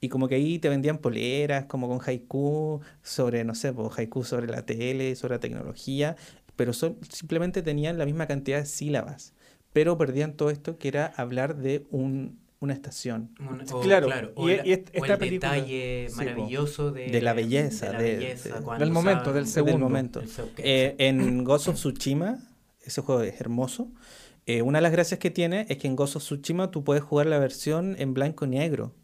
Y 0.00 0.08
como 0.08 0.28
que 0.28 0.34
ahí 0.34 0.58
te 0.58 0.68
vendían 0.68 0.98
poleras, 0.98 1.64
como 1.66 1.88
con 1.88 2.00
haiku, 2.06 2.80
sobre, 3.02 3.44
no 3.44 3.54
sé, 3.54 3.72
pues, 3.72 3.98
haiku 3.98 4.24
sobre 4.24 4.46
la 4.46 4.62
tele, 4.66 5.16
sobre 5.16 5.34
la 5.36 5.40
tecnología, 5.40 6.16
pero 6.54 6.72
son- 6.72 6.96
simplemente 7.10 7.62
tenían 7.62 7.98
la 7.98 8.04
misma 8.04 8.26
cantidad 8.26 8.58
de 8.58 8.66
sílabas, 8.66 9.32
pero 9.72 9.96
perdían 9.98 10.34
todo 10.34 10.50
esto 10.50 10.78
que 10.78 10.88
era 10.88 11.06
hablar 11.16 11.56
de 11.56 11.84
un, 11.90 12.38
una 12.60 12.72
estación. 12.72 13.30
O, 13.72 13.80
Claro, 13.80 14.08
o, 14.34 14.48
y- 14.48 14.56
la- 14.56 14.66
y 14.66 14.72
o 14.72 14.74
esta 14.74 15.12
el 15.14 15.18
película- 15.18 15.52
detalle 15.52 16.08
maravilloso 16.16 16.90
de, 16.90 17.06
De 17.08 17.20
la 17.22 17.32
belleza, 17.34 17.86
de 17.88 17.92
la 17.92 17.98
de- 18.02 18.16
belleza, 18.16 18.58
de- 18.58 18.64
cuando 18.64 18.84
del 18.84 18.92
momento, 18.94 19.32
del 19.32 19.46
segundo. 19.46 19.72
Del 19.76 19.82
momento. 19.82 20.22
Eh, 20.58 20.94
en 20.98 21.44
Ghost 21.44 21.68
of 21.68 21.74
Tsushima, 21.76 22.38
ese 22.82 23.00
juego 23.02 23.22
es 23.22 23.40
hermoso. 23.40 23.88
eh, 24.48 24.62
una 24.62 24.78
de 24.78 24.82
las 24.82 24.92
gracias 24.92 25.18
que 25.18 25.30
tiene 25.30 25.66
es 25.68 25.76
que 25.78 25.88
en 25.88 25.96
Ghost 25.96 26.16
of 26.16 26.22
Tsushima 26.22 26.70
tú 26.70 26.84
puedes 26.84 27.02
jugar 27.02 27.26
la 27.26 27.38
versión 27.40 27.96
en 27.98 28.14
blanco 28.14 28.44
y 28.44 28.48
negro. 28.48 28.94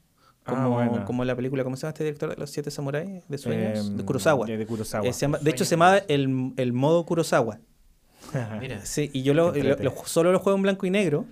Ah, 0.45 0.55
Como, 0.65 1.05
como 1.05 1.25
la 1.25 1.37
película, 1.37 1.63
¿cómo 1.63 1.77
se 1.77 1.83
llama 1.83 1.91
este 1.91 2.05
director 2.05 2.31
de 2.31 2.37
los 2.37 2.51
siete 2.51 2.71
samuráis 2.73 3.23
de 3.29 3.39
sueños? 3.39 3.87
Em, 3.89 3.97
de 3.97 4.05
Kurosawa. 4.05 4.47
de 4.47 4.67
Kurosawa. 4.67 5.07
Eh, 5.07 5.13
llama- 5.13 5.39
de 5.39 5.51
hecho, 5.51 5.65
se 5.65 5.73
llama 5.77 6.01
Kurosawa. 6.01 6.07
el, 6.15 6.53
el 6.57 6.73
modo 6.73 7.07
Kurosawa. 7.07 7.59
Mira, 8.61 8.85
Sí, 8.85 9.11
y 9.13 9.23
yo 9.23 9.35
lo, 9.35 9.53
solo 10.05 10.33
lo 10.33 10.39
juego 10.41 10.57
en 10.57 10.63
blanco 10.63 10.87
y 10.87 10.91
negro. 10.91 11.27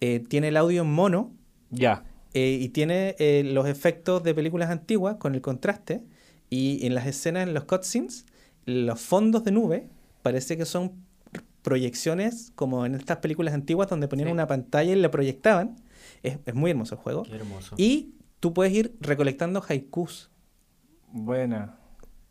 eh, 0.00 0.20
tiene 0.28 0.48
el 0.48 0.56
audio 0.56 0.82
en 0.82 0.90
mono 0.92 1.32
ya. 1.70 2.04
eh, 2.34 2.58
y 2.60 2.68
tiene 2.70 3.14
eh, 3.18 3.42
los 3.44 3.66
efectos 3.66 4.22
de 4.22 4.34
películas 4.34 4.70
antiguas 4.70 5.16
con 5.16 5.34
el 5.34 5.40
contraste. 5.42 6.02
Y 6.48 6.86
en 6.86 6.94
las 6.94 7.06
escenas, 7.06 7.46
en 7.48 7.54
los 7.54 7.64
cutscenes, 7.64 8.24
los 8.66 9.00
fondos 9.00 9.44
de 9.44 9.50
nube 9.52 9.88
parece 10.22 10.56
que 10.56 10.64
son 10.64 10.92
proyecciones 11.62 12.52
como 12.54 12.86
en 12.86 12.94
estas 12.94 13.18
películas 13.18 13.54
antiguas 13.54 13.88
donde 13.88 14.08
ponían 14.08 14.28
Sí. 14.28 14.32
una 14.32 14.46
pantalla 14.46 14.92
y 14.92 14.96
la 14.96 15.10
proyectaban. 15.10 15.76
Es, 16.22 16.38
es 16.46 16.54
muy 16.54 16.70
hermoso 16.70 16.94
el 16.94 17.00
juego. 17.00 17.22
qué 17.24 17.36
hermoso. 17.36 17.74
Y 17.78 18.14
tú 18.46 18.54
puedes 18.54 18.72
ir 18.72 18.94
recolectando 19.00 19.60
haikus. 19.68 20.30
Buena. 21.10 21.80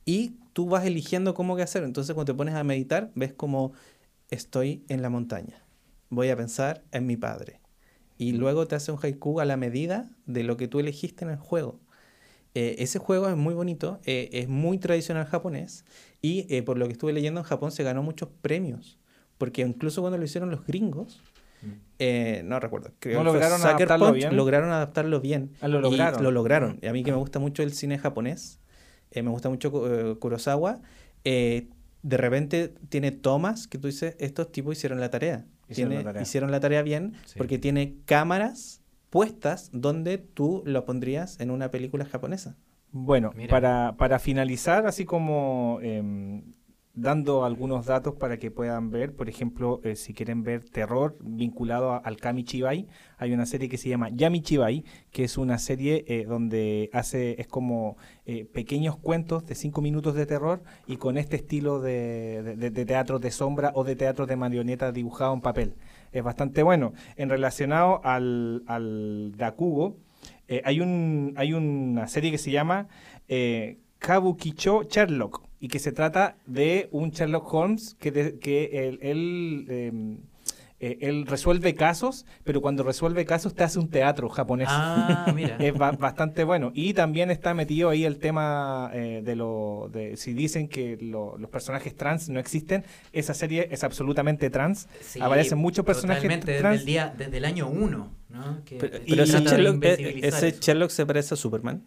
Y 0.06 0.38
tú 0.54 0.66
vas 0.70 0.86
eligiendo 0.86 1.34
cómo 1.34 1.58
qué 1.58 1.64
hacer. 1.64 1.84
Entonces, 1.84 2.14
cuando 2.14 2.32
te 2.32 2.38
pones 2.38 2.56
a 2.56 2.64
meditar, 2.64 3.12
ves 3.16 3.34
como 3.34 3.74
estoy 4.30 4.86
en 4.88 5.02
la 5.02 5.10
montaña. 5.10 5.62
Voy 6.10 6.30
a 6.30 6.38
pensar 6.38 6.86
en 6.94 7.06
mi 7.06 7.18
padre. 7.18 7.60
Y 8.18 8.32
luego 8.32 8.66
te 8.66 8.76
hace 8.76 8.94
un 8.94 8.98
haiku 9.04 9.42
a 9.42 9.46
la 9.46 9.58
medida 9.58 10.10
de 10.26 10.44
lo 10.44 10.56
que 10.56 10.70
tú 10.70 10.80
elegiste 10.80 11.26
en 11.26 11.32
el 11.32 11.38
juego. 11.38 11.82
Eh, 12.54 12.78
ese 12.80 12.98
juego 12.98 13.28
es 13.28 13.36
muy 13.36 13.54
bonito, 13.54 14.00
eh, 14.06 14.30
es 14.32 14.48
muy 14.48 14.78
tradicional 14.78 15.26
japonés. 15.26 15.84
Y 16.22 16.46
eh, 16.48 16.64
por 16.64 16.78
lo 16.78 16.86
que 16.86 16.94
estuve 16.94 17.12
leyendo, 17.12 17.42
en 17.42 17.46
Japón 17.46 17.74
se 17.74 17.84
ganó 17.84 18.04
muchos 18.04 18.30
premios. 18.42 18.98
Porque 19.38 19.64
incluso 19.64 20.00
cuando 20.00 20.18
lo 20.18 20.24
hicieron 20.24 20.50
los 20.50 20.66
gringos, 20.66 21.22
Mm. 21.22 21.45
Eh, 22.00 22.42
no 22.46 22.60
recuerdo, 22.60 22.92
creo 23.00 23.20
¿No 23.20 23.24
lograron 23.32 23.58
Sucker 23.60 23.74
adaptarlo 23.76 24.06
Punch, 24.08 24.18
bien? 24.18 24.36
lograron 24.36 24.72
adaptarlo 24.72 25.22
bien. 25.22 25.52
Ah, 25.62 25.68
lo 25.68 25.80
Y 25.80 25.82
lograron. 25.82 26.24
lo 26.24 26.32
lograron. 26.32 26.80
Y 26.82 26.88
a 26.88 26.94
mí 26.94 27.04
que 27.04 27.12
me 27.12 27.18
gusta 27.18 27.40
mucho 27.40 27.64
el 27.64 27.72
cine 27.74 27.98
japonés, 27.98 28.60
eh, 29.12 29.22
me 29.24 29.30
gusta 29.30 29.50
mucho 29.50 29.72
eh, 30.12 30.16
Kurosawa, 30.20 30.82
eh, 31.24 31.70
de 32.04 32.18
repente 32.18 32.74
tiene 32.90 33.12
tomas 33.12 33.68
que 33.68 33.78
tú 33.78 33.88
dices, 33.88 34.16
estos 34.20 34.52
tipos 34.52 34.78
hicieron 34.78 35.00
la 35.00 35.10
tarea. 35.10 35.46
Hicieron 35.70 35.90
Tiene- 35.92 36.04
la 36.04 36.10
tarea. 36.10 36.22
hicieron 36.22 36.52
la 36.52 36.60
tarea 36.60 36.82
bien 36.84 37.14
Sí. 37.26 37.36
porque 37.38 37.58
tiene 37.58 37.96
cámaras 38.06 38.82
puestas 39.10 39.70
donde 39.74 40.18
tú 40.20 40.62
lo 40.66 40.86
pondrías 40.86 41.40
en 41.40 41.50
una 41.50 41.72
película 41.72 42.06
japonesa. 42.06 42.58
Bueno, 42.92 43.32
para, 43.50 43.96
para 43.98 44.20
finalizar, 44.20 44.86
así 44.88 45.04
como 45.06 45.80
em, 45.82 46.44
dando 46.96 47.44
algunos 47.44 47.86
datos 47.86 48.16
para 48.16 48.38
que 48.38 48.52
puedan 48.52 48.90
ver, 48.90 49.14
por 49.14 49.28
ejemplo, 49.30 49.82
eh, 49.84 49.96
si 49.98 50.14
quieren 50.14 50.44
ver 50.44 50.64
terror 50.70 51.18
vinculado 51.22 51.92
a- 51.92 51.98
al 51.98 52.18
Kami 52.18 52.44
Chibai, 52.46 52.88
hay 53.18 53.34
una 53.34 53.46
serie 53.46 53.68
que 53.70 53.78
se 53.78 53.90
llama 53.90 54.10
Yami 54.10 54.42
Chibai, 54.42 54.86
que 55.12 55.26
es 55.26 55.38
una 55.38 55.58
serie 55.58 56.06
eh, 56.08 56.26
donde 56.26 56.90
hace, 56.94 57.40
es 57.40 57.48
como 57.48 57.98
eh, 58.26 58.46
pequeños 58.46 58.98
cuentos 58.98 59.46
de 59.46 59.56
cinco 59.56 59.82
minutos 59.82 60.16
de 60.16 60.26
terror 60.26 60.64
y 60.88 60.98
con 60.98 61.18
este 61.18 61.36
estilo 61.36 61.82
de, 61.82 62.56
de- 62.58 62.86
teatro 62.86 63.20
de 63.20 63.32
sombra 63.32 63.72
o 63.76 63.84
de 63.84 63.96
teatro 63.96 64.26
de 64.26 64.36
marioneta 64.38 64.92
dibujado 64.92 65.34
en 65.34 65.42
papel. 65.42 65.76
Es 66.12 66.24
bastante 66.24 66.64
bueno. 66.64 66.94
En 67.18 67.30
relacionado 67.30 68.00
al, 68.06 68.64
al 68.68 69.34
Dakugo, 69.36 69.98
eh, 70.48 70.62
hay, 70.66 70.80
un, 70.80 71.34
hay 71.36 71.54
una 71.54 72.08
serie 72.08 72.32
que 72.32 72.38
se 72.38 72.52
llama 72.52 72.88
Kabukicho 74.00 74.84
Sherlock 74.84 75.45
y 75.60 75.68
que 75.70 75.80
se 75.80 75.92
trata 75.92 76.36
de 76.46 76.90
un 76.92 77.12
Sherlock 77.12 77.52
Holmes 77.54 77.96
que, 78.00 78.12
de- 78.12 78.40
que 78.40 78.88
él, 78.88 79.00
él, 79.02 79.66
em, 79.70 80.18
eh, 80.82 80.98
él 81.00 81.26
resuelve 81.26 81.74
casos, 81.74 82.26
pero 82.44 82.62
cuando 82.62 82.84
resuelve 82.84 83.24
casos 83.26 83.56
te 83.56 83.64
hace 83.64 83.80
un 83.80 83.90
teatro 83.90 84.28
japonés. 84.30 84.68
Ah, 84.70 85.32
mira. 85.36 85.56
Es 85.58 85.74
ba- 85.74 85.94
bastante 85.94 86.44
bueno. 86.44 86.72
Y 86.76 86.94
también 86.94 87.32
está 87.32 87.54
metido 87.54 87.90
ahí 87.90 88.04
el 88.04 88.20
tema 88.20 88.92
eh, 88.94 89.22
de 89.24 89.36
lo 89.38 89.90
de 89.94 90.18
si 90.18 90.34
dicen 90.34 90.68
que 90.68 90.98
lo- 91.00 91.38
los 91.38 91.50
personajes 91.50 91.96
trans 91.96 92.28
no 92.28 92.40
existen, 92.42 92.84
esa 93.14 93.34
serie 93.34 93.70
es 93.72 93.86
absolutamente 93.86 94.50
trans. 94.50 94.90
Sí, 95.00 95.22
Aparecen 95.22 95.58
muchos 95.58 95.86
personajes 95.86 96.22
totalmente 96.24 96.48
desde 96.52 96.62
trans. 96.62 96.80
el, 96.82 96.86
día, 96.86 97.14
desde 97.18 97.38
el 97.38 97.46
año 97.46 97.70
1, 97.70 98.12
¿no? 98.30 98.64
Que 98.66 98.76
Pero, 98.78 98.98
se 98.98 99.04
pero 99.08 99.24
ese, 99.24 99.40
Sherlock, 99.40 99.84
eh, 99.86 100.20
ese. 100.24 100.52
Sherlock 100.60 100.90
se 100.92 101.06
parece 101.06 101.34
a 101.36 101.38
Superman. 101.38 101.82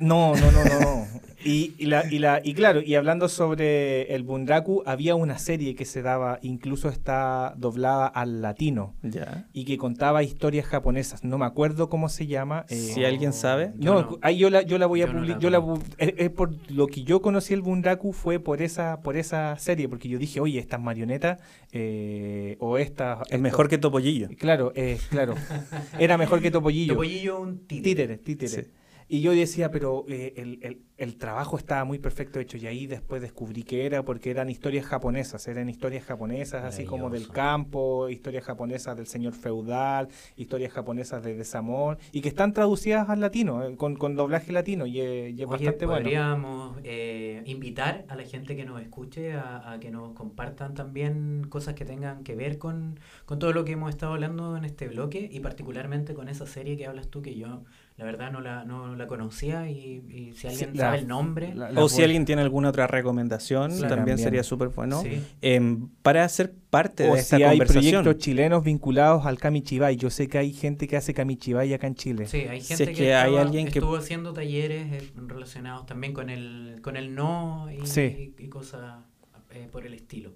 No, 0.00 0.34
no, 0.34 0.50
no, 0.50 0.64
no. 0.64 1.06
Y, 1.44 1.74
y, 1.78 1.86
la, 1.86 2.04
y, 2.10 2.18
la, 2.18 2.40
y 2.42 2.54
claro, 2.54 2.80
y 2.82 2.94
hablando 2.94 3.28
sobre 3.28 4.14
el 4.14 4.22
Bunraku, 4.22 4.82
había 4.86 5.14
una 5.14 5.38
serie 5.38 5.74
que 5.74 5.84
se 5.84 6.02
daba, 6.02 6.38
incluso 6.42 6.88
está 6.88 7.54
doblada 7.56 8.06
al 8.06 8.42
latino, 8.42 8.94
Ya. 9.02 9.48
y 9.52 9.64
que 9.64 9.76
contaba 9.78 10.22
historias 10.22 10.66
japonesas. 10.66 11.24
No 11.24 11.38
me 11.38 11.46
acuerdo 11.46 11.88
cómo 11.88 12.08
se 12.08 12.26
llama. 12.26 12.64
eh, 12.68 12.74
Si 12.76 13.04
alguien 13.04 13.32
sabe. 13.32 13.72
Yo 13.76 13.94
no, 13.94 14.00
no. 14.02 14.18
ahí 14.22 14.38
yo 14.38 14.50
la, 14.50 14.62
yo 14.62 14.78
la 14.78 14.86
voy 14.86 15.02
a 15.02 15.06
Yo 15.06 15.12
no 15.12 15.20
la 15.20 15.26
publicar. 15.34 15.40
yo 15.40 15.50
la 15.50 15.82
es, 15.98 16.14
es 16.16 16.30
por 16.30 16.54
lo 16.70 16.86
que 16.86 17.02
yo 17.04 17.20
conocí 17.22 17.54
el 17.54 17.62
Bunraku 17.62 18.12
fue 18.12 18.38
por 18.38 18.62
esa, 18.62 19.00
por 19.02 19.16
esa 19.16 19.56
serie, 19.58 19.88
porque 19.88 20.08
yo 20.08 20.18
dije, 20.18 20.40
oye, 20.40 20.58
estas 20.58 20.80
marionetas 20.80 21.40
eh, 21.72 22.56
o 22.60 22.78
estas. 22.78 23.18
Es 23.30 23.40
mejor 23.40 23.68
que 23.68 23.78
Topollillo. 23.78 24.28
Claro, 24.38 24.72
eh, 24.74 24.98
claro. 25.10 25.34
Era 25.98 26.16
mejor 26.18 26.40
que 26.40 26.50
Topollillo. 26.50 26.92
Topollillo 26.94 27.40
un 27.40 27.66
títere. 27.66 28.16
Títere, 28.16 28.18
títere. 28.18 28.48
Sí. 28.64 28.70
Y 29.12 29.20
yo 29.20 29.32
decía, 29.32 29.70
pero 29.70 30.06
eh, 30.08 30.32
el, 30.38 30.58
el- 30.62 30.82
el 30.96 31.16
trabajo 31.18 31.58
estaba 31.58 31.84
muy 31.84 31.98
perfecto 31.98 32.38
hecho. 32.40 32.56
Y 32.56 32.66
ahí 32.66 32.86
después 32.86 33.20
descubrí 33.20 33.62
que 33.64 33.84
era 33.86 34.04
porque 34.04 34.30
eran 34.30 34.48
historias 34.48 34.86
japonesas. 34.86 35.46
Eran 35.48 35.68
historias 35.68 36.04
japonesas, 36.04 36.64
así 36.64 36.84
como 36.86 37.10
del 37.10 37.28
campo, 37.28 38.08
historias 38.08 38.44
japonesas 38.44 38.96
del 38.96 39.06
señor 39.06 39.34
feudal, 39.34 40.08
historias 40.36 40.72
japonesas 40.72 41.22
de 41.22 41.34
desamor. 41.34 41.98
Y 42.12 42.22
que 42.22 42.28
están 42.28 42.54
traducidas 42.54 43.10
al 43.10 43.20
latino, 43.20 43.62
eh, 43.64 43.76
con, 43.76 43.96
con 43.96 44.14
doblaje 44.16 44.50
latino. 44.52 44.86
Y, 44.86 45.00
eh, 45.00 45.30
y 45.36 45.42
es 45.42 45.46
Oye, 45.46 45.46
bastante 45.46 45.84
bueno. 45.86 46.02
podríamos 46.04 46.78
eh, 46.84 47.42
invitar 47.44 48.06
a 48.08 48.16
la 48.16 48.22
gente 48.24 48.56
que 48.56 48.64
nos 48.64 48.80
escuche 48.80 49.34
a, 49.34 49.72
a 49.72 49.78
que 49.80 49.90
nos 49.90 50.14
compartan 50.14 50.72
también 50.74 51.44
cosas 51.50 51.74
que 51.74 51.84
tengan 51.84 52.22
que 52.24 52.34
ver 52.36 52.56
con, 52.58 52.98
con 53.26 53.38
todo 53.38 53.52
lo 53.52 53.64
que 53.66 53.72
hemos 53.72 53.90
estado 53.90 54.12
hablando 54.14 54.56
en 54.56 54.64
este 54.64 54.88
bloque 54.88 55.28
y 55.30 55.40
particularmente 55.40 56.14
con 56.14 56.28
esa 56.28 56.46
serie 56.46 56.76
que 56.78 56.86
hablas 56.86 57.08
tú 57.08 57.20
que 57.20 57.34
yo 57.34 57.64
la 57.98 58.04
verdad 58.06 58.32
no 58.32 58.40
la, 58.40 58.64
no 58.64 58.96
la 58.96 59.06
conocía 59.06 59.68
y, 59.70 60.02
y 60.08 60.32
si 60.34 60.46
alguien 60.48 60.72
Sí, 60.72 60.78
la- 60.78 60.84
sabe 60.86 60.98
el 60.98 61.06
nombre, 61.08 61.54
la- 61.54 61.70
la 61.70 61.80
O 61.84 61.88
si 61.88 61.96
voy- 61.96 62.04
alguien 62.04 62.24
tiene 62.24 62.42
alguna 62.42 62.70
otra 62.70 62.86
recomendación, 62.86 63.70
Sí, 63.70 63.80
también, 63.80 63.96
también. 63.98 64.18
sería 64.18 64.42
súper 64.42 64.68
bueno. 64.68 65.02
sí. 65.02 65.22
Em, 65.42 65.88
para 66.02 66.26
ser 66.28 66.52
parte 66.70 67.08
O 67.08 67.14
de 67.14 67.20
esta 67.20 67.36
si 67.36 67.42
hay 67.42 67.50
conversación. 67.58 68.02
proyectos 68.02 68.24
chilenos 68.24 68.64
vinculados 68.64 69.26
al 69.26 69.38
Kamichibai. 69.38 69.96
Yo 69.96 70.08
sé 70.10 70.26
que 70.26 70.38
hay 70.38 70.52
gente 70.52 70.88
que 70.88 70.96
hace 70.96 71.12
Kamichibai 71.14 71.72
acá 71.74 71.86
en 71.86 71.94
Chile. 71.94 72.26
Sí, 72.26 72.38
hay 72.38 72.60
Si 72.62 72.68
gente 72.68 72.82
es 72.84 72.88
que, 72.90 72.94
que 72.94 73.14
hay 73.14 73.30
estaba- 73.30 73.42
alguien 73.46 73.66
que- 73.68 73.78
estuvo 73.78 73.96
haciendo 73.96 74.32
talleres 74.32 74.90
eh, 75.02 75.10
relacionados 75.26 75.84
también 75.86 76.12
con 76.14 76.30
el, 76.30 76.80
con 76.82 76.96
el 76.96 77.14
no 77.14 77.68
y, 77.70 77.86
Sí. 77.86 78.34
y- 78.38 78.42
y 78.44 78.48
cosas 78.48 79.04
eh, 79.50 79.68
por 79.70 79.84
el 79.86 79.92
estilo. 79.92 80.34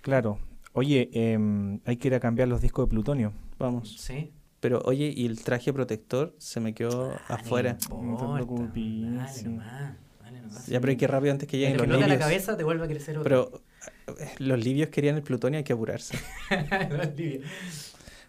Claro. 0.00 0.38
Oye, 0.72 1.10
em, 1.12 1.80
hay 1.84 1.96
que 1.98 2.08
ir 2.08 2.14
a 2.14 2.20
cambiar 2.20 2.48
los 2.48 2.60
discos 2.62 2.86
de 2.86 2.90
plutonio. 2.90 3.32
Vamos. 3.58 3.96
Sí. 3.98 4.32
Pero 4.60 4.80
oye, 4.84 5.12
y 5.14 5.26
el 5.26 5.42
traje 5.42 5.72
protector 5.72 6.34
se 6.38 6.58
me 6.60 6.74
quedó 6.74 7.12
afuera. 7.28 7.76
No 7.90 7.96
No 7.96 8.00
te 8.00 8.04
importa, 8.10 8.34
preocupes, 8.34 8.74
Dale 9.14 9.32
sí. 9.32 9.44
nomás, 9.44 9.94
dale 10.22 10.40
nomás. 10.40 10.66
Ya, 10.66 10.80
pero 10.80 10.90
hay 10.90 10.96
que 10.96 11.06
rápido 11.06 11.32
antes 11.32 11.48
que 11.48 11.58
lleguen 11.58 11.76
los 11.76 11.82
explota 11.82 12.00
la 12.00 12.06
libios. 12.14 12.20
cabeza 12.28 12.56
te 12.56 12.64
vuelve 12.64 12.84
a 12.84 12.88
crecer 12.88 13.18
otro. 13.18 13.24
Pero 13.24 13.62
eh, 14.20 14.28
los 14.38 14.58
libios 14.64 14.88
querían 14.90 15.16
el 15.16 15.22
plutonio, 15.22 15.58
hay 15.58 15.64
que 15.64 15.72
apurarse. 15.72 16.18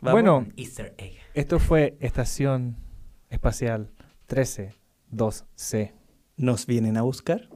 Vamos. 0.01 0.14
Bueno, 0.14 0.47
Easter 0.56 0.93
egg. 0.97 1.14
Esto 1.34 1.60
fue 1.60 1.97
Estación 1.99 2.77
Espacial 3.30 3.91
13 4.27 4.76
2C. 5.11 5.93
¿Nos 6.38 6.65
vienen 6.68 6.95
a 6.97 7.01
buscar? 7.01 7.49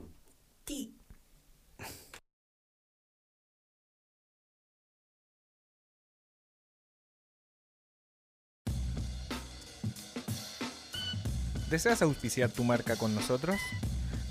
¿Deseas 11.74 12.04
auspiciar 12.04 12.52
tu 12.52 12.64
marca 12.64 12.96
con 12.98 13.16
nosotros? 13.16 13.56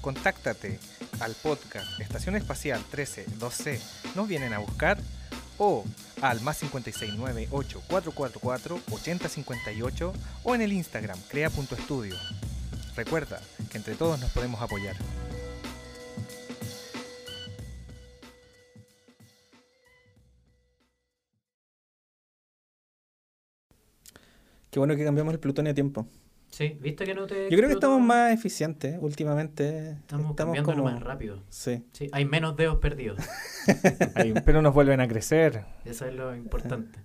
Contáctate 0.01 0.79
al 1.19 1.35
podcast 1.35 2.01
Estación 2.01 2.37
Espacial 2.37 2.81
13 2.89 3.27
2C. 3.41 3.81
¿Nos 4.15 4.29
vienen 4.29 4.53
a 4.53 4.61
buscar? 4.61 4.97
O 5.59 5.85
al 6.21 6.41
más 6.43 6.61
569 6.61 7.49
8444 7.51 8.81
8058 8.93 10.13
o 10.45 10.55
en 10.55 10.61
el 10.61 10.73
Instagram 10.73 11.19
crea.estudio. 11.29 12.15
Recuerda 12.95 13.41
que 13.73 13.79
entre 13.79 13.97
todos 13.97 14.21
nos 14.21 14.31
podemos 14.31 14.63
apoyar. 14.63 14.95
Qué 24.71 24.79
bueno 24.79 24.95
que 24.95 25.05
cambiamos 25.05 25.35
el 25.35 25.41
plutonio 25.41 25.73
a 25.73 25.75
tiempo. 25.75 26.07
Sí, 26.53 26.77
¿viste 26.83 27.07
que 27.07 27.15
no 27.15 27.27
te 27.27 27.51
Yo 27.51 27.57
creo 27.57 27.69
que 27.69 27.75
estamos 27.75 27.99
más 28.03 28.31
eficientes 28.31 28.99
últimamente. 29.01 29.93
Estamos, 29.93 30.37
cambiándolo 30.37 30.85
más 30.85 31.03
rápido. 31.03 31.43
Sí. 31.49 31.83
Sí, 31.93 32.11
hay 32.13 32.27
menos 32.27 32.59
dedos 32.59 32.77
perdidos. 32.77 33.19
Ahí, 34.15 34.35
pero 34.45 34.61
nos 34.61 34.75
vuelven 34.75 35.01
a 35.01 35.09
crecer. 35.09 35.65
Eso 35.87 36.07
es 36.07 36.15
lo 36.15 36.37
importante. 36.37 36.99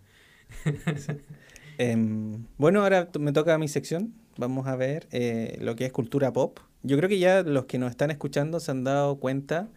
Em, 1.80 2.48
bueno, 2.57 2.82
ahora 2.82 3.07
me 3.19 3.32
toca 3.32 3.57
mi 3.57 3.68
sección. 3.68 4.14
Vamos 4.36 4.68
a 4.68 4.76
ver 4.76 5.07
eh, 5.11 5.57
lo 5.61 5.76
que 5.76 5.86
es 5.86 5.91
cultura 5.91 6.34
pop. 6.34 6.60
Yo 6.82 6.98
creo 6.98 7.07
que 7.07 7.19
ya 7.19 7.44
los 7.44 7.65
que 7.65 7.78
nos 7.78 7.91
están 7.91 8.10
escuchando 8.11 8.60
se 8.60 8.72
han 8.72 8.84
dado 8.84 9.19
cuenta 9.19 9.69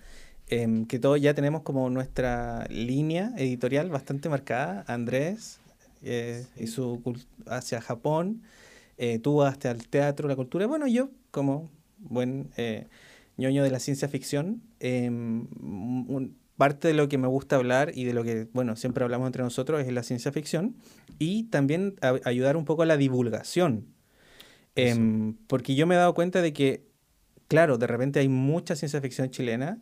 em, 0.48 0.86
que 0.86 0.98
todos 0.98 1.20
ya 1.20 1.34
tenemos 1.34 1.60
como 1.60 1.90
nuestra 1.90 2.66
línea 2.70 3.32
editorial 3.36 3.90
bastante 3.90 4.30
marcada. 4.30 4.84
Andrés 4.88 5.60
eh, 6.02 6.46
y 6.56 6.66
su 6.68 7.02
hacia 7.46 7.82
Japón, 7.82 8.42
eh, 9.00 9.18
tú 9.18 9.42
hacia 9.42 9.70
el 9.70 9.88
teatro, 9.88 10.28
la 10.28 10.36
cultura. 10.36 10.66
Bueno, 10.66 10.86
yo 10.86 11.10
como 11.30 11.70
buen 11.98 12.50
eh, 12.56 12.86
ñoño 13.38 13.64
de 13.64 13.70
la 13.70 13.80
ciencia 13.80 14.08
ficción, 14.08 14.62
em, 14.78 15.46
un- 15.60 16.36
parte 16.56 16.88
de 16.88 16.94
lo 16.94 17.08
que 17.08 17.16
me 17.16 17.26
gusta 17.26 17.56
hablar 17.56 17.92
y 17.94 18.04
de 18.04 18.12
lo 18.12 18.22
que, 18.22 18.46
bueno, 18.52 18.76
siempre 18.76 19.02
hablamos 19.02 19.26
entre 19.26 19.42
nosotros 19.42 19.80
es 19.82 19.90
la 19.90 20.02
ciencia 20.02 20.30
ficción 20.30 20.76
y 21.18 21.44
también 21.44 21.94
a- 22.02 22.20
ayudar 22.24 22.58
un 22.58 22.66
poco 22.66 22.82
a 22.82 22.86
la 22.86 22.98
divulgación. 22.98 23.86
Em, 24.76 25.34
porque 25.46 25.74
yo 25.74 25.86
me 25.86 25.94
he 25.94 25.98
dado 25.98 26.12
cuenta 26.14 26.42
de 26.42 26.52
que, 26.52 26.84
claro, 27.48 27.78
de 27.78 27.86
repente 27.86 28.20
hay 28.20 28.28
mucha 28.28 28.76
ciencia 28.76 29.00
ficción 29.00 29.30
chilena, 29.30 29.78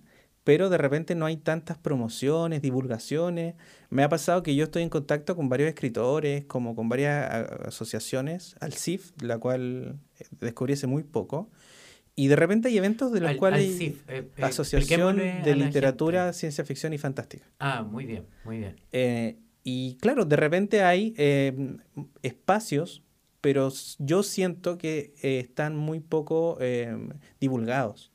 pero 0.49 0.71
de 0.71 0.79
repente 0.79 1.15
no 1.15 1.27
hay 1.27 1.37
tantas 1.37 1.77
promociones, 1.77 2.63
divulgaciones. 2.63 3.55
Me 3.91 4.03
ha 4.03 4.09
pasado 4.09 4.43
que 4.43 4.55
yo 4.55 4.65
estoy 4.65 4.83
en 4.83 4.89
contacto 4.89 5.37
con 5.37 5.51
varios 5.51 5.69
escritores, 5.69 6.47
como 6.47 6.75
con 6.75 6.89
varias 6.89 7.31
asociaciones, 7.67 8.57
al 8.59 8.73
CIF, 8.73 9.13
la 9.21 9.37
cual 9.37 9.99
eh, 10.19 10.25
descubrí 10.41 10.73
hace 10.73 10.87
muy 10.87 11.03
poco, 11.03 11.51
y 12.17 12.29
de 12.29 12.37
repente 12.37 12.69
hay 12.69 12.79
eventos 12.79 13.13
de 13.13 13.21
los 13.21 13.29
Al- 13.29 13.37
cuales... 13.37 13.61
al 13.73 13.77
CIF, 13.77 14.09
eh, 14.09 14.31
eh, 14.39 14.43
Asociación 14.43 15.19
de 15.19 15.55
Literatura, 15.55 16.23
gente. 16.23 16.39
Ciencia 16.39 16.65
Ficción 16.65 16.95
y 16.95 16.99
Fantástica. 16.99 17.45
Ah, 17.59 17.83
muy 17.83 18.07
bien, 18.07 18.25
muy 18.47 18.57
bien. 18.57 18.77
Eh, 18.93 19.37
y 19.65 19.99
claro, 20.01 20.25
de 20.25 20.37
repente 20.37 20.83
hay 20.83 21.13
eh, 21.19 21.77
espacios, 22.23 23.03
pero 23.43 23.69
yo 23.99 24.23
siento 24.23 24.79
que 24.79 25.13
están 25.21 25.77
muy 25.77 26.01
poco 26.01 26.57
eh, 26.63 26.97
divulgados. 27.39 28.13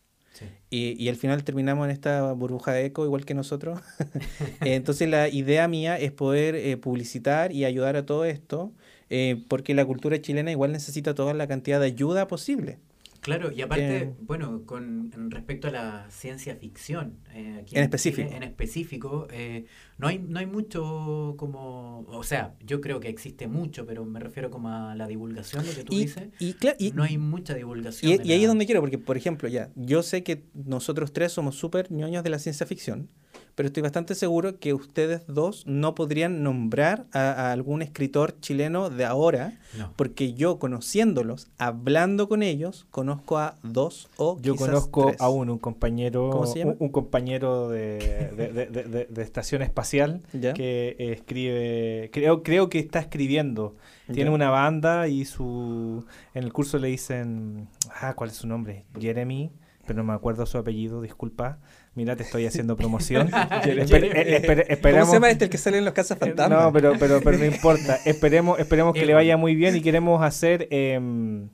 Y, 0.74 0.96
y 0.98 1.10
al 1.10 1.18
final 1.18 1.44
terminamos 1.44 1.86
en 1.86 1.92
esta 1.92 2.34
burbuja 2.34 2.72
de 2.72 2.86
eco, 2.86 3.06
igual 3.06 3.26
que 3.26 3.36
nosotros. 3.36 3.80
Entonces 4.62 5.08
la 5.08 5.30
idea 5.30 5.68
mía 5.68 6.00
es 6.00 6.12
poder 6.12 6.56
eh, 6.56 6.78
publicitar 6.78 7.52
y 7.52 7.66
ayudar 7.66 7.96
a 7.96 8.08
todo 8.08 8.26
esto, 8.26 8.72
eh, 9.12 9.44
porque 9.50 9.76
la 9.76 9.86
cultura 9.86 10.20
chilena 10.20 10.50
igual 10.50 10.72
necesita 10.72 11.14
toda 11.14 11.36
la 11.36 11.48
cantidad 11.48 11.80
de 11.80 11.86
ayuda 11.86 12.28
posible. 12.28 12.80
Claro, 13.24 13.52
y 13.52 13.62
aparte, 13.62 13.98
Eh, 13.98 14.14
bueno, 14.20 14.64
con 14.66 15.12
respecto 15.32 15.70
a 15.70 15.72
la 15.72 16.06
ciencia 16.10 16.56
ficción, 16.58 17.20
eh, 17.34 17.60
aquí 17.62 17.78
En 17.78 17.84
específico. 17.84 18.30
en 18.30 18.44
específico, 18.44 19.28
eh, 19.32 19.66
no 19.98 20.08
hay 20.08 20.20
no 20.20 20.40
hay 20.40 20.46
mucho 20.46 21.36
como, 21.38 22.02
o 22.10 22.24
sea, 22.24 22.56
yo 22.66 22.82
creo 22.82 23.00
que 23.00 23.08
existe 23.08 23.48
mucho, 23.48 23.86
pero 23.86 24.04
me 24.06 24.20
refiero 24.20 24.52
como 24.52 24.70
a 24.70 24.94
la 24.96 25.08
divulgación, 25.08 25.66
lo 25.66 25.74
que 25.74 25.84
tú 25.84 25.94
Y, 25.94 26.00
dices, 26.00 26.28
y, 26.40 26.56
y- 26.80 26.92
no 26.92 27.04
hay 27.04 27.18
mucha 27.18 27.54
divulgación. 27.54 28.12
Y, 28.12 28.16
ahí 28.16 28.28
la- 28.40 28.44
es 28.44 28.48
donde 28.48 28.66
quiero, 28.66 28.82
porque 28.82 28.98
por 28.98 29.16
ejemplo, 29.16 29.48
ya, 29.48 29.70
yo 29.76 30.04
sé 30.04 30.24
que 30.24 30.44
nosotros 30.54 31.14
tres 31.14 31.32
somos 31.32 31.56
súper 31.56 31.92
ñoños 31.92 32.24
de 32.26 32.30
la 32.30 32.40
ciencia 32.40 32.66
ficción, 32.66 33.10
pero 33.56 33.68
estoy 33.68 33.84
bastante 33.84 34.16
seguro 34.16 34.58
que 34.60 34.74
ustedes 34.74 35.22
dos 35.28 35.66
no 35.68 35.94
podrían 35.96 36.42
nombrar 36.44 37.06
a, 37.14 37.32
a 37.32 37.52
algún 37.52 37.82
escritor 37.82 38.40
chileno 38.40 38.90
de 38.90 39.06
ahora, 39.06 39.60
No. 39.78 39.94
porque 39.96 40.34
yo 40.34 40.58
conociéndolos, 40.60 41.48
hablando 41.58 42.28
con 42.28 42.42
ellos, 42.44 42.86
conozco 42.92 43.38
a 43.38 43.56
dos 43.64 44.10
o 44.18 44.40
Yo 44.42 44.54
quizás 44.54 44.68
conozco 44.68 45.06
tres. 45.08 45.22
a 45.22 45.30
uno, 45.30 45.54
un 45.54 45.60
compañero, 45.60 46.30
¿Cómo 46.32 46.46
se 46.48 46.60
llama? 46.60 46.72
Un, 46.72 46.78
un 46.80 46.90
compañero 46.90 47.70
de, 47.70 49.08
de- 49.10 49.22
estación 49.24 49.62
espacial 49.62 50.22
¿Ya? 50.34 50.54
que 50.54 50.96
eh, 51.00 51.12
escribe, 51.14 52.10
creo, 52.12 52.44
creo 52.44 52.70
que 52.70 52.80
está 52.80 53.00
escribiendo. 53.00 53.76
Tiene 54.08 54.30
¿Ya? 54.30 54.36
una 54.36 54.50
banda 54.50 55.08
y 55.08 55.26
su 55.26 56.06
en 56.34 56.44
el 56.44 56.52
curso 56.52 56.78
le 56.78 56.90
dicen, 56.90 57.68
ah, 58.02 58.14
¿cuál 58.16 58.32
es 58.32 58.36
su 58.36 58.48
nombre? 58.48 58.86
Jeremy, 59.00 59.52
pero 59.86 59.98
no 59.98 60.04
me 60.04 60.14
acuerdo 60.14 60.46
su 60.46 60.58
apellido, 60.58 61.02
disculpa. 61.02 61.60
Mira, 61.96 62.16
te 62.16 62.24
estoy 62.24 62.46
haciendo 62.48 62.76
promoción. 62.76 63.30
Esper- 63.32 64.12
eh, 64.16 64.42
esper- 64.42 64.64
¿Cómo 64.64 64.74
esperamos- 64.74 65.08
se 65.10 65.14
llama 65.14 65.30
este 65.30 65.46
el 65.46 65.52
que 65.52 65.58
sale 65.60 65.78
en 65.78 65.86
los 65.86 65.94
Casas 65.94 66.18
Fantasmas? 66.18 66.64
no, 66.64 66.74
pero, 66.74 66.94
pero, 67.00 67.22
pero 67.24 67.38
no 67.38 67.46
importa. 67.54 68.00
Esperemos, 68.06 68.60
esperemos 68.60 68.94
que 68.94 69.02
le 69.02 69.06
Elwin. 69.12 69.16
vaya 69.18 69.38
muy 69.38 69.54
bien 69.56 69.76
y 69.76 69.82
queremos 69.82 70.24
hacer 70.24 70.68
em, 70.72 71.50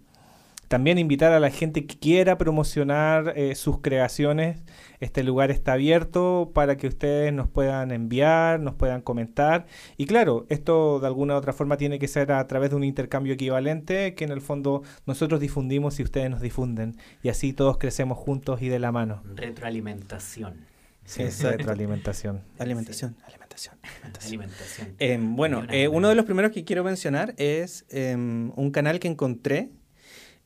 también 0.69 0.99
invitar 0.99 1.33
a 1.33 1.39
la 1.39 1.49
gente 1.49 1.87
que 1.87 1.97
quiera 1.97 2.37
promocionar 2.37 3.33
eh, 3.35 3.55
sus 3.55 3.81
creaciones. 3.81 4.61
Este 4.99 5.23
lugar 5.23 5.49
está 5.49 5.73
abierto 5.73 6.51
para 6.53 6.77
que 6.77 6.87
ustedes 6.87 7.33
nos 7.33 7.49
puedan 7.49 7.91
enviar, 7.91 8.59
nos 8.59 8.75
puedan 8.75 9.01
comentar. 9.01 9.65
Y 9.97 10.05
claro, 10.05 10.45
esto 10.49 10.99
de 10.99 11.07
alguna 11.07 11.33
u 11.33 11.37
otra 11.37 11.53
forma 11.53 11.75
tiene 11.77 11.97
que 11.97 12.07
ser 12.07 12.31
a 12.31 12.45
través 12.45 12.69
de 12.69 12.75
un 12.75 12.83
intercambio 12.83 13.33
equivalente 13.33 14.13
que 14.13 14.23
en 14.23 14.31
el 14.31 14.41
fondo 14.41 14.83
nosotros 15.07 15.39
difundimos 15.39 15.99
y 15.99 16.03
ustedes 16.03 16.29
nos 16.29 16.39
difunden. 16.39 16.97
Y 17.23 17.29
así 17.29 17.51
todos 17.51 17.79
crecemos 17.79 18.19
juntos 18.19 18.61
y 18.61 18.69
de 18.69 18.77
la 18.77 18.91
mano. 18.91 19.23
Retroalimentación. 19.35 20.67
Sí, 21.03 21.23
Exacto. 21.23 21.57
retroalimentación. 21.57 22.43
Alimentación, 22.59 23.17
alimentación, 23.25 23.79
alimentación. 23.81 24.41
Alimentación. 24.41 24.95
Em, 24.99 25.35
bueno, 25.35 25.63
eh, 25.71 25.87
uno 25.87 26.09
de 26.09 26.13
los 26.13 26.25
primeros 26.25 26.51
que 26.51 26.63
quiero 26.63 26.83
mencionar 26.83 27.33
es 27.37 27.87
em, 27.89 28.51
un 28.55 28.69
canal 28.69 28.99
que 28.99 29.07
encontré 29.07 29.71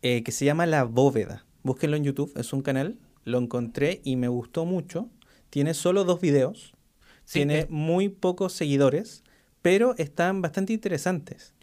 eh, 0.04 0.22
que 0.24 0.32
se 0.32 0.46
llama 0.46 0.68
La 0.68 0.84
Bóveda. 0.84 1.46
Búsquenlo 1.64 1.98
en 1.98 2.04
YouTube, 2.04 2.32
es 2.38 2.54
un 2.54 2.62
canal, 2.62 3.00
lo 3.26 3.40
encontré 3.40 4.02
y 4.04 4.16
me 4.18 4.28
gustó 4.28 4.66
mucho. 4.66 5.10
Tiene 5.50 5.74
solo 5.74 6.04
dos 6.04 6.22
videos, 6.22 6.74
Sí, 7.26 7.40
tiene 7.40 7.60
es- 7.62 7.70
muy 7.72 8.10
pocos 8.10 8.54
seguidores, 8.54 9.24
pero 9.62 9.96
están 9.98 10.42
bastante 10.44 10.74
interesantes. 10.74 11.54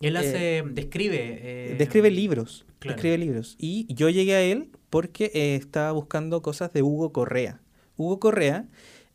él 0.00 0.16
hace, 0.16 0.64
describe... 0.72 1.18
eh, 1.20 1.76
Describe 1.78 2.10
libros, 2.10 2.64
claro. 2.78 2.96
describe 2.96 3.18
libros. 3.18 3.56
Y 3.58 3.92
yo 3.94 4.08
llegué 4.08 4.34
a 4.34 4.40
él 4.42 4.70
porque 4.88 5.30
eh, 5.34 5.56
estaba 5.56 5.92
buscando 5.92 6.42
cosas 6.42 6.72
de 6.72 6.82
Hugo 6.82 7.12
Correa. 7.12 7.60
Hugo 7.98 8.18
Correa 8.18 8.66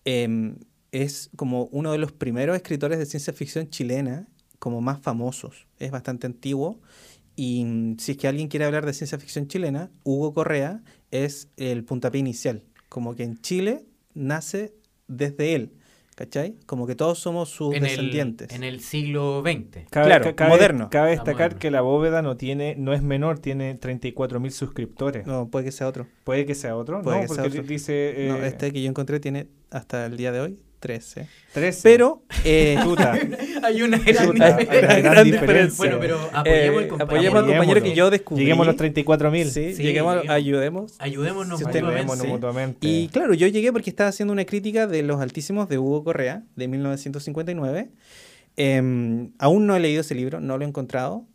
em, 0.05 0.57
es 0.91 1.31
como 1.35 1.65
uno 1.71 1.91
de 1.91 1.97
los 1.97 2.11
primeros 2.11 2.55
escritores 2.55 2.99
de 2.99 3.07
ciencia 3.07 3.33
ficción 3.33 3.69
chilena, 3.69 4.27
como 4.59 4.81
más 4.81 4.99
famosos. 5.01 5.65
Es 5.79 5.91
bastante 5.91 6.27
antiguo. 6.27 6.79
Y 7.35 7.65
mm, 7.65 7.97
si 7.99 8.13
es 8.13 8.17
que 8.17 8.27
alguien 8.27 8.47
quiere 8.47 8.65
hablar 8.65 8.85
de 8.85 8.93
ciencia 8.93 9.17
ficción 9.19 9.47
chilena, 9.47 9.91
Hugo 10.03 10.33
Correa 10.33 10.83
es 11.11 11.49
el 11.57 11.83
puntapié 11.83 12.19
inicial. 12.19 12.63
Como 12.89 13.15
que 13.15 13.23
en 13.23 13.37
Chile 13.41 13.85
nace 14.13 14.73
desde 15.07 15.55
él. 15.55 15.73
¿Cachai? 16.15 16.55
Como 16.65 16.87
que 16.87 16.95
todos 16.95 17.19
somos 17.19 17.49
sus 17.49 17.75
en 17.75 17.83
el, 17.83 17.89
descendientes. 17.89 18.49
en 18.53 18.63
el 18.63 18.79
siglo 18.79 19.41
XX. 19.45 19.83
Cabe, 19.89 20.05
Claro, 20.05 20.23
ca- 20.23 20.35
cabe- 20.35 20.49
moderno. 20.49 20.89
Cabe 20.89 21.09
destacar 21.09 21.33
moderno. 21.51 21.59
que 21.59 21.71
la 21.71 21.81
bóveda 21.81 22.21
no 22.21 22.37
tiene, 22.37 22.75
no 22.77 22.93
es 22.93 23.01
menor, 23.01 23.39
tiene 23.39 23.75
34 23.75 24.39
mil 24.39 24.53
suscriptores. 24.53 25.27
No, 25.27 25.49
puede 25.49 25.65
que 25.65 25.71
sea 25.73 25.89
otro. 25.89 26.07
Puede 26.23 26.45
que 26.45 26.55
sea 26.55 26.77
otro, 26.77 27.01
Puede 27.01 27.17
no, 27.17 27.21
que 27.23 27.27
sea 27.27 27.43
porque 27.43 27.59
otro. 27.59 27.67
dice 27.69 28.27
No, 28.29 28.37
eh, 28.37 28.47
este 28.47 28.71
que 28.71 28.81
yo 28.81 28.87
encontré 28.89 29.19
tiene 29.19 29.47
hasta 29.71 30.05
el 30.05 30.15
día 30.15 30.31
de 30.31 30.39
hoy 30.39 30.59
13. 30.79 31.27
13. 31.53 31.79
Pero, 31.83 32.23
eh, 32.43 32.77
Chuta. 32.83 33.17
Hay 33.63 33.81
una 33.81 33.97
gran 33.97 34.27
Chuta, 34.27 34.57
diferencia. 34.57 34.89
hay 34.91 34.99
una 35.01 35.09
gran 35.11 35.25
diferencia. 35.25 35.77
Bueno, 35.77 35.97
pero 35.99 36.17
eh, 36.17 36.29
apoyemos 36.33 36.81
al 36.83 36.87
compañero. 36.89 37.03
apoyemos 37.05 37.37
al 37.39 37.45
compañero 37.47 37.83
que 37.83 37.95
yo 37.95 38.09
descubrí. 38.09 38.43
Lleguemos 38.43 38.63
a 38.65 38.67
los 38.71 38.75
34 38.77 39.31
mil. 39.31 39.49
Sí, 39.49 39.73
Sí, 39.75 39.83
lleguemos, 39.83 40.15
lleguemos. 40.15 40.35
ayudemos. 40.35 40.93
Ayudémonos 40.99 41.59
Si 41.59 41.65
mutuamente. 41.65 41.89
Ayudémonos 41.91 42.21
sí. 42.25 42.27
mutuamente. 42.27 42.87
Y 42.87 43.07
claro, 43.07 43.33
yo 43.33 43.47
llegué 43.47 43.71
porque 43.71 43.89
estaba 43.89 44.09
haciendo 44.09 44.33
una 44.33 44.45
crítica 44.45 44.85
de 44.87 45.01
Los 45.03 45.21
Altísimos 45.21 45.67
de 45.69 45.77
Hugo 45.79 46.03
Correa, 46.03 46.43
de 46.55 46.67
1959. 46.67 47.89
Em, 48.57 49.31
aún 49.39 49.65
no 49.67 49.75
he 49.75 49.79
leído 49.79 50.01
ese 50.01 50.15
libro, 50.15 50.39
no 50.39 50.57
lo 50.57 50.65
he 50.65 50.67
encontrado. 50.67 51.25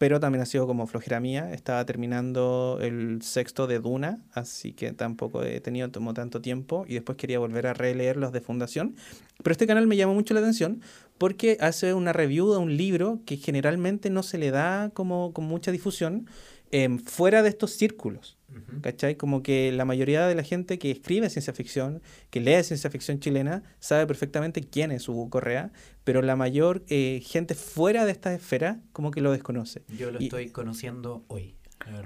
Pero 0.00 0.18
también 0.18 0.40
ha 0.40 0.46
sido 0.46 0.66
como 0.66 0.86
flojera 0.86 1.20
mía. 1.20 1.52
Estaba 1.52 1.84
terminando 1.84 2.78
el 2.80 3.20
sexto 3.20 3.66
de 3.66 3.80
Duna, 3.80 4.24
así 4.32 4.72
que 4.72 4.92
tampoco 4.92 5.42
he 5.42 5.60
tenido 5.60 5.92
como 5.92 6.14
tanto 6.14 6.40
tiempo. 6.40 6.86
Y 6.88 6.94
después 6.94 7.18
quería 7.18 7.38
volver 7.38 7.66
a 7.66 7.74
releer 7.74 8.16
los 8.16 8.32
de 8.32 8.40
Fundación. 8.40 8.96
Pero 9.42 9.52
este 9.52 9.66
canal 9.66 9.86
me 9.86 9.98
llama 9.98 10.14
mucho 10.14 10.32
la 10.32 10.40
atención 10.40 10.80
porque 11.18 11.58
hace 11.60 11.92
una 11.92 12.14
review 12.14 12.50
de 12.50 12.56
un 12.56 12.78
libro 12.78 13.20
que 13.26 13.36
generalmente 13.36 14.08
no 14.08 14.22
se 14.22 14.38
le 14.38 14.50
da 14.50 14.88
como 14.94 15.34
con 15.34 15.44
mucha 15.44 15.70
difusión 15.70 16.26
em, 16.70 16.98
fuera 16.98 17.42
de 17.42 17.48
estos 17.50 17.72
círculos. 17.72 18.36
¿Cachai? 18.82 19.14
Como 19.14 19.44
que 19.44 19.70
la 19.70 19.84
mayoría 19.84 20.26
de 20.26 20.34
la 20.34 20.42
gente 20.42 20.76
que 20.80 20.90
escribe 20.90 21.30
ciencia 21.30 21.52
ficción, 21.52 22.02
que 22.30 22.40
lee 22.40 22.64
ciencia 22.64 22.90
ficción 22.90 23.20
chilena, 23.20 23.62
sabe 23.78 24.08
perfectamente 24.08 24.62
quién 24.62 24.90
es 24.90 25.08
Hugo 25.08 25.30
Correa, 25.30 25.70
pero 26.02 26.20
la 26.20 26.34
mayor 26.34 26.82
eh, 26.88 27.22
gente 27.24 27.54
fuera 27.54 28.04
de 28.06 28.10
esta 28.12 28.34
esfera 28.34 28.80
como 28.92 29.12
que 29.12 29.20
lo 29.20 29.30
desconoce. 29.30 29.82
Yo 29.96 30.10
lo 30.10 30.20
Y- 30.20 30.24
estoy 30.24 30.50
conociendo 30.50 31.24
hoy. 31.28 31.54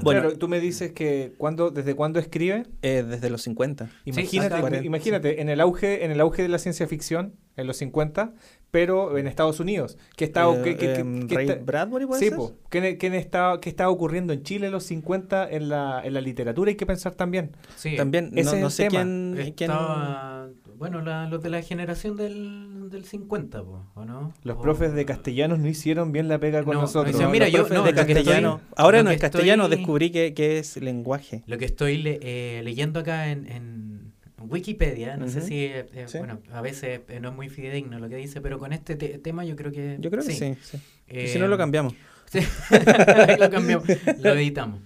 Bueno. 0.00 0.20
Claro, 0.22 0.38
tú 0.38 0.48
me 0.48 0.60
dices 0.60 0.92
que 0.92 1.32
cuando, 1.36 1.70
desde 1.70 1.94
cuándo 1.94 2.18
escribe. 2.18 2.64
Eh, 2.82 3.04
desde 3.06 3.28
los 3.30 3.42
50. 3.42 3.90
Imagínate, 4.04 4.54
acá- 4.54 4.82
imagínate 4.84 5.40
en 5.40 5.48
el 5.48 5.60
auge, 5.60 6.04
en 6.04 6.10
el 6.10 6.20
auge 6.20 6.42
de 6.42 6.48
la 6.48 6.58
ciencia 6.58 6.86
ficción, 6.86 7.34
en 7.56 7.66
los 7.66 7.76
50, 7.78 8.32
pero 8.70 9.16
en 9.18 9.26
Estados 9.26 9.60
Unidos, 9.60 9.98
que 10.16 10.24
está, 10.24 10.48
Eh, 10.50 10.60
que- 10.62 10.76
que- 10.76 10.94
em, 10.94 11.28
Ray 11.28 11.48
está- 11.48 11.62
Bradbury 11.64 12.06
puede 12.06 12.20
sí, 12.20 12.28
ser? 12.28 12.36
po, 12.36 12.56
¿qué, 12.70 12.98
qué 12.98 13.16
está, 13.16 13.58
qué 13.60 13.68
estaba 13.68 13.90
ocurriendo 13.90 14.32
en 14.32 14.42
Chile 14.42 14.66
en 14.66 14.72
los 14.72 14.84
50 14.84 15.48
en 15.48 15.68
la, 15.68 16.00
en 16.04 16.14
la 16.14 16.20
literatura? 16.20 16.70
Hay 16.70 16.76
que 16.76 16.86
pensar 16.86 17.14
también. 17.14 17.52
Sí, 17.76 17.96
También, 17.96 18.30
ese 18.34 18.44
no, 18.50 18.52
es 18.56 18.60
no 18.60 18.66
el 18.66 18.72
sé 18.72 18.82
tema. 18.88 18.90
quién... 19.02 19.52
quién- 19.56 19.70
estaba, 19.70 20.48
bueno, 20.78 21.00
la- 21.00 21.28
los 21.28 21.42
de 21.42 21.50
la 21.50 21.62
generación 21.62 22.16
del, 22.16 22.90
del 22.90 23.04
50, 23.04 23.62
po, 23.62 23.86
¿o 23.94 24.04
no? 24.04 24.32
Los 24.42 24.56
O- 24.56 24.60
profes 24.60 24.92
de 24.94 25.04
castellanos 25.04 25.58
no 25.58 25.68
hicieron 25.68 26.12
bien 26.12 26.28
la 26.28 26.38
pega 26.38 26.62
con 26.62 26.74
No, 26.74 26.80
no 26.80 26.82
nosotros. 26.82 27.14
mira, 27.30 27.48
los 27.48 27.68
yo- 27.68 27.74
no, 27.74 27.82
de 27.84 27.94
castellano. 27.94 28.60
estoy- 28.62 28.74
Ahora 28.76 29.02
no 29.02 29.10
es 29.10 29.20
castellano, 29.20 29.68
descubrí 29.68 30.10
que, 30.10 30.34
que 30.34 30.58
es 30.58 30.76
lenguaje. 30.76 31.42
Lo 31.46 31.58
que 31.58 31.64
estoy 31.64 31.98
le- 31.98 32.18
eh, 32.22 32.62
leyendo 32.64 33.00
acá 33.00 33.28
en, 33.30 33.46
en 33.46 34.12
Wikipedia, 34.46 35.16
no 35.16 35.28
sé 35.28 35.40
si, 35.40 35.64
eh, 35.64 35.86
eh, 35.94 36.04
Sí. 36.06 36.18
bueno, 36.18 36.40
a 36.52 36.60
veces 36.60 37.00
eh, 37.08 37.18
no 37.20 37.30
es 37.30 37.34
muy 37.34 37.48
fidedigno 37.48 37.98
lo 37.98 38.08
que 38.08 38.16
dice, 38.16 38.40
pero 38.40 38.58
con 38.58 38.72
este 38.72 38.94
te- 38.96 39.18
tema 39.18 39.44
yo 39.44 39.56
creo 39.56 39.72
que 39.72 39.96
Yo 40.00 40.10
creo 40.10 40.22
que 40.22 40.32
sí. 40.32 40.56
sí. 40.62 40.76
Y 41.08 41.18
Eh, 41.20 41.28
si 41.28 41.38
no 41.38 41.48
lo 41.48 41.56
cambiamos. 41.56 41.94
Sí, 42.26 42.40
ahí 43.28 43.36
lo 43.38 43.48
cambiamos, 43.50 43.86
lo 44.20 44.30
editamos. 44.32 44.80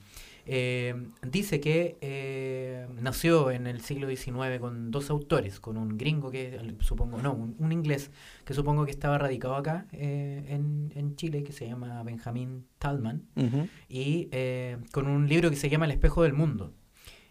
Eh, 0.51 0.95
dice 1.23 1.61
que 1.61 1.99
eh, 2.01 2.87
nació 3.03 3.51
en 3.51 3.67
el 3.67 3.83
siglo 3.83 4.09
XIX 4.09 4.59
con 4.61 4.91
dos 4.91 5.11
autores, 5.11 5.61
con 5.61 5.77
un 5.77 5.99
gringo 5.99 6.31
que 6.31 6.59
supongo, 6.81 7.21
no, 7.21 7.35
un, 7.35 7.55
un 7.59 7.71
inglés 7.71 8.11
que 8.47 8.55
supongo 8.55 8.87
que 8.87 8.91
estaba 8.91 9.19
radicado 9.19 9.57
acá 9.57 9.87
eh, 9.93 10.43
en, 10.49 10.91
en 10.95 11.17
Chile, 11.17 11.43
que 11.45 11.53
se 11.53 11.67
llama 11.69 12.03
Benjamin 12.03 12.65
Talman, 12.79 13.25
Ujú. 13.37 13.69
y 13.91 14.29
eh, 14.33 14.79
con 14.93 15.07
un 15.07 15.29
libro 15.29 15.51
que 15.51 15.57
se 15.57 15.69
llama 15.69 15.85
El 15.85 15.91
espejo 15.93 16.23
del 16.23 16.33
mundo, 16.33 16.73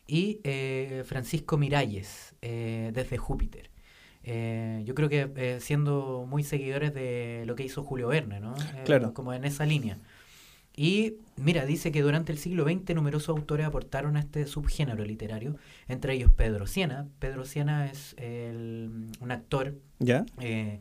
y 0.05 0.39
eh, 0.43 1.03
Francisco 1.05 1.57
Miralles, 1.57 2.35
eh, 2.43 2.91
desde 2.93 3.17
Júpiter. 3.17 3.71
Eh, 4.29 4.83
yo 4.85 4.93
creo 4.93 5.07
que 5.09 5.31
eh, 5.37 5.57
siendo 5.61 6.25
muy 6.29 6.43
seguidores 6.43 6.93
de 6.93 7.43
lo 7.47 7.55
que 7.55 7.63
hizo 7.63 7.83
Julio 7.83 8.09
Verne, 8.09 8.39
¿no? 8.41 8.53
Eh, 8.75 8.83
Claro. 8.85 9.13
Como 9.13 9.33
en 9.33 9.45
esa 9.45 9.65
línea. 9.65 9.99
Y 10.79 11.15
mira, 11.37 11.65
dice 11.65 11.91
que 11.91 12.03
durante 12.03 12.31
el 12.31 12.37
siglo 12.37 12.63
XX 12.63 12.93
numerosos 12.93 13.29
autores 13.29 13.65
aportaron 13.65 14.15
a 14.15 14.19
este 14.19 14.45
subgénero 14.45 15.03
literario, 15.03 15.55
entre 15.87 16.13
ellos 16.13 16.31
Pedro 16.31 16.67
Siena. 16.67 17.07
Pedro 17.17 17.45
Siena 17.45 17.87
es 17.87 18.13
el- 18.19 19.07
un 19.19 19.31
actor 19.31 19.73
¿Ya? 19.97 20.23
eh, 20.39 20.79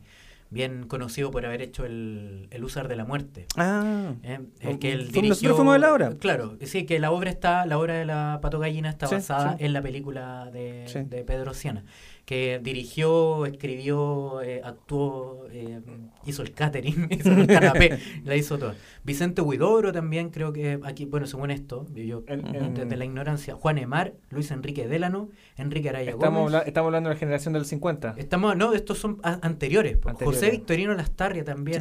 bien 0.51 0.87
conocido 0.87 1.31
por 1.31 1.47
haber 1.47 1.63
hecho 1.63 1.87
el, 1.87 2.47
el 2.51 2.63
Usar 2.63 2.89
de 2.89 2.97
la 2.97 3.07
Muerte. 3.07 3.47
Ah. 3.57 4.13
Eh, 4.23 4.39
el 4.61 4.75
Oh, 4.75 4.79
que 4.79 4.93
él 4.93 5.11
dirigió, 5.11 5.73
a 5.73 5.79
la 5.79 5.93
obra. 5.93 6.11
Claro, 6.19 6.59
sí, 6.63 6.85
que 6.85 6.99
la 6.99 7.11
obra 7.11 7.31
está, 7.31 7.65
la 7.65 7.79
obra 7.79 7.95
de 7.95 8.05
la 8.05 8.39
Pato 8.43 8.59
Gallina 8.59 8.91
está 8.91 9.07
Sí, 9.07 9.15
basada 9.17 9.57
sí. 9.57 9.65
en 9.65 9.73
la 9.73 9.81
película 9.81 10.51
de, 10.53 10.85
Sí. 10.89 11.01
de 11.05 11.25
Pedro 11.25 11.55
Siana, 11.55 11.85
que 12.27 12.61
dirigió, 12.63 13.47
escribió, 13.47 14.43
eh, 14.43 14.61
actuó, 14.65 15.47
eh, 15.53 15.81
hizo 16.27 16.43
el 16.43 16.53
catering, 16.53 17.07
hizo 17.11 17.31
el 17.31 17.47
canapé, 17.47 17.99
la 18.25 18.35
hizo 18.37 18.59
toda. 18.59 18.75
Vicente 19.05 19.41
Huidobro 19.43 19.93
también 19.93 20.31
creo 20.31 20.53
que 20.53 20.81
aquí, 20.83 21.05
bueno, 21.05 21.27
según 21.29 21.53
esto, 21.53 21.87
yo 21.95 22.25
desde 22.27 22.97
la 22.97 23.05
ignorancia, 23.05 23.55
Juan 23.55 23.79
Emar, 23.79 24.13
Luis 24.31 24.51
Enrique 24.51 24.89
Délano, 24.89 25.31
Enrique 25.57 25.89
Araya 25.89 26.11
Estamos, 26.11 26.41
Gómez. 26.41 26.55
habla- 26.57 26.67
estamos 26.69 26.89
hablando 26.89 27.09
de 27.11 27.15
la 27.15 27.19
generación 27.21 27.55
del 27.55 27.65
50. 27.65 28.15
Estamos, 28.19 28.57
no, 28.57 28.75
estos 28.75 28.99
son 28.99 29.19
a- 29.23 29.39
anteriores. 29.43 29.97
José 30.25 30.51
Victorino 30.51 30.93
Lastarria 30.95 31.45
también. 31.45 31.81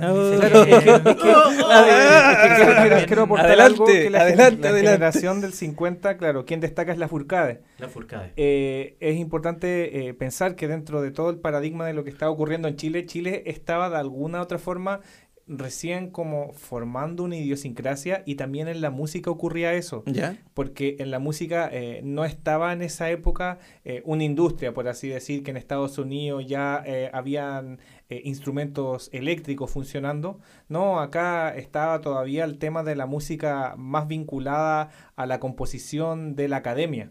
Quiero- 3.07 3.23
aportar 3.23 3.45
Adelante, 3.47 3.63
algo 3.73 3.85
que 3.85 4.09
la, 4.09 4.21
adelante, 4.21 4.61
la 4.61 4.69
adelante. 4.69 4.79
generación 4.79 5.41
del 5.41 5.53
50, 5.53 6.17
claro, 6.17 6.45
quien 6.45 6.59
destaca 6.59 6.91
es 6.91 6.97
la 6.97 7.07
Furcade. 7.07 7.61
La 7.79 7.87
Furcade. 7.89 8.33
Eh, 8.35 8.95
es 8.99 9.17
importante 9.17 10.07
eh, 10.09 10.13
pensar 10.35 10.57
que 10.57 10.67
dentro 10.67 11.01
de 11.01 11.11
todo 11.11 11.29
el 11.29 11.37
paradigma 11.37 11.85
de 11.85 11.93
lo 11.93 12.03
que 12.03 12.09
estaba 12.09 12.29
ocurriendo 12.29 12.67
en 12.67 12.75
Chile, 12.75 13.05
Chile 13.05 13.43
estaba 13.45 13.89
de 13.89 13.95
alguna 13.95 14.39
u 14.39 14.41
otra 14.41 14.59
forma 14.59 14.99
recién 15.47 16.09
como 16.09 16.51
formando 16.51 17.23
una 17.23 17.37
idiosincrasia 17.37 18.21
y 18.25 18.35
también 18.35 18.67
en 18.67 18.81
la 18.81 18.89
música 18.89 19.31
ocurría 19.31 19.75
eso 19.75 20.03
¿Ya? 20.07 20.37
porque 20.53 20.97
en 20.99 21.09
la 21.09 21.19
música 21.19 21.69
eh, 21.71 22.01
no 22.03 22.25
estaba 22.25 22.73
en 22.73 22.81
esa 22.81 23.09
época 23.11 23.59
eh, 23.85 24.01
una 24.03 24.25
industria, 24.25 24.73
por 24.73 24.89
así 24.89 25.07
decir, 25.07 25.41
que 25.41 25.51
en 25.51 25.57
Estados 25.57 25.97
Unidos 25.99 26.45
ya 26.45 26.83
eh, 26.85 27.09
habían 27.13 27.79
instrumentos 28.09 29.09
eléctricos 29.13 29.71
funcionando. 29.71 30.39
No, 30.67 30.99
acá 30.99 31.55
estaba 31.55 32.01
todavía 32.01 32.43
el 32.43 32.57
tema 32.57 32.83
de 32.83 32.95
la 32.95 33.05
música 33.05 33.73
más 33.77 34.07
vinculada 34.07 34.89
a 35.15 35.25
la 35.25 35.39
composición 35.39 36.35
de 36.35 36.49
la 36.49 36.57
academia. 36.57 37.09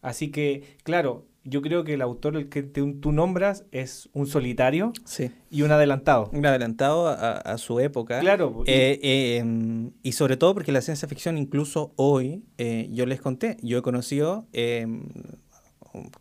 Así 0.00 0.32
que, 0.32 0.78
claro, 0.82 1.26
yo 1.44 1.60
creo 1.62 1.82
que 1.84 1.94
el 1.94 2.02
autor 2.02 2.36
el 2.36 2.48
que 2.48 2.62
te- 2.62 2.92
tú 2.94 3.12
nombras 3.12 3.64
es 3.72 4.08
un 4.12 4.26
solitario 4.26 4.92
Sí. 5.04 5.30
y 5.50 5.62
un 5.62 5.72
adelantado. 5.72 6.30
Un 6.32 6.46
adelantado 6.46 7.08
a, 7.08 7.32
a 7.38 7.58
su 7.58 7.80
época. 7.80 8.20
Claro, 8.20 8.62
y- 8.66 8.70
Eh, 8.70 9.00
eh, 9.02 9.36
em, 9.38 9.90
y 10.02 10.12
sobre 10.12 10.36
todo 10.36 10.54
porque 10.54 10.70
la 10.72 10.80
ciencia 10.82 11.08
ficción, 11.08 11.36
incluso 11.38 11.92
hoy, 11.96 12.44
eh, 12.58 12.88
yo 12.92 13.06
les 13.06 13.20
conté, 13.20 13.56
yo 13.62 13.78
he 13.78 13.82
conocido, 13.82 14.46
em, 14.52 15.02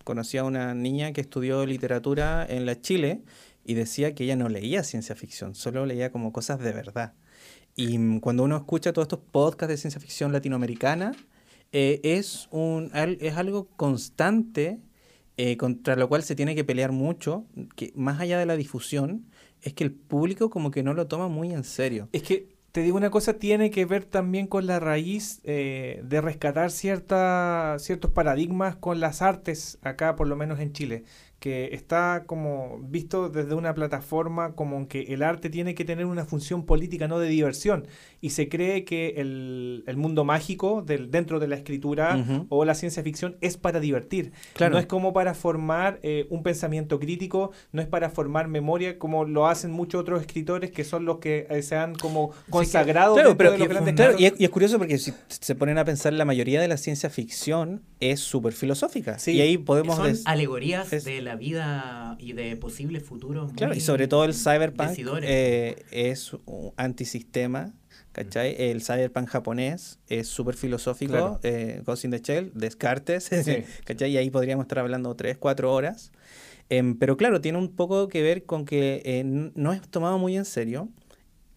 conocí 0.03 0.37
a 0.37 0.43
una 0.43 0.73
niña 0.73 1.13
que 1.13 1.21
estudió 1.21 1.65
literatura 1.65 2.45
en 2.49 2.65
la 2.65 2.79
Chile 2.81 3.21
y 3.63 3.75
decía 3.75 4.13
que 4.15 4.23
ella 4.23 4.35
no 4.35 4.49
leía 4.49 4.83
ciencia 4.83 5.15
ficción, 5.15 5.55
solo 5.55 5.85
leía 5.85 6.11
como 6.11 6.33
cosas 6.33 6.59
de 6.59 6.71
verdad. 6.73 7.13
Y 7.75 7.97
mm, 7.97 8.19
cuando 8.19 8.43
uno 8.43 8.57
escucha 8.57 8.91
todos 8.91 9.05
estos 9.05 9.19
podcasts 9.31 9.69
de 9.69 9.77
ciencia 9.77 10.01
ficción 10.01 10.31
latinoamericana, 10.33 11.13
es, 11.71 12.49
un, 12.51 12.91
es 12.93 13.37
algo 13.37 13.69
constante 13.77 14.79
eh, 15.37 15.57
contra 15.57 15.95
lo 15.95 16.09
cual 16.09 16.23
se 16.23 16.35
tiene 16.35 16.55
que 16.55 16.63
pelear 16.63 16.91
mucho, 16.91 17.45
que 17.75 17.93
más 17.95 18.19
allá 18.19 18.37
de 18.39 18.45
la 18.45 18.55
difusión, 18.55 19.25
es 19.61 19.73
que 19.73 19.83
el 19.83 19.91
público 19.91 20.49
como 20.49 20.71
que 20.71 20.83
no 20.83 20.93
lo 20.93 21.07
toma 21.07 21.27
muy 21.27 21.53
en 21.53 21.63
serio. 21.63 22.09
Es 22.11 22.23
que, 22.23 22.49
te 22.71 22.81
digo 22.81 22.97
una 22.97 23.09
cosa, 23.09 23.33
tiene 23.33 23.69
que 23.69 23.85
ver 23.85 24.05
también 24.05 24.47
con 24.47 24.65
la 24.65 24.79
raíz 24.79 25.41
eh, 25.43 26.01
de 26.05 26.21
rescatar 26.21 26.71
cierta, 26.71 27.75
ciertos 27.79 28.11
paradigmas 28.11 28.75
con 28.75 28.99
las 28.99 29.21
artes 29.21 29.77
acá, 29.81 30.15
por 30.15 30.27
lo 30.27 30.35
menos 30.35 30.59
en 30.59 30.71
Chile, 30.71 31.03
que 31.41 31.71
está 31.73 32.25
como 32.27 32.79
visto 32.83 33.27
desde 33.29 33.55
una 33.55 33.73
plataforma 33.73 34.53
como 34.53 34.87
que 34.87 35.01
el 35.09 35.23
arte 35.23 35.49
tiene 35.49 35.73
que 35.73 35.83
tener 35.83 36.05
una 36.05 36.23
función 36.23 36.67
política, 36.67 37.07
no 37.07 37.17
de 37.17 37.27
diversión, 37.27 37.87
y 38.21 38.29
se 38.29 38.47
cree 38.47 38.85
que 38.85 39.15
el, 39.17 39.83
el 39.87 39.97
mundo 39.97 40.23
mágico 40.23 40.83
del, 40.83 41.09
dentro 41.09 41.39
de 41.39 41.47
la 41.47 41.55
escritura 41.55 42.23
o 42.49 42.63
la 42.63 42.75
ciencia 42.75 43.01
ficción 43.01 43.37
es 43.41 43.57
para 43.57 43.79
divertir. 43.79 44.31
Claro. 44.53 44.73
No 44.75 44.79
es 44.79 44.85
como 44.85 45.13
para 45.13 45.33
formar 45.33 45.99
eh, 46.03 46.27
un 46.29 46.43
pensamiento 46.43 46.99
crítico, 46.99 47.51
no 47.71 47.81
es 47.81 47.87
para 47.87 48.11
formar 48.11 48.47
memoria 48.47 48.99
como 48.99 49.25
lo 49.25 49.47
hacen 49.47 49.71
muchos 49.71 49.99
otros 50.01 50.21
escritores 50.21 50.69
que 50.69 50.83
son 50.83 51.05
los 51.05 51.17
que 51.17 51.47
eh, 51.49 51.63
se 51.63 51.75
han 51.75 51.95
como 51.95 52.31
consagrado 52.51 53.15
Claro, 53.15 53.35
pero 53.35 53.51
de 53.53 53.57
los 53.57 53.67
que- 53.67 53.73
grandes 53.73 53.95
claro, 53.95 54.15
y, 54.19 54.25
es, 54.25 54.33
y 54.37 54.43
es 54.43 54.49
curioso 54.51 54.77
porque 54.77 54.99
si 54.99 55.11
se 55.27 55.55
ponen 55.55 55.79
a 55.79 55.85
pensar, 55.85 56.13
la 56.13 56.23
mayoría 56.25 56.61
de 56.61 56.67
la 56.67 56.77
ciencia 56.77 57.09
ficción 57.09 57.81
es 57.99 58.19
súper 58.19 58.53
filosófica. 58.53 59.17
Sí. 59.17 59.31
Y 59.31 59.41
ahí 59.41 59.57
podemos... 59.57 59.95
Son 59.95 60.13
alegorías 60.25 60.93
es- 60.93 61.03
de 61.03 61.21
la 61.21 61.30
vida 61.35 62.15
y 62.19 62.33
de 62.33 62.55
posibles 62.55 63.03
futuros. 63.03 63.51
Claro, 63.53 63.73
y 63.73 63.79
sobre 63.79 64.07
todo 64.07 64.25
el 64.25 64.33
cyberpunk 64.33 64.91
eh, 65.23 65.83
es 65.91 66.33
un 66.45 66.73
antisistema, 66.77 67.73
¿cachai? 68.11 68.55
El 68.57 68.81
cyberpunk 68.81 69.27
japonés 69.29 69.99
es 70.07 70.27
súper 70.27 70.55
filosófico, 70.55 71.11
Claro. 71.11 71.39
eh, 71.43 71.81
Ghost 71.85 72.05
in 72.05 72.11
the 72.11 72.19
Shell, 72.19 72.51
Descartes, 72.53 73.25
Sí. 73.25 73.63
¿cachai? 73.85 74.11
Y 74.11 74.17
ahí 74.17 74.29
podríamos 74.29 74.63
estar 74.65 74.79
hablando 74.79 75.15
tres, 75.15 75.37
cuatro 75.37 75.73
horas. 75.73 76.11
Em, 76.69 76.97
pero 76.97 77.17
claro, 77.17 77.41
tiene 77.41 77.57
un 77.57 77.75
poco 77.75 78.07
que 78.07 78.21
ver 78.21 78.45
con 78.45 78.65
que 78.65 79.01
eh, 79.03 79.23
no 79.25 79.73
es 79.73 79.81
tomado 79.89 80.17
muy 80.19 80.37
en 80.37 80.45
serio, 80.45 80.87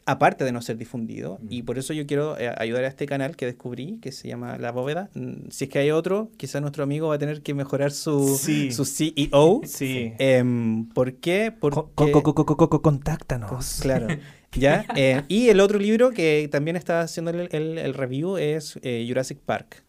aparte 0.06 0.44
de 0.44 0.52
no 0.52 0.60
ser 0.62 0.76
difundido. 0.76 1.38
Mm. 1.42 1.46
Y 1.50 1.62
por 1.62 1.78
eso 1.78 1.92
yo 1.94 2.06
quiero 2.06 2.38
eh, 2.38 2.52
ayudar 2.58 2.84
a 2.84 2.88
este 2.88 3.06
canal 3.06 3.36
que 3.36 3.46
descubrí, 3.46 3.98
que 4.00 4.12
se 4.12 4.28
llama 4.28 4.58
La 4.58 4.70
Bóveda. 4.72 5.08
Mm, 5.14 5.48
Si 5.50 5.64
es 5.64 5.70
que 5.70 5.78
hay 5.78 5.90
otro, 5.90 6.30
quizás 6.36 6.60
nuestro 6.62 6.84
amigo 6.84 7.08
va 7.08 7.14
a 7.14 7.18
tener 7.18 7.42
que 7.42 7.54
mejorar 7.54 7.90
su, 7.90 8.36
Sí. 8.36 8.70
su 8.72 8.84
CEO. 8.84 9.60
Sí. 9.64 10.12
Em, 10.18 10.88
¿Por 10.90 11.14
qué? 11.14 11.52
Porque... 11.58 11.74
Co- 11.76 11.90
co- 11.94 12.22
co- 12.22 12.34
co- 12.34 12.56
co- 12.56 12.68
co- 12.68 12.82
contáctanos. 12.82 13.80
Claro. 13.82 14.08
¿Ya? 14.52 14.84
Eh, 14.96 15.22
y 15.28 15.48
el 15.48 15.58
otro 15.60 15.78
libro 15.78 16.10
que 16.12 16.48
también 16.52 16.76
está 16.76 17.00
haciendo 17.00 17.30
el, 17.32 17.48
el- 17.52 17.78
el 17.78 17.94
review 17.94 18.36
es 18.36 18.78
eh, 18.82 19.04
Jurassic 19.08 19.38
Park. 19.38 19.82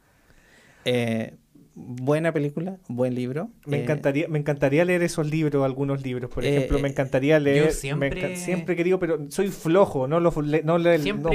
Eh, 0.86 1.34
buena 1.76 2.32
película, 2.32 2.78
buen 2.88 3.14
libro. 3.16 3.50
Me 3.66 3.78
Eh, 3.78 3.84
encantaría, 3.84 4.28
me 4.30 4.40
encantaría 4.40 4.86
leer 4.86 5.04
esos 5.04 5.30
libros, 5.30 5.64
algunos 5.66 6.02
libros. 6.04 6.32
Por 6.32 6.46
Eh, 6.46 6.56
ejemplo, 6.56 6.80
me 6.80 6.88
eh, 6.88 6.92
encantaría 6.92 7.40
leer. 7.40 7.66
me 7.66 7.72
siempre- 7.72 8.10
enca- 8.12 8.36
siempre 8.38 8.74
he 8.74 8.78
querido, 8.78 8.98
pero 8.98 9.20
soy 9.30 9.50
flojo, 9.50 10.08
no 10.08 10.20
lo 10.22 10.32
no, 10.32 10.42
le- 10.42 10.64
no 10.64 10.78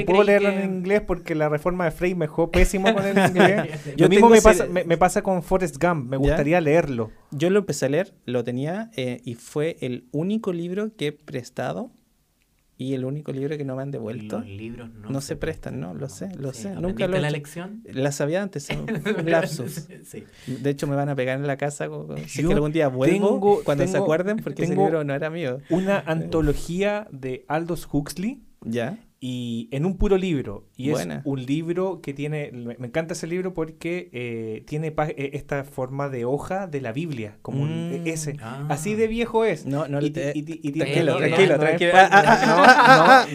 puedo 0.05 0.23
leerlo 0.23 0.49
que- 0.49 0.63
en 0.63 0.75
inglés 0.77 1.01
porque 1.01 1.35
la 1.35 1.47
reforma 1.47 1.85
de 1.85 1.91
Frey 1.91 2.15
me 2.15 2.25
dejó 2.25 2.49
pésimo 2.49 2.93
con 2.93 3.05
el 3.05 3.15
inglés. 3.29 3.69
Yo 3.95 4.05
lo 4.05 4.09
mismo 4.09 4.29
me 4.29 4.41
pasa, 4.41 4.65
me, 4.65 4.83
me 4.83 4.97
pasa 4.97 5.21
con 5.21 5.43
Forrest 5.43 5.77
Gump, 5.81 6.09
me 6.09 6.17
¿Ya? 6.17 6.19
gustaría 6.19 6.59
leerlo. 6.59 7.11
Yo 7.31 7.49
lo 7.49 7.59
empecé 7.59 7.85
a 7.85 7.89
leer, 7.89 8.13
lo 8.25 8.43
tenía 8.43 8.89
eh, 8.97 9.21
y 9.23 9.35
fue 9.35 9.77
el 9.81 10.05
único 10.11 10.51
libro 10.53 10.95
que 10.97 11.07
he 11.07 11.11
prestado 11.11 11.91
y 12.81 12.95
el 12.95 13.05
único 13.05 13.31
libro 13.31 13.57
que 13.57 13.63
no 13.63 13.75
me 13.75 13.83
han 13.83 13.91
devuelto. 13.91 14.39
Los 14.39 14.47
libros 14.47 14.89
no, 14.89 15.09
No 15.09 15.21
se 15.21 15.35
prestan, 15.35 15.79
no, 15.79 15.93
lo 15.93 16.09
sé, 16.09 16.29
lo 16.35 16.51
sé, 16.51 16.69
nunca 16.69 16.79
¿Aprendiste 17.05 17.07
lo 17.07 17.19
la 17.19 17.29
lección? 17.29 17.83
La 17.93 18.11
sabía 18.11 18.41
antes, 18.41 18.67
un 19.19 19.29
lapsus. 19.29 19.87
sí. 20.03 20.23
De 20.47 20.69
hecho, 20.71 20.87
me 20.87 20.95
van 20.95 21.09
a 21.09 21.15
pegar 21.15 21.37
en 21.39 21.45
la 21.45 21.57
casa 21.57 21.87
si 21.87 22.23
es 22.23 22.33
Yo 22.35 22.47
que 22.49 22.53
algún 22.55 22.71
día 22.71 22.87
vuelvo, 22.87 23.29
tengo- 23.35 23.63
cuando 23.63 23.85
se 23.85 23.97
acuerden, 23.97 24.37
porque 24.37 24.63
ese 24.63 24.75
libro 24.75 25.03
no 25.03 25.13
era 25.13 25.29
mío. 25.29 25.59
Una 25.69 25.99
antología 25.99 27.07
de 27.11 27.45
Aldous 27.47 27.87
Huxley 27.91 28.41
¿Ya? 28.63 28.97
y 29.23 29.69
en 29.71 29.85
un 29.85 29.99
puro 29.99 30.17
libro. 30.17 30.65
Y 30.75 30.89
Buena. 30.89 31.17
es 31.17 31.21
un 31.25 31.45
libro 31.45 32.01
que 32.01 32.11
tiene, 32.11 32.51
me 32.51 32.87
encanta 32.87 33.13
ese 33.13 33.27
libro 33.27 33.53
porque 33.53 34.09
eh, 34.13 34.63
tiene 34.65 34.95
eh, 34.97 35.29
esta 35.33 35.63
forma 35.63 36.09
de 36.09 36.25
hoja 36.25 36.65
de 36.65 36.81
la 36.81 36.91
Biblia, 36.91 37.37
como 37.43 37.61
un 37.61 37.91
e, 37.93 37.99
mm, 37.99 38.07
S. 38.07 38.35
Ah. 38.41 38.65
Así 38.69 38.95
de 38.95 39.07
viejo 39.07 39.45
es. 39.45 39.67
No, 39.67 39.87
no, 39.87 39.99
tranquilo, 39.99 41.17
tranquilo, 41.17 41.59
tranquilo. 41.59 41.91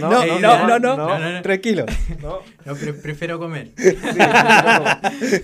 No, 0.00 0.40
no, 0.40 0.78
no, 0.80 0.96
no, 0.96 1.42
tranquilo. 1.42 1.86
No, 2.22 2.38
no 2.64 2.74
pre 2.74 2.92
prefiero 2.94 3.38
comer. 3.38 3.72
Sí, 3.76 3.88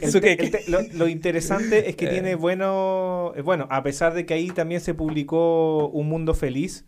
el 0.03 0.21
te, 0.21 0.65
el 0.65 0.73
lo, 0.73 0.81
lo, 0.95 1.07
interesante 1.07 1.89
es 1.89 1.97
que 1.97 2.07
eh. 2.07 2.09
tiene 2.09 2.35
bueno, 2.35 3.33
eh, 3.37 3.43
bueno, 3.43 3.69
a 3.71 3.83
pesar 3.83 4.15
de 4.15 4.27
que 4.27 4.35
ahí 4.35 4.49
también 4.49 4.81
se 4.81 4.95
publicó 4.95 5.89
Un 5.89 6.09
Mundo 6.09 6.35
Feliz 6.35 6.85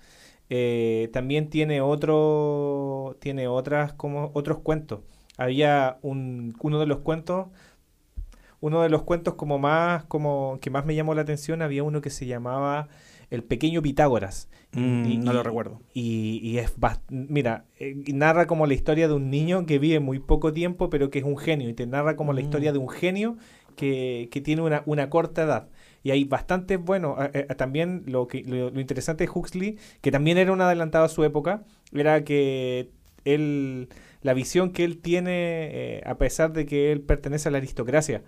eh, 0.50 1.08
también 1.12 1.48
tiene 1.50 1.80
otro, 1.80 3.16
tiene 3.20 3.48
otras 3.48 3.92
como 3.94 4.30
otros 4.34 4.58
cuentos. 4.58 5.00
Había 5.36 5.98
un, 6.02 6.54
uno 6.60 6.78
de 6.78 6.86
los 6.86 6.98
cuentos, 6.98 7.46
uno 8.60 8.82
de 8.82 8.88
los 8.88 9.02
cuentos 9.02 9.34
como 9.34 9.58
más, 9.58 10.04
como 10.04 10.58
que 10.60 10.70
más 10.70 10.86
me 10.86 10.94
llamó 10.94 11.14
la 11.14 11.22
atención, 11.22 11.60
había 11.62 11.82
uno 11.82 12.00
que 12.00 12.10
se 12.10 12.26
llamaba 12.26 12.88
El 13.30 13.42
Pequeño 13.42 13.82
Pitágoras. 13.82 14.48
Mm, 14.72 15.04
Y- 15.06 15.16
no 15.18 15.32
lo 15.32 15.40
y- 15.40 15.42
recuerdo. 15.42 15.80
Y, 15.92 16.40
y 16.42 16.58
es 16.58 16.72
mira, 17.10 17.64
eh, 17.78 17.94
narra 18.12 18.46
como 18.46 18.66
la 18.66 18.74
historia 18.74 19.06
de 19.08 19.14
un 19.14 19.30
niño 19.30 19.66
que 19.66 19.78
vive 19.78 20.00
muy 20.00 20.18
poco 20.18 20.52
tiempo, 20.52 20.88
pero 20.90 21.10
que 21.10 21.18
es 21.20 21.24
un 21.24 21.36
genio. 21.36 21.68
Y 21.68 21.74
te 21.74 21.86
narra 21.86 22.16
como 22.16 22.32
la 22.32 22.40
Mm. 22.40 22.44
historia 22.44 22.72
de 22.72 22.78
un 22.78 22.88
genio 22.88 23.36
que, 23.76 24.28
que 24.30 24.40
tiene 24.40 24.62
una, 24.62 24.82
una 24.86 25.10
corta 25.10 25.42
edad. 25.42 25.68
Y 26.04 26.12
hay 26.12 26.22
bastantes, 26.24 26.78
bueno, 26.80 27.16
eh, 27.18 27.46
eh, 27.50 27.54
también 27.56 28.04
lo, 28.06 28.28
que, 28.28 28.42
lo, 28.44 28.70
lo 28.70 28.80
interesante 28.80 29.24
de 29.24 29.30
Huxley, 29.34 29.78
que 30.02 30.12
también 30.12 30.38
era 30.38 30.52
un 30.52 30.60
adelantado 30.60 31.04
a 31.04 31.08
su 31.08 31.24
época, 31.24 31.64
era 31.92 32.22
que 32.22 32.90
él, 33.24 33.88
la 34.22 34.34
visión 34.34 34.70
que 34.70 34.84
él 34.84 34.98
tiene, 34.98 35.32
eh, 35.98 36.02
a 36.06 36.16
pesar 36.18 36.52
de 36.52 36.66
que 36.66 36.92
él 36.92 37.00
pertenece 37.00 37.48
a 37.48 37.52
la 37.52 37.58
aristocracia. 37.58 38.22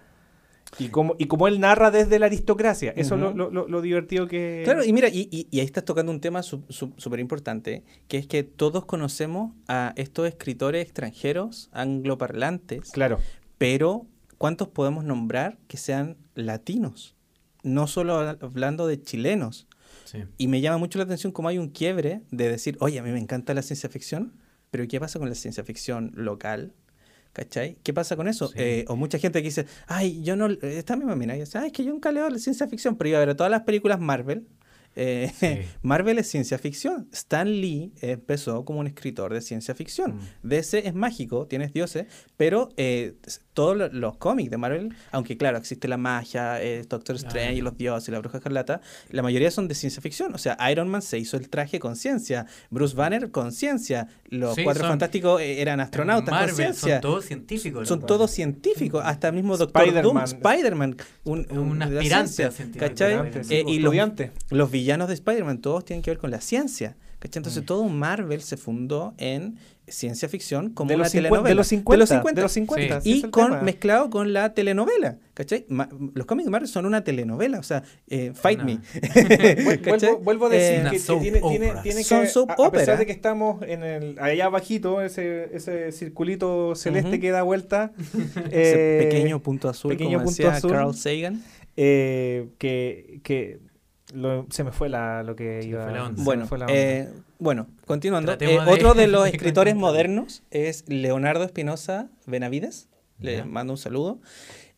Y 0.78 0.89
como, 0.89 1.15
y 1.19 1.27
como 1.27 1.47
él 1.48 1.61
narra 1.61 1.90
desde 1.93 2.19
la 2.19 2.27
aristocracia, 2.27 2.93
eso 2.97 3.15
es 3.15 3.20
lo, 3.20 3.32
lo, 3.32 3.51
lo- 3.51 3.69
lo 3.69 3.81
divertido 3.82 4.27
que... 4.27 4.62
Claro, 4.65 4.82
y 4.82 4.93
mira, 4.93 5.09
y, 5.09 5.28
y- 5.31 5.47
y 5.51 5.61
ahí 5.61 5.66
estás 5.66 5.85
tocando 5.85 6.11
un 6.11 6.20
tema 6.20 6.43
súper 6.43 7.20
importante, 7.20 7.85
que 8.09 8.16
es 8.19 8.27
que 8.27 8.43
todos 8.43 8.85
conocemos 8.85 9.53
a 9.69 9.93
estos 9.97 10.27
escritores 10.27 10.82
extranjeros 10.85 11.69
angloparlantes, 11.73 12.90
Claro. 12.90 13.19
pero 13.59 14.07
¿cuántos 14.39 14.69
podemos 14.69 15.05
nombrar 15.05 15.59
que 15.69 15.77
sean 15.77 16.16
latinos? 16.35 17.15
No 17.67 17.87
solo 17.87 18.15
habla- 18.19 18.39
hablando 18.41 18.87
de 18.87 19.01
chilenos. 19.03 19.67
Sí. 20.05 20.19
Y 20.39 20.49
me 20.49 20.61
llama 20.61 20.79
mucho 20.79 20.99
la 20.99 21.05
atención 21.05 21.33
cómo 21.33 21.49
hay 21.49 21.59
un 21.59 21.69
quiebre 21.69 22.23
de 22.31 22.49
decir, 22.49 22.77
oye, 22.81 22.99
a 22.99 23.03
mí 23.03 23.11
me 23.11 23.19
encanta 23.19 23.55
la 23.55 23.63
ciencia 23.63 23.89
ficción, 23.89 24.35
pero 24.71 24.87
¿qué 24.89 25.01
pasa 25.01 25.19
con 25.19 25.29
la 25.29 25.35
ciencia 25.35 25.65
ficción 25.65 26.13
local? 26.15 26.73
¿Cachai? 27.33 27.77
¿Qué 27.83 27.93
pasa 27.93 28.17
con 28.17 28.29
eso? 28.29 28.49
Sí. 28.49 28.55
Eh, 28.57 28.85
o 28.89 28.97
mucha 28.97 29.19
gente 29.19 29.43
que 29.43 29.49
dice, 29.49 29.67
ay, 29.89 30.23
yo 30.23 30.37
no, 30.37 30.47
esta 30.47 30.97
misma 30.97 31.17
mina, 31.17 31.35
dice, 31.35 31.59
ay, 31.59 31.67
es 31.67 31.73
que 31.73 31.85
yo 31.85 31.91
nunca 31.91 32.11
leo 32.13 32.31
la 32.31 32.39
ciencia 32.39 32.67
ficción, 32.67 32.97
pero 32.97 33.09
iba 33.11 33.19
a 33.21 33.27
ver 33.27 33.35
todas 33.35 33.51
las 33.51 33.63
películas 33.63 34.01
Marvel. 34.01 34.47
eh, 34.95 35.31
Sí. 35.39 35.59
Marvel 35.83 36.19
es 36.19 36.29
ciencia 36.29 36.57
ficción. 36.59 37.09
Stan 37.13 37.51
Lee 37.51 37.93
empezó 38.01 38.65
como 38.65 38.81
un 38.81 38.87
escritor 38.87 39.35
de 39.35 39.43
ciencia 39.43 39.75
ficción. 39.75 40.17
Mm. 40.17 40.21
DC 40.49 40.87
es 40.89 40.95
mágico, 40.95 41.47
tienes 41.47 41.73
dioses, 41.75 42.07
pero 42.39 42.71
eh, 42.79 43.17
todos 43.57 43.74
lo- 43.77 43.89
los 43.89 44.16
cómics 44.19 44.51
de 44.51 44.59
Marvel, 44.59 44.95
aunque 45.12 45.37
claro, 45.39 45.57
existe 45.57 45.89
la 45.89 45.97
magia, 45.97 46.62
eh, 46.62 46.85
Doctor 46.89 47.16
Strange, 47.16 47.39
Claro. 47.41 47.57
y 47.57 47.61
los 47.62 47.77
dioses, 47.78 48.09
y 48.09 48.12
la 48.12 48.19
bruja 48.19 48.37
escarlata, 48.37 48.83
la 49.11 49.23
mayoría 49.23 49.51
son 49.51 49.66
de 49.66 49.74
ciencia 49.74 50.03
ficción. 50.03 50.35
O 50.35 50.39
sea, 50.39 50.59
Iron 50.70 50.89
Man 50.89 51.01
se 51.01 51.19
hizo 51.19 51.39
el 51.39 51.49
traje 51.49 51.81
con 51.81 51.97
ciencia, 51.97 52.45
Bruce 52.70 52.95
Banner 52.95 53.31
con 53.31 53.53
ciencia, 53.53 54.09
los 54.28 54.55
Sí, 54.57 54.62
cuatro 54.62 54.83
son- 54.83 54.91
fantásticos 54.91 55.41
eh, 55.41 55.62
eran 55.62 55.81
astronautas 55.81 56.28
con 56.28 56.39
Marvel, 56.39 56.55
ciencia. 56.55 56.95
son 56.97 57.01
todos 57.01 57.24
científicos. 57.24 57.89
Son 57.89 58.01
todos 58.05 58.31
científicos, 58.31 59.03
hasta 59.05 59.28
el 59.28 59.35
mismo 59.35 59.57
Doctor 59.57 60.03
Doom, 60.03 60.19
Spider-Man. 60.19 60.97
Un, 61.24 61.47
Un 61.51 61.83
aspirante 61.83 62.09
ciencia, 62.09 62.51
científico. 62.51 62.87
¿cachai? 62.87 63.33
Sí, 63.43 63.55
Eh, 63.55 63.65
y 63.66 63.78
los, 63.78 63.95
los 64.51 64.70
villanos 64.70 65.09
de 65.09 65.15
Spider-Man 65.15 65.59
todos 65.62 65.85
tienen 65.85 66.03
que 66.03 66.11
ver 66.11 66.19
con 66.19 66.31
la 66.31 66.41
ciencia. 66.43 66.95
¿Cachai? 67.19 67.41
Entonces 67.41 67.63
Mm. 67.63 67.67
todo 67.67 67.89
Marvel 67.89 68.41
se 68.43 68.57
fundó 68.57 69.15
en 69.19 69.57
ciencia 69.89 70.29
ficción 70.29 70.71
como 70.71 70.89
de, 70.89 70.97
una 70.97 71.05
los 71.05 71.13
50, 71.13 71.29
telenovela. 71.29 71.49
de 71.49 71.55
los 71.55 71.69
50. 71.69 71.95
De 71.95 71.99
los 72.01 72.09
50. 72.09 72.41
de 72.41 72.43
los 72.43 72.53
50, 72.53 73.01
sí, 73.03 73.23
y 73.25 73.31
con, 73.31 73.51
tema. 73.51 73.63
mezclado 73.63 74.11
con 74.11 74.33
la 74.33 74.53
telenovela, 74.53 75.19
¿cachai? 75.33 75.65
Ma- 75.69 75.89
los 76.13 76.27
cómics 76.27 76.47
de 76.47 76.51
Marvel 76.51 76.69
son 76.69 76.87
una 76.87 77.05
telenovela, 77.05 77.61
o 77.61 77.63
sea, 77.63 77.85
eh, 78.09 78.33
Fight 78.35 78.59
Una- 78.63 78.65
Me. 78.65 78.81
Vuelvo, 79.87 80.19
vuelvo 80.19 80.47
a 80.47 80.49
decir 80.49 80.81
Eh, 80.81 80.85
que, 80.85 80.91
que 80.91 80.99
soap 80.99 81.21
tiene, 81.23 81.41
tiene- 81.41 81.67
opera. 81.69 81.83
tiene 81.83 82.03
Son 82.03 82.23
que, 82.23 82.27
soap 82.29 82.51
a, 82.51 82.53
a 82.55 82.57
pesar 82.57 82.71
opera. 82.73 82.97
de 82.97 83.07
que 83.07 83.13
estamos 83.13 83.63
en 83.63 83.85
el, 83.85 84.19
allá 84.19 84.47
abajito, 84.47 85.01
ese, 85.03 85.51
ese 85.57 85.93
circulito 85.93 86.75
celeste 86.75 87.11
Ujú. 87.11 87.21
que 87.21 87.31
da 87.31 87.43
vuelta, 87.45 87.93
Ese 88.51 88.99
eh, 88.99 89.03
pequeño 89.05 89.41
punto 89.41 89.69
azul, 89.69 89.91
pequeño 89.93 90.19
como 90.19 90.25
punto 90.25 90.43
decía 90.43 90.57
azul. 90.57 90.73
Carl 90.73 90.95
Sagan. 90.97 91.43
eh, 91.77 92.49
que, 92.59 93.21
que 93.23 93.61
lo- 94.17 94.47
se 94.51 94.65
me 94.65 94.73
fue 94.73 94.89
la, 94.89 95.23
lo 95.23 95.37
que 95.37 95.63
Se 95.63 95.69
iba 95.69 95.85
fue 95.85 95.93
la 95.93 96.05
onda. 96.05 96.15
se 96.17 96.21
me 96.21 96.25
Bueno, 96.25 96.47
fue 96.47 96.59
la 96.59 96.67
onda. 96.67 96.75
eh, 96.77 97.09
bueno, 97.39 97.67
continuando. 97.87 98.33
Eh, 98.33 98.37
de- 98.39 98.59
otro 98.59 98.95
de 98.95 99.07
los 99.09 99.25
de 99.25 99.31
escritores 99.31 99.77
modernos 99.77 100.43
es 100.51 100.85
Leonardo 100.89 101.45
Espinosa 101.45 102.09
Benavides. 102.27 102.89
Le 103.19 103.45
mando 103.45 103.73
un 103.73 103.79
saludo. 103.79 104.21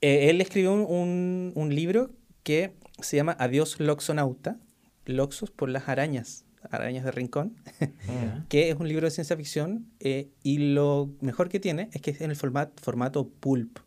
Eh, 0.01 0.31
él 0.31 0.40
escribió 0.40 0.73
un, 0.73 0.81
un- 0.89 1.52
un 1.56 1.74
libro 1.74 2.10
que 2.44 2.73
se 3.01 3.16
llama 3.16 3.36
Adiós 3.39 3.81
Loxonauta. 3.81 4.59
Loxos 5.06 5.51
por 5.51 5.70
las 5.70 5.89
arañas, 5.89 6.44
arañas 6.70 7.02
de 7.05 7.10
rincón, 7.12 7.56
que 8.51 8.69
es 8.70 8.77
un 8.78 8.86
libro 8.89 9.06
de 9.06 9.10
ciencia 9.10 9.36
ficción 9.36 9.86
eh, 10.01 10.28
y 10.43 10.59
lo 10.74 11.09
mejor 11.23 11.48
que 11.48 11.59
tiene 11.60 11.89
es 11.93 12.02
que 12.02 12.10
es 12.10 12.20
en 12.20 12.31
el 12.31 12.36
format, 12.36 12.70
formato 12.81 13.27
pulp, 13.27 13.78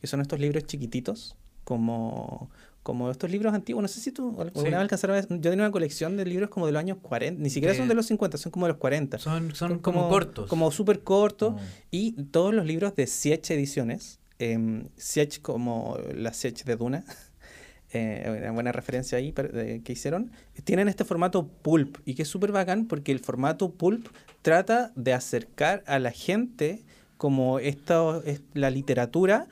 que 0.00 0.06
son 0.06 0.20
estos 0.20 0.38
libros 0.38 0.64
chiquititos, 0.66 1.36
como, 1.64 2.48
como 2.88 3.10
estos 3.10 3.30
libros 3.30 3.52
antiguos. 3.52 3.82
No 3.82 3.88
sé 3.88 4.00
si 4.00 4.12
tú 4.12 4.28
alguna 4.40 4.52
Sí. 4.54 4.70
vez 4.70 4.74
alcanzaron 4.74 5.20
yo 5.28 5.50
tenía 5.50 5.66
una 5.66 5.70
colección 5.70 6.16
de 6.16 6.24
libros 6.24 6.48
como 6.48 6.64
de 6.64 6.72
los 6.72 6.80
años 6.80 6.96
40, 7.02 7.42
ni 7.42 7.50
siquiera 7.50 7.72
De- 7.74 7.78
son 7.78 7.86
de 7.86 7.94
los 7.94 8.06
50, 8.06 8.38
son 8.38 8.50
como 8.50 8.64
de 8.64 8.72
los 8.72 8.78
40. 8.78 9.18
Son, 9.18 9.54
son 9.54 9.78
como, 9.80 10.08
cortos. 10.08 10.48
Como 10.48 10.70
súper 10.70 11.00
cortos. 11.00 11.52
Mm. 11.52 11.58
Y 11.90 12.12
todos 12.30 12.54
los 12.54 12.64
libros 12.64 12.94
de 12.96 13.06
Siech 13.06 13.50
Ediciones, 13.50 14.20
eh, 14.38 14.84
Siech 14.96 15.42
como 15.42 15.98
la 16.14 16.32
Siech 16.32 16.64
de 16.64 16.76
Duna, 16.76 17.04
eh, 17.92 18.38
una 18.40 18.52
buena 18.52 18.72
referencia 18.72 19.18
ahí 19.18 19.32
que 19.32 19.92
hicieron, 19.92 20.30
tienen 20.64 20.88
este 20.88 21.04
formato 21.04 21.46
pulp 21.46 21.98
y 22.06 22.14
que 22.14 22.22
es 22.22 22.28
súper 22.28 22.52
bacán 22.52 22.86
porque 22.86 23.12
el 23.12 23.20
formato 23.20 23.70
pulp 23.72 24.06
trata 24.42 24.92
de 24.96 25.12
acercar 25.12 25.82
a 25.86 25.98
la 25.98 26.10
gente 26.10 26.82
como 27.18 27.58
esto 27.58 28.22
es 28.24 28.40
la 28.54 28.70
literatura, 28.70 29.48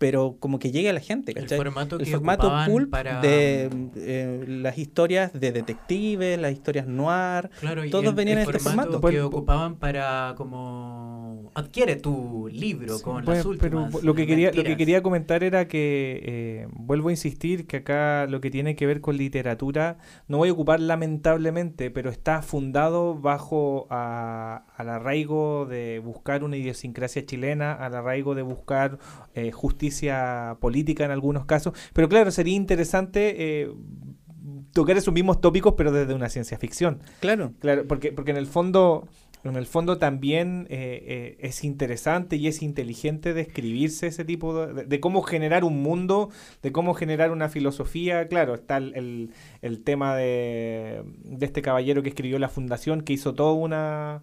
pero 0.00 0.36
como 0.40 0.58
que 0.58 0.72
llegue 0.72 0.88
a 0.88 0.94
la 0.94 1.00
gente, 1.00 1.32
el 1.32 1.42
¿cachai? 1.42 1.58
formato 1.58 1.96
el 1.98 2.06
que 2.06 2.10
formato 2.10 2.46
ocupaban 2.46 2.70
pulp 2.70 2.90
para... 2.90 3.20
de 3.20 3.68
eh, 3.96 4.44
las 4.48 4.78
historias 4.78 5.30
de 5.38 5.52
detectives, 5.52 6.40
las 6.40 6.52
historias 6.52 6.86
noir, 6.86 7.50
Claro, 7.60 7.84
y 7.84 7.90
todos 7.90 8.06
el- 8.06 8.14
venían 8.14 8.38
el 8.38 8.44
en 8.44 8.48
este 8.50 8.60
formato 8.64 8.92
formato. 8.92 9.10
que 9.10 9.20
ocupaban 9.20 9.76
para 9.76 10.32
como 10.38 11.29
adquiere 11.54 11.96
tu 11.96 12.48
libro 12.52 12.96
Sí, 12.98 13.02
con 13.02 13.24
pues, 13.24 13.38
las 13.38 13.46
últimas 13.46 13.90
pero 13.92 14.02
lo 14.04 14.14
que 14.14 14.26
quería 14.26 14.52
lo 14.52 14.62
que 14.64 14.76
quería 14.76 15.02
comentar 15.02 15.42
era 15.44 15.66
que 15.68 16.20
eh, 16.24 16.68
vuelvo 16.72 17.08
a 17.08 17.12
insistir 17.12 17.66
que 17.66 17.78
acá 17.78 18.26
lo 18.28 18.40
que 18.40 18.50
tiene 18.50 18.76
que 18.76 18.86
ver 18.86 19.00
con 19.00 19.16
literatura 19.16 19.98
no 20.28 20.38
voy 20.38 20.48
a 20.48 20.52
ocupar 20.52 20.80
lamentablemente 20.80 21.90
pero 21.90 22.10
está 22.10 22.42
fundado 22.42 23.14
bajo 23.20 23.86
a- 23.90 24.64
al 24.76 24.88
arraigo 24.88 25.66
de 25.66 25.98
buscar 26.00 26.44
una 26.44 26.56
idiosincrasia 26.56 27.24
chilena 27.26 27.72
al 27.72 27.94
arraigo 27.94 28.34
de 28.34 28.42
buscar 28.42 28.98
eh, 29.34 29.50
justicia 29.52 30.56
política 30.60 31.04
en 31.04 31.10
algunos 31.10 31.44
casos. 31.44 31.72
Pero 31.92 32.08
claro 32.08 32.30
sería 32.30 32.54
interesante 32.56 33.62
eh, 33.62 33.70
tocar 34.72 34.96
esos 34.96 35.12
mismos 35.12 35.40
tópicos 35.40 35.74
pero 35.76 35.92
desde 35.92 36.14
una 36.14 36.28
ciencia 36.28 36.58
ficción. 36.58 37.00
Claro. 37.20 37.52
Claro, 37.60 37.86
porque, 37.86 38.12
porque 38.12 38.30
en 38.30 38.36
el 38.36 38.46
fondo, 38.46 39.06
en 39.44 39.56
el 39.56 39.66
fondo 39.66 39.98
también 39.98 40.66
eh, 40.70 41.02
eh, 41.06 41.36
es 41.40 41.64
interesante 41.64 42.36
y 42.36 42.46
es 42.48 42.62
inteligente 42.62 43.32
describirse 43.34 44.06
ese 44.08 44.24
tipo 44.24 44.66
de, 44.66 44.84
de 44.84 45.00
cómo 45.00 45.22
generar 45.22 45.64
un 45.64 45.82
mundo, 45.82 46.30
de 46.62 46.72
cómo 46.72 46.94
generar 46.94 47.30
una 47.30 47.48
filosofía. 47.48 48.28
Claro, 48.28 48.54
está 48.54 48.76
el, 48.76 48.94
el- 48.94 49.30
el 49.62 49.82
tema 49.84 50.16
de, 50.16 51.02
de 51.24 51.46
este 51.46 51.62
caballero 51.62 52.02
que 52.02 52.10
escribió 52.10 52.38
la 52.38 52.48
fundación, 52.48 53.02
que 53.02 53.12
hizo 53.14 53.34
todo 53.34 53.54
una 53.54 54.22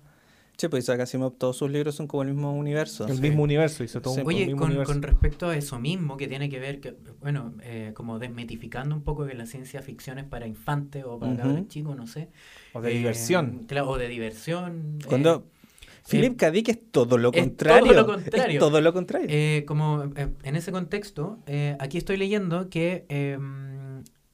Che, 0.58 0.70
pues 0.70 0.86
Isaac 0.86 1.02
Asimov, 1.02 1.34
todos 1.38 1.56
sus 1.56 1.70
libros 1.70 1.94
son 1.94 2.08
como 2.08 2.24
el 2.24 2.30
mismo 2.30 2.52
universo. 2.56 3.06
el 3.08 3.16
Sí. 3.18 3.22
mismo 3.22 3.44
universo, 3.44 3.84
hizo 3.84 4.02
todo 4.02 4.16
Sí. 4.16 4.22
un, 4.22 4.28
Oye, 4.28 4.46
mismo 4.48 4.60
con, 4.62 4.70
universo. 4.70 4.92
con 4.92 5.02
respecto 5.04 5.50
a 5.50 5.56
eso 5.56 5.80
mismo, 5.80 6.18
que 6.18 6.28
tiene 6.28 6.50
que 6.50 6.60
ver, 6.60 6.80
que, 6.80 6.96
bueno, 7.22 7.54
eh, 7.62 7.92
como 7.94 8.18
desmitificando 8.18 8.96
un 8.96 9.04
poco 9.04 9.28
que 9.28 9.36
la 9.36 9.46
ciencia 9.46 9.84
ficción 9.84 10.18
es 10.18 10.26
para 10.26 10.48
infantes 10.48 11.04
o 11.06 11.20
para 11.20 11.34
Ujú. 11.34 11.42
cabros 11.44 11.68
chicos, 11.68 11.96
no 11.96 12.08
sé. 12.08 12.30
o 12.74 12.82
de 12.82 12.92
Eh, 12.92 12.98
diversión. 12.98 13.66
claro, 13.68 13.90
o 13.90 13.98
de 14.00 14.08
diversión. 14.08 14.98
Cuando 15.08 15.46
Philip 16.10 16.34
eh, 16.34 16.38
K. 16.38 16.52
Dick 16.52 16.70
es 16.70 16.80
todo 16.92 17.18
lo 17.18 17.32
es 17.34 17.42
contrario. 17.44 17.86
todo 17.94 18.02
lo 18.02 18.06
contrario. 18.14 18.54
Es 18.54 18.60
todo 18.60 18.82
lo 18.82 18.94
contrario. 18.94 19.28
Eh, 19.30 19.64
como 19.68 20.06
eh, 20.16 20.30
en 20.44 20.56
ese 20.56 20.72
contexto, 20.72 21.38
eh, 21.48 21.76
aquí 21.80 21.98
estoy 22.00 22.18
leyendo 22.18 22.70
que 22.70 23.06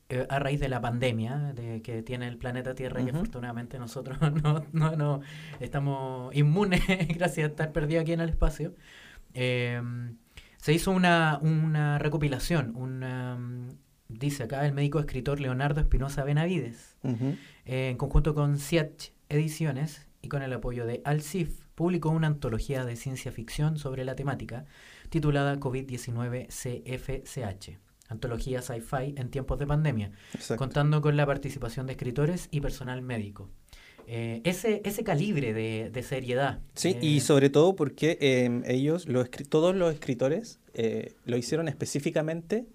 eh, 0.09 0.25
a 0.29 0.39
raíz 0.39 0.59
de 0.59 0.69
la 0.69 0.81
pandemia 0.81 1.53
de 1.53 1.81
que 1.81 2.03
tiene 2.03 2.27
el 2.27 2.37
planeta 2.37 2.75
Tierra 2.75 3.01
y 3.01 3.09
afortunadamente 3.09 3.79
nosotros 3.79 4.17
no, 4.43 4.65
no, 4.71 4.95
no 4.95 5.21
estamos 5.59 6.35
inmunes 6.35 6.81
gracias 7.15 7.45
a 7.45 7.49
estar 7.49 7.71
perdidos 7.71 8.01
aquí 8.03 8.13
en 8.13 8.21
el 8.21 8.29
espacio, 8.29 8.75
eh, 9.33 9.81
se 10.57 10.73
hizo 10.73 10.91
una, 10.91 11.39
una 11.41 11.99
recopilación, 11.99 12.75
una, 12.75 13.37
dice 14.07 14.43
acá 14.43 14.65
el 14.65 14.73
médico 14.73 14.99
escritor 14.99 15.39
Leonardo 15.39 15.81
Espinosa 15.81 16.23
Benavides, 16.23 16.95
eh, 17.65 17.89
en 17.89 17.97
conjunto 17.97 18.33
con 18.33 18.57
Siach 18.57 19.11
Ediciones 19.29 20.07
y 20.21 20.29
con 20.29 20.41
el 20.41 20.53
apoyo 20.53 20.85
de 20.85 21.01
Alcif, 21.03 21.65
publicó 21.75 22.09
una 22.09 22.27
antología 22.27 22.85
de 22.85 22.95
ciencia 22.95 23.31
ficción 23.31 23.77
sobre 23.77 24.05
la 24.05 24.15
temática 24.15 24.65
titulada 25.09 25.59
COVID-19 25.59 26.47
CFCH, 26.47 27.77
antología 28.09 28.61
sci-fi 28.61 29.15
en 29.17 29.29
tiempos 29.29 29.59
de 29.59 29.67
pandemia, 29.67 30.11
Exacto. 30.33 30.57
contando 30.57 31.01
con 31.01 31.17
la 31.17 31.25
participación 31.25 31.87
de 31.87 31.93
escritores 31.93 32.47
y 32.51 32.61
personal 32.61 33.01
médico. 33.01 33.49
Eh, 34.05 34.41
ese, 34.43 34.81
ese 34.83 35.03
calibre 35.03 35.53
de, 35.53 35.89
de 35.89 36.03
seriedad. 36.03 36.59
Sí, 36.75 36.89
eh, 36.89 36.99
y 37.01 37.19
sobre 37.21 37.49
todo 37.49 37.75
porque 37.75 38.17
eh, 38.19 38.61
ellos, 38.65 39.07
los 39.07 39.29
todos 39.49 39.75
los 39.75 39.93
escritores, 39.93 40.59
eh, 40.73 41.15
lo 41.25 41.37
hicieron 41.37 41.69
específicamente 41.69 42.67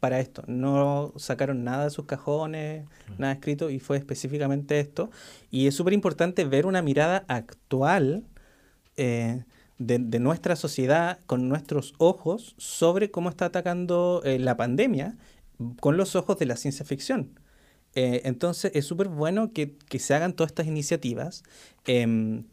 para 0.00 0.20
esto. 0.20 0.42
No 0.46 1.12
sacaron 1.16 1.64
nada 1.64 1.84
de 1.84 1.90
sus 1.90 2.04
cajones, 2.04 2.84
nada 3.18 3.32
escrito, 3.32 3.70
y 3.70 3.78
fue 3.78 3.96
específicamente 3.96 4.78
esto. 4.78 5.10
Y 5.50 5.66
es 5.66 5.74
súper 5.74 5.94
importante 5.94 6.44
ver 6.44 6.66
una 6.66 6.82
mirada 6.82 7.24
actual 7.28 8.24
eh, 8.96 9.44
de, 9.78 9.98
de 9.98 10.18
nuestra 10.20 10.56
sociedad 10.56 11.18
con 11.26 11.48
nuestros 11.48 11.94
ojos 11.98 12.54
sobre 12.58 13.10
cómo 13.10 13.28
está 13.28 13.46
atacando 13.46 14.22
eh, 14.24 14.38
la 14.38 14.56
pandemia 14.56 15.16
con 15.80 15.96
los 15.96 16.16
ojos 16.16 16.38
de 16.38 16.46
la 16.46 16.56
ciencia 16.56 16.84
ficción. 16.84 17.38
Eh, 17.94 18.22
entonces 18.24 18.72
es 18.74 18.84
súper 18.84 19.08
bueno 19.08 19.52
que, 19.52 19.74
que 19.88 19.98
se 19.98 20.14
hagan 20.14 20.34
todas 20.34 20.50
estas 20.50 20.66
iniciativas, 20.66 21.44
em, 21.86 22.44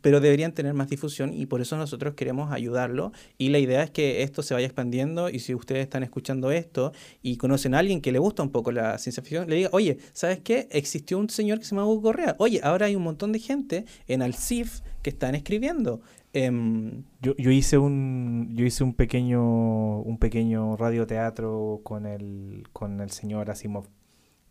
pero 0.00 0.20
deberían 0.20 0.52
tener 0.52 0.74
más 0.74 0.88
difusión 0.88 1.32
y 1.34 1.46
por 1.46 1.60
eso 1.60 1.76
nosotros 1.76 2.14
queremos 2.14 2.52
ayudarlo. 2.52 3.12
Y 3.38 3.48
la 3.48 3.58
idea 3.58 3.82
es 3.82 3.90
que 3.90 4.22
esto 4.22 4.42
se 4.42 4.54
vaya 4.54 4.66
expandiendo 4.66 5.28
y 5.30 5.40
si 5.40 5.54
ustedes 5.54 5.82
están 5.82 6.02
escuchando 6.02 6.52
esto 6.52 6.92
y 7.22 7.36
conocen 7.36 7.74
a 7.74 7.78
alguien 7.80 8.00
que 8.00 8.12
le 8.12 8.18
gusta 8.18 8.42
un 8.42 8.50
poco 8.50 8.72
la 8.72 8.98
ciencia 8.98 9.22
ficción, 9.22 9.48
le 9.48 9.56
diga, 9.56 9.70
oye, 9.72 9.98
¿sabes 10.12 10.40
qué? 10.40 10.68
Existió 10.70 11.18
un 11.18 11.30
señor 11.30 11.58
que 11.58 11.64
se 11.64 11.70
llama 11.70 11.86
Hugo 11.86 12.02
Correa. 12.02 12.36
Oye, 12.38 12.60
ahora 12.62 12.86
hay 12.86 12.94
un 12.94 13.02
montón 13.02 13.32
de 13.32 13.40
gente 13.40 13.86
en 14.06 14.22
Alcif 14.22 14.82
que 15.02 15.10
están 15.10 15.34
escribiendo. 15.34 16.02
Em, 16.34 17.02
Yo, 17.20 17.34
yo 17.36 17.50
hice 17.50 17.76
un 17.76 18.50
yo 18.54 18.64
hice 18.64 18.82
un 18.84 18.94
pequeño 18.94 20.00
un 20.00 20.18
pequeño 20.18 20.76
radioteatro 20.76 21.80
con 21.82 22.06
el 22.06 22.64
con 22.72 23.00
el 23.00 23.10
señor 23.10 23.50
Asimov 23.50 23.84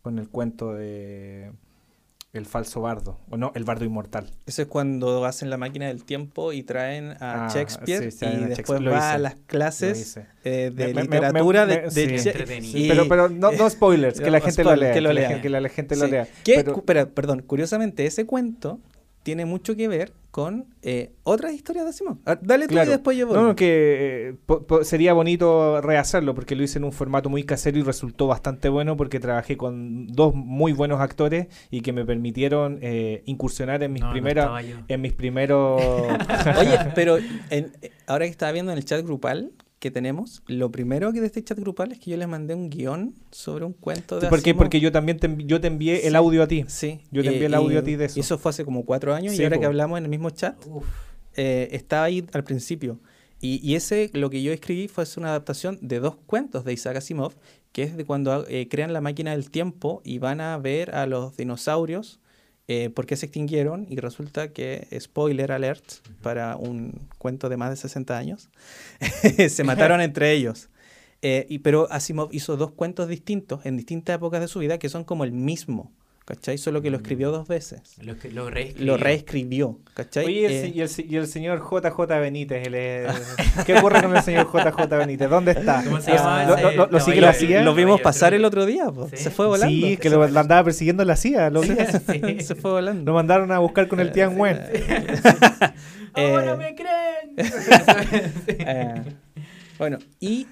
con 0.00 0.18
el 0.20 0.28
cuento 0.28 0.74
de 0.74 1.50
el 2.32 2.46
falso 2.46 2.80
bardo 2.80 3.18
o 3.30 3.36
no 3.36 3.50
el 3.56 3.64
bardo 3.64 3.84
inmortal 3.84 4.30
Eso 4.46 4.62
es 4.62 4.68
cuando 4.68 5.24
hacen 5.26 5.50
la 5.50 5.58
máquina 5.58 5.88
del 5.88 6.04
tiempo 6.04 6.52
y 6.52 6.62
traen 6.62 7.10
a 7.20 7.46
Ah, 7.46 7.48
Shakespeare 7.52 8.10
sí, 8.12 8.18
traen 8.18 8.40
y 8.40 8.44
a 8.44 8.46
después 8.46 8.80
Shakespeare. 8.80 8.82
Lo 8.82 8.90
va 8.92 8.98
hice, 8.98 9.06
a 9.08 9.18
las 9.18 9.34
Lo 9.34 9.46
clases 9.46 10.16
eh, 10.44 10.70
de 10.72 10.86
Me- 10.86 10.86
me- 10.86 10.94
me- 10.94 11.02
literatura 11.02 11.66
me- 11.66 11.76
de, 11.76 11.90
sí. 11.90 12.06
de 12.06 12.60
y- 12.62 12.88
pero 12.88 13.08
pero 13.08 13.28
no, 13.28 13.50
no 13.52 13.68
spoilers 13.70 14.20
que 14.20 14.30
la 14.30 14.40
gente 14.40 14.62
lo 14.64 14.76
lea 14.76 14.94
que 14.94 15.00
lo 15.00 15.08
que 15.10 15.14
la 15.14 15.20
lea. 15.20 15.28
gente, 15.30 15.42
que 15.42 15.48
la 15.50 15.68
gente 15.68 15.96
lo 15.96 16.04
Sí. 16.06 16.10
lea 16.12 16.28
Pero- 16.44 16.82
pero, 16.86 17.08
perdón, 17.10 17.42
curiosamente 17.44 18.06
ese 18.06 18.24
cuento 18.24 18.78
tiene 19.22 19.44
mucho 19.46 19.76
que 19.76 19.88
ver 19.88 20.12
con 20.30 20.64
eh, 20.80 21.12
otras 21.24 21.52
historias 21.52 21.84
de 21.84 21.90
Asimov. 21.90 22.16
Ah, 22.24 22.38
Dale 22.40 22.66
tú 22.66 22.72
Claro. 22.72 22.88
y 22.88 22.92
después 22.94 23.16
yo 23.18 23.26
voy. 23.26 23.36
No, 23.36 23.42
no, 23.48 23.54
que 23.56 24.28
eh, 24.30 24.34
po- 24.46 24.66
po- 24.66 24.82
sería 24.82 25.12
bonito 25.12 25.80
rehacerlo 25.82 26.34
porque 26.34 26.56
lo 26.56 26.62
hice 26.62 26.78
en 26.78 26.84
un 26.84 26.92
formato 26.92 27.28
muy 27.28 27.44
casero 27.44 27.78
y 27.78 27.82
resultó 27.82 28.26
bastante 28.28 28.70
bueno 28.70 28.96
porque 28.96 29.20
trabajé 29.20 29.58
con 29.58 30.06
dos 30.06 30.34
muy 30.34 30.72
buenos 30.72 31.00
actores 31.00 31.48
y 31.70 31.82
que 31.82 31.92
me 31.92 32.06
permitieron 32.06 32.78
eh, 32.80 33.22
incursionar 33.26 33.82
en 33.82 33.92
mis 33.92 34.02
no, 34.02 34.10
primeras 34.10 34.64
en 34.88 35.00
mis 35.02 35.12
primeros 35.12 35.82
Oye, 36.58 36.78
pero 36.94 37.18
en- 37.50 37.72
eh, 37.82 37.90
ahora 38.06 38.24
que 38.24 38.30
estaba 38.30 38.52
viendo 38.52 38.72
en 38.72 38.78
el 38.78 38.84
chat 38.86 39.04
grupal, 39.04 39.52
que 39.82 39.90
tenemos, 39.90 40.44
lo 40.46 40.70
primero 40.70 41.12
que 41.12 41.20
de 41.20 41.26
este 41.26 41.42
chat 41.42 41.58
grupal 41.58 41.90
es 41.90 41.98
que 41.98 42.12
yo 42.12 42.16
les 42.16 42.28
mandé 42.28 42.54
un 42.54 42.70
guion 42.70 43.16
sobre 43.32 43.64
un 43.64 43.72
cuento 43.72 44.20
de 44.20 44.28
¿Por 44.28 44.40
qué? 44.40 44.54
Porque 44.54 44.78
yo 44.78 44.92
también 44.92 45.18
te, 45.18 45.28
yo 45.44 45.60
te 45.60 45.66
envié 45.66 46.06
el 46.06 46.14
audio 46.14 46.44
a 46.44 46.46
ti. 46.46 46.64
Sí. 46.68 47.00
Yo 47.10 47.22
te 47.22 47.30
envié 47.30 47.46
el 47.46 47.54
audio 47.54 47.80
a 47.80 47.82
ti 47.82 47.96
de 47.96 48.04
eso. 48.04 48.16
Y 48.16 48.20
eso 48.20 48.38
fue 48.38 48.50
hace 48.50 48.64
como 48.64 48.84
cuatro 48.84 49.12
años 49.12 49.34
Sí, 49.34 49.42
y 49.42 49.44
ahora 49.44 49.56
po. 49.56 49.60
que 49.62 49.66
hablamos 49.66 49.98
en 49.98 50.04
el 50.04 50.10
mismo 50.10 50.30
chat, 50.30 50.56
eh, 51.34 51.68
estaba 51.72 52.04
ahí 52.04 52.24
al 52.32 52.44
principio. 52.44 53.00
Y, 53.40 53.60
y 53.68 53.74
ese, 53.74 54.08
lo 54.12 54.30
que 54.30 54.40
yo 54.40 54.52
escribí 54.52 54.86
fue 54.86 55.04
una 55.16 55.30
adaptación 55.30 55.80
de 55.82 55.98
dos 55.98 56.14
cuentos 56.26 56.64
de 56.64 56.72
Isaac 56.72 56.98
Asimov, 56.98 57.34
que 57.72 57.82
es 57.82 57.96
de 57.96 58.04
cuando 58.04 58.46
eh, 58.46 58.68
crean 58.68 58.92
la 58.92 59.00
máquina 59.00 59.32
del 59.32 59.50
tiempo 59.50 60.00
y 60.04 60.18
van 60.18 60.40
a 60.40 60.56
ver 60.58 60.94
a 60.94 61.06
los 61.08 61.36
dinosaurios 61.36 62.20
eh, 62.68 62.90
por 62.90 63.06
qué 63.06 63.16
se 63.16 63.26
extinguieron 63.26 63.86
y 63.88 63.96
resulta 63.96 64.52
que, 64.52 64.86
spoiler 65.00 65.52
alert, 65.52 65.84
para 66.22 66.56
un 66.56 67.08
cuento 67.18 67.48
de 67.48 67.56
más 67.56 67.70
de 67.70 67.76
60 67.76 68.16
años, 68.16 68.50
se 69.48 69.64
mataron 69.64 70.00
entre 70.02 70.32
ellos. 70.32 70.68
Eh, 71.22 71.46
y, 71.48 71.60
pero 71.60 71.86
Asimov 71.90 72.28
hizo 72.32 72.56
dos 72.56 72.72
cuentos 72.72 73.08
distintos 73.08 73.64
en 73.64 73.76
distintas 73.76 74.16
épocas 74.16 74.40
de 74.40 74.48
su 74.48 74.58
vida 74.58 74.78
que 74.78 74.88
son 74.88 75.04
como 75.04 75.24
el 75.24 75.32
mismo, 75.32 75.92
¿cachai? 76.24 76.56
Solo 76.58 76.80
que 76.82 76.90
lo 76.90 76.96
escribió 76.98 77.30
dos 77.30 77.48
veces. 77.48 77.82
lo, 78.00 78.16
que- 78.18 78.30
lo 78.30 78.48
reescribió. 78.50 78.86
Lo 78.86 78.96
reescribió, 78.96 79.78
¿cachai? 79.94 80.24
Oye, 80.26 80.32
y 80.40 80.44
el, 80.44 80.52
Eh, 80.52 80.72
y, 80.74 80.80
el, 80.80 80.88
se- 80.88 81.02
y 81.08 81.16
el 81.16 81.26
señor 81.26 81.60
JJ 81.60 82.06
Benítez, 82.20 82.66
el, 82.66 82.74
eh, 82.74 83.06
¿qué 83.66 83.74
ocurre 83.78 84.02
con 84.02 84.16
el 84.16 84.22
señor 84.22 84.46
JJ 84.52 84.86
Benítez? 84.96 85.28
¿Dónde 85.28 85.52
está? 85.52 85.82
¿Cómo 85.84 86.00
se 86.00 86.12
Ah, 86.12 86.16
llama 86.16 86.44
¿Lo, 86.44 86.56
ese 86.56 86.76
lo- 86.76 86.86
lo- 86.86 87.00
sigue 87.00 87.20
caballero? 87.20 87.26
la 87.26 87.32
CIA? 87.34 87.62
Lo 87.62 87.74
vimos 87.74 88.00
pasar 88.00 88.34
el 88.34 88.40
que- 88.40 88.46
otro 88.46 88.66
día, 88.66 88.84
po. 88.86 89.08
Sí. 89.08 89.16
se 89.16 89.30
fue 89.30 89.46
volando. 89.46 89.86
Sí, 89.86 89.96
que 89.96 90.10
lo, 90.10 90.26
lo 90.26 90.40
andaba 90.40 90.64
persiguiendo 90.64 91.04
la 91.04 91.16
CIA. 91.16 91.50
Lo, 91.50 91.62
Sí, 91.62 91.74
Sí. 92.12 92.40
se 92.40 92.54
fue 92.54 92.70
volando. 92.72 93.10
lo 93.10 93.14
mandaron 93.14 93.50
a 93.52 93.58
buscar 93.58 93.88
con 93.88 94.00
el 94.00 94.12
Tian 94.12 94.38
Wen. 94.40 94.58
¡Ahora 96.14 96.52
Eh, 96.52 96.56
me 96.56 96.74
creen! 96.74 97.52
Eh, 98.48 99.02
bueno, 99.78 99.98
y 100.20 100.46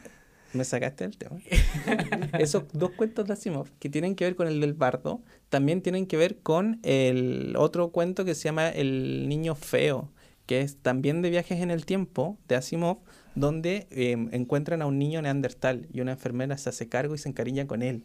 me 0.52 0.64
sacaste 0.64 1.04
el 1.04 1.16
tema. 1.16 1.38
Esos 2.38 2.64
dos 2.72 2.90
cuentos 2.92 3.26
de 3.26 3.32
Asimov 3.32 3.68
que 3.78 3.88
tienen 3.88 4.14
que 4.14 4.24
ver 4.24 4.36
con 4.36 4.48
el 4.48 4.60
del 4.60 4.74
bardo, 4.74 5.22
también 5.48 5.82
tienen 5.82 6.06
que 6.06 6.16
ver 6.16 6.38
con 6.38 6.80
el 6.82 7.54
otro 7.56 7.90
cuento 7.90 8.24
que 8.24 8.34
se 8.34 8.44
llama 8.44 8.68
El 8.68 9.28
niño 9.28 9.54
feo, 9.54 10.10
que 10.46 10.60
es 10.60 10.76
también 10.76 11.22
de 11.22 11.30
viajes 11.30 11.60
en 11.60 11.70
el 11.70 11.86
tiempo 11.86 12.38
de 12.48 12.56
Asimov, 12.56 12.98
donde 13.34 13.86
eh, 13.90 14.16
encuentran 14.32 14.82
a 14.82 14.86
un 14.86 14.98
niño 14.98 15.22
neandertal 15.22 15.86
y 15.92 16.00
una 16.00 16.12
enfermera 16.12 16.58
se 16.58 16.68
hace 16.68 16.88
cargo 16.88 17.14
y 17.14 17.18
se 17.18 17.28
encariña 17.28 17.66
con 17.66 17.82
él. 17.82 18.04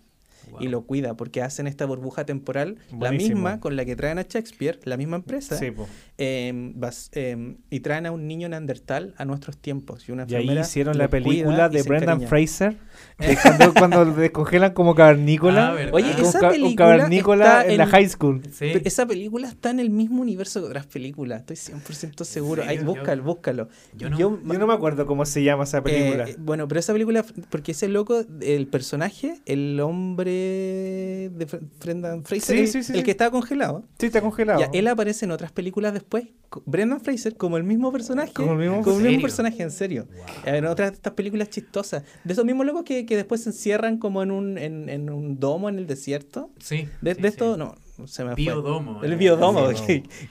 Wow. 0.51 0.61
Y 0.61 0.67
lo 0.67 0.81
cuida 0.85 1.15
porque 1.15 1.41
hacen 1.41 1.67
esta 1.67 1.85
burbuja 1.85 2.25
temporal, 2.25 2.77
la 2.99 3.11
misma 3.11 3.59
con 3.59 3.75
la 3.75 3.85
que 3.85 3.95
traen 3.95 4.19
a 4.19 4.23
Shakespeare, 4.23 4.79
la 4.83 4.97
misma 4.97 5.17
empresa, 5.17 5.57
Sí, 5.57 5.71
em, 6.17 6.73
em, 7.13 7.57
y 7.69 7.79
traen 7.81 8.05
a 8.05 8.11
un 8.11 8.27
niño 8.27 8.47
neandertal 8.49 9.13
a 9.17 9.25
nuestros 9.25 9.57
tiempos. 9.57 10.07
Y 10.07 10.11
una 10.11 10.25
Y 10.27 10.35
ahí 10.35 10.57
hicieron 10.59 10.97
la 10.97 11.07
película 11.09 11.69
de 11.69 11.83
Brendan 11.83 12.21
encariña. 12.21 12.27
Fraser, 12.29 12.77
de 13.19 13.37
cuando, 13.41 13.73
cuando 13.73 14.05
lo 14.05 14.13
descongelan 14.13 14.73
como 14.73 14.95
cavernícola. 14.95 15.69
Ah. 15.77 15.89
Oye, 15.91 16.13
un, 16.17 16.21
esa 16.21 16.39
ca- 16.39 16.47
un 16.47 16.53
película 16.53 16.75
cavernícola 16.75 17.45
está 17.61 17.71
en 17.71 17.77
la 17.77 17.87
high 17.87 18.09
school. 18.09 18.41
Sí. 18.51 18.71
Esa 18.83 19.05
película 19.05 19.47
está 19.47 19.69
en 19.71 19.79
el 19.79 19.89
mismo 19.89 20.21
universo 20.21 20.61
que 20.61 20.67
otras 20.67 20.85
películas, 20.87 21.41
estoy 21.41 21.55
100% 21.57 22.23
seguro. 22.23 22.63
Ay, 22.63 22.77
serio? 22.77 22.85
búscalo, 22.93 23.23
búscalo. 23.23 23.69
Yo 23.95 24.09
no- 24.09 24.17
Yo 24.17 24.39
no 24.59 24.67
me 24.67 24.73
acuerdo 24.73 25.05
cómo 25.05 25.25
se 25.25 25.43
llama 25.43 25.63
esa 25.65 25.81
película. 25.83 26.29
Eh, 26.29 26.35
bueno, 26.39 26.67
pero 26.67 26.79
esa 26.79 26.93
película, 26.93 27.25
porque 27.49 27.71
ese 27.71 27.87
loco, 27.87 28.23
el 28.41 28.67
personaje, 28.67 29.35
el 29.45 29.79
hombre 29.79 30.34
de 30.35 31.59
Brendan 31.79 32.23
Fraser, 32.23 32.55
Sí, 32.55 32.61
el, 32.61 32.67
sí, 32.67 32.83
sí, 32.83 32.91
el 32.93 32.97
sí. 32.99 33.03
que 33.03 33.11
estaba 33.11 33.31
congelado, 33.31 33.83
sí, 33.99 34.07
está 34.07 34.21
congelado. 34.21 34.59
ya, 34.59 34.69
él 34.73 34.87
aparece 34.87 35.25
en 35.25 35.31
otras 35.31 35.51
películas 35.51 35.93
después, 35.93 36.25
Brendan 36.65 37.01
Fraser 37.01 37.35
como 37.35 37.57
el 37.57 37.63
mismo 37.63 37.91
personaje, 37.91 38.33
Como 38.33 38.53
el 38.53 38.57
mismo- 38.59 38.81
como 38.81 38.99
el 38.99 39.05
¿En 39.05 39.11
mismo 39.11 39.11
serio? 39.13 39.21
personaje, 39.21 39.63
en 39.63 39.71
serio. 39.71 40.07
Wow. 40.45 40.53
En 40.55 40.65
otras 40.65 40.91
de 40.91 40.95
estas 40.95 41.13
películas 41.13 41.49
chistosas, 41.49 42.03
de 42.23 42.33
esos 42.33 42.45
mismos 42.45 42.65
locos 42.65 42.83
que, 42.83 43.05
que 43.05 43.15
después 43.15 43.43
se 43.43 43.49
encierran 43.49 43.97
como 43.97 44.23
en 44.23 44.31
un, 44.31 44.57
en, 44.57 44.87
en 44.89 45.09
un 45.09 45.39
domo 45.39 45.67
en 45.69 45.77
el 45.77 45.87
desierto. 45.87 46.51
Sí. 46.59 46.87
De, 47.01 47.17
esto, 47.27 47.57
no, 47.57 47.75
se 48.05 48.23
me 48.23 48.33
fue. 48.33 48.43
Biodomo. 48.43 49.03
El 49.03 49.13
eh. 49.13 49.15
biodomo, 49.15 49.67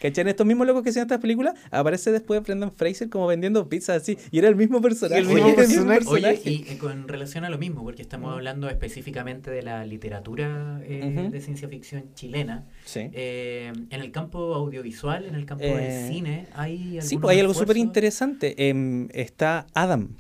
¿cachai? 0.01 0.29
Estos 0.29 0.47
mismos 0.47 0.67
locos 0.67 0.83
que 0.83 0.91
hacían 0.91 1.05
estas 1.05 1.21
películas, 1.21 1.55
aparece 1.71 2.13
después 2.13 2.43
Brendan 2.43 2.73
Fraser 2.73 3.09
como 3.09 3.27
vendiendo 3.27 3.69
pizza 3.69 3.95
así, 3.95 4.19
y 4.31 4.39
era 4.39 4.49
el 4.49 4.57
mismo 4.57 4.81
personaje. 4.81 5.21
El 5.21 5.27
mismo 5.29 5.45
Oye, 5.47 5.55
personaje. 5.55 6.09
Oye, 6.09 6.41
y 6.45 6.65
eh, 6.69 6.79
con 6.79 7.09
relación 7.09 7.45
a 7.45 7.51
lo 7.51 7.59
mismo, 7.59 7.83
porque 7.83 8.03
estamos 8.03 8.33
hablando 8.33 8.69
específicamente 8.69 9.51
de 9.51 9.63
la 9.63 9.85
literatura 9.87 10.81
eh, 10.85 11.29
de 11.31 11.41
ciencia 11.41 11.69
ficción 11.69 12.05
chilena, 12.15 12.65
Sí. 12.85 13.09
eh, 13.13 13.73
en 13.91 14.01
el 14.01 14.11
campo 14.13 14.55
audiovisual, 14.55 15.25
en 15.25 15.35
el 15.35 15.47
campo 15.47 15.65
Eh, 15.65 15.75
del 15.77 16.13
cine, 16.13 16.47
hay 16.55 16.99
Sí, 17.01 17.17
pues 17.19 17.35
hay 17.35 17.41
algo 17.41 17.55
súper 17.55 17.77
interesante. 17.77 18.69
Em, 18.69 19.09
está 19.13 19.67
Adam, 19.75 20.11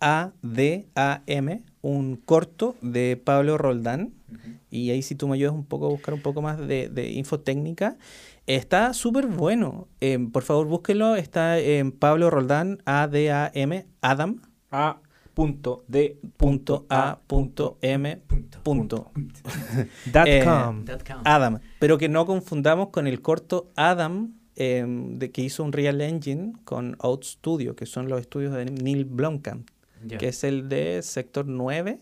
A-D-A-M, 0.00 1.62
un 1.82 2.16
corto 2.16 2.76
de 2.80 3.20
Pablo 3.22 3.58
Roldán. 3.58 4.12
Y 4.70 4.90
ahí 4.90 5.02
si 5.02 5.14
tú 5.14 5.28
me 5.28 5.34
ayudas 5.34 5.54
un 5.54 5.64
poco 5.64 5.86
a 5.86 5.88
buscar 5.90 6.14
un 6.14 6.22
poco 6.22 6.42
más 6.42 6.58
de, 6.58 6.88
de 6.88 7.10
info 7.12 7.40
técnica, 7.40 7.96
está 8.46 8.94
súper 8.94 9.26
bueno. 9.26 9.88
Em, 10.00 10.30
por 10.30 10.42
favor, 10.42 10.66
búsquenlo. 10.66 11.16
Está 11.16 11.58
en 11.58 11.92
Pablo 11.92 12.30
Roldán, 12.30 12.82
A-D-A-M, 12.84 13.86
Adam, 14.00 14.42
A 14.70 15.00
punto 15.34 15.84
D 15.88 16.18
punto 16.36 16.86
A, 16.88 17.18
punto 17.26 17.78
M, 17.80 18.22
Punto. 18.62 19.10
Eh. 20.26 20.44
Adam. 21.24 21.58
Pero 21.80 21.98
que 21.98 22.08
no 22.08 22.26
confundamos 22.26 22.90
con 22.90 23.06
el 23.06 23.20
corto 23.22 23.72
Adam, 23.74 24.34
em, 24.54 25.18
de 25.18 25.30
que 25.32 25.42
hizo 25.42 25.64
un 25.64 25.72
Real 25.72 26.00
Engine 26.00 26.52
con 26.64 26.96
Out 27.00 27.24
Studio, 27.24 27.74
que 27.74 27.86
son 27.86 28.08
los 28.08 28.20
estudios 28.20 28.54
de 28.54 28.66
Neil 28.66 29.04
Blomkamp, 29.04 29.68
que 30.18 30.28
es 30.28 30.44
el 30.44 30.68
de 30.68 31.02
Sector 31.02 31.46
9, 31.46 32.00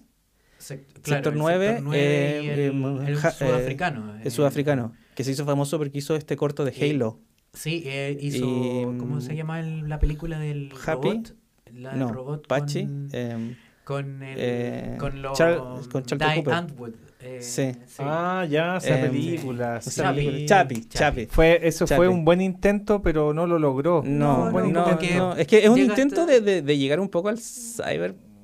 Sect- 0.61 0.85
Sector 1.03 1.32
el 1.32 1.39
9, 1.39 1.66
sector 1.69 1.85
9 1.85 1.99
y 2.45 2.49
eh, 2.49 2.66
el, 2.69 3.09
el 3.09 3.16
ja- 3.16 3.28
eh, 3.31 3.32
sudafricano. 3.32 4.15
el 4.20 4.27
eh, 4.27 4.31
sudafricano, 4.31 4.93
que 5.15 5.24
se 5.24 5.31
hizo 5.32 5.45
famoso 5.45 5.78
porque 5.78 5.99
hizo 5.99 6.15
este 6.16 6.37
corto 6.37 6.65
de 6.65 6.73
Y- 6.77 6.91
Halo. 6.91 7.19
Sí, 7.53 7.82
eh, 7.87 8.16
hizo. 8.20 8.45
Y, 8.47 8.85
¿Cómo 8.99 9.20
se 9.20 9.32
mm, 9.32 9.37
llama 9.37 9.61
el- 9.61 9.89
la 9.89 9.99
película 9.99 10.39
del 10.39 10.70
Happy. 10.87 11.09
robot? 11.09 11.35
La 11.74 11.91
del 11.91 11.99
no, 11.99 12.12
robot 12.12 12.47
Pachi. 12.47 12.85
con, 12.85 13.09
em, 13.12 13.57
con, 13.85 14.23
el, 14.23 14.37
eh, 14.39 14.97
con 15.01 15.20
los. 15.23 15.37
Char- 15.39 15.59
con 15.91 16.05
Charlton 16.05 16.19
Die 16.19 16.35
Cooper. 16.37 16.55
Antwood. 16.55 16.91
eh, 17.23 17.39
Sí. 17.43 17.73
Ah, 17.99 18.47
ya, 18.49 18.77
esa 18.78 18.99
Em, 19.01 19.11
película. 19.11 19.81
sí. 19.82 19.91
Chapi, 19.91 20.47
Chapi. 20.47 20.85
Chapi. 20.89 21.27
Fue, 21.27 21.59
eso 21.66 21.87
Chapi. 21.87 21.97
fue 21.97 22.09
un 22.09 22.24
buen 22.24 22.41
intento, 22.41 23.03
pero 23.03 23.35
no 23.35 23.47
lo 23.47 23.59
logró. 23.59 24.03
No, 24.05 24.45
un 24.47 24.53
buen 24.53 24.73
no, 24.73 24.89
intento. 24.91 25.16
no, 25.19 25.37
Es 25.37 25.47
que 25.47 25.59
es 25.65 25.69
un 25.69 25.78
intento 25.78 26.20
hasta- 26.23 26.32
de, 26.32 26.41
de- 26.41 26.62
de 26.62 26.78
llegar 26.78 26.99
un 27.01 27.09
poco 27.09 27.28
al 27.28 27.39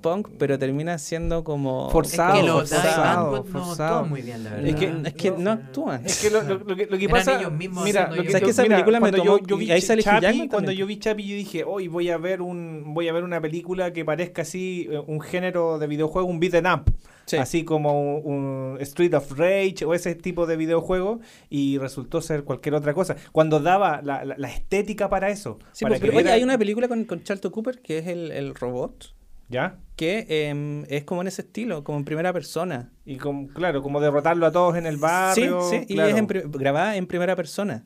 cyberpunk, 0.06 0.28
pero 0.38 0.58
termina 0.58 0.98
siendo 0.98 1.44
como... 1.44 1.90
Forzado, 1.90 2.34
es 2.34 2.40
que 2.40 2.46
los 2.46 2.70
Die 2.70 2.76
forzado, 2.78 3.36
Antwood 3.36 3.36
no 3.52 3.64
forzado. 3.64 3.94
actúan 3.94 4.10
muy 4.10 4.22
bien, 4.22 4.44
la 4.44 4.50
verdad. 4.50 4.66
Es 4.68 4.74
que, 4.76 5.08
es 5.08 5.14
que 5.14 5.30
no 5.32 5.50
actúan. 5.50 6.02
Es 6.06 6.22
que 6.22 6.30
lo, 6.30 6.42
lo- 6.42 6.58
lo 6.58 6.76
que, 6.76 6.86
lo 6.86 6.98
que 6.98 7.08
pasa, 7.08 7.38
ellos 7.38 7.52
mismos 7.52 7.84
mira, 7.84 8.02
haciendo 8.04 8.16
lo 8.16 8.22
que, 8.22 8.28
ellos 8.28 8.32
¿Sabes 8.32 8.44
que 8.44 8.50
esa 8.50 8.62
mira, 8.62 8.76
película 8.76 8.98
me 9.00 9.10
cuando 9.10 9.18
tomó- 9.18 9.38
yo, 9.40 9.46
yo 9.46 9.56
vi 9.56 9.66
y 9.66 9.70
ahí 9.72 9.80
sale 9.80 10.02
cuando 10.48 10.72
yo 10.72 10.86
vi 10.86 10.98
Chapi, 10.98 11.26
yo 11.26 11.34
dije, 11.36 11.64
hoy 11.64 11.88
voy 11.88 12.10
a 12.10 12.18
ver 12.18 12.40
un, 12.42 12.94
voy 12.94 13.08
a 13.08 13.12
ver 13.12 13.24
una 13.24 13.40
película 13.40 13.92
que 13.92 14.04
parezca 14.04 14.42
así 14.42 14.88
eh, 14.90 15.02
un 15.06 15.20
género 15.20 15.78
de 15.78 15.86
videojuego, 15.86 16.28
un 16.28 16.40
beat 16.40 16.54
'em 16.54 16.66
up, 16.66 16.92
Sí. 17.26 17.36
así 17.38 17.64
como 17.64 18.18
un, 18.18 18.32
un 18.74 18.80
Street 18.80 19.12
of 19.14 19.32
Rage 19.36 19.84
o 19.84 19.94
ese 19.94 20.14
tipo 20.14 20.46
de 20.46 20.56
videojuego, 20.56 21.18
y 21.50 21.76
resultó 21.78 22.20
ser 22.20 22.44
cualquier 22.44 22.74
otra 22.76 22.94
cosa. 22.94 23.16
Cuando 23.32 23.58
daba 23.58 24.00
la, 24.02 24.24
la- 24.24 24.36
la 24.38 24.48
estética 24.48 25.08
para 25.08 25.28
eso, 25.30 25.58
Sí, 25.72 25.84
para 25.84 25.94
pues, 25.94 26.00
que 26.02 26.06
pero, 26.06 26.18
oye, 26.18 26.22
viera- 26.24 26.34
hay 26.36 26.44
una 26.44 26.56
película 26.56 26.86
con, 26.86 27.04
con 27.04 27.22
Charlton 27.24 27.50
Cooper 27.50 27.80
que 27.80 27.98
es 27.98 28.06
el, 28.06 28.30
el 28.30 28.54
robot, 28.54 29.12
ya 29.48 29.78
que 29.96 30.26
em, 30.28 30.84
es 30.88 31.04
como 31.04 31.22
en 31.22 31.28
ese 31.28 31.42
estilo, 31.42 31.82
como 31.82 31.98
en 31.98 32.04
primera 32.04 32.32
persona. 32.32 32.92
y 33.04 33.16
con, 33.16 33.46
claro, 33.48 33.82
como 33.82 34.00
derrotarlo 34.00 34.46
a 34.46 34.52
todos 34.52 34.76
en 34.76 34.86
el 34.86 34.96
barrio, 34.98 35.60
sí, 35.70 35.78
sí, 35.88 35.94
y 35.94 35.98
es 36.00 36.16
en 36.16 36.26
grabada 36.50 36.96
en 36.96 37.06
primera 37.06 37.34
persona. 37.34 37.84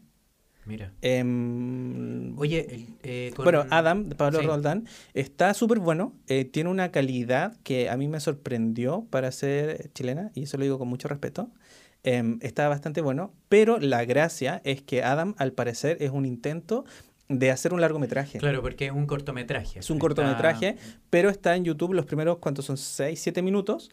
Mira. 0.66 0.92
Em, 1.00 2.38
Oye, 2.38 2.66
el- 2.70 2.86
eh, 3.02 3.32
con- 3.34 3.44
Bueno, 3.44 3.64
Adam, 3.70 4.08
de 4.08 4.14
Pablo 4.14 4.40
Sí. 4.40 4.46
Roldán, 4.46 4.86
está 5.14 5.54
súper 5.54 5.78
bueno. 5.78 6.12
eh, 6.28 6.44
tiene 6.44 6.70
una 6.70 6.90
calidad 6.90 7.56
que 7.62 7.88
a 7.90 7.96
mí 7.96 8.08
me 8.08 8.20
sorprendió 8.20 9.06
para 9.10 9.32
ser 9.32 9.90
chilena, 9.94 10.30
y 10.34 10.44
eso 10.44 10.56
lo 10.58 10.64
digo 10.64 10.78
con 10.78 10.88
mucho 10.88 11.08
respeto. 11.08 11.50
Em, 12.02 12.38
está 12.40 12.66
bastante 12.68 13.02
bueno, 13.02 13.34
pero 13.50 13.78
la 13.78 14.04
gracia 14.06 14.62
es 14.64 14.80
que 14.82 15.02
Adam, 15.02 15.34
al 15.38 15.52
parecer, 15.52 15.98
es 16.00 16.10
un 16.10 16.24
intento 16.24 16.84
de 17.31 17.51
hacer 17.51 17.73
un 17.73 17.81
largometraje. 17.81 18.39
Claro, 18.39 18.61
porque 18.61 18.86
es 18.86 18.93
un 18.93 19.07
cortometraje. 19.07 19.78
Es 19.78 19.89
un 19.89 19.97
Está- 19.97 20.01
cortometraje, 20.02 20.77
pero 21.09 21.31
está 21.31 21.57
en 21.57 21.65
YouTube 21.65 21.94
los 21.94 22.05
primeros, 22.05 22.36
¿cuántos 22.39 22.66
son? 22.66 22.77
6, 22.77 23.19
7 23.19 23.40
minutos. 23.43 23.90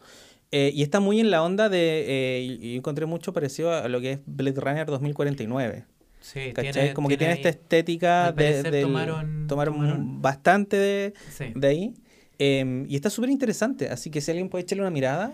eh, 0.50 0.70
y 0.74 0.82
está 0.82 0.98
muy 0.98 1.20
en 1.20 1.30
la 1.30 1.42
onda 1.42 1.68
de. 1.68 2.04
eh, 2.08 2.58
y- 2.62 2.76
encontré 2.76 3.04
mucho 3.06 3.34
parecido 3.34 3.70
a 3.72 3.86
lo 3.86 4.00
que 4.00 4.12
es 4.12 4.20
Blade 4.24 4.58
Runner 4.58 4.86
2049. 4.86 5.84
Sí, 6.20 6.52
tiene- 6.58 6.94
Como 6.94 7.06
que 7.08 7.16
tiene 7.18 7.34
ahí- 7.34 7.38
esta 7.38 7.50
estética 7.50 8.32
de, 8.32 8.62
del- 8.62 8.84
tomaron- 8.86 9.46
tomaron 9.46 9.74
tomaron- 9.76 10.22
bastante 10.22 10.76
de, 10.78 11.12
Sí. 11.30 11.52
de 11.54 11.68
ahí. 11.68 11.94
em, 12.38 12.86
y 12.88 12.94
está 12.96 13.10
súper 13.10 13.28
interesante. 13.30 13.88
Así 13.88 14.10
que 14.10 14.20
si 14.22 14.30
alguien 14.30 14.48
puede 14.48 14.62
echarle 14.62 14.82
una 14.82 14.90
mirada 14.90 15.32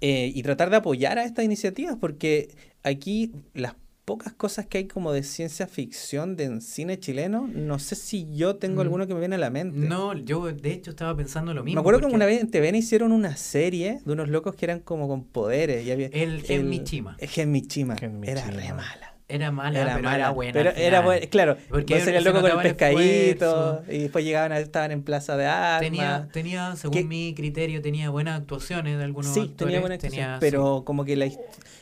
eh, 0.00 0.32
y 0.34 0.42
tratar 0.42 0.68
de 0.70 0.76
apoyar 0.76 1.18
a 1.18 1.24
estas 1.24 1.44
iniciativas, 1.44 1.96
porque 2.00 2.48
aquí 2.82 3.30
las 3.54 3.74
pocas 4.06 4.32
cosas 4.32 4.66
que 4.66 4.78
hay 4.78 4.86
como 4.86 5.12
de 5.12 5.22
ciencia 5.24 5.66
ficción 5.66 6.36
de 6.36 6.60
cine 6.60 6.98
chileno. 6.98 7.46
No 7.52 7.78
sé 7.80 7.96
si 7.96 8.28
yo 8.34 8.56
tengo 8.56 8.76
Mm. 8.76 8.80
alguno 8.86 9.06
que 9.08 9.14
me 9.14 9.20
viene 9.20 9.34
a 9.34 9.38
la 9.38 9.50
mente. 9.50 9.80
No, 9.80 10.14
yo 10.16 10.46
de 10.46 10.72
hecho 10.72 10.90
estaba 10.92 11.14
pensando 11.16 11.52
lo 11.52 11.62
mismo. 11.64 11.76
me 11.76 11.80
acuerdo 11.80 12.00
que 12.08 12.14
una 12.14 12.24
vez 12.24 12.40
en 12.40 12.50
TVN 12.50 12.76
hicieron 12.78 13.10
una 13.12 13.36
serie 13.36 13.98
de 14.04 14.12
unos 14.12 14.28
locos 14.28 14.54
que 14.54 14.64
eran 14.64 14.78
como 14.80 15.08
con 15.08 15.24
poderes. 15.24 15.84
Y 15.84 15.90
había, 15.90 16.06
El 16.12 16.40
Gen 16.42 16.68
Michima. 16.68 17.16
el 17.18 17.28
Gen 17.28 17.50
Michima. 17.50 17.96
Gen 17.96 18.22
Era 18.24 18.46
re 18.48 18.72
mala. 18.72 19.15
Era 19.28 19.50
mala, 19.50 19.80
Era 19.80 19.92
pero 19.94 20.04
mala, 20.04 20.16
era 20.16 20.30
buena. 20.30 20.52
Pero 20.52 20.70
era 20.70 21.00
buena, 21.00 21.26
claro. 21.26 21.54
Porque 21.68 21.68
Porque 21.68 21.94
el 21.96 22.00
se 22.02 22.20
loco 22.20 22.40
con 22.42 22.50
el 22.52 22.56
el 22.58 22.62
pescadito. 22.62 23.82
Y 23.90 23.98
después 23.98 24.24
llegaban, 24.24 24.52
a- 24.52 24.60
estaban 24.60 24.92
en 24.92 25.02
Plaza 25.02 25.36
de 25.36 25.46
Armas. 25.46 25.80
Tenía, 25.80 26.28
tenía, 26.32 26.76
según 26.76 26.96
Que- 26.98 27.04
mi 27.04 27.34
criterio, 27.34 27.82
tenía 27.82 28.08
buenas 28.10 28.40
actuaciones 28.40 28.98
de 28.98 29.04
algunos 29.04 29.34
sí, 29.34 29.40
actores. 29.40 29.98
tenía 29.98 30.36
Pero 30.40 30.82
como 30.84 31.04
que 31.04 31.16
la, 31.16 31.28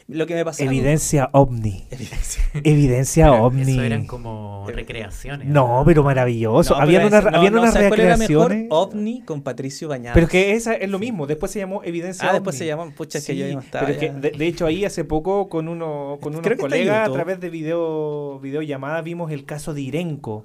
lo 0.09 0.27
que 0.27 0.35
me 0.35 0.45
pasaba. 0.45 0.71
Evidencia 0.71 1.29
ovni. 1.33 1.85
Evidencia. 1.91 3.33
Ovni. 3.33 3.73
Eso 3.73 3.83
eran 3.83 4.07
como 4.07 4.65
recreaciones. 4.69 5.49
No, 5.49 5.83
pero 5.87 6.03
maravilloso. 6.03 6.75
No, 6.77 6.81
habían 6.83 7.03
pero 7.05 7.19
ese- 7.19 7.31
no, 7.31 7.37
habían 7.39 7.53
no, 7.55 7.61
unas 7.61 7.73
¿sabes 7.75 7.89
cuál 7.89 8.01
era 8.01 8.17
recreaciones. 8.17 8.63
mejor? 8.65 8.79
OVNI 8.89 9.21
con 9.23 9.43
Patricio 9.43 9.89
Bañados. 9.89 10.15
Pero 10.15 10.27
es 10.27 10.31
que 10.33 10.53
esa 10.53 10.75
es 10.75 10.89
lo 10.91 10.99
mismo. 10.99 11.27
Después 11.27 11.53
se 11.53 11.59
llamó 11.59 11.83
Evidencia 11.85 12.29
Ah, 12.29 12.33
después 12.33 12.57
se 12.57 12.67
llaman, 12.67 12.93
pucha, 12.93 13.19
es 13.19 13.27
que 13.27 13.33
Sí, 13.33 13.39
yo 13.39 13.53
no 13.53 13.61
estaba. 13.61 13.87
pero 13.87 13.99
es 13.99 14.01
que 14.01 14.07
ya. 14.15 14.21
de, 14.21 14.31
de 14.31 14.47
hecho 14.47 14.67
ahí 14.67 14.85
hace 14.85 15.05
poco 15.05 15.49
con 15.49 15.69
uno 15.69 16.19
con 16.21 16.35
unos 16.37 16.57
colegas 16.59 17.09
a 17.09 17.13
través 17.13 17.34
de 17.41 17.51
video 17.51 18.39
videollamada 18.41 19.01
vimos 19.03 19.31
el 19.31 19.45
caso 19.45 19.75
de 19.75 19.83
Irenco. 19.83 20.45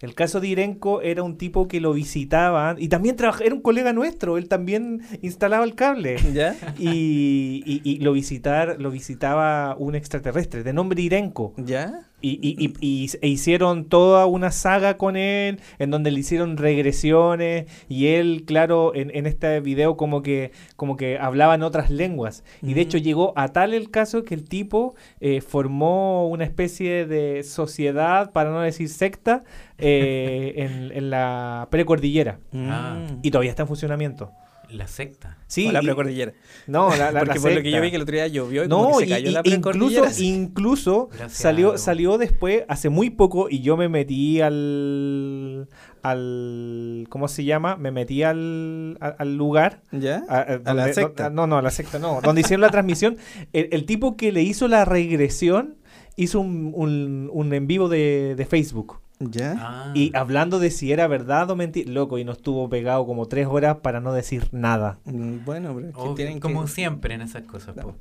El 0.00 0.14
caso 0.14 0.40
de 0.40 0.48
Irenco 0.48 1.02
era 1.02 1.22
un 1.22 1.36
tipo 1.36 1.68
que 1.68 1.80
lo 1.80 1.92
visitaban 1.92 2.76
y 2.80 2.88
también 2.88 3.16
trabaja, 3.16 3.44
era 3.44 3.54
un 3.54 3.60
colega 3.60 3.92
nuestro, 3.92 4.38
él 4.38 4.48
también 4.48 5.02
instalaba 5.22 5.64
el 5.64 5.74
cable. 5.74 6.16
¿Ya? 6.32 6.56
Y, 6.78 7.62
y- 7.66 7.80
y 7.84 7.98
lo 7.98 8.12
visitar 8.12 8.76
lo 8.80 8.90
visitaba 8.90 9.76
un 9.78 9.94
extraterrestre 9.94 10.62
de 10.62 10.72
nombre 10.72 11.02
Irenco. 11.02 11.52
¿Ya? 11.58 12.06
Y, 12.22 12.32
y- 12.42 12.56
y- 12.66 12.74
y- 12.80 13.10
e 13.22 13.28
hicieron 13.28 13.86
toda 13.86 14.26
una 14.26 14.50
saga 14.50 14.98
con 14.98 15.16
él, 15.16 15.58
en 15.78 15.90
donde 15.90 16.10
le 16.10 16.20
hicieron 16.20 16.58
regresiones, 16.58 17.66
y 17.88 18.08
él, 18.08 18.44
claro, 18.46 18.94
en, 18.94 19.10
en 19.14 19.26
este 19.26 19.60
video 19.60 19.96
como 19.96 20.20
que, 20.22 20.52
como 20.76 20.96
que 20.98 21.18
hablaba 21.18 21.54
en 21.54 21.62
otras 21.62 21.90
lenguas. 21.90 22.44
Y 22.62 22.74
de 22.74 22.82
hecho 22.82 22.98
Mm. 22.98 23.00
llegó 23.00 23.32
a 23.36 23.48
tal 23.48 23.72
el 23.72 23.90
caso 23.90 24.24
que 24.24 24.34
el 24.34 24.44
tipo 24.44 24.94
eh, 25.20 25.40
formó 25.40 26.28
una 26.28 26.44
especie 26.44 27.06
de 27.06 27.42
sociedad, 27.42 28.32
para 28.32 28.50
no 28.50 28.60
decir 28.60 28.90
secta, 28.90 29.42
eh, 29.80 30.52
en, 30.56 30.92
en 30.96 31.10
la 31.10 31.68
precordillera. 31.70 32.38
Ah. 32.54 32.98
Mm. 33.10 33.18
Y 33.22 33.30
todavía 33.30 33.50
está 33.50 33.62
en 33.62 33.68
funcionamiento. 33.68 34.30
La 34.70 34.86
secta. 34.86 35.36
Sí, 35.48 35.66
o 35.66 35.72
la 35.72 35.80
precordillera. 35.82 36.32
no, 36.68 36.90
la, 36.90 37.10
la- 37.10 37.18
Porque 37.20 37.34
la 37.34 37.40
por 37.42 37.52
lo 37.54 37.60
que 37.62 37.72
yo 37.72 37.80
vi 37.80 37.90
que 37.90 37.96
el 37.96 38.02
otro 38.02 38.14
día 38.14 38.28
llovió 38.28 38.64
y 38.64 38.68
como 38.68 38.90
No, 38.92 38.98
que 38.98 39.04
se 39.06 39.10
cayó 39.10 39.30
y- 39.30 39.32
la 39.32 39.40
incluso, 39.44 40.02
precordillera. 40.02 40.12
incluso 40.28 41.08
Gracias 41.08 41.40
a 41.40 41.42
salió, 41.42 41.76
salió 41.78 42.18
después, 42.18 42.62
hace 42.68 42.88
muy 42.88 43.10
poco, 43.10 43.48
y 43.50 43.62
yo 43.62 43.76
me 43.76 43.88
metí 43.88 44.40
al, 44.40 45.66
al 46.02 47.06
¿cómo 47.08 47.28
se 47.28 47.44
llama? 47.44 47.76
Me 47.76 47.90
metí 47.90 48.22
al, 48.22 48.96
al, 49.00 49.16
al 49.18 49.36
lugar. 49.36 49.82
¿Ya? 49.90 50.22
a- 50.28 50.36
a 50.38 50.42
A 50.42 50.46
la 50.58 50.58
donde- 50.82 50.94
secta. 50.94 51.30
no, 51.30 51.42
no, 51.42 51.46
no, 51.48 51.58
a 51.58 51.62
la 51.62 51.70
secta 51.70 51.98
no. 51.98 52.20
Donde 52.20 52.40
hicieron 52.42 52.60
la 52.62 52.70
transmisión. 52.70 53.16
El, 53.52 53.68
el 53.72 53.84
tipo 53.86 54.16
que 54.16 54.32
le 54.32 54.42
hizo 54.42 54.68
la 54.68 54.84
regresión 54.84 55.76
hizo 56.16 56.40
un, 56.40 56.72
un, 56.76 57.28
un 57.32 57.54
en 57.54 57.66
vivo 57.66 57.88
de, 57.88 58.34
de 58.36 58.46
Facebook. 58.46 59.00
¿Ya? 59.20 59.54
Ah. 59.58 59.92
Y 59.94 60.16
hablando 60.16 60.58
de 60.58 60.70
si 60.70 60.92
era 60.92 61.06
verdad 61.06 61.50
o 61.50 61.56
mentira. 61.56 61.90
Loco, 61.92 62.18
y 62.18 62.24
nos 62.24 62.38
estuvo 62.38 62.68
pegado 62.70 63.06
como 63.06 63.26
tres 63.28 63.46
horas 63.46 63.76
para 63.82 64.00
no 64.00 64.12
decir 64.12 64.48
nada. 64.52 64.98
Mm, 65.04 65.44
Bueno, 65.44 65.74
pero 65.74 65.88
es 65.88 65.94
que 65.94 66.00
Obvio, 66.00 66.14
tienen 66.14 66.40
como 66.40 66.62
que... 66.62 66.68
siempre 66.68 67.14
en 67.14 67.20
esas 67.22 67.42
cosas. 67.42 67.74
Po. 67.74 67.96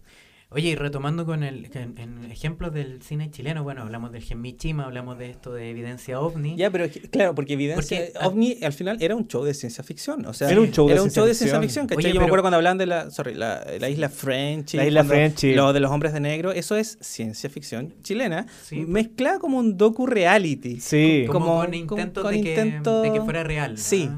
Oye, 0.52 0.70
y 0.70 0.76
retomando 0.76 1.28
con 1.28 1.44
el 1.44 1.70
en, 1.76 1.96
en 2.00 2.32
ejemplos 2.32 2.74
del 2.74 3.04
cine 3.04 3.30
chileno, 3.30 3.62
bueno, 3.64 3.84
hablamos 3.84 4.12
del 4.12 4.24
Gen 4.24 4.42
Michima, 4.42 4.86
hablamos 4.86 5.20
de 5.20 5.30
esto 5.30 5.54
de 5.54 5.70
evidencia 5.70 6.20
ovni. 6.20 6.56
Ya, 6.58 6.72
pero 6.72 6.88
claro, 7.12 7.36
porque 7.36 7.54
evidencia 7.54 8.00
Porque, 8.12 8.26
OVNI 8.26 8.58
al 8.64 8.74
final 8.74 8.98
era 9.00 9.16
un 9.16 9.28
show 9.28 9.44
de 9.44 9.54
ciencia 9.54 9.84
ficción. 9.84 10.26
O 10.26 10.34
sea, 10.34 10.50
Era 10.50 10.60
un 10.60 10.72
show 10.72 10.88
de 10.88 10.96
ciencia 10.98 11.22
show 11.22 11.28
de 11.28 11.36
ciencia 11.36 11.60
ficción. 11.60 11.62
ficción. 11.62 11.88
¿cachai? 11.88 12.06
Oye, 12.06 12.14
Yo 12.16 12.20
me 12.22 12.26
acuerdo 12.26 12.42
cuando 12.42 12.56
hablaban 12.58 12.80
de 12.80 12.88
la, 12.88 13.12
sorry, 13.12 13.36
la, 13.36 13.64
la 13.80 13.90
isla 13.90 14.10
French. 14.10 14.74
La 14.74 14.88
isla 14.88 15.04
French. 15.04 15.44
Lo 15.56 15.72
de 15.72 15.80
los 15.82 15.92
hombres 15.92 16.14
de 16.14 16.20
negro. 16.20 16.52
Eso 16.52 16.76
es 16.76 16.98
ciencia 17.00 17.48
ficción 17.52 17.94
chilena. 18.02 18.48
Sí. 18.64 18.78
Mezclada 18.88 19.38
como 19.38 19.60
un 19.60 19.78
docu-reality. 19.78 20.80
Sí. 20.80 21.26
como, 21.28 21.46
como- 21.46 21.60
con 21.62 21.74
intentos 21.76 22.24
con 22.24 22.34
de, 22.34 22.42
que, 22.42 22.50
intento- 22.56 23.02
de 23.04 23.14
que 23.14 23.22
fuera 23.22 23.44
real. 23.44 23.74
¿no? 23.74 23.78
Sí, 23.78 24.10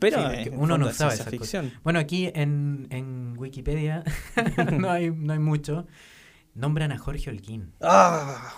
Pero 0.00 0.18
sí, 0.30 0.36
eh, 0.48 0.52
uno 0.54 0.76
no 0.78 0.90
sabe 0.92 1.12
cosas. 1.12 1.28
ficción. 1.28 1.72
Bueno, 1.84 1.98
aquí 2.00 2.30
en, 2.34 2.86
en 2.90 3.34
Wikipedia 3.38 4.02
no, 4.78 4.90
hay, 4.90 5.10
no 5.10 5.32
hay 5.32 5.38
mucho. 5.38 5.86
Nombran 6.54 6.90
a 6.92 6.98
Jorge 6.98 7.30
Holguín. 7.30 7.72
Ah, 7.80 8.52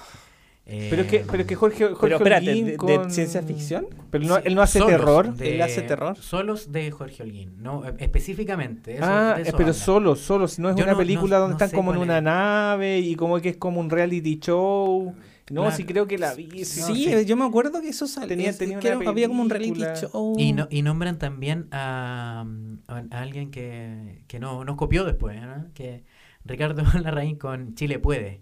Eh, 0.64 0.86
Pero 0.90 1.02
es 1.02 1.09
que, 1.09 1.24
pero 1.28 1.40
es 1.43 1.47
que 1.48 1.56
Jorge, 1.56 1.86
Jorge 1.86 1.98
pero 2.01 2.16
espérate, 2.19 2.48
Holguín 2.51 2.66
¿de, 2.66 3.10
ciencia 3.10 3.43
ficción? 3.43 3.86
Pero 4.12 4.24
no, 4.27 4.36
sí, 4.36 4.43
él 4.44 4.55
no 4.55 4.62
hace 4.62 4.78
solos 4.78 4.97
terror. 4.97 5.35
de- 5.35 5.55
¿Él 5.56 5.60
hace 5.62 5.82
terror? 5.82 6.16
Solos 6.16 6.70
de 6.70 6.89
Jorge 6.93 7.24
Holguín, 7.24 7.60
no 7.60 7.85
eh, 7.85 7.93
específicamente. 7.98 8.94
Eso, 8.94 9.05
ah, 9.05 9.35
eh, 9.39 9.43
eso 9.43 9.56
pero 9.56 9.70
habla. 9.70 9.73
solo, 9.74 10.14
solo. 10.16 10.47
Si 10.47 10.62
no 10.62 10.70
es 10.70 10.77
Yo 10.77 10.85
una 10.85 10.93
no- 10.93 10.98
película 10.98 11.36
no- 11.36 11.43
donde 11.43 11.56
no 11.59 11.64
están 11.64 11.77
como 11.77 11.93
en 11.93 11.98
una 11.98 12.19
es. 12.19 12.23
nave 12.24 13.01
y 13.01 13.16
como 13.16 13.40
que 13.40 13.48
es 13.51 13.56
como 13.56 13.81
un 13.81 13.90
reality 13.90 14.39
show. 14.39 15.12
No, 15.53 15.62
Claro. 15.62 15.77
sí 15.77 15.85
creo 15.85 16.07
que 16.07 16.16
la 16.19 16.35
vi. 16.35 16.65
sí, 16.65 16.81
no, 16.81 16.87
Sí, 16.87 16.95
sí. 17.05 17.12
eh, 17.12 17.24
yo 17.27 17.37
me 17.37 17.45
acuerdo 17.45 17.81
que 17.83 17.89
eso 17.91 18.07
salía. 18.07 18.29
Tenía- 18.29 18.57
tenía 18.57 18.79
que 18.81 18.89
una 18.93 19.01
era- 19.03 19.11
había 19.11 19.29
como 19.29 19.43
un 19.43 19.51
reality 19.51 19.83
show. 20.01 20.35
Y, 20.39 20.53
no, 20.55 20.66
y 20.70 20.83
nombran 20.83 21.19
también 21.19 21.69
a, 21.73 22.45
alguien 23.11 23.51
que, 23.51 24.24
que 24.29 24.39
no, 24.41 24.65
nos 24.65 24.77
copió 24.77 25.05
después, 25.05 25.41
¿no? 25.43 25.66
que 25.74 26.05
Ricardo 26.45 26.83
Larraín 27.07 27.37
con 27.37 27.74
Chile 27.74 27.99
Puede. 27.99 28.41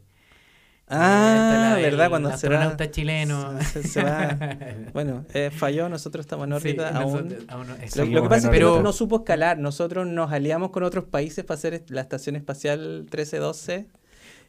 Ah, 0.92 1.34
Esta, 1.34 1.70
la 1.70 1.76
¿verdad? 1.76 2.08
Cuando 2.10 2.28
se 2.30 2.48
va- 2.48 2.54
astronauta 2.56 2.90
chileno. 2.90 3.60
se- 3.62 3.84
se 3.84 4.02
va- 4.02 4.36
Bueno, 4.92 5.24
eh, 5.34 5.50
falló, 5.52 5.88
nosotros 5.88 6.24
estamos 6.24 6.46
en 6.48 6.52
órbita 6.54 6.88
Sí, 6.90 6.96
aún. 6.96 7.12
nosotros- 7.12 7.44
aún 7.48 7.66
no- 7.68 7.74
Lo, 8.14 8.22
que 8.22 8.28
pasa 8.28 8.36
es 8.36 8.44
que 8.46 8.50
pero- 8.50 8.76
no, 8.76 8.82
no 8.82 8.92
supo 8.92 9.16
escalar. 9.18 9.58
Nosotros 9.58 10.06
nos 10.08 10.32
aliamos 10.32 10.70
con 10.70 10.82
otros 10.82 11.04
países 11.04 11.44
para 11.44 11.56
hacer 11.58 11.84
la 11.90 12.00
Estación 12.00 12.34
Espacial 12.34 13.02
1312. 13.02 13.86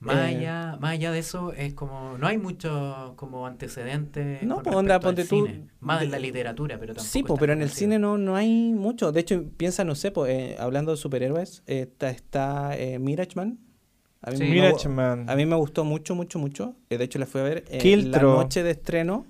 Más, 0.02 0.18
Eh, 0.18 0.38
allá, 0.38 0.78
más 0.82 0.92
allá 0.94 1.12
de 1.12 1.20
eso, 1.20 1.54
es 1.54 1.74
como 1.76 2.18
no 2.18 2.26
hay 2.28 2.38
mucho 2.40 3.14
como 3.18 3.46
antecedente. 3.46 4.40
No, 4.42 4.56
con 4.56 4.64
pues, 4.64 4.76
onda, 4.76 5.00
ponte 5.00 5.24
tú, 5.26 5.46
cine. 5.46 5.68
Más 5.80 6.00
de- 6.00 6.06
en 6.08 6.12
la 6.12 6.20
literatura, 6.20 6.78
pero 6.80 6.94
tampoco. 6.94 7.12
Sí, 7.12 7.24
po, 7.24 7.38
pero 7.38 7.54
en 7.54 7.62
el 7.62 7.70
cine 7.70 8.00
no, 8.00 8.18
no 8.18 8.36
hay 8.36 8.74
mucho. 8.74 9.12
De 9.12 9.20
hecho, 9.22 9.44
piensa, 9.58 9.84
no 9.84 9.94
sé, 9.96 10.12
pues, 10.12 10.32
eh, 10.32 10.56
hablando 10.60 10.92
de 10.92 10.98
superhéroes, 10.98 11.62
eh, 11.68 11.82
está, 11.82 12.10
está 12.10 12.78
eh, 12.78 12.98
Mirage-Man. 13.00 13.60
A 14.24 14.32
mí, 14.32 14.38
Sí. 14.38 14.88
me, 14.90 15.02
a 15.02 15.36
mí 15.36 15.46
me 15.46 15.56
gustó 15.56 15.84
mucho, 15.84 16.16
mucho, 16.16 16.38
mucho. 16.40 16.76
Eh, 16.90 16.98
de 16.98 17.04
hecho, 17.06 17.18
la 17.20 17.26
fui 17.28 17.42
a 17.42 17.44
ver 17.44 17.64
eh, 17.70 17.98
la 17.98 18.22
noche 18.22 18.64
de 18.64 18.72
estreno. 18.72 19.26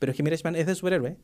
Pero 0.00 0.12
es 0.12 0.16
que 0.16 0.22
Mirage-Man 0.22 0.54
es 0.56 0.66
de 0.66 0.74
superhéroe. 0.76 1.16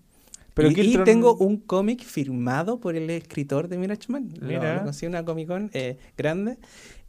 Pero 0.54 0.68
y, 0.70 0.80
y 0.80 0.98
tengo 0.98 1.34
un 1.36 1.56
cómic 1.58 2.02
firmado 2.04 2.78
por 2.80 2.94
el 2.96 3.10
escritor 3.10 3.66
de 3.68 3.76
Mirage-Man. 3.78 4.34
Lo- 4.38 4.46
Mira. 4.46 4.76
Lo, 4.76 4.84
conseguí 4.84 5.06
en 5.06 5.12
una 5.12 5.24
Comic 5.24 5.48
Con 5.48 5.70
eh, 5.74 5.98
grande. 6.16 6.58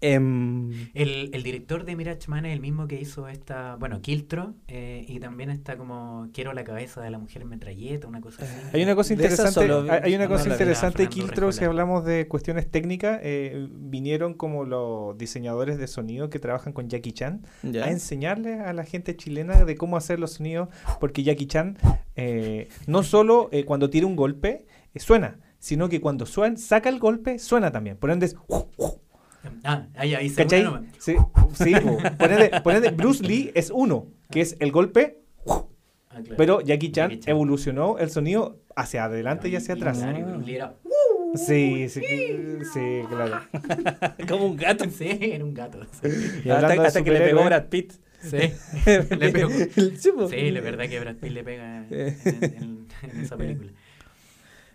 Em, 0.02 0.72
El, 0.94 1.30
el 1.34 1.44
director 1.44 1.86
de 1.86 1.96
Mirage 1.96 2.28
Man 2.28 2.46
es 2.46 2.54
el 2.54 2.60
mismo 2.60 2.88
que 2.88 3.00
hizo 3.00 3.28
esta, 3.28 3.76
bueno, 3.78 4.02
Kiltro, 4.02 4.54
eh, 4.68 5.06
y 5.08 5.20
también 5.20 5.50
está 5.50 5.78
como 5.78 6.30
Quiero 6.34 6.54
la 6.54 6.64
cabeza 6.64 7.02
de 7.02 7.10
la 7.10 7.18
mujer 7.18 7.46
metralleta, 7.46 8.08
una 8.08 8.22
cosa 8.22 8.44
así. 8.44 8.54
Hay 8.74 8.84
una 8.84 8.96
cosa 8.96 9.14
interesante, 9.14 9.52
solo 9.54 9.92
hay- 9.92 10.14
una 10.16 10.26
no 10.26 10.32
cosa 10.32 10.50
interesante 10.50 11.08
Kiltro, 11.08 11.52
si 11.52 11.64
hablamos 11.64 12.06
de 12.06 12.28
cuestiones 12.28 12.70
técnicas, 12.70 13.20
eh, 13.24 13.68
vinieron 13.72 14.34
como 14.34 14.66
los 14.66 15.18
diseñadores 15.18 15.78
de 15.78 15.88
sonido 15.88 16.30
que 16.30 16.40
trabajan 16.40 16.74
con 16.74 16.90
Jackie 16.90 17.14
Chan 17.14 17.42
ya. 17.64 17.86
a 17.86 17.90
enseñarle 17.92 18.60
a 18.60 18.74
la 18.74 18.84
gente 18.84 19.16
chilena 19.16 19.64
de 19.66 19.76
cómo 19.76 19.98
hacer 19.98 20.20
los 20.20 20.34
sonidos, 20.34 20.70
porque 21.00 21.24
Jackie 21.24 21.48
Chan 21.48 21.78
eh, 22.16 22.68
no 22.88 23.04
solo 23.04 23.50
eh, 23.52 23.66
cuando 23.66 23.90
tira 23.90 24.06
un 24.08 24.16
golpe 24.16 24.66
eh, 24.94 25.00
suena, 25.00 25.40
sino 25.60 25.90
que 25.90 26.00
cuando 26.02 26.26
suena, 26.26 26.58
saca 26.58 26.90
el 26.90 27.00
golpe 27.00 27.40
suena 27.40 27.72
también. 27.72 27.98
Por 27.98 28.12
ende 28.12 28.28
es, 28.28 28.36
Ah, 29.64 29.88
ahí, 29.96 30.14
ahí 30.16 30.30
se 30.30 30.44
¿cachai? 30.44 30.64
nomás. 30.64 30.84
Sí, 31.00 31.16
sí, 31.54 31.74
po. 31.76 31.98
por 32.18 32.32
ende, 32.32 32.62
por 32.62 32.76
ende, 32.76 32.90
Bruce 32.92 33.24
Lee 33.24 33.52
es 33.56 33.72
uno, 33.74 34.08
que 34.32 34.42
es 34.42 34.56
el 34.60 34.72
golpe, 34.72 35.20
Ah, 36.10 36.20
claro. 36.22 36.36
pero 36.38 36.62
Jackie 36.62 36.92
Chan, 36.92 37.10
Jackie 37.10 37.20
Chan. 37.26 37.32
evolucionó 37.32 37.98
el 37.98 38.10
sonido 38.10 38.60
hacia 38.76 39.04
adelante 39.06 39.50
y 39.50 39.56
hacia 39.56 39.74
atrás. 39.76 39.98
Claro, 39.98 40.18
y 40.18 40.24
Bruce 40.24 40.46
Lee 40.46 40.56
era- 40.56 40.76
Sí, 41.36 41.90
sí, 41.90 42.02
sí, 42.74 43.02
claro. 43.10 43.42
Como 44.30 44.46
un 44.46 44.56
gato. 44.56 44.86
Sí, 44.90 45.10
era 45.22 45.44
un 45.44 45.54
gato. 45.54 45.80
Sí, 46.02 46.08
Y 46.46 46.50
hasta 46.50 47.04
que 47.04 47.12
le 47.12 47.20
pegó 47.20 47.44
Brad 47.44 47.66
Pitt. 47.66 47.92
sí. 48.22 48.38
le 48.86 49.32
pegó. 49.32 49.50
Sí, 50.30 50.52
la 50.52 50.62
verdad 50.62 50.88
que 50.88 51.00
Brad 51.02 51.16
Pitt 51.16 51.32
le 51.34 51.44
pega 51.44 51.86
en, 51.90 52.18
en- 52.24 52.88
en 53.04 53.20
esa 53.22 53.36
película. 53.36 53.72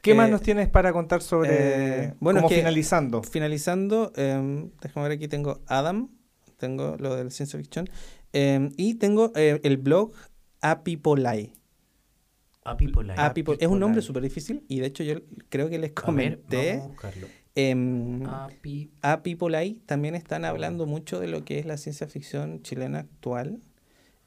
¿Qué 0.03 0.15
más 0.15 0.29
Eh, 0.29 0.33
nos 0.33 0.43
tienes 0.43 0.69
para 0.69 0.93
contar 0.93 1.23
sobre, 1.23 1.51
eh, 2.05 2.15
bueno, 2.21 2.39
como 2.41 2.49
es 2.49 2.55
que- 2.55 2.61
finalizando? 2.61 3.23
Finalizando, 3.23 4.13
em, 4.17 4.71
déjame 4.81 5.09
ver 5.09 5.17
aquí, 5.19 5.29
tengo 5.29 5.61
Adam, 5.67 6.09
tengo 6.57 6.97
lo 6.99 7.17
de 7.17 7.25
la 7.25 7.31
ciencia 7.31 7.59
ficción, 7.59 7.89
em, 8.33 8.71
y 8.77 8.95
tengo 8.95 9.33
eh, 9.35 9.61
el 9.63 9.77
blog 9.77 10.13
Apipolai. 10.61 11.53
A 12.65 12.77
People 12.77 13.05
Like. 13.05 13.21
Apipol- 13.21 13.57
es 13.59 13.67
un 13.69 13.79
nombre 13.81 14.01
Apipolai. 14.01 14.03
súper 14.03 14.23
difícil 14.23 14.65
y 14.69 14.81
de 14.81 14.87
hecho 14.87 15.03
yo 15.03 15.15
creo 15.49 15.71
que 15.71 15.79
les 15.79 15.91
A 15.91 15.95
ver, 15.95 16.05
comenté. 16.05 16.71
vamos 16.77 16.85
a 16.85 16.89
buscarlo. 16.89 17.27
Api- 18.27 18.91
Apipolai 19.03 19.75
también 19.87 20.15
están 20.15 20.45
hablando 20.45 20.87
mucho 20.87 21.19
de 21.21 21.29
lo 21.29 21.45
que 21.45 21.59
es 21.59 21.67
la 21.67 21.77
ciencia 21.79 22.07
ficción 22.07 22.63
chilena 22.63 23.01
actual. 23.01 23.61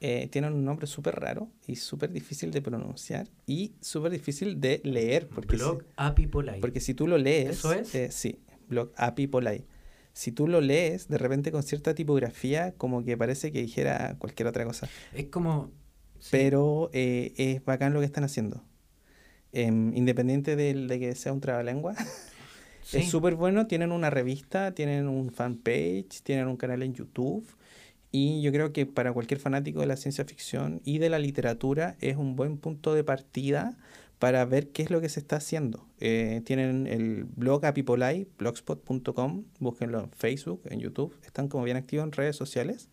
Eh, 0.06 0.28
tienen 0.30 0.52
un 0.52 0.66
nombre 0.66 0.86
súper 0.86 1.16
raro 1.16 1.50
y 1.66 1.78
súper 1.78 2.12
difícil 2.12 2.52
de 2.52 2.62
pronunciar 2.62 3.30
y 3.48 3.72
súper 3.80 4.12
difícil 4.12 4.60
de 4.60 4.82
leer. 4.84 5.30
Porque 5.30 5.56
Blog 5.56 5.82
si, 5.82 5.88
Apipolai. 5.96 6.60
porque 6.60 6.82
si 6.82 6.94
tú 6.94 7.08
lo 7.08 7.18
lees... 7.18 7.52
¿Eso 7.60 7.72
es? 7.72 7.96
eh, 7.96 8.12
sí, 8.12 8.40
blog 8.68 8.92
Apipolai. 8.98 9.64
Si 10.12 10.34
tú 10.34 10.50
lo 10.50 10.60
lees, 10.60 11.08
de 11.08 11.18
repente 11.18 11.54
con 11.54 11.64
cierta 11.64 11.96
tipografía, 11.96 12.74
como 12.74 13.06
que 13.06 13.16
parece 13.18 13.54
que 13.54 13.62
dijera 13.62 14.18
cualquier 14.20 14.48
otra 14.48 14.66
cosa. 14.66 14.90
Es 15.14 15.28
como... 15.28 15.72
sí. 16.20 16.28
Pero 16.32 16.90
eh, 16.92 17.34
es 17.38 17.64
bacán 17.64 17.94
lo 17.94 18.02
que 18.02 18.06
están 18.06 18.26
haciendo. 18.26 18.62
Em, 19.54 19.96
independiente 19.96 20.56
de, 20.58 21.00
que 21.00 21.16
sea 21.16 21.32
un 21.32 21.40
trabalengua, 21.40 21.96
Sí. 22.84 22.98
es 22.98 23.10
súper 23.10 23.36
bueno. 23.36 23.68
Tienen 23.68 23.94
una 23.94 24.10
revista, 24.10 24.74
tienen 24.76 25.08
un 25.08 25.32
fanpage, 25.32 26.22
tienen 26.24 26.48
un 26.48 26.58
canal 26.58 26.84
en 26.84 26.94
YouTube. 26.94 27.48
Y 28.16 28.44
yo 28.44 28.52
creo 28.52 28.72
que 28.74 28.86
para 28.86 29.12
cualquier 29.12 29.40
fanático 29.40 29.80
de 29.80 29.88
la 29.88 29.98
ciencia 29.98 30.24
ficción 30.24 30.82
y 30.86 31.00
de 31.00 31.10
la 31.10 31.18
literatura 31.18 31.98
es 32.00 32.16
un 32.16 32.36
buen 32.36 32.60
punto 32.60 32.94
de 32.94 33.04
partida 33.04 33.76
para 34.20 34.46
ver 34.46 34.70
qué 34.70 34.84
es 34.84 34.92
lo 34.92 35.02
que 35.02 35.10
se 35.10 35.20
está 35.20 35.38
haciendo. 35.38 35.88
Eh, 36.00 36.44
tienen 36.46 36.86
el 36.86 37.24
blog 37.24 37.66
Apipolai, 37.66 38.28
blogspot.com, 38.38 39.46
búsquenlo 39.60 40.00
en 40.00 40.12
Facebook, 40.12 40.62
en 40.70 40.80
YouTube, 40.80 41.18
están 41.26 41.48
como 41.48 41.64
bien 41.64 41.76
activos 41.76 42.06
en 42.06 42.12
redes 42.12 42.36
sociales. 42.36 42.88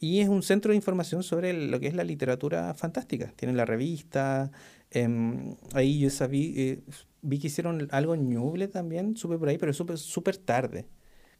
Y 0.00 0.20
es 0.20 0.30
un 0.30 0.42
centro 0.42 0.70
de 0.70 0.76
información 0.76 1.22
sobre 1.22 1.52
lo 1.52 1.78
que 1.78 1.88
es 1.88 1.94
la 1.94 2.02
literatura 2.02 2.72
fantástica. 2.72 3.34
Tienen 3.36 3.58
la 3.58 3.66
revista, 3.66 4.50
em, 4.90 5.56
ahí 5.74 5.98
yo 5.98 6.08
sabí, 6.08 6.54
eh, 6.56 6.82
vi 7.20 7.38
que 7.38 7.48
hicieron 7.48 7.86
algo 7.90 8.16
Ñuble 8.16 8.68
también, 8.68 9.14
supe 9.18 9.36
por 9.36 9.50
ahí, 9.50 9.58
pero 9.58 9.74
supe 9.74 9.98
súper 9.98 10.38
tarde. 10.38 10.86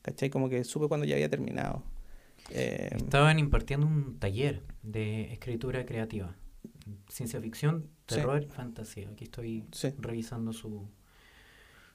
¿Cachai? 0.02 0.28
Como 0.28 0.50
que 0.50 0.62
supe 0.64 0.88
cuando 0.88 1.06
ya 1.06 1.14
había 1.14 1.30
terminado. 1.30 1.82
Em, 2.50 2.96
Estaban 2.98 3.38
impartiendo 3.38 3.86
un 3.86 4.18
taller 4.18 4.62
de 4.82 5.32
escritura 5.32 5.84
creativa. 5.86 6.34
Ciencia 7.08 7.40
ficción, 7.40 7.86
Sí. 8.06 8.16
terror 8.16 8.42
y 8.42 8.46
fantasía. 8.46 9.08
Aquí 9.08 9.24
estoy 9.24 9.64
Sí. 9.72 9.94
revisando 9.98 10.52
su, 10.52 10.86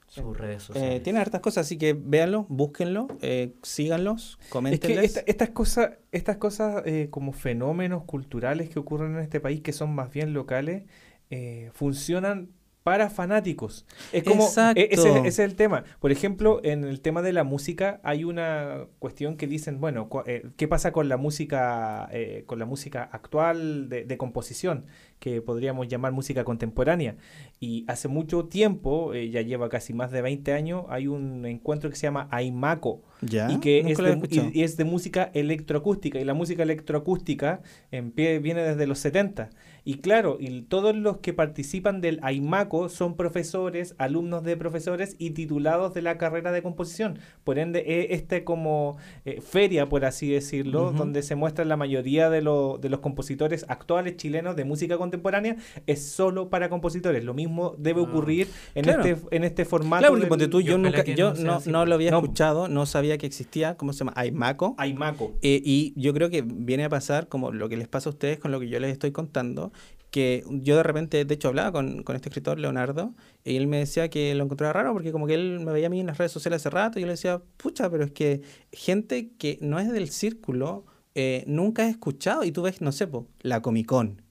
Sí. 0.08 0.20
sus 0.20 0.36
redes 0.36 0.64
eh, 0.64 0.66
sociales. 0.66 1.02
tiene 1.04 1.20
hartas 1.20 1.40
cosas, 1.40 1.66
así 1.66 1.78
que 1.78 1.92
véanlo, 1.92 2.46
búsquenlo, 2.48 3.06
eh, 3.22 3.54
síganlos, 3.62 4.38
Es 4.42 4.48
coméntenles. 4.48 4.98
que 4.98 5.04
esta- 5.06 5.20
estas 5.26 5.50
cosas, 5.50 5.90
estas 6.10 6.36
cosas 6.38 6.82
eh, 6.84 7.06
como 7.10 7.32
fenómenos 7.32 8.02
culturales 8.04 8.68
que 8.70 8.80
ocurren 8.80 9.14
en 9.14 9.20
este 9.20 9.38
país, 9.38 9.60
que 9.60 9.72
son 9.72 9.94
más 9.94 10.10
bien 10.10 10.32
locales, 10.32 10.82
eh, 11.30 11.70
funcionan 11.74 12.48
para 12.82 13.10
fanáticos. 13.10 13.84
Es 14.12 14.24
como 14.24 14.44
Exacto. 14.44 14.80
e- 14.80 14.88
ese, 14.90 15.10
ese 15.18 15.28
es 15.28 15.38
el 15.40 15.54
tema. 15.54 15.84
Por 16.00 16.12
ejemplo, 16.12 16.60
en 16.64 16.84
el 16.84 17.00
tema 17.02 17.20
de 17.20 17.32
la 17.34 17.44
música 17.44 18.00
hay 18.02 18.24
una 18.24 18.86
cuestión 18.98 19.36
que 19.36 19.46
dicen, 19.46 19.80
bueno, 19.80 20.08
eh, 20.26 20.46
¿qué 20.56 20.66
pasa 20.66 20.90
con 20.90 21.08
la 21.10 21.18
música, 21.18 22.08
eh, 22.12 22.44
con 22.46 22.58
la 22.58 22.64
música 22.64 23.02
actual 23.12 23.88
de, 23.90 24.04
de 24.04 24.16
composición, 24.16 24.86
que 25.18 25.42
podríamos 25.42 25.88
llamar 25.88 26.12
música 26.12 26.42
contemporánea? 26.44 27.16
Y 27.60 27.84
hace 27.86 28.08
mucho 28.08 28.46
tiempo, 28.46 29.12
eh, 29.12 29.28
ya 29.28 29.42
lleva 29.42 29.68
casi 29.68 29.92
más 29.92 30.10
de 30.10 30.22
20 30.22 30.52
años, 30.54 30.84
hay 30.88 31.06
un 31.06 31.44
encuentro 31.44 31.90
que 31.90 31.96
se 31.96 32.06
llama 32.06 32.28
AIMACO, 32.30 33.02
¿Ya? 33.20 33.52
y 33.52 33.60
que 33.60 33.80
es 33.80 33.98
de, 33.98 34.18
y- 34.30 34.60
y 34.60 34.62
es 34.62 34.78
de 34.78 34.84
música 34.84 35.30
electroacústica 35.34 36.18
y 36.18 36.24
la 36.24 36.32
música 36.32 36.62
electroacústica 36.62 37.60
en 37.90 38.10
pie 38.12 38.38
viene 38.38 38.62
desde 38.62 38.86
los 38.86 38.98
70 39.00 39.50
y 39.84 39.94
claro 39.96 40.36
y 40.40 40.62
todos 40.62 40.94
los 40.94 41.18
que 41.18 41.32
participan 41.32 42.00
del 42.00 42.18
AIMACO 42.22 42.88
son 42.88 43.16
profesores 43.16 43.94
alumnos 43.98 44.42
de 44.44 44.56
profesores 44.56 45.16
y 45.18 45.30
titulados 45.30 45.94
de 45.94 46.02
la 46.02 46.18
carrera 46.18 46.52
de 46.52 46.62
composición 46.62 47.18
por 47.44 47.58
ende 47.58 48.08
este 48.10 48.44
como 48.44 48.96
eh, 49.24 49.40
feria 49.40 49.88
por 49.88 50.04
así 50.04 50.30
decirlo 50.30 50.92
donde 50.92 51.22
se 51.22 51.34
muestra 51.36 51.64
la 51.64 51.76
mayoría 51.76 52.30
de, 52.30 52.42
lo- 52.42 52.78
de 52.80 52.88
los 52.88 53.00
compositores 53.00 53.64
actuales 53.68 54.16
chilenos 54.16 54.56
de 54.56 54.64
música 54.64 54.98
contemporánea 54.98 55.56
es 55.86 56.06
solo 56.06 56.48
para 56.50 56.68
compositores 56.68 57.24
lo 57.24 57.34
mismo 57.34 57.74
debe 57.78 58.00
Ah. 58.00 58.04
ocurrir 58.04 58.48
en 58.74 58.84
Claro. 58.84 59.04
este 59.04 59.36
en 59.36 59.44
este 59.44 59.64
formato 59.64 60.00
Claro, 60.00 60.36
del 60.36 60.50
tú, 60.50 60.60
yo, 60.60 60.74
ojalá 60.76 60.88
nunca, 60.98 61.04
yo 61.04 61.34
no 61.34 61.60
no, 61.66 61.86
lo 61.86 61.94
había 61.94 62.10
No. 62.10 62.18
escuchado, 62.20 62.68
no 62.68 62.86
sabía 62.86 63.18
que 63.18 63.26
existía, 63.26 63.76
¿cómo 63.76 63.92
se 63.92 64.00
llama? 64.00 64.12
AIMACO. 64.16 64.74
AIMACO 64.78 65.32
Eh, 65.42 65.60
y 65.64 65.92
yo 65.96 66.12
creo 66.14 66.30
que 66.30 66.42
viene 66.42 66.84
a 66.84 66.88
pasar 66.88 67.28
como 67.28 67.52
lo 67.52 67.68
que 67.68 67.76
les 67.76 67.88
pasa 67.88 68.08
a 68.08 68.12
ustedes 68.12 68.38
con 68.38 68.50
lo 68.52 68.60
que 68.60 68.68
yo 68.68 68.78
les 68.80 68.90
estoy 68.92 69.10
contando, 69.12 69.72
que 70.10 70.44
yo 70.48 70.76
de 70.76 70.82
repente, 70.82 71.24
de 71.24 71.34
hecho, 71.34 71.48
hablaba 71.48 71.72
con, 71.72 72.02
con 72.02 72.16
este 72.16 72.28
escritor, 72.28 72.58
Leonardo, 72.58 73.14
y 73.44 73.56
él 73.56 73.66
me 73.66 73.78
decía 73.78 74.10
que 74.10 74.34
lo 74.34 74.44
encontraba 74.44 74.72
raro 74.72 74.92
porque 74.92 75.12
como 75.12 75.26
que 75.26 75.34
él 75.34 75.60
me 75.60 75.72
veía 75.72 75.86
a 75.86 75.90
mí 75.90 76.00
en 76.00 76.06
las 76.06 76.18
redes 76.18 76.32
sociales 76.32 76.62
hace 76.62 76.70
rato 76.70 76.98
y 76.98 77.02
yo 77.02 77.06
le 77.06 77.12
decía, 77.12 77.42
pucha, 77.56 77.90
pero 77.90 78.04
es 78.04 78.10
que 78.10 78.42
gente 78.72 79.30
que 79.38 79.58
no 79.60 79.78
es 79.78 79.90
del 79.90 80.10
círculo 80.10 80.84
eh, 81.14 81.44
nunca 81.46 81.84
has 81.84 81.90
escuchado 81.90 82.44
y 82.44 82.52
tú 82.52 82.62
ves, 82.62 82.80
no 82.80 82.92
sé, 82.92 83.06
po, 83.06 83.28
la 83.40 83.62
Comic 83.62 83.86
Con. 83.86 84.22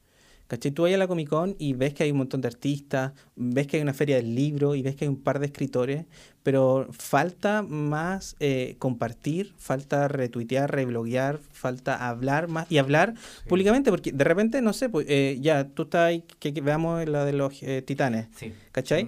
¿Cachai? 0.49 0.71
Tú 0.71 0.81
vas 0.81 0.91
a 0.93 0.97
la 0.97 1.07
Comic 1.07 1.29
Con 1.29 1.55
y 1.59 1.73
ves 1.73 1.93
que 1.93 2.01
hay 2.03 2.11
un 2.11 2.17
montón 2.17 2.41
de 2.41 2.47
artistas, 2.47 3.11
ves 3.35 3.67
que 3.67 3.77
hay 3.77 3.83
una 3.83 3.93
feria 3.93 4.15
del 4.15 4.33
libro 4.33 4.73
y 4.73 4.81
ves 4.81 4.95
que 4.95 5.05
hay 5.05 5.09
un 5.09 5.21
par 5.21 5.37
de 5.37 5.45
escritores, 5.45 6.05
pero 6.41 6.87
falta 6.89 7.61
más 7.61 8.35
eh, 8.39 8.75
compartir, 8.79 9.53
falta 9.59 10.07
retuitear, 10.07 10.71
rebloguear, 10.71 11.39
falta 11.51 12.09
hablar 12.09 12.47
más 12.47 12.65
y 12.71 12.79
hablar 12.79 13.13
públicamente, 13.47 13.91
porque 13.91 14.11
de 14.11 14.23
repente, 14.23 14.59
no 14.63 14.73
sé, 14.73 14.89
pues, 14.89 15.05
eh, 15.07 15.37
ya 15.39 15.65
tú 15.69 15.83
estás 15.83 16.07
ahí, 16.07 16.23
que, 16.39 16.51
que 16.51 16.61
veamos 16.61 17.07
la 17.07 17.25
de 17.25 17.33
los 17.33 17.61
eh, 17.61 17.83
titanes, 17.83 18.25
Sí. 18.35 18.51
¿cachai? 18.71 19.07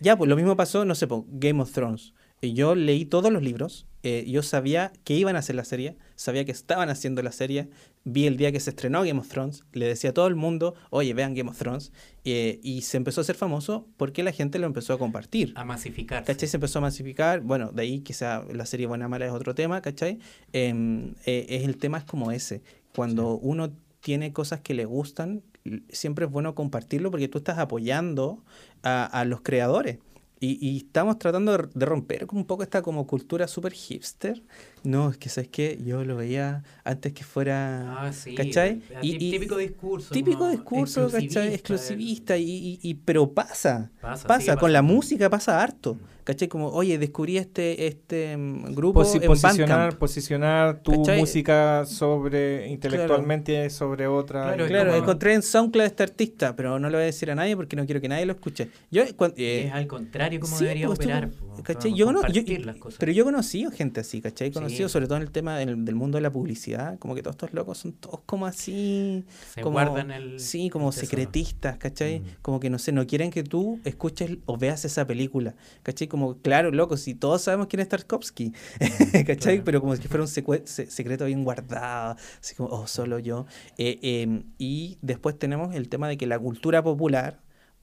Ya, 0.00 0.16
pues 0.16 0.30
lo 0.30 0.36
mismo 0.36 0.56
pasó, 0.56 0.84
no 0.84 0.94
sé, 0.94 1.08
pues, 1.08 1.22
Game 1.32 1.60
of 1.60 1.72
Thrones. 1.72 2.14
Yo 2.42 2.74
leí 2.74 3.04
todos 3.04 3.30
los 3.30 3.42
libros, 3.42 3.86
eh, 4.02 4.24
yo 4.26 4.42
sabía 4.42 4.92
que 5.04 5.12
iban 5.14 5.36
a 5.36 5.40
hacer 5.40 5.56
la 5.56 5.64
serie, 5.64 5.96
sabía 6.14 6.46
que 6.46 6.52
estaban 6.52 6.88
haciendo 6.88 7.22
la 7.22 7.32
serie, 7.32 7.68
vi 8.04 8.26
el 8.26 8.36
día 8.36 8.52
que 8.52 8.60
se 8.60 8.70
estrenó 8.70 9.02
Game 9.02 9.20
of 9.20 9.28
Thrones, 9.28 9.64
le 9.72 9.86
decía 9.86 10.10
a 10.10 10.14
todo 10.14 10.26
el 10.26 10.34
mundo, 10.34 10.74
oye, 10.90 11.12
vean 11.14 11.34
Game 11.34 11.50
of 11.50 11.58
Thrones, 11.58 11.92
eh, 12.24 12.60
y 12.62 12.82
se 12.82 12.96
empezó 12.96 13.20
a 13.20 13.22
hacer 13.22 13.36
famoso 13.36 13.86
porque 13.96 14.22
la 14.22 14.32
gente 14.32 14.58
lo 14.58 14.66
empezó 14.66 14.92
a 14.92 14.98
compartir. 14.98 15.52
A 15.56 15.64
masificar. 15.64 16.24
¿Cachai? 16.24 16.48
Se 16.48 16.56
empezó 16.56 16.78
a 16.78 16.82
masificar. 16.82 17.40
Bueno, 17.40 17.70
de 17.72 17.82
ahí 17.82 18.00
que 18.00 18.12
sea 18.14 18.44
la 18.52 18.66
serie 18.66 18.86
buena 18.86 19.08
mala 19.08 19.26
es 19.26 19.32
otro 19.32 19.54
tema, 19.54 19.80
¿cachai? 19.82 20.18
Em, 20.52 21.14
eh, 21.26 21.46
es 21.48 21.64
el 21.64 21.76
tema 21.76 21.98
es 21.98 22.04
como 22.04 22.30
ese. 22.32 22.62
Cuando 22.94 23.36
uno 23.38 23.70
tiene 24.00 24.32
cosas 24.32 24.60
que 24.60 24.74
le 24.74 24.84
gustan, 24.84 25.42
siempre 25.90 26.24
es 26.24 26.30
bueno 26.30 26.54
compartirlo 26.54 27.10
porque 27.10 27.28
tú 27.28 27.38
estás 27.38 27.58
apoyando 27.58 28.42
a, 28.82 29.04
a 29.04 29.24
los 29.24 29.42
creadores. 29.42 29.98
Y, 30.42 30.56
y 30.66 30.78
estamos 30.78 31.18
tratando 31.18 31.52
de, 31.58 31.86
romper 31.86 32.26
un 32.32 32.46
poco 32.46 32.62
esta 32.62 32.80
como 32.80 33.06
cultura 33.06 33.46
súper 33.46 33.74
hipster. 33.74 34.42
No, 34.82 35.10
es 35.10 35.18
que 35.18 35.28
sabes 35.28 35.48
que 35.50 35.78
yo 35.84 36.04
lo 36.04 36.16
veía 36.16 36.62
antes 36.84 37.12
que 37.12 37.22
fuera... 37.24 38.02
Ah, 38.06 38.12
sí. 38.12 38.34
¿Cachai? 38.34 38.82
Y- 39.02 39.16
y- 39.16 39.30
típico 39.30 39.56
discurso. 39.58 40.12
Típico 40.14 40.48
discurso, 40.48 41.02
¿cachai? 41.10 41.52
exclusivista, 41.54 41.54
Exclusivista, 41.54 42.36
y, 42.38 42.44
y- 42.50 42.78
y- 42.82 42.94
pero 42.94 43.32
pasa. 43.32 43.90
Pasa, 44.00 44.26
Pasa, 44.26 44.56
con 44.56 44.72
la 44.72 44.82
música 44.82 45.28
pasa 45.28 45.62
harto. 45.62 45.98
¿Cachai? 46.24 46.48
Como, 46.48 46.68
oye, 46.68 46.96
descubrí 46.98 47.38
este, 47.38 47.86
este 47.88 48.36
mm, 48.36 48.74
grupo 48.74 49.02
Posi- 49.02 49.20
en 49.20 49.26
posicionar, 49.26 49.68
Bandcamp. 49.78 49.98
posicionar 49.98 50.80
tu 50.82 50.92
¿Cachai? 50.92 51.18
música 51.18 51.84
sobre 51.86 52.68
intelectualmente 52.68 53.68
sobre 53.70 54.06
otra. 54.06 54.42
Claro, 54.54 54.66
Claro, 54.66 54.90
como- 54.92 55.02
encontré 55.02 55.34
en 55.34 55.42
SoundCloud 55.42 55.86
este 55.86 56.02
artista, 56.02 56.54
pero 56.54 56.78
no 56.78 56.88
lo 56.90 56.98
voy 56.98 57.02
a 57.02 57.06
decir 57.06 57.30
a 57.30 57.34
nadie 57.34 57.56
porque 57.56 57.74
no 57.74 57.84
quiero 57.84 58.00
que 58.00 58.08
nadie 58.08 58.26
lo 58.26 58.32
escuche. 58.32 58.68
Yo, 58.90 59.02
cuan- 59.16 59.34
eh, 59.36 59.64
Es 59.68 59.72
al 59.72 59.86
contrario 59.86 60.40
como 60.40 60.56
sí, 60.56 60.64
debería 60.64 60.86
pues, 60.86 60.98
tú- 61.00 61.04
operar. 61.06 61.30
po, 61.30 61.62
¿cachai? 61.62 61.90
como 61.90 61.96
Yo 61.96 62.06
cono- 62.06 62.28
yo- 62.28 62.42
las 62.64 62.76
cosas. 62.76 62.98
pero 63.00 63.12
yo 63.12 63.22
he 63.22 63.24
conocido 63.24 63.70
gente 63.70 64.00
así, 64.00 64.20
¿cachai? 64.20 64.48
He 64.48 64.52
Sobre 64.88 65.06
todo 65.06 65.16
en 65.16 65.22
el 65.22 65.30
tema 65.30 65.58
del, 65.58 65.84
del 65.84 65.94
mundo 65.94 66.16
de 66.18 66.22
la 66.22 66.30
publicidad, 66.30 66.98
como 66.98 67.14
que 67.14 67.22
todos 67.22 67.34
estos 67.34 67.52
locos 67.52 67.78
son 67.78 67.92
todos 67.92 68.20
como 68.26 68.46
así, 68.46 69.24
Se 69.54 69.60
como, 69.62 69.74
guardan 69.74 70.10
el. 70.10 70.40
sí, 70.40 70.70
como 70.70 70.88
el 70.88 70.94
secretistas, 70.94 71.76
¿cachai? 71.78 72.20
Mm. 72.20 72.24
Como 72.42 72.60
que 72.60 72.70
no 72.70 72.78
sé, 72.78 72.92
no 72.92 73.06
quieren 73.06 73.30
que 73.30 73.42
tú 73.42 73.80
escuches 73.84 74.38
o 74.46 74.56
veas 74.56 74.84
esa 74.84 75.06
película, 75.06 75.54
¿cachai? 75.82 76.08
Como, 76.08 76.36
claro, 76.38 76.70
loco, 76.70 76.96
si 76.96 77.14
todos 77.14 77.42
sabemos 77.42 77.66
quién 77.66 77.80
es 77.80 77.88
Tarkovsky, 77.88 78.52
¿cachai? 79.26 79.36
Claro. 79.36 79.62
Pero 79.64 79.80
como 79.80 79.96
si 79.96 80.08
fuera 80.08 80.22
un 80.22 80.28
se- 80.28 80.86
secreto 80.90 81.24
bien 81.26 81.44
guardado, 81.44 82.16
así 82.40 82.54
como, 82.54 82.68
oh, 82.70 82.86
solo 82.86 83.18
yo. 83.18 83.46
Eh, 83.78 83.98
eh, 84.02 84.42
y 84.58 84.98
después 85.02 85.38
tenemos 85.38 85.74
el 85.74 85.88
tema 85.88 86.08
de 86.08 86.16
que 86.16 86.26
la 86.26 86.38
cultura 86.38 86.82
popular 86.82 87.40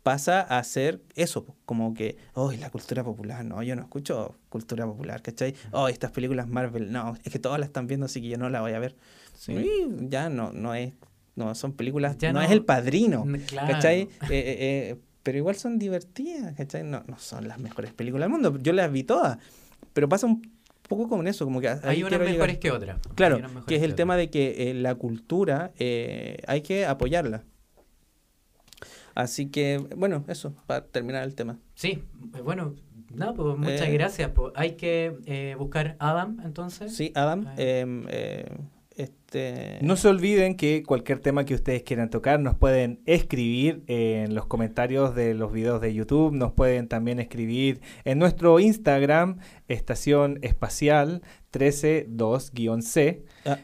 pasa 0.07 0.39
a 0.39 0.63
ser 0.63 1.01
eso, 1.15 1.45
como 1.65 1.93
que, 1.93 2.15
oh, 2.33 2.53
la 2.53 2.69
cultura 2.69 3.03
popular, 3.03 3.43
no, 3.43 3.61
yo 3.61 3.75
no 3.75 3.81
escucho 3.81 4.35
cultura 4.47 4.85
popular, 4.85 5.21
¿cachai? 5.21 5.53
Oh, 5.71 5.89
estas 5.89 6.11
películas 6.11 6.47
Marvel, 6.47 6.93
no, 6.93 7.17
es 7.25 7.29
que 7.33 7.39
todas 7.39 7.59
las 7.59 7.67
están 7.67 7.87
viendo, 7.87 8.05
así 8.05 8.21
que 8.21 8.29
yo 8.29 8.37
no 8.37 8.49
la 8.49 8.61
voy 8.61 8.71
a 8.71 8.79
ver. 8.79 8.95
Sí. 9.33 9.51
Y 9.51 10.07
ya 10.07 10.29
no, 10.29 10.53
no 10.53 10.73
es, 10.75 10.93
no 11.35 11.53
son 11.55 11.73
películas, 11.73 12.17
Ya 12.19 12.31
no, 12.31 12.39
no- 12.39 12.45
es 12.45 12.51
el 12.51 12.63
padrino, 12.63 13.25
Mm, 13.25 13.35
Claro. 13.47 13.73
¿cachai? 13.73 14.01
Eh, 14.03 14.07
eh, 14.29 14.57
eh, 14.59 14.95
pero 15.23 15.37
igual 15.39 15.57
son 15.57 15.77
divertidas, 15.77 16.55
¿cachai? 16.55 16.83
No, 16.85 17.03
no 17.05 17.19
son 17.19 17.45
las 17.49 17.59
mejores 17.59 17.91
películas 17.91 18.23
del 18.29 18.31
mundo, 18.31 18.57
yo 18.61 18.71
las 18.71 18.89
vi 18.89 19.03
todas, 19.03 19.37
pero 19.91 20.07
pasa 20.07 20.25
un 20.25 20.41
poco 20.87 21.09
como 21.09 21.21
en 21.21 21.27
eso, 21.27 21.43
como 21.43 21.59
que 21.59 21.67
Hay 21.67 22.01
unas 22.01 22.13
llegar. 22.13 22.29
mejores 22.31 22.57
que 22.59 22.71
otras. 22.71 22.97
Claro, 23.15 23.41
que 23.67 23.75
es 23.75 23.83
el 23.83 23.93
tema 23.95 24.15
de 24.15 24.29
que 24.29 24.73
la 24.73 24.95
cultura 24.95 25.73
hay 26.47 26.61
que 26.61 26.85
apoyarla. 26.85 27.43
Así 29.17 29.47
que, 29.49 29.79
bueno, 29.97 30.23
eso, 30.27 30.53
para 30.67 30.85
terminar 30.85 31.23
el 31.23 31.33
tema. 31.33 31.57
Sí, 31.73 32.03
eh, 32.35 32.41
bueno, 32.43 32.75
no, 33.15 33.33
pues 33.33 33.57
muchas 33.57 33.87
Eh, 33.87 33.91
gracias. 33.93 34.29
pues. 34.29 34.53
Hay 34.55 34.73
que 34.73 35.17
eh, 35.25 35.55
buscar 35.57 35.95
Adam 35.99 36.39
entonces. 36.45 36.95
Sí, 36.95 37.11
Adam, 37.15 37.47
Ahí. 37.47 37.55
em, 37.57 38.05
eh, 38.09 38.45
Este, 38.95 39.77
No 39.83 39.95
se 39.95 40.07
olviden 40.07 40.55
que 40.55 40.81
cualquier 40.83 41.19
tema 41.19 41.45
que 41.45 41.53
ustedes 41.53 41.83
quieran 41.83 42.09
tocar 42.09 42.39
nos 42.39 42.55
pueden 42.55 42.99
escribir 43.05 43.83
en 43.85 44.33
los 44.33 44.47
comentarios 44.47 45.13
de 45.13 45.35
los 45.35 45.51
videos 45.51 45.81
de 45.81 45.93
YouTube, 45.93 46.33
nos 46.33 46.53
pueden 46.53 46.87
también 46.87 47.19
escribir 47.19 47.79
en 48.05 48.17
nuestro 48.17 48.59
Instagram, 48.59 49.37
Estación 49.67 50.39
Espacial 50.41 51.21
132-C. 51.51 53.23
ah, 53.45 53.57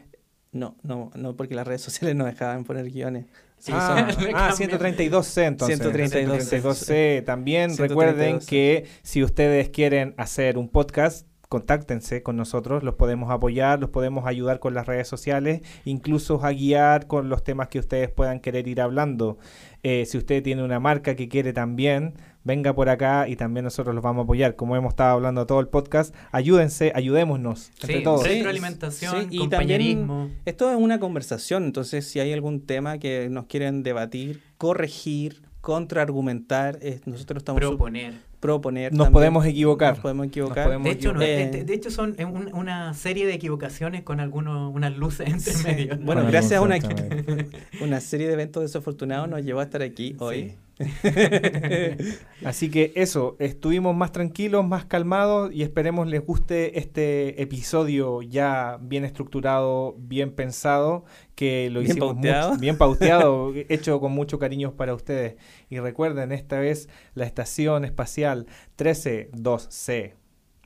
no, 0.52 0.76
no, 0.82 1.10
no, 1.16 1.34
porque 1.36 1.54
las 1.56 1.66
redes 1.66 1.80
sociales 1.82 2.14
no 2.14 2.24
dejaban 2.26 2.64
poner 2.64 2.90
guiones. 2.90 3.26
Que 3.64 3.72
Ah, 3.72 4.08
ah, 4.08 4.14
cambian. 4.14 4.52
132C 4.52 5.42
entonces. 5.46 5.80
132C. 5.80 6.60
132C. 6.60 7.24
También 7.24 7.70
132C. 7.70 7.88
recuerden 7.88 8.38
que 8.40 8.84
si 9.02 9.22
ustedes 9.22 9.70
quieren 9.70 10.14
hacer 10.16 10.58
un 10.58 10.68
podcast, 10.68 11.26
contáctense 11.48 12.22
con 12.22 12.36
nosotros, 12.36 12.82
los 12.82 12.94
podemos 12.94 13.30
apoyar, 13.30 13.78
los 13.78 13.90
podemos 13.90 14.26
ayudar 14.26 14.58
con 14.58 14.74
las 14.74 14.86
redes 14.86 15.06
sociales, 15.06 15.60
incluso 15.84 16.44
a 16.44 16.50
guiar 16.52 17.06
con 17.06 17.28
los 17.28 17.44
temas 17.44 17.68
que 17.68 17.78
ustedes 17.78 18.10
puedan 18.10 18.40
querer 18.40 18.66
ir 18.66 18.80
hablando. 18.80 19.38
Eh, 19.82 20.04
si 20.06 20.18
usted 20.18 20.42
tiene 20.42 20.64
una 20.64 20.80
marca 20.80 21.14
que 21.14 21.28
quiere 21.28 21.52
también, 21.52 22.14
venga 22.44 22.74
por 22.74 22.88
acá 22.88 23.26
y 23.28 23.36
también 23.36 23.64
nosotros 23.64 23.94
los 23.94 24.04
vamos 24.04 24.22
a 24.22 24.24
apoyar. 24.24 24.54
Como 24.56 24.76
hemos 24.76 24.90
estado 24.92 25.12
hablando 25.14 25.46
todo 25.46 25.60
el 25.60 25.68
podcast, 25.68 26.14
ayúdense, 26.30 26.92
ayudémonos 26.94 27.70
entre 27.80 27.98
Sí, 27.98 28.02
todos. 28.04 28.22
sí. 28.22 28.28
retroalimentación, 28.28 29.28
y 29.30 29.38
compañerismo. 29.38 30.30
Esto 30.44 30.70
es 30.70 30.76
una 30.76 31.00
conversación, 31.00 31.64
entonces 31.64 32.06
si 32.06 32.20
hay 32.20 32.32
algún 32.32 32.60
tema 32.60 32.98
que 32.98 33.28
nos 33.30 33.46
quieren 33.46 33.82
debatir, 33.82 34.42
corregir, 34.58 35.42
contraargumentar, 35.60 36.78
eh, 36.82 37.00
nosotros 37.06 37.38
estamos 37.40 37.60
proponer. 37.60 38.14
proponer. 38.40 38.92
Nos 38.92 38.98
también. 39.06 39.12
podemos 39.12 39.46
equivocar. 39.46 39.94
Nos 39.94 40.00
podemos 40.00 40.26
equivocar. 40.26 40.64
podemos 40.66 40.84
De 40.84 40.90
hecho, 40.90 41.12
no, 41.14 41.20
de, 41.20 41.64
de 41.64 41.74
hecho 41.74 41.90
son 41.90 42.14
eh, 42.18 42.26
un- 42.26 42.52
una 42.54 42.92
serie 42.92 43.26
de 43.26 43.32
equivocaciones 43.34 44.02
con 44.02 44.20
algunos 44.20 44.74
unas 44.74 44.94
luces 44.96 45.28
entre 45.28 45.52
Sí. 45.54 45.64
medio. 45.64 45.96
Bueno, 46.02 46.22
Con 46.22 46.30
gracias 46.30 46.52
a 46.58 46.60
una, 46.60 46.76
una 47.80 48.00
serie 48.00 48.26
de 48.26 48.34
eventos 48.34 48.62
desafortunados 48.62 49.28
nos 49.28 49.42
llevó 49.42 49.60
a 49.60 49.62
estar 49.64 49.80
aquí 49.82 50.14
hoy. 50.18 50.54
Así 52.44 52.70
que 52.70 52.92
eso, 52.96 53.36
estuvimos 53.38 53.94
más 53.96 54.12
tranquilos, 54.12 54.66
más 54.66 54.84
calmados 54.84 55.52
y 55.52 55.62
esperemos 55.62 56.06
les 56.08 56.24
guste 56.24 56.78
este 56.78 57.40
episodio 57.42 58.22
ya 58.22 58.78
bien 58.80 59.04
estructurado, 59.04 59.94
bien 59.98 60.32
pensado, 60.32 61.04
que 61.34 61.70
lo 61.70 61.80
Bien 61.80 61.92
hicimos 61.92 62.14
pauteado. 62.14 62.48
mucho- 62.50 62.60
bien 62.60 62.76
pauteado, 62.78 63.52
hecho 63.68 64.00
con 64.00 64.12
mucho 64.12 64.38
cariño 64.38 64.74
para 64.74 64.94
ustedes. 64.94 65.36
Y 65.70 65.78
recuerden, 65.78 66.32
esta 66.32 66.58
vez 66.58 66.88
la 67.14 67.24
estación 67.26 67.84
espacial 67.84 68.46
132C. 68.76 70.14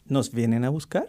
¿Nos 0.06 0.32
vienen 0.32 0.64
a 0.64 0.70
buscar? 0.70 1.08